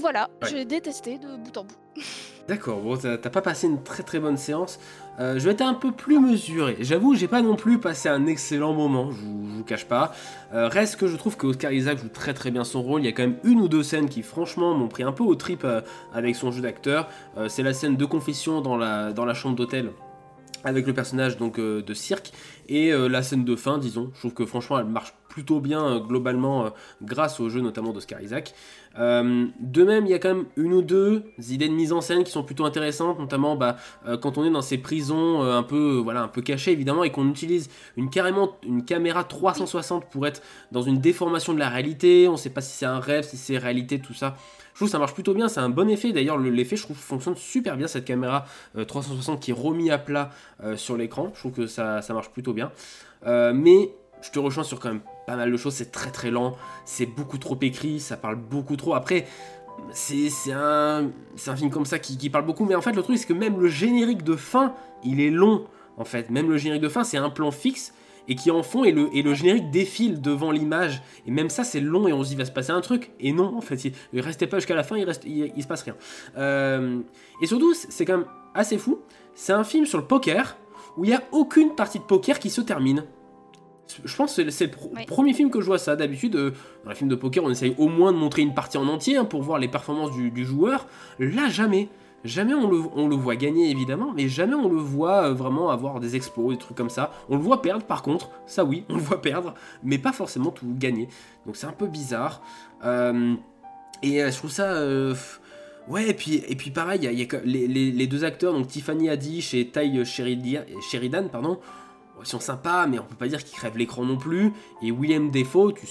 Voilà, 0.00 0.30
Ouais. 0.42 0.48
j'ai 0.50 0.64
détesté 0.64 1.18
de 1.18 1.36
bout 1.36 1.56
en 1.58 1.64
bout. 1.64 1.74
D'accord, 2.48 2.80
bon, 2.80 2.98
t'as 2.98 3.16
pas 3.16 3.40
passé 3.40 3.66
une 3.66 3.82
très 3.82 4.02
très 4.02 4.18
bonne 4.20 4.36
séance. 4.36 4.78
Euh, 5.18 5.38
je 5.38 5.44
vais 5.46 5.52
être 5.52 5.62
un 5.62 5.72
peu 5.72 5.92
plus 5.92 6.18
mesuré. 6.20 6.76
J'avoue, 6.80 7.14
j'ai 7.14 7.26
pas 7.28 7.40
non 7.40 7.56
plus 7.56 7.78
passé 7.78 8.10
un 8.10 8.26
excellent 8.26 8.74
moment, 8.74 9.10
je 9.12 9.16
vous, 9.20 9.48
je 9.48 9.54
vous 9.56 9.64
cache 9.64 9.86
pas. 9.86 10.12
Euh, 10.52 10.68
reste 10.68 10.96
que 10.96 11.06
je 11.06 11.16
trouve 11.16 11.38
que 11.38 11.46
Oscar 11.46 11.72
Isaac 11.72 11.98
joue 11.98 12.08
très 12.10 12.34
très 12.34 12.50
bien 12.50 12.64
son 12.64 12.82
rôle. 12.82 13.00
Il 13.00 13.04
y 13.06 13.08
a 13.08 13.12
quand 13.12 13.22
même 13.22 13.38
une 13.44 13.60
ou 13.62 13.68
deux 13.68 13.82
scènes 13.82 14.10
qui, 14.10 14.22
franchement, 14.22 14.74
m'ont 14.74 14.88
pris 14.88 15.04
un 15.04 15.12
peu 15.12 15.24
au 15.24 15.34
trip 15.36 15.62
euh, 15.64 15.80
avec 16.12 16.36
son 16.36 16.50
jeu 16.52 16.60
d'acteur. 16.60 17.08
C'est 17.48 17.62
la 17.62 17.72
scène 17.72 17.96
de 17.96 18.04
confession 18.04 18.60
dans 18.60 18.76
la, 18.76 19.12
dans 19.12 19.24
la 19.24 19.34
chambre 19.34 19.56
d'hôtel 19.56 19.90
avec 20.66 20.86
le 20.86 20.94
personnage 20.94 21.36
donc 21.36 21.60
de 21.60 21.94
cirque 21.94 22.32
et 22.70 22.90
la 22.90 23.22
scène 23.22 23.44
de 23.44 23.54
fin 23.54 23.76
disons 23.76 24.10
je 24.14 24.20
trouve 24.20 24.32
que 24.32 24.46
franchement 24.46 24.78
elle 24.78 24.86
marche 24.86 25.12
plutôt 25.34 25.58
bien 25.58 25.84
euh, 25.84 25.98
globalement 25.98 26.66
euh, 26.66 26.68
grâce 27.02 27.40
au 27.40 27.48
jeu 27.50 27.60
notamment 27.60 27.92
d'Oscar 27.92 28.20
Isaac 28.22 28.54
Euh, 28.96 29.46
de 29.58 29.82
même 29.82 30.06
il 30.06 30.10
y 30.10 30.14
a 30.14 30.20
quand 30.20 30.32
même 30.36 30.46
une 30.56 30.72
ou 30.72 30.80
deux 30.80 31.24
idées 31.48 31.68
de 31.68 31.74
mise 31.74 31.92
en 31.92 32.00
scène 32.00 32.22
qui 32.22 32.30
sont 32.30 32.44
plutôt 32.44 32.64
intéressantes 32.64 33.18
notamment 33.18 33.56
bah, 33.56 33.74
quand 34.22 34.38
on 34.38 34.44
est 34.44 34.50
dans 34.50 34.62
ces 34.62 34.78
prisons 34.78 35.42
un 35.42 35.64
peu 35.64 35.96
voilà 36.06 36.22
un 36.22 36.28
peu 36.28 36.42
cachées 36.42 36.70
évidemment 36.70 37.02
et 37.02 37.10
qu'on 37.10 37.28
utilise 37.28 37.68
une 37.96 38.08
carrément 38.08 38.52
une 38.64 38.84
caméra 38.84 39.24
360 39.24 40.04
pour 40.12 40.28
être 40.28 40.42
dans 40.70 40.82
une 40.82 40.98
déformation 41.00 41.52
de 41.54 41.58
la 41.58 41.68
réalité 41.68 42.28
on 42.28 42.36
sait 42.36 42.50
pas 42.50 42.60
si 42.60 42.76
c'est 42.78 42.86
un 42.86 43.00
rêve 43.00 43.24
si 43.24 43.36
c'est 43.36 43.58
réalité 43.58 43.98
tout 43.98 44.14
ça 44.14 44.36
je 44.74 44.78
trouve 44.78 44.88
que 44.88 44.92
ça 44.92 44.98
marche 44.98 45.14
plutôt 45.14 45.34
bien, 45.34 45.46
c'est 45.46 45.60
un 45.60 45.68
bon 45.68 45.88
effet. 45.88 46.10
D'ailleurs, 46.10 46.36
le- 46.36 46.50
l'effet, 46.50 46.74
je 46.74 46.82
trouve, 46.82 46.96
fonctionne 46.96 47.36
super 47.36 47.76
bien 47.76 47.86
cette 47.86 48.04
caméra 48.04 48.44
euh, 48.76 48.84
360 48.84 49.38
qui 49.40 49.52
est 49.52 49.54
remis 49.54 49.88
à 49.92 49.98
plat 49.98 50.30
sur 50.74 50.96
l'écran. 50.96 51.30
Je 51.32 51.38
trouve 51.38 51.52
que 51.52 51.66
ça, 51.68 52.02
ça 52.02 52.12
marche 52.12 52.30
plutôt 52.30 52.52
bien. 52.52 52.72
Mais 53.24 53.90
je 54.20 54.30
te 54.32 54.40
rejoins 54.40 54.64
sur 54.64 54.80
quand 54.80 54.88
même 54.88 55.00
pas 55.26 55.36
mal 55.36 55.50
de 55.50 55.56
choses. 55.56 55.74
C'est 55.74 55.92
très 55.92 56.10
très 56.10 56.30
lent, 56.30 56.56
c'est 56.84 57.06
beaucoup 57.06 57.38
trop 57.38 57.58
écrit, 57.62 58.00
ça 58.00 58.16
parle 58.16 58.36
beaucoup 58.36 58.76
trop. 58.76 58.94
Après, 58.94 59.26
c'est 59.92 60.52
un, 60.52 61.10
un 61.46 61.56
film 61.56 61.70
comme 61.70 61.86
ça 61.86 61.98
qui, 61.98 62.30
parle 62.30 62.46
beaucoup. 62.46 62.64
Mais 62.64 62.74
en 62.74 62.82
fait, 62.82 62.92
le 62.92 63.02
truc, 63.02 63.18
c'est 63.18 63.26
que 63.26 63.32
même 63.32 63.60
le 63.60 63.68
générique 63.68 64.22
de 64.22 64.36
fin, 64.36 64.74
il 65.02 65.20
est 65.20 65.30
long. 65.30 65.66
En 65.96 66.04
fait, 66.04 66.30
même 66.30 66.50
le 66.50 66.58
générique 66.58 66.82
de 66.82 66.88
fin, 66.88 67.04
c'est 67.04 67.18
un 67.18 67.30
plan 67.30 67.50
fixe 67.50 67.92
et 68.26 68.34
qui 68.34 68.50
en 68.50 68.62
fond 68.62 68.84
et 68.84 68.92
le, 68.92 69.34
générique 69.34 69.70
défile 69.70 70.20
devant 70.20 70.50
l'image 70.50 71.02
et 71.26 71.30
même 71.30 71.50
ça 71.50 71.64
c'est 71.64 71.80
long 71.80 72.08
et 72.08 72.12
on 72.12 72.22
se 72.22 72.28
dit 72.28 72.34
il 72.34 72.38
va 72.38 72.44
se 72.44 72.52
passer 72.52 72.70
un 72.70 72.80
truc 72.80 73.10
et 73.20 73.32
non 73.32 73.54
en 73.56 73.60
fait 73.60 73.84
il, 73.84 73.92
il 74.12 74.20
restait 74.20 74.46
pas 74.46 74.58
jusqu'à 74.58 74.74
la 74.74 74.82
fin 74.82 74.96
il, 74.96 75.04
reste, 75.04 75.24
il, 75.26 75.62
se 75.62 75.68
passe 75.68 75.82
rien 75.82 75.94
Euh, 76.38 77.00
et 77.42 77.46
surtout 77.46 77.74
c'est 77.74 78.04
quand 78.04 78.18
même 78.18 78.26
assez 78.54 78.78
fou 78.78 79.00
c'est 79.34 79.52
un 79.52 79.64
film 79.64 79.84
sur 79.84 79.98
le 79.98 80.06
poker 80.06 80.56
où 80.96 81.04
il 81.04 81.08
n'y 81.08 81.14
a 81.14 81.22
aucune 81.32 81.74
partie 81.74 81.98
de 81.98 82.04
poker 82.04 82.38
qui 82.38 82.50
se 82.50 82.60
termine 82.60 83.04
je 84.04 84.16
pense 84.16 84.36
que 84.36 84.50
c'est- 84.50 84.64
le 84.66 85.06
premier 85.06 85.32
film 85.34 85.50
que 85.50 85.60
je 85.60 85.66
vois 85.66 85.78
ça. 85.78 85.96
D'habitude, 85.96 86.36
euh, 86.36 86.50
dans 86.84 86.90
les 86.90 86.96
films 86.96 87.10
de 87.10 87.14
poker, 87.14 87.44
on 87.44 87.50
essaye 87.50 87.74
au 87.78 87.88
moins 87.88 88.12
de 88.12 88.16
montrer 88.18 88.42
une 88.42 88.54
partie 88.54 88.78
en 88.78 88.88
entier 88.88 89.16
hein, 89.16 89.24
pour 89.24 89.42
voir 89.42 89.58
les 89.58 89.68
performances 89.68 90.12
du, 90.12 90.30
du 90.30 90.44
joueur. 90.44 90.86
Là, 91.18 91.48
jamais. 91.48 91.88
Jamais 92.24 92.54
on 92.54 92.70
le, 92.70 92.80
on 92.94 93.06
le 93.06 93.16
voit 93.16 93.36
gagner, 93.36 93.70
évidemment, 93.70 94.12
mais 94.16 94.28
jamais 94.28 94.54
on 94.54 94.70
le 94.70 94.78
voit 94.78 95.24
euh, 95.26 95.34
vraiment 95.34 95.68
avoir 95.70 96.00
des 96.00 96.16
exploits, 96.16 96.52
des 96.54 96.58
trucs 96.58 96.76
comme 96.76 96.88
ça. 96.88 97.10
On 97.28 97.36
le 97.36 97.42
voit 97.42 97.60
perdre, 97.60 97.84
par 97.84 98.00
contre, 98.02 98.30
ça 98.46 98.64
oui, 98.64 98.84
on 98.88 98.94
le 98.94 99.00
voit 99.02 99.20
perdre, 99.20 99.52
mais 99.82 99.98
pas 99.98 100.12
forcément 100.12 100.50
tout 100.50 100.64
gagner. 100.78 101.08
Donc 101.44 101.56
c'est 101.56 101.66
un 101.66 101.72
peu 101.72 101.86
bizarre. 101.86 102.40
Euh, 102.82 103.34
et 104.02 104.20
je 104.20 104.36
trouve 104.38 104.50
ça... 104.50 104.72
euh, 104.72 105.14
Ouais, 105.86 106.08
et 106.08 106.14
puis, 106.14 106.36
et 106.48 106.56
puis 106.56 106.70
pareil, 106.70 107.00
il 107.02 107.04
y 107.04 107.08
a, 107.08 107.12
il 107.12 107.18
y 107.18 107.22
a 107.22 107.26
que- 107.26 107.42
les, 107.44 107.66
les- 107.68 107.90
les 107.92 108.06
deux 108.06 108.24
acteurs, 108.24 108.54
donc 108.54 108.68
Tiffany 108.68 109.10
Haddish 109.10 109.52
et 109.52 109.68
Ty 109.68 110.02
Sheridan, 110.06 110.62
Sheridan 110.90 111.28
pardon, 111.30 111.58
sont 112.22 112.40
sympas, 112.40 112.86
mais 112.86 112.98
on 112.98 113.04
peut 113.04 113.16
pas 113.16 113.28
dire 113.28 113.42
qu'ils 113.42 113.56
crèvent 113.56 113.76
l'écran 113.76 114.04
non 114.04 114.16
plus. 114.16 114.52
Et 114.82 114.90
William 114.90 115.30
Defoe, 115.30 115.72
tu, 115.72 115.86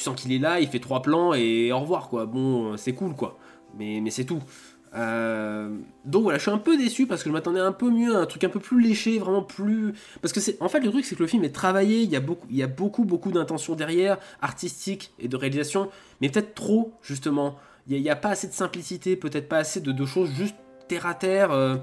sens 0.00 0.20
qu'il 0.20 0.32
est 0.32 0.38
là, 0.38 0.60
il 0.60 0.68
fait 0.68 0.80
trois 0.80 1.02
plans 1.02 1.34
et 1.34 1.72
au 1.72 1.80
revoir, 1.80 2.08
quoi. 2.08 2.26
Bon, 2.26 2.72
euh, 2.72 2.76
c'est 2.76 2.94
cool, 2.94 3.14
quoi. 3.14 3.38
Mais, 3.78 4.02
c'est 4.10 4.24
tout. 4.24 4.42
Euh, 4.94 5.76
donc 6.06 6.22
voilà, 6.22 6.38
je 6.38 6.42
suis 6.42 6.50
un 6.50 6.58
peu 6.58 6.78
déçu 6.78 7.06
parce 7.06 7.22
que 7.22 7.28
je 7.28 7.32
m'attendais 7.32 7.60
un 7.60 7.72
peu 7.72 7.90
mieux 7.90 8.16
un 8.16 8.24
truc 8.24 8.44
un 8.44 8.48
peu 8.48 8.60
plus 8.60 8.80
léché, 8.80 9.18
vraiment 9.18 9.42
plus. 9.42 9.92
Parce 10.22 10.32
que 10.32 10.40
c'est, 10.40 10.60
en 10.62 10.68
fait, 10.68 10.80
le 10.80 10.90
truc 10.90 11.04
c'est 11.04 11.16
que 11.16 11.22
le 11.22 11.26
film 11.26 11.44
est 11.44 11.54
travaillé, 11.54 12.02
il 12.02 12.10
y 12.10 12.16
a 12.16 12.20
beaucoup, 12.20 12.46
beaucoup, 12.68 13.04
beaucoup 13.04 13.32
d'intentions 13.32 13.74
derrière, 13.74 14.16
artistique 14.40 15.12
et 15.18 15.28
de 15.28 15.36
réalisation, 15.36 15.90
mais 16.20 16.30
peut-être 16.30 16.54
trop 16.54 16.92
justement. 17.02 17.56
Il 17.88 18.00
n'y 18.00 18.10
a, 18.10 18.16
pas 18.16 18.30
assez 18.30 18.48
de 18.48 18.52
simplicité, 18.52 19.14
peut-être 19.14 19.48
pas 19.48 19.58
assez 19.58 19.80
de, 19.80 20.06
choses 20.06 20.30
juste 20.30 20.56
terre 20.88 21.06
à 21.06 21.14
terre. 21.14 21.52
euh. 21.52 21.76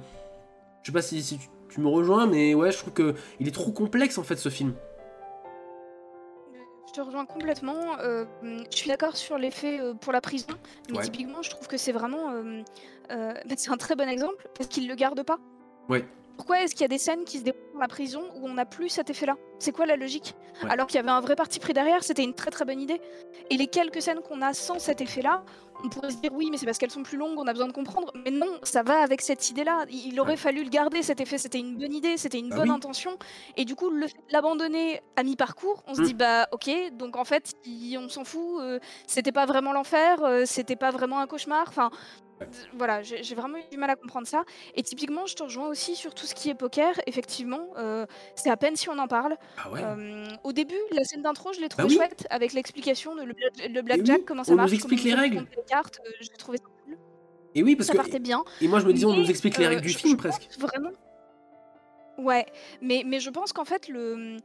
Je 0.82 0.88
sais 0.88 0.94
pas 0.94 1.02
si, 1.02 1.39
tu 1.74 1.82
me 1.82 1.88
rejoins, 1.88 2.28
mais 2.28 2.54
ouais, 2.54 2.72
je 2.72 2.78
trouve 2.78 2.94
que 2.94 3.16
il 3.40 3.48
est 3.48 3.52
trop 3.52 3.72
complexe 3.72 4.18
en 4.20 4.24
fait 4.24 4.36
ce 4.36 4.50
film. 4.50 4.76
Je 6.88 6.94
te 6.94 7.02
rejoins 7.02 7.26
complètement. 7.26 7.98
euh, 8.02 8.26
je 8.44 8.78
suis 8.78 8.90
d'accord 8.90 9.18
sur 9.18 9.40
l'effet 9.40 9.80
euh, 9.80 9.96
pour 9.96 10.14
la 10.14 10.22
prison, 10.22 10.46
mais 10.92 10.98
Ouais. 10.98 11.04
typiquement, 11.04 11.42
je 11.42 11.50
trouve 11.50 11.68
que 11.68 11.78
c'est 11.78 11.92
vraiment. 11.92 12.32
euh, 12.32 12.62
c'est 13.58 13.72
un 13.72 13.78
très 13.78 13.96
bon 13.96 14.08
exemple 14.08 14.48
parce 14.56 14.70
qu'il 14.70 14.88
le 14.88 14.94
garde 14.96 15.24
pas. 15.24 15.38
Ouais. 15.90 16.06
Pourquoi 16.38 16.62
est-ce 16.62 16.74
qu'il 16.74 16.82
y 16.82 16.86
a 16.86 16.90
des 16.90 16.98
scènes 16.98 17.26
qui 17.26 17.38
se 17.40 17.44
déroulent 17.44 17.60
dans 17.74 17.80
la 17.80 17.88
prison 17.88 18.24
où 18.36 18.48
on 18.48 18.54
n'a 18.56 18.66
plus 18.66 18.90
cet 18.90 19.10
effet-là? 19.10 19.36
C'est 19.60 19.72
quoi 19.72 19.86
la 19.86 19.96
logique? 19.96 20.36
Ouais. 20.64 20.70
Alors 20.72 20.88
qu'il 20.88 20.96
y 20.96 21.00
avait 21.00 21.10
un 21.10 21.22
vrai 21.22 21.36
parti 21.36 21.60
pris 21.60 21.74
derrière, 21.74 22.04
c'était 22.04 22.24
une 22.24 22.34
très 22.34 22.50
très 22.52 22.66
bonne 22.66 22.82
idée. 22.82 23.00
Et 23.50 23.58
les 23.58 23.68
quelques 23.68 24.02
scènes 24.02 24.20
qu'on 24.22 24.42
a 24.42 24.54
sans 24.54 24.80
cet 24.80 25.00
effet-là, 25.00 25.44
on 25.84 25.90
pourrait 25.90 26.10
se 26.12 26.18
dire 26.18 26.32
oui, 26.34 26.50
mais 26.52 26.58
c'est 26.58 26.66
parce 26.66 26.78
qu'elles 26.78 26.92
sont 26.92 27.04
plus 27.04 27.18
longues, 27.18 27.38
on 27.38 27.46
a 27.48 27.54
besoin 27.54 27.68
de 27.68 27.72
comprendre. 27.72 28.12
Mais 28.26 28.32
non, 28.32 28.58
ça 28.64 28.84
va 28.84 29.02
avec 29.02 29.22
cette 29.22 29.50
idée-là. 29.50 29.86
Il 29.90 30.08
il 30.14 30.20
aurait 30.20 30.38
fallu 30.38 30.64
le 30.64 30.70
garder, 30.70 31.02
cet 31.04 31.22
effet. 31.22 31.38
C'était 31.38 31.60
une 31.60 31.78
bonne 31.78 31.94
idée, 31.94 32.18
c'était 32.18 32.40
une 32.40 32.50
Bah 32.50 32.58
bonne 32.58 32.70
oui. 32.70 32.76
intention. 32.76 33.18
Et 33.58 33.64
du 33.66 33.76
coup, 33.76 33.90
le 33.90 34.08
fait 34.08 34.18
de 34.28 34.34
l'abandonner 34.34 35.02
à 35.16 35.24
mi-parcours, 35.24 35.84
on 35.88 35.94
se 35.96 36.02
Mm. 36.02 36.06
dit 36.06 36.14
bah 36.14 36.48
ok, 36.52 36.70
donc 36.94 37.16
en 37.16 37.26
fait, 37.26 37.54
on 37.98 38.10
s'en 38.10 38.24
fout. 38.26 38.60
euh, 38.62 38.80
c'était 39.08 39.32
pas 39.32 39.46
vraiment 39.46 39.72
l'enfer, 39.74 40.24
euh, 40.24 40.44
c'était 40.46 40.76
pas 40.76 40.92
vraiment 40.92 41.20
un 41.20 41.28
cauchemar. 41.28 41.66
Enfin, 41.68 41.90
voilà, 42.74 43.02
j'ai 43.02 43.36
vraiment 43.36 43.58
eu 43.58 43.64
du 43.72 43.78
mal 43.78 43.89
à 43.89 43.96
comprendre 43.96 44.28
ça. 44.28 44.44
Et 44.76 44.84
typiquement, 44.84 45.26
je 45.26 45.36
te 45.36 45.44
rejoins 45.44 45.68
aussi 45.68 45.95
sur 45.95 46.14
tout 46.14 46.26
ce 46.26 46.34
qui 46.36 46.49
est 46.49 46.56
poker. 46.56 46.94
Effectivement, 47.07 47.68
euh, 47.78 48.06
c'est 48.36 48.49
à 48.49 48.57
peine 48.57 48.76
si 48.76 48.90
on 48.90 48.98
en 48.99 49.07
parle. 49.07 49.36
Ah 49.57 49.72
ouais? 49.72 49.82
Euh, 49.84 50.28
au 50.44 50.53
début, 50.53 50.78
la 50.91 51.03
scène 51.03 51.22
d'intro, 51.22 51.53
je 51.53 51.60
l'ai 51.61 51.70
trouvé 51.70 51.88
oui. 51.90 51.95
chouette 51.95 52.28
avec 52.30 52.53
l'explication 52.53 53.15
de 53.15 53.24
le, 53.24 53.34
le 53.70 53.82
blackjack, 53.82 54.20
oui, 54.20 54.26
comment 54.26 54.44
ça 54.44 54.52
on 54.52 54.56
nous 54.56 54.61
marche, 54.61 54.74
explique 54.74 55.02
comment 55.03 55.14
les 55.15 55.18
on 55.20 55.22
règles. 55.22 55.48
les 55.57 55.64
cartes. 55.68 55.99
euh, 56.06 56.11
J'ai 56.22 56.30
trouvé 56.38 56.57
ça 56.57 56.64
cool. 56.86 56.98
Et 57.56 57.64
oui, 57.64 57.76
parce 57.76 57.88
ça 57.88 57.94
que. 57.94 57.98
partait 57.98 58.20
bien. 58.20 58.44
Et 58.61 58.68
moi 58.68 58.80
je 58.80 58.86
me 58.88 58.94
disais, 58.94 59.06
on 59.06 59.14
nous 59.15 59.30
explique 59.30 59.57
les 59.57 59.65
euh, 59.65 59.70
règles 59.70 59.82
du 59.82 59.90
je- 59.90 59.98
film 59.98 60.18
presque. 60.18 60.48
Vraiment. 60.57 60.90
Ouais, 62.18 62.45
mais, 62.82 63.03
mais 63.06 63.20
je 63.20 63.30
pense 63.30 63.53
qu'en 63.53 63.65
fait, 63.65 63.88
le. 63.88 64.38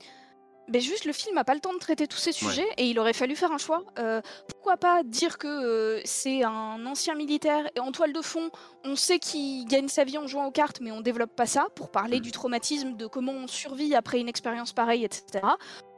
Ben 0.68 0.82
juste 0.82 1.06
le 1.06 1.12
film 1.12 1.34
n'a 1.34 1.44
pas 1.44 1.54
le 1.54 1.60
temps 1.60 1.72
de 1.72 1.78
traiter 1.78 2.06
tous 2.06 2.18
ces 2.18 2.32
sujets 2.32 2.66
et 2.76 2.84
il 2.84 2.98
aurait 2.98 3.14
fallu 3.14 3.34
faire 3.34 3.52
un 3.52 3.58
choix. 3.58 3.84
Euh, 3.98 4.20
pourquoi 4.48 4.76
pas 4.76 5.02
dire 5.02 5.38
que 5.38 5.46
euh, 5.48 6.00
c'est 6.04 6.44
un 6.44 6.84
ancien 6.84 7.14
militaire 7.14 7.68
et 7.74 7.80
en 7.80 7.90
toile 7.90 8.12
de 8.12 8.20
fond, 8.20 8.50
on 8.84 8.94
sait 8.94 9.18
qu'il 9.18 9.64
gagne 9.66 9.88
sa 9.88 10.04
vie 10.04 10.18
en 10.18 10.26
jouant 10.26 10.46
aux 10.46 10.50
cartes, 10.50 10.80
mais 10.82 10.92
on 10.92 11.00
développe 11.00 11.34
pas 11.34 11.46
ça 11.46 11.68
pour 11.74 11.90
parler 11.90 12.20
du 12.20 12.32
traumatisme, 12.32 12.96
de 12.96 13.06
comment 13.06 13.32
on 13.32 13.46
survit 13.46 13.94
après 13.94 14.20
une 14.20 14.28
expérience 14.28 14.72
pareille, 14.72 15.04
etc. 15.04 15.40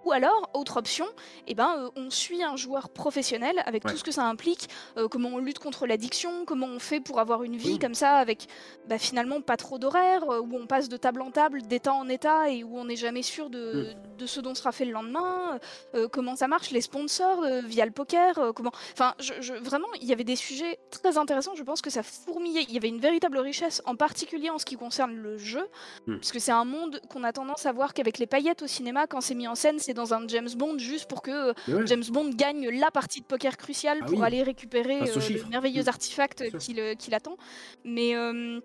Ou 0.04 0.12
alors, 0.12 0.50
autre 0.54 0.78
option, 0.78 1.06
eh 1.46 1.54
ben, 1.54 1.74
euh, 1.78 1.90
on 1.96 2.10
suit 2.10 2.42
un 2.42 2.56
joueur 2.56 2.88
professionnel 2.88 3.62
avec 3.66 3.84
Ouais. 3.84 3.90
tout 3.92 3.96
ce 3.98 4.04
que 4.04 4.10
ça 4.12 4.24
implique, 4.24 4.68
euh, 4.96 5.08
comment 5.08 5.28
on 5.30 5.38
lutte 5.38 5.58
contre 5.58 5.86
l'addiction, 5.86 6.44
comment 6.46 6.66
on 6.66 6.78
fait 6.78 7.00
pour 7.00 7.20
avoir 7.20 7.42
une 7.42 7.56
vie 7.56 7.78
comme 7.78 7.94
ça, 7.94 8.16
avec 8.16 8.46
bah, 8.88 8.98
finalement 8.98 9.40
pas 9.40 9.56
trop 9.56 9.78
d'horaires, 9.78 10.28
euh, 10.30 10.40
où 10.40 10.56
on 10.56 10.66
passe 10.66 10.88
de 10.88 10.96
table 10.96 11.20
en 11.22 11.30
table, 11.30 11.62
d'état 11.62 11.92
en 11.92 12.08
état, 12.08 12.48
et 12.50 12.64
où 12.64 12.78
on 12.78 12.84
n'est 12.86 12.96
jamais 12.96 13.22
sûr 13.22 13.50
de, 13.50 13.92
de 14.18 14.26
ce 14.26 14.40
dont 14.40 14.54
sera 14.54 14.72
fait 14.72 14.84
le 14.84 14.92
lendemain, 14.92 15.58
euh, 15.94 16.08
comment 16.08 16.36
ça 16.36 16.48
marche, 16.48 16.70
les 16.70 16.80
sponsors 16.80 17.42
via 17.64 17.84
le 17.84 17.92
poker, 17.92 18.52
comment. 18.54 18.72
Enfin, 18.92 19.14
je, 19.18 19.34
je- 19.40 19.54
vraiment, 19.54 19.88
il 20.00 20.08
y 20.08 20.12
avait 20.12 20.24
des 20.24 20.36
sujets 20.36 20.78
très 20.90 21.18
intéressants. 21.18 21.54
Je 21.54 21.62
pense 21.62 21.80
que 21.82 21.90
ça 21.90 22.02
fourmillait. 22.02 22.64
Il 22.68 22.74
y 22.74 22.76
avait 22.76 22.88
une 22.88 23.00
véritable 23.00 23.38
richesse, 23.38 23.82
en 23.86 23.96
particulier 23.96 24.50
en 24.50 24.58
ce 24.58 24.64
qui 24.64 24.76
concerne 24.76 25.14
le 25.14 25.36
jeu, 25.38 25.66
Hmm. 26.06 26.16
parce 26.16 26.32
que 26.32 26.38
c'est 26.38 26.52
un 26.52 26.64
monde 26.64 27.00
qu'on 27.10 27.24
a 27.24 27.32
tendance 27.32 27.66
à 27.66 27.72
voir 27.72 27.92
qu'avec 27.94 28.18
les 28.18 28.26
paillettes 28.26 28.62
au 28.62 28.66
cinéma, 28.66 29.06
quand 29.06 29.20
c'est 29.20 29.34
mis 29.34 29.48
en 29.48 29.54
scène, 29.54 29.78
dans 29.94 30.14
un 30.14 30.26
James 30.28 30.48
Bond 30.56 30.78
juste 30.78 31.08
pour 31.08 31.22
que 31.22 31.30
euh, 31.30 31.52
ouais. 31.68 31.86
James 31.86 32.04
Bond 32.10 32.30
gagne 32.34 32.68
la 32.70 32.90
partie 32.90 33.20
de 33.20 33.26
poker 33.26 33.56
cruciale 33.56 33.98
Ah 34.02 34.06
pour 34.06 34.18
oui. 34.20 34.24
aller 34.24 34.42
récupérer 34.42 35.02
euh, 35.02 35.14
le 35.14 35.48
merveilleux 35.48 35.88
artefact 35.88 36.48
sûr. 36.50 36.58
qui 36.58 36.74
le- 36.74 36.94
qui 36.94 37.10
l'attend. 37.10 37.36
Mais 37.84 38.14
euh, 38.16 38.60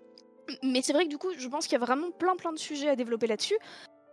mais 0.62 0.80
c'est 0.82 0.92
vrai 0.92 1.04
que 1.04 1.10
du 1.10 1.18
coup, 1.18 1.28
je 1.36 1.48
pense 1.48 1.66
qu'il 1.66 1.72
y 1.78 1.82
a 1.82 1.84
vraiment 1.84 2.10
plein 2.10 2.36
plein 2.36 2.52
de 2.52 2.58
sujets 2.58 2.88
à 2.88 2.96
développer 2.96 3.26
là-dessus. 3.26 3.56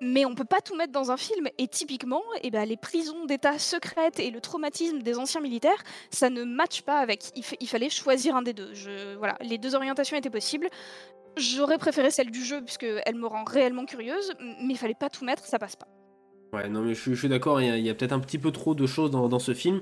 Mais 0.02 0.26
on 0.26 0.36
peut 0.36 0.44
pas 0.44 0.60
tout 0.60 0.76
mettre 0.76 0.92
dans 0.92 1.12
un 1.12 1.18
film. 1.18 1.48
Et 1.58 1.68
typiquement, 1.70 2.24
eh 2.42 2.50
ben, 2.52 2.66
les 2.68 2.76
prisons 2.76 3.24
d'État 3.26 3.58
secrètes 3.58 4.20
et 4.20 4.32
le 4.32 4.42
traumatisme 4.42 5.00
des 5.00 5.18
anciens 5.18 5.40
militaires, 5.40 5.82
ça 6.10 6.30
ne 6.30 6.44
matche 6.44 6.82
pas 6.82 6.98
avec. 6.98 7.24
Il, 7.36 7.44
fa- 7.46 7.56
il 7.62 7.70
fallait 7.70 7.90
choisir 7.90 8.36
un 8.36 8.42
des 8.42 8.52
deux. 8.52 8.74
Je, 8.74 9.16
voilà, 9.16 9.38
les 9.40 9.58
deux 9.58 9.76
orientations 9.76 10.18
étaient 10.18 10.32
possibles. 10.32 10.68
J'aurais 11.38 11.78
préféré 11.78 12.12
celle 12.12 12.32
du 12.32 12.44
jeu 12.44 12.62
puisque 12.64 12.86
elle 13.06 13.16
me 13.16 13.28
rend 13.28 13.44
réellement 13.46 13.86
curieuse, 13.86 14.34
mais 14.40 14.74
il 14.74 14.78
fallait 14.78 14.94
pas 14.94 15.10
tout 15.10 15.24
mettre, 15.24 15.46
ça 15.46 15.58
passe 15.58 15.76
pas. 15.76 15.88
Ouais, 16.54 16.70
non, 16.70 16.82
mais 16.82 16.94
je, 16.94 17.02
suis- 17.02 17.14
je 17.16 17.20
suis 17.20 17.30
d'accord, 17.30 17.60
il 17.62 17.80
y 17.80 17.90
a, 17.90 17.94
peut-être 17.96 18.12
un 18.14 18.20
petit 18.20 18.38
peu 18.38 18.52
trop 18.52 18.76
de 18.76 18.86
choses 18.86 19.10
dans, 19.12 19.28
dans 19.28 19.40
ce 19.40 19.54
film. 19.54 19.82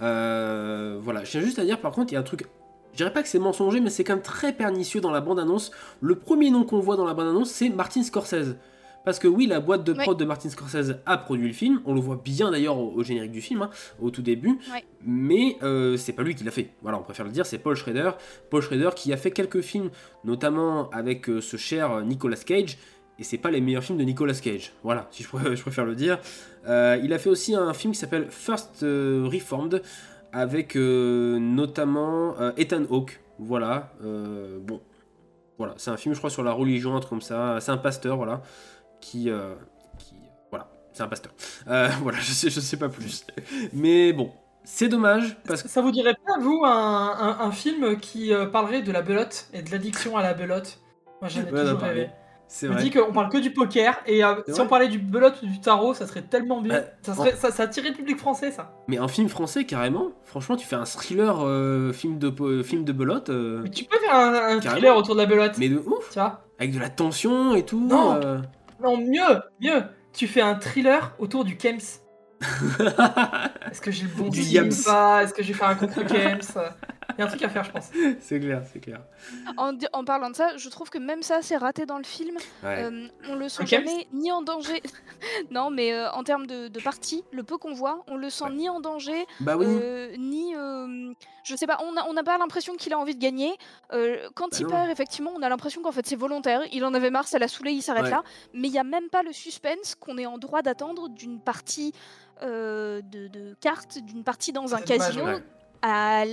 Euh, 0.00 0.98
voilà, 1.00 1.24
je 1.24 1.30
tiens 1.30 1.40
juste 1.40 1.58
à 1.58 1.64
dire, 1.64 1.80
par 1.80 1.92
contre, 1.92 2.12
il 2.12 2.14
y 2.14 2.16
a 2.16 2.20
un 2.20 2.24
truc. 2.24 2.46
Je 2.92 2.98
dirais 2.98 3.12
pas 3.12 3.22
que 3.22 3.28
c'est 3.28 3.38
mensonger, 3.38 3.80
mais 3.80 3.88
c'est 3.90 4.04
quand 4.04 4.14
même 4.14 4.22
très 4.22 4.52
pernicieux 4.52 5.00
dans 5.00 5.10
la 5.10 5.20
bande-annonce. 5.20 5.70
Le 6.00 6.14
premier 6.16 6.50
nom 6.50 6.64
qu'on 6.64 6.80
voit 6.80 6.96
dans 6.96 7.06
la 7.06 7.14
bande-annonce, 7.14 7.50
c'est 7.50 7.70
Martin 7.70 8.02
Scorsese. 8.02 8.56
Parce 9.04 9.18
que 9.18 9.26
oui, 9.26 9.46
la 9.46 9.58
boîte 9.58 9.82
de 9.82 9.92
prod 10.04 10.16
de 10.16 10.24
Martin 10.24 10.48
Scorsese 10.48 10.94
a 11.06 11.18
produit 11.18 11.48
le 11.48 11.54
film. 11.54 11.80
On 11.86 11.94
le 11.94 12.00
voit 12.00 12.20
bien 12.22 12.50
d'ailleurs 12.52 12.78
au, 12.78 12.92
au 12.92 13.02
générique 13.02 13.32
du 13.32 13.40
film, 13.40 13.62
hein, 13.62 13.70
au 14.00 14.10
tout 14.10 14.22
début. 14.22 14.60
Ouais. 14.72 14.84
Mais 15.04 15.56
euh, 15.62 15.96
c'est 15.96 16.12
pas 16.12 16.22
lui 16.22 16.36
qui 16.36 16.44
l'a 16.44 16.52
fait. 16.52 16.70
Voilà, 16.82 16.98
on 16.98 17.02
préfère 17.02 17.24
le 17.24 17.32
dire, 17.32 17.44
c'est 17.46 17.58
Paul 17.58 17.74
Schrader. 17.74 18.10
Paul 18.50 18.62
Schrader 18.62 18.90
qui 18.94 19.12
a 19.12 19.16
fait 19.16 19.32
quelques 19.32 19.60
films, 19.62 19.90
notamment 20.22 20.88
avec 20.90 21.28
euh, 21.28 21.40
ce 21.40 21.56
cher 21.56 22.02
Nicolas 22.04 22.36
Cage. 22.36 22.78
Et 23.18 23.24
c'est 23.24 23.38
pas 23.38 23.50
les 23.50 23.60
meilleurs 23.60 23.84
films 23.84 23.98
de 23.98 24.04
Nicolas 24.04 24.34
Cage. 24.34 24.72
Voilà, 24.82 25.06
si 25.10 25.22
je, 25.22 25.28
pr- 25.28 25.54
je 25.54 25.62
préfère 25.62 25.84
le 25.84 25.94
dire. 25.94 26.18
Euh, 26.66 26.98
il 27.02 27.12
a 27.12 27.18
fait 27.18 27.30
aussi 27.30 27.54
un 27.54 27.72
film 27.74 27.92
qui 27.92 27.98
s'appelle 28.00 28.26
First 28.30 28.82
euh, 28.82 29.28
Reformed 29.30 29.82
avec 30.32 30.76
euh, 30.76 31.38
notamment 31.38 32.34
euh, 32.40 32.52
Ethan 32.56 32.84
Hawke. 32.90 33.20
Voilà, 33.38 33.92
euh, 34.04 34.58
bon, 34.60 34.80
voilà, 35.58 35.74
c'est 35.76 35.90
un 35.90 35.96
film, 35.96 36.14
je 36.14 36.20
crois, 36.20 36.30
sur 36.30 36.42
la 36.42 36.52
religion, 36.52 36.94
un 36.96 37.00
truc 37.00 37.10
comme 37.10 37.20
ça. 37.22 37.58
C'est 37.60 37.70
un 37.72 37.76
pasteur, 37.76 38.16
voilà, 38.16 38.42
qui, 39.00 39.30
euh, 39.30 39.54
qui 39.98 40.14
voilà, 40.50 40.70
c'est 40.92 41.02
un 41.02 41.08
pasteur. 41.08 41.32
Euh, 41.68 41.88
voilà, 42.02 42.18
je 42.20 42.32
sais, 42.32 42.50
je 42.50 42.60
sais 42.60 42.76
pas 42.78 42.88
plus. 42.88 43.26
Mais 43.72 44.12
bon, 44.12 44.32
c'est 44.64 44.88
dommage 44.88 45.36
parce 45.46 45.62
que 45.62 45.68
Ça 45.68 45.82
vous 45.82 45.90
dirait 45.92 46.14
pas, 46.26 46.38
vous, 46.40 46.62
un, 46.64 46.70
un- 47.18 47.40
un 47.46 47.52
film 47.52 47.98
qui 47.98 48.32
euh, 48.32 48.46
parlerait 48.46 48.82
de 48.82 48.92
la 48.92 49.02
belote 49.02 49.48
et 49.52 49.62
de 49.62 49.70
l'addiction 49.70 50.16
à 50.16 50.22
la 50.22 50.34
belote? 50.34 50.80
Moi, 51.20 51.28
j'en 51.28 51.40
ai 51.40 51.50
Ouais, 51.52 51.60
toujours 51.62 51.78
parlé. 51.78 52.00
rêvé. 52.02 52.12
C'est 52.54 52.66
vrai. 52.66 52.82
dis 52.82 52.90
qu'on 52.90 53.12
parle 53.12 53.30
que 53.30 53.38
du 53.38 53.50
poker 53.50 53.98
et 54.04 54.22
euh, 54.22 54.34
si 54.46 54.52
vrai. 54.52 54.60
on 54.60 54.66
parlait 54.66 54.88
du 54.88 54.98
belote 54.98 55.40
ou 55.42 55.46
du 55.46 55.58
tarot, 55.58 55.94
ça 55.94 56.06
serait 56.06 56.20
tellement 56.20 56.60
bien. 56.60 56.80
Bah, 56.80 56.86
ça, 57.00 57.14
serait, 57.14 57.32
en- 57.32 57.36
ça, 57.36 57.50
ça 57.50 57.62
attirait 57.62 57.88
le 57.88 57.94
public 57.94 58.18
français, 58.18 58.50
ça. 58.50 58.74
Mais 58.88 58.98
un 58.98 59.08
film 59.08 59.30
français 59.30 59.64
carrément, 59.64 60.10
franchement, 60.24 60.56
tu 60.56 60.66
fais 60.66 60.76
un 60.76 60.84
thriller, 60.84 61.38
euh, 61.40 61.92
film 61.94 62.18
de 62.18 62.28
po- 62.28 62.62
film 62.62 62.84
de 62.84 62.92
belote. 62.92 63.30
euh, 63.30 63.64
Tu 63.74 63.84
peux 63.84 63.96
faire 63.98 64.14
un, 64.14 64.60
thriller 64.60 64.94
autour 64.94 65.14
de 65.14 65.20
la 65.20 65.26
belote. 65.26 65.56
Mais 65.56 65.70
de 65.70 65.78
ouf. 65.78 66.10
Tu 66.10 66.18
vois 66.18 66.42
avec 66.58 66.74
de 66.74 66.78
la 66.78 66.90
tension 66.90 67.54
et 67.54 67.64
tout. 67.64 67.80
Non. 67.88 68.16
euh, 68.22 68.38
Non, 68.82 68.98
mieux, 68.98 69.40
mieux. 69.60 69.82
Tu 70.12 70.26
fais 70.26 70.42
un 70.42 70.54
thriller 70.56 71.14
autour 71.18 71.44
du 71.44 71.56
Kems. 71.56 71.78
Est-ce 73.70 73.80
que 73.80 73.90
j'ai 73.90 74.04
le 74.04 74.10
bon 74.14 74.28
Du 74.28 74.40
Yams. 74.42 74.68
Est-ce 74.68 75.32
que 75.32 75.42
j'ai 75.42 75.54
fait 75.54 75.64
un 75.64 75.74
contre 75.74 76.02
Kems? 76.04 76.40
Il 77.16 77.20
y 77.20 77.22
a 77.22 77.26
un 77.26 77.28
truc 77.28 77.42
à 77.42 77.48
faire, 77.48 77.64
je 77.64 77.70
pense. 77.70 77.90
c'est 78.20 78.40
clair, 78.40 78.62
c'est 78.72 78.80
clair. 78.80 79.00
En, 79.56 80.04
parlant 80.04 80.30
de 80.30 80.36
ça, 80.36 80.56
je 80.56 80.68
trouve 80.68 80.90
que 80.90 80.98
même 80.98 81.22
ça, 81.22 81.40
c'est 81.42 81.56
raté 81.56 81.86
dans 81.86 81.98
le 81.98 82.04
film. 82.04 82.36
Ouais. 82.62 82.84
Euh, 82.84 83.08
on 83.28 83.34
le 83.34 83.48
sent 83.48 83.66
jamais 83.66 84.06
ni 84.12 84.30
en 84.32 84.42
danger. 84.42 84.82
non, 85.50 85.70
mais 85.70 85.92
euh, 85.92 86.10
en 86.12 86.24
termes 86.24 86.46
de, 86.46 86.68
de 86.68 86.80
partie, 86.80 87.24
le 87.32 87.42
peu 87.42 87.58
qu'on 87.58 87.72
voit, 87.74 88.04
on 88.08 88.16
le 88.16 88.30
sent 88.30 88.50
ni 88.52 88.68
en 88.68 88.80
danger, 88.80 89.26
Bah 89.40 89.56
oui. 89.56 89.66
euh, 89.68 90.14
ni. 90.16 90.54
euh, 90.56 91.12
je 91.44 91.56
sais 91.56 91.66
pas, 91.66 91.78
on 91.82 91.92
n'a 91.92 92.06
on 92.08 92.14
pas 92.22 92.38
l'impression 92.38 92.74
qu'il 92.76 92.92
a 92.92 92.98
envie 92.98 93.16
de 93.16 93.20
gagner. 93.20 93.52
Euh, 93.92 94.28
quand 94.34 94.48
Bah 94.50 94.56
il 94.60 94.62
non. 94.64 94.70
perd, 94.70 94.90
effectivement, 94.90 95.32
on 95.34 95.42
a 95.42 95.48
l'impression 95.48 95.82
qu'en 95.82 95.90
fait 95.92 96.06
c'est 96.06 96.14
volontaire. 96.16 96.60
Il 96.72 96.84
en 96.84 96.94
avait 96.94 97.10
marre, 97.10 97.26
ça 97.26 97.38
l'a 97.40 97.48
saoulé, 97.48 97.72
il 97.72 97.82
s'arrête 97.82 98.04
Ouais. 98.04 98.10
là. 98.10 98.22
Mais 98.54 98.68
il 98.68 98.72
n'y 98.72 98.78
a 98.78 98.84
même 98.84 99.08
pas 99.10 99.22
le 99.24 99.32
suspense 99.32 99.94
qu'on 99.96 100.18
est 100.18 100.26
en 100.26 100.38
droit 100.38 100.62
d'attendre 100.62 101.08
d'une 101.08 101.40
partie 101.40 101.92
euh, 102.42 103.00
de, 103.02 103.26
de 103.28 103.54
cartes, 103.60 103.98
d'une 103.98 104.22
partie 104.24 104.52
dans 104.52 104.74
un 104.74 104.80
dommage, 104.80 104.86
casino. 104.86 105.24
ouais. 105.24 105.42
À 105.82 106.22
à- 106.22 106.26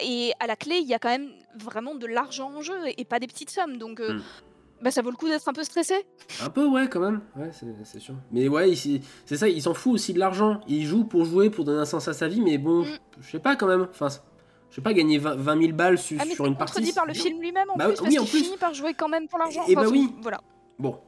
et 0.00 0.32
à 0.40 0.46
la 0.46 0.56
clé, 0.56 0.76
il 0.78 0.86
y 0.88 0.94
a 0.94 0.98
quand 0.98 1.08
même 1.10 1.28
vraiment 1.58 1.94
de 1.94 2.06
l'argent 2.06 2.50
en 2.56 2.62
jeu 2.62 2.74
et 2.96 3.04
pas 3.04 3.18
des 3.20 3.26
petites 3.26 3.50
sommes. 3.50 3.76
Donc, 3.78 4.00
euh, 4.00 4.14
Mm. 4.14 4.22
bah, 4.82 4.90
ça 4.90 5.02
vaut 5.02 5.10
le 5.10 5.16
coup 5.16 5.28
d'être 5.28 5.48
un 5.48 5.52
peu 5.52 5.62
stressé. 5.64 5.94
Un 6.42 6.50
peu, 6.50 6.66
ouais, 6.66 6.88
quand 6.88 7.00
même. 7.00 7.20
Ouais, 7.36 7.50
c'est 7.84 7.98
sûr. 8.00 8.14
Mais 8.32 8.48
ouais, 8.48 8.74
c'est 8.74 9.36
ça, 9.36 9.48
il 9.48 9.62
s'en 9.62 9.74
fout 9.74 9.92
aussi 9.94 10.12
de 10.14 10.18
l'argent. 10.18 10.60
Il 10.68 10.84
joue 10.84 11.04
pour 11.04 11.24
jouer, 11.24 11.50
pour 11.50 11.64
donner 11.64 11.80
un 11.80 11.84
sens 11.86 12.08
à 12.08 12.12
sa 12.14 12.28
vie, 12.28 12.40
mais 12.40 12.58
bon, 12.58 12.82
Mm. 12.82 12.86
je 13.20 13.30
sais 13.30 13.38
pas 13.38 13.56
quand 13.56 13.66
même. 13.66 13.86
Enfin, 13.90 14.08
je 14.70 14.74
sais 14.76 14.82
pas, 14.82 14.92
gagner 14.92 15.18
20, 15.18 15.36
20 15.36 15.60
000 15.60 15.72
balles 15.72 15.98
su- 15.98 16.16
Ah, 16.20 16.24
mais 16.26 16.34
sur 16.34 16.46
une 16.46 16.56
partie. 16.56 16.74
contredit 16.74 16.92
par 16.92 17.06
le 17.06 17.14
film 17.14 17.40
lui-même 17.40 17.70
en 17.70 17.76
Bah 17.76 17.86
plus, 17.88 18.00
oui, 18.02 18.16
parce 18.16 18.24
oui, 18.24 18.26
qu'il 18.38 18.44
finit 18.44 18.56
par 18.58 18.74
jouer 18.74 18.94
quand 18.94 19.08
même 19.08 19.28
pour 19.28 19.38
l'argent. 19.38 19.62
Eh 19.68 19.74
bah 19.74 19.84
oui. 19.90 20.10
Voilà. 20.20 20.40
Bon. 20.78 20.98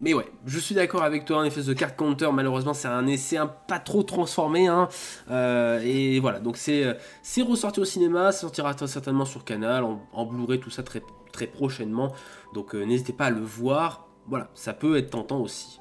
Mais 0.00 0.12
ouais, 0.12 0.26
je 0.44 0.58
suis 0.58 0.74
d'accord 0.74 1.02
avec 1.02 1.24
toi, 1.24 1.38
en 1.38 1.44
effet, 1.44 1.62
ce 1.62 1.70
card 1.70 1.96
counter, 1.96 2.30
malheureusement, 2.32 2.74
c'est 2.74 2.88
un 2.88 3.06
essai 3.06 3.36
un 3.36 3.46
pas 3.46 3.78
trop 3.78 4.02
transformé. 4.02 4.66
Hein. 4.66 4.88
Euh, 5.30 5.80
et 5.82 6.20
voilà, 6.20 6.40
donc 6.40 6.56
c'est 6.56 6.84
euh, 6.84 6.94
c'est 7.22 7.42
ressorti 7.42 7.80
au 7.80 7.84
cinéma, 7.84 8.32
ça 8.32 8.40
sortira 8.40 8.76
certainement 8.86 9.24
sur 9.24 9.44
Canal, 9.44 9.84
en, 9.84 10.02
en 10.12 10.26
Blu-ray, 10.26 10.60
tout 10.60 10.70
ça 10.70 10.82
très, 10.82 11.02
très 11.32 11.46
prochainement. 11.46 12.12
Donc 12.52 12.74
euh, 12.74 12.84
n'hésitez 12.84 13.12
pas 13.12 13.26
à 13.26 13.30
le 13.30 13.40
voir. 13.40 14.08
Voilà, 14.26 14.48
ça 14.54 14.72
peut 14.72 14.96
être 14.96 15.10
tentant 15.10 15.40
aussi. 15.40 15.80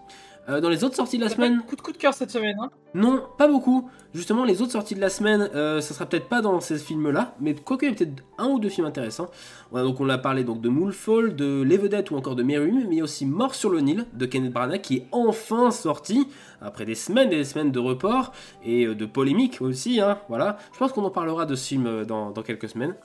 Euh, 0.50 0.60
dans 0.60 0.70
les 0.70 0.84
autres 0.84 0.96
sorties 0.96 1.18
de 1.18 1.24
la 1.24 1.30
pas 1.30 1.36
semaine, 1.36 1.58
de 1.58 1.62
coup 1.62 1.76
de 1.76 1.82
coup 1.82 1.92
de 1.92 1.98
cœur 1.98 2.14
cette 2.14 2.32
semaine. 2.32 2.58
Hein 2.62 2.70
non, 2.94 3.24
pas 3.38 3.48
beaucoup. 3.48 3.90
Justement, 4.14 4.44
les 4.44 4.62
autres 4.62 4.74
sorties 4.74 4.94
de 4.94 5.00
la 5.00 5.10
semaine, 5.10 5.50
euh, 5.56 5.80
ça 5.80 5.94
sera 5.94 6.06
peut-être 6.06 6.28
pas 6.28 6.42
dans 6.42 6.60
ces 6.60 6.78
films-là, 6.78 7.34
mais 7.40 7.56
quoique 7.56 7.86
il 7.86 7.90
y 7.90 7.92
a 7.92 7.96
peut-être 7.96 8.24
un 8.38 8.50
ou 8.50 8.60
deux 8.60 8.70
films 8.70 8.86
intéressants. 8.86 9.30
Voilà, 9.72 9.88
donc 9.88 10.00
on 10.02 10.10
a 10.10 10.18
parlé 10.18 10.44
donc 10.44 10.62
de 10.62 10.70
Moonfall, 10.70 11.36
de 11.36 11.62
Les 11.62 11.78
Vedettes 11.78 12.12
ou 12.12 12.16
encore 12.18 12.36
de 12.36 12.44
Merum, 12.44 12.84
mais 12.88 12.96
il 12.96 12.98
y 12.98 13.02
a 13.02 13.04
aussi 13.04 13.26
Mort 13.26 13.56
sur 13.56 13.70
le 13.70 13.80
Nil 13.80 14.06
de 14.14 14.26
Kenneth 14.26 14.54
Branagh 14.54 14.82
qui 14.82 14.98
est 14.98 15.08
enfin 15.12 15.72
sorti 15.72 16.28
après 16.62 16.86
des 16.86 16.96
semaines 16.96 17.32
et 17.32 17.38
des 17.38 17.46
semaines 17.46 17.72
de 17.72 17.80
report 17.80 18.34
et 18.64 18.86
euh, 18.86 18.96
de 18.96 19.06
polémique 19.06 19.62
aussi. 19.62 20.02
Hein, 20.02 20.20
voilà, 20.30 20.58
je 20.74 20.78
pense 20.78 20.92
qu'on 20.92 21.04
en 21.04 21.10
parlera 21.10 21.46
de 21.46 21.56
ce 21.56 21.68
film 21.70 21.88
euh, 21.88 22.06
dans, 22.06 22.32
dans 22.32 22.42
quelques 22.44 22.70
semaines. 22.70 22.96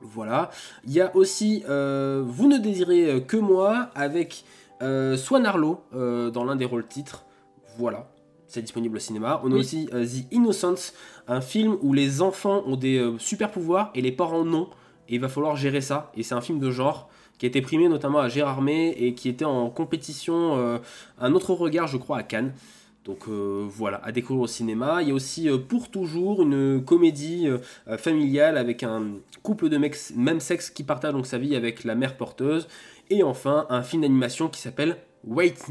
Voilà. 0.00 0.50
Il 0.86 0.92
y 0.92 1.00
a 1.02 1.14
aussi 1.14 1.62
euh, 1.68 2.22
Vous 2.26 2.48
ne 2.48 2.56
désirez 2.56 3.22
que 3.28 3.36
moi 3.36 3.90
avec 3.94 4.44
euh, 4.82 5.16
Swan 5.16 5.46
Arlo 5.46 5.82
euh, 5.94 6.30
dans 6.30 6.44
l'un 6.44 6.56
des 6.56 6.64
rôles 6.64 6.86
titres. 6.86 7.24
Voilà. 7.78 8.10
C'est 8.46 8.62
disponible 8.62 8.96
au 8.96 9.00
cinéma. 9.00 9.40
On 9.44 9.52
a 9.52 9.54
aussi 9.54 9.88
euh, 9.94 10.04
The 10.04 10.32
Innocents, 10.32 10.92
un 11.28 11.40
film 11.40 11.76
où 11.82 11.92
les 11.92 12.20
enfants 12.20 12.62
ont 12.66 12.76
des 12.76 12.98
euh, 12.98 13.16
super 13.18 13.50
pouvoirs 13.50 13.90
et 13.94 14.02
les 14.02 14.12
parents 14.12 14.44
non. 14.44 14.68
Et 15.08 15.14
il 15.16 15.20
va 15.20 15.28
falloir 15.28 15.56
gérer 15.56 15.80
ça. 15.80 16.10
Et 16.16 16.22
c'est 16.22 16.34
un 16.34 16.40
film 16.40 16.58
de 16.58 16.70
genre 16.70 17.08
qui 17.38 17.46
a 17.46 17.48
été 17.48 17.62
primé 17.62 17.88
notamment 17.88 18.18
à 18.18 18.28
Gérardmer 18.28 18.90
et 18.98 19.14
qui 19.14 19.28
était 19.28 19.46
en 19.46 19.70
compétition 19.70 20.78
Un 21.18 21.32
autre 21.32 21.54
regard, 21.54 21.86
je 21.86 21.96
crois, 21.96 22.18
à 22.18 22.22
Cannes. 22.22 22.52
Donc 23.04 23.28
euh, 23.28 23.66
voilà, 23.68 24.00
à 24.04 24.12
découvrir 24.12 24.42
au 24.42 24.46
cinéma. 24.46 25.02
Il 25.02 25.08
y 25.08 25.10
a 25.10 25.14
aussi 25.14 25.48
euh, 25.48 25.56
Pour 25.56 25.90
toujours 25.90 26.42
une 26.42 26.84
comédie 26.84 27.48
euh, 27.48 27.96
familiale 27.96 28.58
avec 28.58 28.82
un 28.82 29.12
couple 29.42 29.68
de 29.70 29.78
mecs 29.78 29.96
même 30.14 30.40
sexe 30.40 30.68
qui 30.68 30.84
partage 30.84 31.12
donc 31.12 31.26
sa 31.26 31.38
vie 31.38 31.56
avec 31.56 31.84
la 31.84 31.94
mère 31.94 32.16
porteuse. 32.16 32.68
Et 33.10 33.24
enfin, 33.24 33.66
un 33.68 33.82
film 33.82 34.02
d'animation 34.02 34.48
qui 34.48 34.60
s'appelle 34.60 34.96
White 35.24 35.66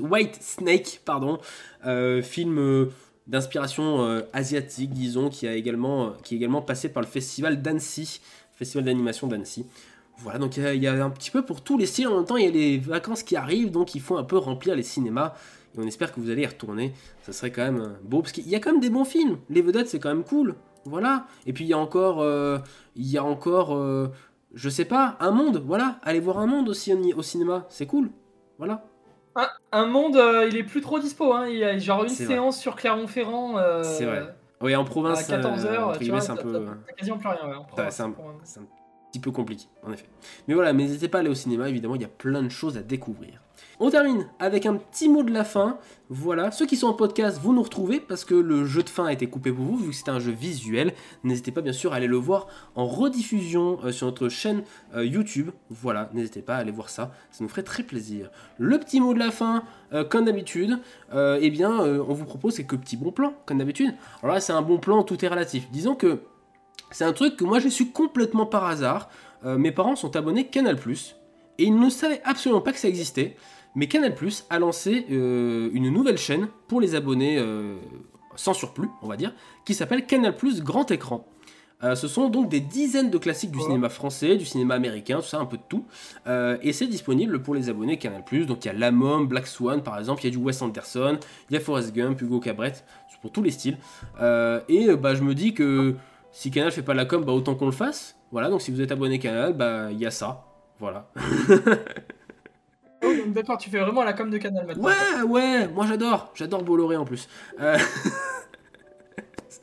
White 0.00 0.38
Snake, 0.42 1.00
pardon, 1.04 1.38
euh, 1.86 2.22
film 2.22 2.58
euh, 2.58 2.90
d'inspiration 3.28 4.04
euh, 4.04 4.22
asiatique, 4.32 4.90
disons, 4.92 5.30
qui 5.30 5.46
a 5.46 5.54
également, 5.54 6.12
qui 6.24 6.34
est 6.34 6.38
également 6.38 6.60
passé 6.60 6.88
par 6.88 7.02
le 7.02 7.08
festival 7.08 7.62
d'Annecy, 7.62 8.20
festival 8.52 8.84
d'animation 8.84 9.28
d'Annecy. 9.28 9.64
Voilà, 10.18 10.38
donc 10.40 10.56
il 10.56 10.74
y, 10.74 10.78
y 10.80 10.86
a 10.88 11.04
un 11.04 11.10
petit 11.10 11.30
peu 11.30 11.42
pour 11.42 11.62
tous 11.62 11.78
les 11.78 11.86
styles. 11.86 12.08
En 12.08 12.16
même 12.16 12.26
temps, 12.26 12.36
il 12.36 12.44
y 12.44 12.48
a 12.48 12.50
les 12.50 12.78
vacances 12.78 13.22
qui 13.22 13.36
arrivent, 13.36 13.70
donc 13.70 13.94
il 13.94 14.00
faut 14.00 14.18
un 14.18 14.24
peu 14.24 14.36
remplir 14.36 14.74
les 14.74 14.82
cinémas. 14.82 15.34
Et 15.74 15.78
on 15.78 15.86
espère 15.86 16.12
que 16.12 16.20
vous 16.20 16.30
allez 16.30 16.42
y 16.42 16.46
retourner. 16.46 16.92
Ça 17.22 17.32
serait 17.32 17.52
quand 17.52 17.62
même 17.62 17.96
beau, 18.02 18.22
parce 18.22 18.32
qu'il 18.32 18.48
y 18.48 18.56
a 18.56 18.58
quand 18.60 18.72
même 18.72 18.80
des 18.80 18.90
bons 18.90 19.04
films. 19.04 19.38
Les 19.48 19.62
vedettes, 19.62 19.88
c'est 19.88 20.00
quand 20.00 20.08
même 20.10 20.24
cool. 20.24 20.56
Voilà. 20.84 21.26
Et 21.46 21.52
puis 21.52 21.64
il 21.64 21.68
y 21.68 21.74
a 21.74 21.78
encore, 21.78 22.26
il 22.96 23.06
y 23.06 23.16
a 23.16 23.24
encore, 23.24 24.10
je 24.54 24.68
sais 24.68 24.84
pas, 24.84 25.16
un 25.20 25.30
monde. 25.30 25.62
Voilà, 25.64 25.98
allez 26.02 26.20
voir 26.20 26.38
un 26.38 26.46
monde 26.46 26.68
aussi 26.68 26.92
au, 26.92 27.22
cinéma, 27.22 27.66
c'est 27.68 27.86
cool. 27.86 28.10
Voilà. 28.58 28.84
Un, 29.36 29.48
un 29.72 29.86
monde, 29.86 30.16
euh, 30.16 30.48
il 30.48 30.56
est 30.56 30.64
plus 30.64 30.80
trop 30.80 30.98
dispo. 30.98 31.32
Hein. 31.32 31.48
Il 31.48 31.58
y 31.58 31.64
a 31.64 31.78
genre 31.78 32.02
une 32.02 32.08
vrai. 32.08 32.26
séance 32.26 32.58
sur 32.58 32.76
Clermont-Ferrand. 32.76 33.58
euh, 33.58 33.82
C'est 33.84 34.04
vrai. 34.04 34.34
Oui, 34.60 34.76
en 34.76 34.84
province, 34.84 35.20
À 35.20 35.36
14 35.36 35.64
euh, 35.64 35.92
c'est 36.20 36.30
un 36.30 36.36
peu. 36.36 36.52
t'as- 36.52 36.74
t'as 36.86 36.92
quasiment 36.92 37.16
plus 37.18 37.28
rien. 37.28 37.48
ouais, 37.48 37.90
c'est 37.90 38.02
un, 38.02 38.12
petit 39.10 39.20
peu 39.20 39.30
compliqué, 39.30 39.66
en 39.82 39.92
effet. 39.92 40.06
Mais 40.46 40.54
voilà, 40.54 40.72
n'hésitez 40.72 41.08
pas 41.08 41.18
à 41.18 41.20
aller 41.22 41.30
au 41.30 41.34
cinéma, 41.34 41.68
évidemment, 41.68 41.94
il 41.94 42.02
y 42.02 42.04
a 42.04 42.08
plein 42.08 42.42
de 42.42 42.48
choses 42.48 42.76
à 42.76 42.82
découvrir. 42.82 43.40
On 43.82 43.88
termine 43.88 44.26
avec 44.38 44.66
un 44.66 44.74
petit 44.74 45.08
mot 45.08 45.22
de 45.22 45.32
la 45.32 45.42
fin. 45.42 45.78
Voilà, 46.10 46.50
ceux 46.50 46.66
qui 46.66 46.76
sont 46.76 46.88
en 46.88 46.92
podcast, 46.92 47.38
vous 47.40 47.54
nous 47.54 47.62
retrouvez 47.62 47.98
parce 47.98 48.26
que 48.26 48.34
le 48.34 48.66
jeu 48.66 48.82
de 48.82 48.90
fin 48.90 49.06
a 49.06 49.12
été 49.12 49.26
coupé 49.26 49.52
pour 49.52 49.64
vous, 49.64 49.76
vu 49.78 49.90
que 49.90 49.96
c'était 49.96 50.10
un 50.10 50.18
jeu 50.18 50.32
visuel. 50.32 50.92
N'hésitez 51.24 51.50
pas 51.50 51.62
bien 51.62 51.72
sûr 51.72 51.94
à 51.94 51.96
aller 51.96 52.06
le 52.06 52.16
voir 52.16 52.48
en 52.74 52.86
rediffusion 52.86 53.78
euh, 53.84 53.92
sur 53.92 54.06
notre 54.06 54.28
chaîne 54.28 54.64
euh, 54.94 55.06
YouTube. 55.06 55.50
Voilà, 55.70 56.10
n'hésitez 56.12 56.42
pas 56.42 56.56
à 56.56 56.58
aller 56.58 56.72
voir 56.72 56.90
ça, 56.90 57.12
ça 57.30 57.42
nous 57.42 57.48
ferait 57.48 57.62
très 57.62 57.82
plaisir. 57.82 58.30
Le 58.58 58.78
petit 58.78 59.00
mot 59.00 59.14
de 59.14 59.18
la 59.18 59.30
fin, 59.30 59.62
euh, 59.92 60.04
comme 60.04 60.26
d'habitude, 60.26 60.78
eh 61.14 61.50
bien, 61.50 61.70
on 61.70 62.12
vous 62.12 62.24
propose 62.24 62.56
quelques 62.56 62.76
petits 62.76 62.96
bons 62.96 63.12
plans, 63.12 63.32
comme 63.46 63.58
d'habitude. 63.58 63.94
Alors 64.22 64.34
là, 64.34 64.40
c'est 64.40 64.52
un 64.52 64.62
bon 64.62 64.78
plan, 64.78 65.02
tout 65.04 65.24
est 65.24 65.28
relatif. 65.28 65.70
Disons 65.70 65.94
que 65.94 66.20
c'est 66.90 67.04
un 67.04 67.12
truc 67.12 67.36
que 67.36 67.44
moi 67.44 67.60
j'ai 67.60 67.70
su 67.70 67.90
complètement 67.90 68.46
par 68.46 68.64
hasard. 68.66 69.08
Mes 69.44 69.72
parents 69.72 69.96
sont 69.96 70.16
abonnés 70.16 70.46
Canal 70.46 70.76
et 71.58 71.64
ils 71.64 71.78
ne 71.78 71.90
savaient 71.90 72.20
absolument 72.24 72.60
pas 72.60 72.72
que 72.72 72.78
ça 72.78 72.88
existait. 72.88 73.36
Mais 73.74 73.86
Canal 73.86 74.14
a 74.50 74.58
lancé 74.58 75.06
euh, 75.10 75.70
une 75.72 75.90
nouvelle 75.90 76.18
chaîne 76.18 76.48
pour 76.68 76.80
les 76.80 76.94
abonnés 76.94 77.38
euh, 77.38 77.76
sans 78.34 78.54
surplus, 78.54 78.88
on 79.02 79.08
va 79.08 79.16
dire, 79.16 79.32
qui 79.64 79.74
s'appelle 79.74 80.06
Canal 80.06 80.34
Grand 80.62 80.90
Écran. 80.90 81.26
Euh, 81.82 81.94
ce 81.94 82.08
sont 82.08 82.28
donc 82.28 82.48
des 82.50 82.60
dizaines 82.60 83.10
de 83.10 83.18
classiques 83.18 83.52
du 83.52 83.60
cinéma 83.60 83.88
français, 83.88 84.36
du 84.36 84.44
cinéma 84.44 84.74
américain, 84.74 85.16
tout 85.20 85.26
ça, 85.26 85.38
un 85.38 85.46
peu 85.46 85.56
de 85.56 85.62
tout. 85.68 85.86
Euh, 86.26 86.58
et 86.62 86.72
c'est 86.72 86.86
disponible 86.86 87.42
pour 87.42 87.54
les 87.54 87.70
abonnés 87.70 87.96
Canal+. 87.96 88.22
Donc 88.46 88.64
il 88.64 88.68
y 88.68 88.70
a 88.70 88.74
La 88.74 88.90
Mom, 88.90 89.26
Black 89.26 89.46
Swan 89.46 89.82
par 89.82 89.98
exemple, 89.98 90.20
il 90.22 90.26
y 90.26 90.28
a 90.28 90.30
du 90.30 90.36
Wes 90.36 90.60
Anderson, 90.60 91.18
il 91.48 91.54
y 91.54 91.56
a 91.56 91.60
Forrest 91.60 91.94
Gump, 91.94 92.20
Hugo 92.20 92.38
Cabret, 92.40 92.74
c'est 92.74 93.20
pour 93.20 93.32
tous 93.32 93.42
les 93.42 93.50
styles. 93.50 93.78
Euh, 94.20 94.60
et 94.68 94.94
bah, 94.94 95.14
je 95.14 95.22
me 95.22 95.34
dis 95.34 95.54
que 95.54 95.96
si 96.32 96.50
Canal 96.50 96.70
fait 96.70 96.82
pas 96.82 96.94
la 96.94 97.06
com, 97.06 97.24
bah, 97.24 97.32
autant 97.32 97.54
qu'on 97.54 97.66
le 97.66 97.72
fasse. 97.72 98.16
Voilà, 98.30 98.50
donc 98.50 98.60
si 98.60 98.70
vous 98.70 98.80
êtes 98.80 98.92
abonné 98.92 99.18
Canal, 99.18 99.54
bah 99.54 99.90
il 99.90 99.98
y 99.98 100.06
a 100.06 100.10
ça. 100.10 100.49
Voilà. 100.80 101.10
Oh, 103.02 103.08
D'accord, 103.28 103.56
tu 103.58 103.70
fais 103.70 103.78
vraiment 103.78 104.04
la 104.04 104.12
com 104.12 104.30
de 104.30 104.38
Canal 104.38 104.66
maintenant. 104.66 104.84
ouais, 104.84 105.22
ouais, 105.26 105.68
moi 105.68 105.86
j'adore. 105.86 106.30
J'adore 106.34 106.62
Bolloré 106.62 106.96
en 106.96 107.04
plus. 107.04 107.28
Euh, 107.58 107.78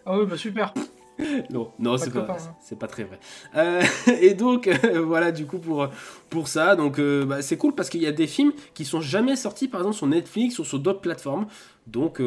Ah 0.06 0.18
oui, 0.18 0.26
bah 0.26 0.38
super. 0.38 0.74
non, 1.50 1.72
non, 1.80 1.98
c'est 1.98 2.12
pas, 2.12 2.28
hein. 2.30 2.76
pas 2.80 2.88
très 2.88 3.04
vrai. 3.04 3.20
Euh, 3.56 3.84
et 4.22 4.34
donc, 4.34 4.68
euh, 4.68 5.02
voilà, 5.02 5.32
du 5.32 5.46
coup, 5.46 5.58
pour, 5.58 5.88
pour 6.30 6.48
ça, 6.48 6.76
donc 6.76 7.00
euh, 7.00 7.26
bah, 7.26 7.42
c'est 7.42 7.58
cool 7.58 7.74
parce 7.76 7.90
qu'il 7.90 8.02
y 8.02 8.08
a 8.08 8.12
des 8.12 8.28
films 8.28 8.54
qui 8.74 8.86
sont 8.86 9.02
jamais 9.02 9.36
sortis, 9.36 9.68
par 9.68 9.82
exemple, 9.82 9.98
sur 9.98 10.08
Netflix 10.08 10.60
ou 10.60 10.64
sur 10.64 10.80
d'autres 10.80 11.02
plateformes. 11.02 11.48
Donc, 11.88 12.22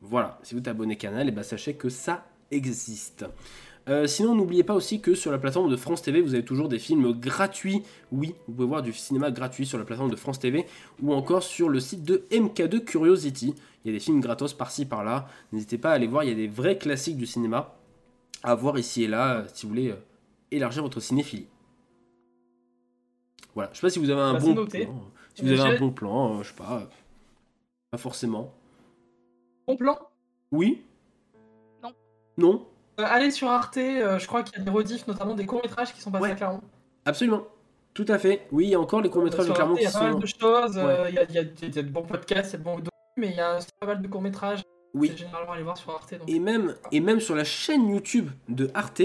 voilà, 0.00 0.38
si 0.42 0.54
vous 0.54 0.60
êtes 0.60 0.68
abonné 0.68 0.96
Canal, 0.96 1.28
et 1.28 1.32
bah, 1.32 1.42
sachez 1.42 1.74
que 1.74 1.88
ça 1.88 2.24
existe. 2.50 3.24
Euh, 3.88 4.06
sinon, 4.06 4.34
n'oubliez 4.36 4.62
pas 4.62 4.74
aussi 4.74 5.00
que 5.00 5.14
sur 5.14 5.32
la 5.32 5.38
plateforme 5.38 5.68
de 5.70 5.76
France 5.76 6.02
TV, 6.02 6.20
vous 6.20 6.34
avez 6.34 6.44
toujours 6.44 6.68
des 6.68 6.78
films 6.78 7.12
gratuits. 7.12 7.82
Oui, 8.12 8.34
vous 8.46 8.54
pouvez 8.54 8.68
voir 8.68 8.82
du 8.82 8.92
cinéma 8.92 9.30
gratuit 9.32 9.66
sur 9.66 9.76
la 9.78 9.84
plateforme 9.84 10.10
de 10.10 10.16
France 10.16 10.38
TV 10.38 10.66
ou 11.02 11.12
encore 11.12 11.42
sur 11.42 11.68
le 11.68 11.80
site 11.80 12.04
de 12.04 12.24
MK2 12.30 12.84
Curiosity. 12.84 13.54
Il 13.84 13.88
y 13.88 13.90
a 13.90 13.98
des 13.98 14.00
films 14.04 14.20
gratos 14.20 14.54
par-ci 14.54 14.86
par-là. 14.86 15.26
N'hésitez 15.52 15.78
pas 15.78 15.90
à 15.90 15.94
aller 15.94 16.06
voir, 16.06 16.22
il 16.22 16.28
y 16.28 16.32
a 16.32 16.36
des 16.36 16.46
vrais 16.46 16.78
classiques 16.78 17.16
du 17.16 17.26
cinéma 17.26 17.74
à 18.44 18.54
voir 18.54 18.78
ici 18.78 19.02
et 19.02 19.08
là 19.08 19.38
euh, 19.38 19.44
si 19.52 19.66
vous 19.66 19.70
voulez 19.70 19.90
euh, 19.90 19.96
élargir 20.52 20.82
votre 20.84 21.00
cinéphilie. 21.00 21.48
Voilà, 23.54 23.70
je 23.72 23.78
sais 23.78 23.82
pas 23.86 23.90
si 23.90 23.98
vous 23.98 24.10
avez 24.10 24.20
un 24.20 24.34
Bah, 24.34 24.38
bon 24.38 24.54
noté. 24.54 24.84
plan. 24.86 25.02
Si 25.34 25.42
vous 25.42 25.60
avez 25.60 25.74
un 25.76 25.78
bon 25.78 25.90
plan, 25.90 26.38
euh, 26.38 26.42
je 26.42 26.48
sais 26.48 26.54
pas. 26.54 26.82
euh, 26.82 26.86
pas 27.90 27.98
forcément. 27.98 28.52
Bon 29.66 29.76
plan? 29.76 29.98
Oui? 30.52 30.82
Non. 31.82 31.90
Non? 32.38 32.66
Allez 32.98 33.30
sur 33.30 33.48
Arte, 33.48 33.76
euh, 33.78 34.18
je 34.18 34.26
crois 34.26 34.42
qu'il 34.42 34.58
y 34.58 34.60
a 34.60 34.64
des 34.64 34.70
rediffs, 34.70 35.06
notamment 35.06 35.34
des 35.34 35.46
courts-métrages 35.46 35.92
qui 35.94 36.00
sont 36.00 36.10
passés 36.10 36.32
à 36.32 36.34
Clermont. 36.34 36.60
Absolument. 37.04 37.42
Tout 37.94 38.06
à 38.08 38.18
fait. 38.18 38.46
Oui, 38.52 38.64
il 38.66 38.70
y 38.70 38.74
a 38.74 38.80
encore 38.80 39.00
les 39.02 39.10
courts-métrages 39.10 39.46
de 39.48 39.52
Clermont 39.52 39.74
Arte, 39.74 39.82
Il 39.82 39.88
y 39.88 39.90
qui 39.90 39.96
a 39.96 39.98
pas 39.98 40.04
mal 40.04 40.12
sont. 40.14 40.18
de 40.18 40.26
choses, 40.26 40.78
euh, 40.78 40.86
Ouais. 41.04 41.08
il 41.10 41.14
y, 41.14 41.18
a, 41.18 41.22
il 41.24 41.34
y 41.34 41.38
a- 41.38 41.42
il 41.42 41.74
y 41.74 41.78
a 41.78 41.82
de 41.82 41.88
bons 41.88 42.02
podcasts, 42.02 42.50
il 42.50 42.52
y 42.52 42.56
a 42.56 42.58
de 42.58 42.64
bons 42.64 42.70
documents, 42.76 42.90
mais 43.18 43.28
il 43.30 43.36
y 43.36 43.40
a 43.40 43.56
aussi 43.58 43.68
pas 43.78 43.86
mal 43.86 44.00
de 44.02 44.08
courts-métrages. 44.08 44.62
Oui. 44.94 45.12
Généralement 45.16 45.52
aller 45.52 45.62
voir 45.62 45.76
sur 45.76 45.90
Arte. 45.90 46.12
Donc. 46.18 46.28
Et 46.28 46.38
même, 46.38 46.74
et 46.90 47.00
même 47.00 47.20
sur 47.20 47.34
la 47.34 47.44
chaîne 47.44 47.88
YouTube 47.88 48.30
de 48.48 48.70
Arte, 48.74 49.02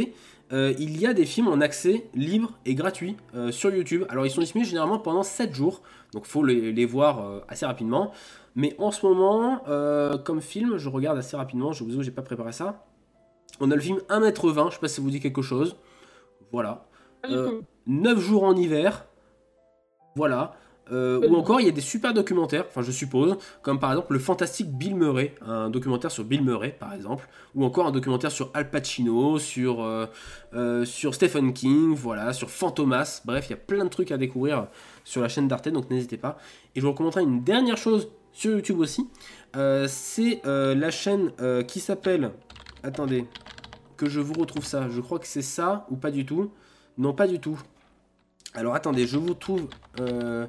euh, 0.54 0.74
il 0.80 1.00
y 1.00 1.06
a 1.06 1.14
des 1.14 1.26
films 1.26 1.48
en 1.50 1.60
accès 1.62 2.10
libre 2.14 2.54
et 2.66 2.76
gratuit 2.76 3.16
euh, 3.36 3.52
sur 3.52 3.74
YouTube. 3.74 4.04
Alors 4.10 4.26
ils 4.26 4.30
sont 4.32 4.42
disponibles 4.42 4.70
généralement 4.70 5.00
pendant 5.00 5.24
7 5.24 5.54
jours, 5.54 5.82
donc 6.14 6.26
faut 6.26 6.44
les, 6.44 6.72
les 6.74 6.86
voir 6.86 7.26
euh, 7.26 7.40
assez 7.50 7.66
rapidement. 7.66 8.12
Mais 8.56 8.76
en 8.80 8.92
ce 8.92 9.06
moment, 9.06 9.62
euh, 9.68 10.18
comme 10.18 10.42
film, 10.42 10.78
je 10.78 10.90
regarde 10.90 11.18
assez 11.18 11.36
rapidement, 11.38 11.74
je 11.74 11.84
vous 11.84 11.92
avoue, 11.92 12.04
j'ai 12.04 12.12
pas 12.12 12.22
préparé 12.22 12.52
ça. 12.54 12.86
On 13.60 13.72
a 13.72 13.76
le 13.76 13.82
film 13.82 14.00
1m20, 14.10 14.70
je 14.70 14.74
sais 14.76 14.80
pas 14.80 14.88
si 14.88 14.96
ça 14.96 15.02
vous 15.02 15.10
dit 15.12 15.20
quelque 15.20 15.42
chose. 15.42 15.76
Voilà. 16.52 16.86
Pas 17.22 17.28
du 17.30 17.34
Euh, 17.36 17.50
tout. 17.50 17.62
9 17.88 18.20
jours 18.20 18.44
en 18.44 18.56
hiver. 18.56 19.06
Voilà. 20.16 20.56
Euh, 20.90 21.28
ou 21.28 21.36
encore, 21.36 21.60
il 21.60 21.66
y 21.66 21.70
a 21.70 21.74
des 21.74 21.82
super 21.82 22.14
documentaires, 22.14 22.64
enfin 22.70 22.82
je 22.82 22.92
suppose, 22.94 23.36
comme 23.62 23.78
par 23.78 23.92
exemple 23.92 24.14
le 24.14 24.20
fantastique 24.20 24.72
Bill 24.72 24.96
Murray, 24.96 25.36
un 25.46 25.70
documentaire 25.70 26.10
sur 26.12 26.24
Bill 26.24 26.42
Murray 26.42 26.74
par 26.80 26.94
exemple, 26.94 27.28
ou 27.56 27.66
encore 27.66 27.88
un 27.88 27.92
documentaire 27.92 28.32
sur 28.32 28.52
Al 28.54 28.70
Pacino, 28.70 29.38
sur, 29.38 29.84
euh, 29.84 30.86
sur 30.86 31.14
Stephen 31.14 31.52
King, 31.52 31.94
voilà, 31.94 32.32
sur 32.32 32.50
Fantomas, 32.50 33.22
bref, 33.26 33.48
il 33.48 33.50
y 33.50 33.54
a 33.54 33.58
plein 33.58 33.84
de 33.84 33.90
trucs 33.90 34.12
à 34.14 34.18
découvrir 34.18 34.68
sur 35.04 35.22
la 35.22 35.28
chaîne 35.28 35.50
d'Arte, 35.50 35.68
donc 35.68 35.90
n'hésitez 35.90 36.16
pas. 36.16 36.38
Et 36.74 36.80
je 36.80 36.86
vous 36.86 36.94
recommanderai 36.94 37.24
une 37.24 37.44
dernière 37.44 37.76
chose 37.78 38.08
sur 38.32 38.52
YouTube 38.52 38.80
aussi, 38.80 39.10
c'est 39.88 40.42
la 40.46 40.90
chaîne 40.90 41.34
qui 41.68 41.82
s'appelle, 41.82 42.32
attendez, 42.88 43.26
que 43.98 44.08
je 44.08 44.20
vous 44.20 44.34
retrouve 44.34 44.66
ça, 44.66 44.90
je 44.90 45.02
crois 45.02 45.20
que 45.20 45.28
c'est 45.28 45.42
ça, 45.42 45.86
ou 45.92 45.96
pas 45.96 46.12
du 46.12 46.26
tout, 46.26 46.52
non 46.98 47.14
pas 47.14 47.28
du 47.28 47.40
tout. 47.40 47.60
Alors 48.54 48.74
attendez, 48.76 49.06
je 49.06 49.18
vous 49.18 49.34
trouve 49.34 49.68
euh, 50.00 50.48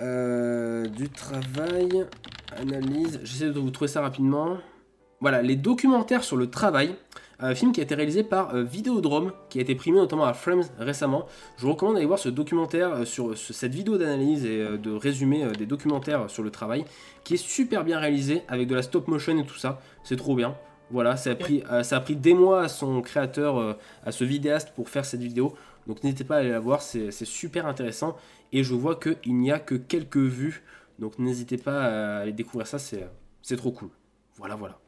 euh, 0.00 0.86
du 0.86 1.08
travail, 1.08 2.06
analyse, 2.56 3.20
j'essaie 3.24 3.50
de 3.50 3.58
vous 3.58 3.70
trouver 3.70 3.88
ça 3.88 4.02
rapidement. 4.02 4.58
Voilà, 5.20 5.42
les 5.42 5.56
documentaires 5.56 6.24
sur 6.24 6.36
le 6.36 6.48
travail, 6.48 6.96
un 7.42 7.54
film 7.54 7.72
qui 7.72 7.80
a 7.80 7.82
été 7.82 7.94
réalisé 7.94 8.22
par 8.22 8.54
euh, 8.54 8.62
Vidéodrome, 8.62 9.32
qui 9.48 9.58
a 9.58 9.62
été 9.62 9.74
primé 9.74 9.98
notamment 9.98 10.24
à 10.24 10.34
Frames 10.34 10.64
récemment. 10.78 11.26
Je 11.56 11.64
vous 11.64 11.72
recommande 11.72 11.94
d'aller 11.94 12.06
voir 12.06 12.18
ce 12.18 12.28
documentaire, 12.28 12.92
euh, 12.92 13.04
sur, 13.04 13.36
cette 13.36 13.74
vidéo 13.74 13.98
d'analyse 13.98 14.44
et 14.44 14.60
euh, 14.60 14.76
de 14.76 14.90
résumé 14.92 15.44
euh, 15.44 15.52
des 15.52 15.66
documentaires 15.66 16.28
sur 16.28 16.42
le 16.42 16.50
travail, 16.50 16.84
qui 17.24 17.34
est 17.34 17.38
super 17.38 17.84
bien 17.84 17.98
réalisé, 17.98 18.42
avec 18.48 18.68
de 18.68 18.74
la 18.74 18.82
stop 18.82 19.08
motion 19.08 19.38
et 19.38 19.44
tout 19.44 19.58
ça. 19.58 19.80
C'est 20.04 20.16
trop 20.16 20.34
bien. 20.34 20.54
Voilà, 20.90 21.16
ça 21.16 21.30
a, 21.30 21.34
pris, 21.34 21.62
euh, 21.70 21.82
ça 21.82 21.96
a 21.96 22.00
pris 22.00 22.16
des 22.16 22.34
mois 22.34 22.62
à 22.62 22.68
son 22.68 23.00
créateur, 23.00 23.58
euh, 23.58 23.74
à 24.04 24.12
ce 24.12 24.24
vidéaste, 24.24 24.72
pour 24.74 24.88
faire 24.88 25.04
cette 25.04 25.20
vidéo. 25.20 25.54
Donc 25.86 26.02
n'hésitez 26.02 26.24
pas 26.24 26.36
à 26.36 26.38
aller 26.40 26.50
la 26.50 26.60
voir, 26.60 26.82
c'est 26.82 27.10
super 27.24 27.66
intéressant. 27.66 28.16
Et 28.52 28.64
je 28.64 28.74
vois 28.74 28.96
qu'il 28.96 29.36
n'y 29.36 29.50
a 29.50 29.58
que 29.58 29.74
quelques 29.74 30.16
vues. 30.16 30.62
Donc 30.98 31.18
n'hésitez 31.18 31.56
pas 31.56 31.84
à 31.84 32.18
aller 32.18 32.32
découvrir 32.32 32.66
ça, 32.66 32.78
c'est 32.78 33.08
c'est 33.42 33.56
trop 33.56 33.72
cool. 33.72 33.90
Voilà, 34.36 34.54
voilà. 34.54 34.78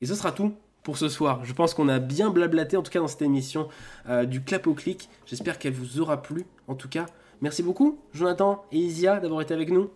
Et 0.00 0.06
ce 0.06 0.14
sera 0.14 0.32
tout 0.32 0.54
pour 0.82 0.98
ce 0.98 1.08
soir. 1.08 1.44
Je 1.44 1.52
pense 1.52 1.74
qu'on 1.74 1.88
a 1.88 1.98
bien 1.98 2.30
blablaté, 2.30 2.76
en 2.76 2.82
tout 2.82 2.90
cas 2.90 3.00
dans 3.00 3.08
cette 3.08 3.22
émission 3.22 3.68
euh, 4.08 4.24
du 4.24 4.42
clap 4.42 4.66
au 4.66 4.74
clic. 4.74 5.08
J'espère 5.26 5.58
qu'elle 5.58 5.72
vous 5.72 6.00
aura 6.00 6.22
plu. 6.22 6.46
En 6.68 6.74
tout 6.74 6.88
cas, 6.88 7.06
merci 7.40 7.62
beaucoup, 7.62 7.98
Jonathan 8.12 8.64
et 8.72 8.78
Isia, 8.78 9.18
d'avoir 9.18 9.40
été 9.40 9.54
avec 9.54 9.70
nous. 9.70 9.90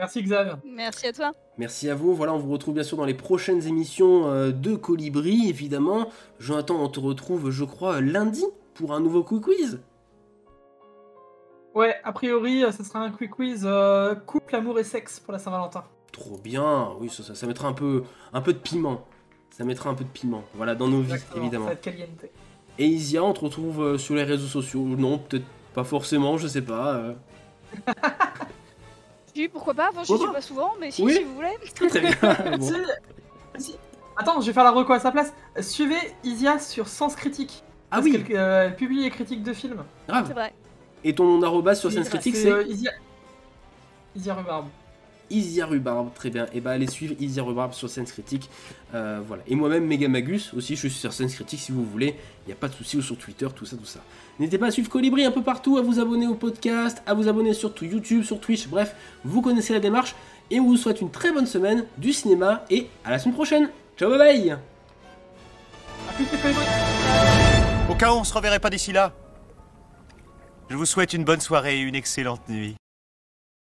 Merci 0.00 0.22
Xav. 0.22 0.58
Merci 0.64 1.06
à 1.08 1.12
toi. 1.12 1.32
Merci 1.58 1.90
à 1.90 1.94
vous. 1.94 2.14
Voilà, 2.14 2.32
on 2.32 2.38
vous 2.38 2.50
retrouve 2.50 2.72
bien 2.72 2.82
sûr 2.82 2.96
dans 2.96 3.04
les 3.04 3.12
prochaines 3.12 3.66
émissions 3.66 4.30
euh, 4.30 4.50
de 4.50 4.74
Colibri, 4.74 5.50
évidemment. 5.50 6.08
Jonathan, 6.38 6.76
on 6.76 6.88
te 6.88 6.98
retrouve, 6.98 7.50
je 7.50 7.64
crois, 7.64 8.00
lundi 8.00 8.46
pour 8.72 8.94
un 8.94 9.00
nouveau 9.00 9.22
quick 9.22 9.42
quiz. 9.42 9.80
Ouais, 11.74 11.96
a 12.02 12.12
priori, 12.12 12.64
euh, 12.64 12.72
ça 12.72 12.82
sera 12.82 13.00
un 13.00 13.10
quick 13.10 13.32
quiz 13.32 13.64
euh, 13.66 14.14
couple, 14.14 14.56
amour 14.56 14.78
et 14.78 14.84
sexe 14.84 15.20
pour 15.20 15.34
la 15.34 15.38
Saint-Valentin. 15.38 15.84
Trop 16.12 16.38
bien. 16.38 16.92
Oui, 16.98 17.10
ça, 17.10 17.22
ça, 17.22 17.34
ça 17.34 17.46
mettra 17.46 17.68
un 17.68 17.74
peu, 17.74 18.04
un 18.32 18.40
peu 18.40 18.54
de 18.54 18.58
piment. 18.58 19.04
Ça 19.50 19.64
mettra 19.64 19.90
un 19.90 19.94
peu 19.94 20.04
de 20.04 20.08
piment. 20.08 20.44
Voilà, 20.54 20.74
dans 20.74 20.88
nos 20.88 21.02
vies, 21.02 21.22
évidemment. 21.36 21.66
Ça 21.66 21.72
va 21.72 21.74
être 21.74 21.82
caliente. 21.82 22.24
Et 22.78 22.86
Isia, 22.86 23.22
on 23.22 23.34
te 23.34 23.40
retrouve 23.40 23.98
sur 23.98 24.14
les 24.14 24.24
réseaux 24.24 24.46
sociaux. 24.46 24.82
Non, 24.82 25.18
peut-être 25.18 25.44
pas 25.74 25.84
forcément, 25.84 26.38
je 26.38 26.46
sais 26.46 26.62
pas. 26.62 27.02
pourquoi 29.48 29.74
pas? 29.74 29.88
Enfin, 29.90 30.02
je 30.04 30.14
suis 30.16 30.32
pas 30.32 30.40
souvent, 30.40 30.72
mais 30.80 30.90
si, 30.90 31.02
Oui. 31.02 31.14
si 31.14 31.22
vous 31.24 31.34
voulez. 31.34 31.56
Très 31.88 32.00
bien. 32.00 32.10
Bon. 32.58 32.66
Si- 32.66 33.62
si- 33.64 33.76
Attends, 34.16 34.40
je 34.40 34.46
vais 34.46 34.52
faire 34.52 34.64
la 34.64 34.70
reco 34.70 34.92
à 34.92 34.98
sa 34.98 35.10
place. 35.10 35.32
Suivez 35.60 35.96
Isia 36.24 36.58
sur 36.58 36.88
Sens 36.88 37.14
Critique. 37.16 37.62
Ah 37.90 37.96
parce 37.96 38.04
oui. 38.04 38.22
qu'elle, 38.24 38.36
euh, 38.36 38.66
elle 38.66 38.76
publie 38.76 39.02
les 39.02 39.10
critiques 39.10 39.42
de 39.42 39.52
films. 39.52 39.82
Grave. 40.08 40.24
C'est 40.28 40.34
vrai. 40.34 40.52
Et 41.04 41.14
ton 41.14 41.42
arrobas 41.42 41.74
sur 41.74 41.90
euh, 41.90 42.02
Critique, 42.04 42.36
c'est 42.36 42.50
euh, 42.50 42.64
Isia... 42.68 42.90
Isia 44.14 44.34
Rubarbe. 44.34 44.66
Isia 45.30 45.66
Rubarbe, 45.66 46.12
très 46.14 46.30
bien. 46.30 46.46
Et 46.52 46.60
bah 46.60 46.72
allez 46.72 46.86
suivre 46.86 47.14
Isia 47.20 47.42
Rubarbe 47.42 47.72
sur 47.72 47.88
Sense 47.88 48.12
Critique. 48.12 48.50
Euh, 48.94 49.20
voilà. 49.26 49.42
Et 49.46 49.54
moi-même, 49.54 49.86
Megamagus 49.86 50.52
aussi, 50.54 50.74
je 50.76 50.80
suis 50.80 50.90
sur 50.90 51.12
Sense 51.12 51.34
Critique 51.34 51.60
si 51.60 51.72
vous 51.72 51.84
voulez. 51.84 52.16
Il 52.44 52.48
n'y 52.48 52.52
a 52.52 52.56
pas 52.56 52.68
de 52.68 52.74
souci, 52.74 52.96
ou 52.96 53.02
sur 53.02 53.16
Twitter, 53.16 53.46
tout 53.54 53.64
ça, 53.64 53.76
tout 53.76 53.84
ça. 53.84 54.00
N'hésitez 54.38 54.58
pas 54.58 54.66
à 54.66 54.70
suivre 54.70 54.88
Colibri 54.88 55.24
un 55.24 55.30
peu 55.30 55.42
partout, 55.42 55.78
à 55.78 55.82
vous 55.82 56.00
abonner 56.00 56.26
au 56.26 56.34
podcast, 56.34 57.02
à 57.06 57.14
vous 57.14 57.28
abonner 57.28 57.54
sur 57.54 57.72
YouTube, 57.82 58.24
sur 58.24 58.40
Twitch, 58.40 58.68
bref, 58.68 58.94
vous 59.24 59.42
connaissez 59.42 59.72
la 59.72 59.80
démarche. 59.80 60.14
Et 60.50 60.58
on 60.58 60.66
vous 60.66 60.76
souhaite 60.76 61.00
une 61.00 61.10
très 61.10 61.30
bonne 61.30 61.46
semaine 61.46 61.84
du 61.98 62.12
cinéma 62.12 62.64
et 62.70 62.88
à 63.04 63.10
la 63.10 63.18
semaine 63.18 63.34
prochaine. 63.34 63.70
Ciao, 63.96 64.10
bye 64.10 64.18
bye. 64.18 64.56
Au 67.88 67.94
cas 67.94 68.12
où 68.12 68.16
on 68.16 68.24
se 68.24 68.34
reverrait 68.34 68.58
pas 68.58 68.70
d'ici 68.70 68.92
là, 68.92 69.12
je 70.68 70.76
vous 70.76 70.86
souhaite 70.86 71.12
une 71.12 71.24
bonne 71.24 71.40
soirée 71.40 71.78
et 71.78 71.80
une 71.80 71.94
excellente 71.94 72.48
nuit. 72.48 72.79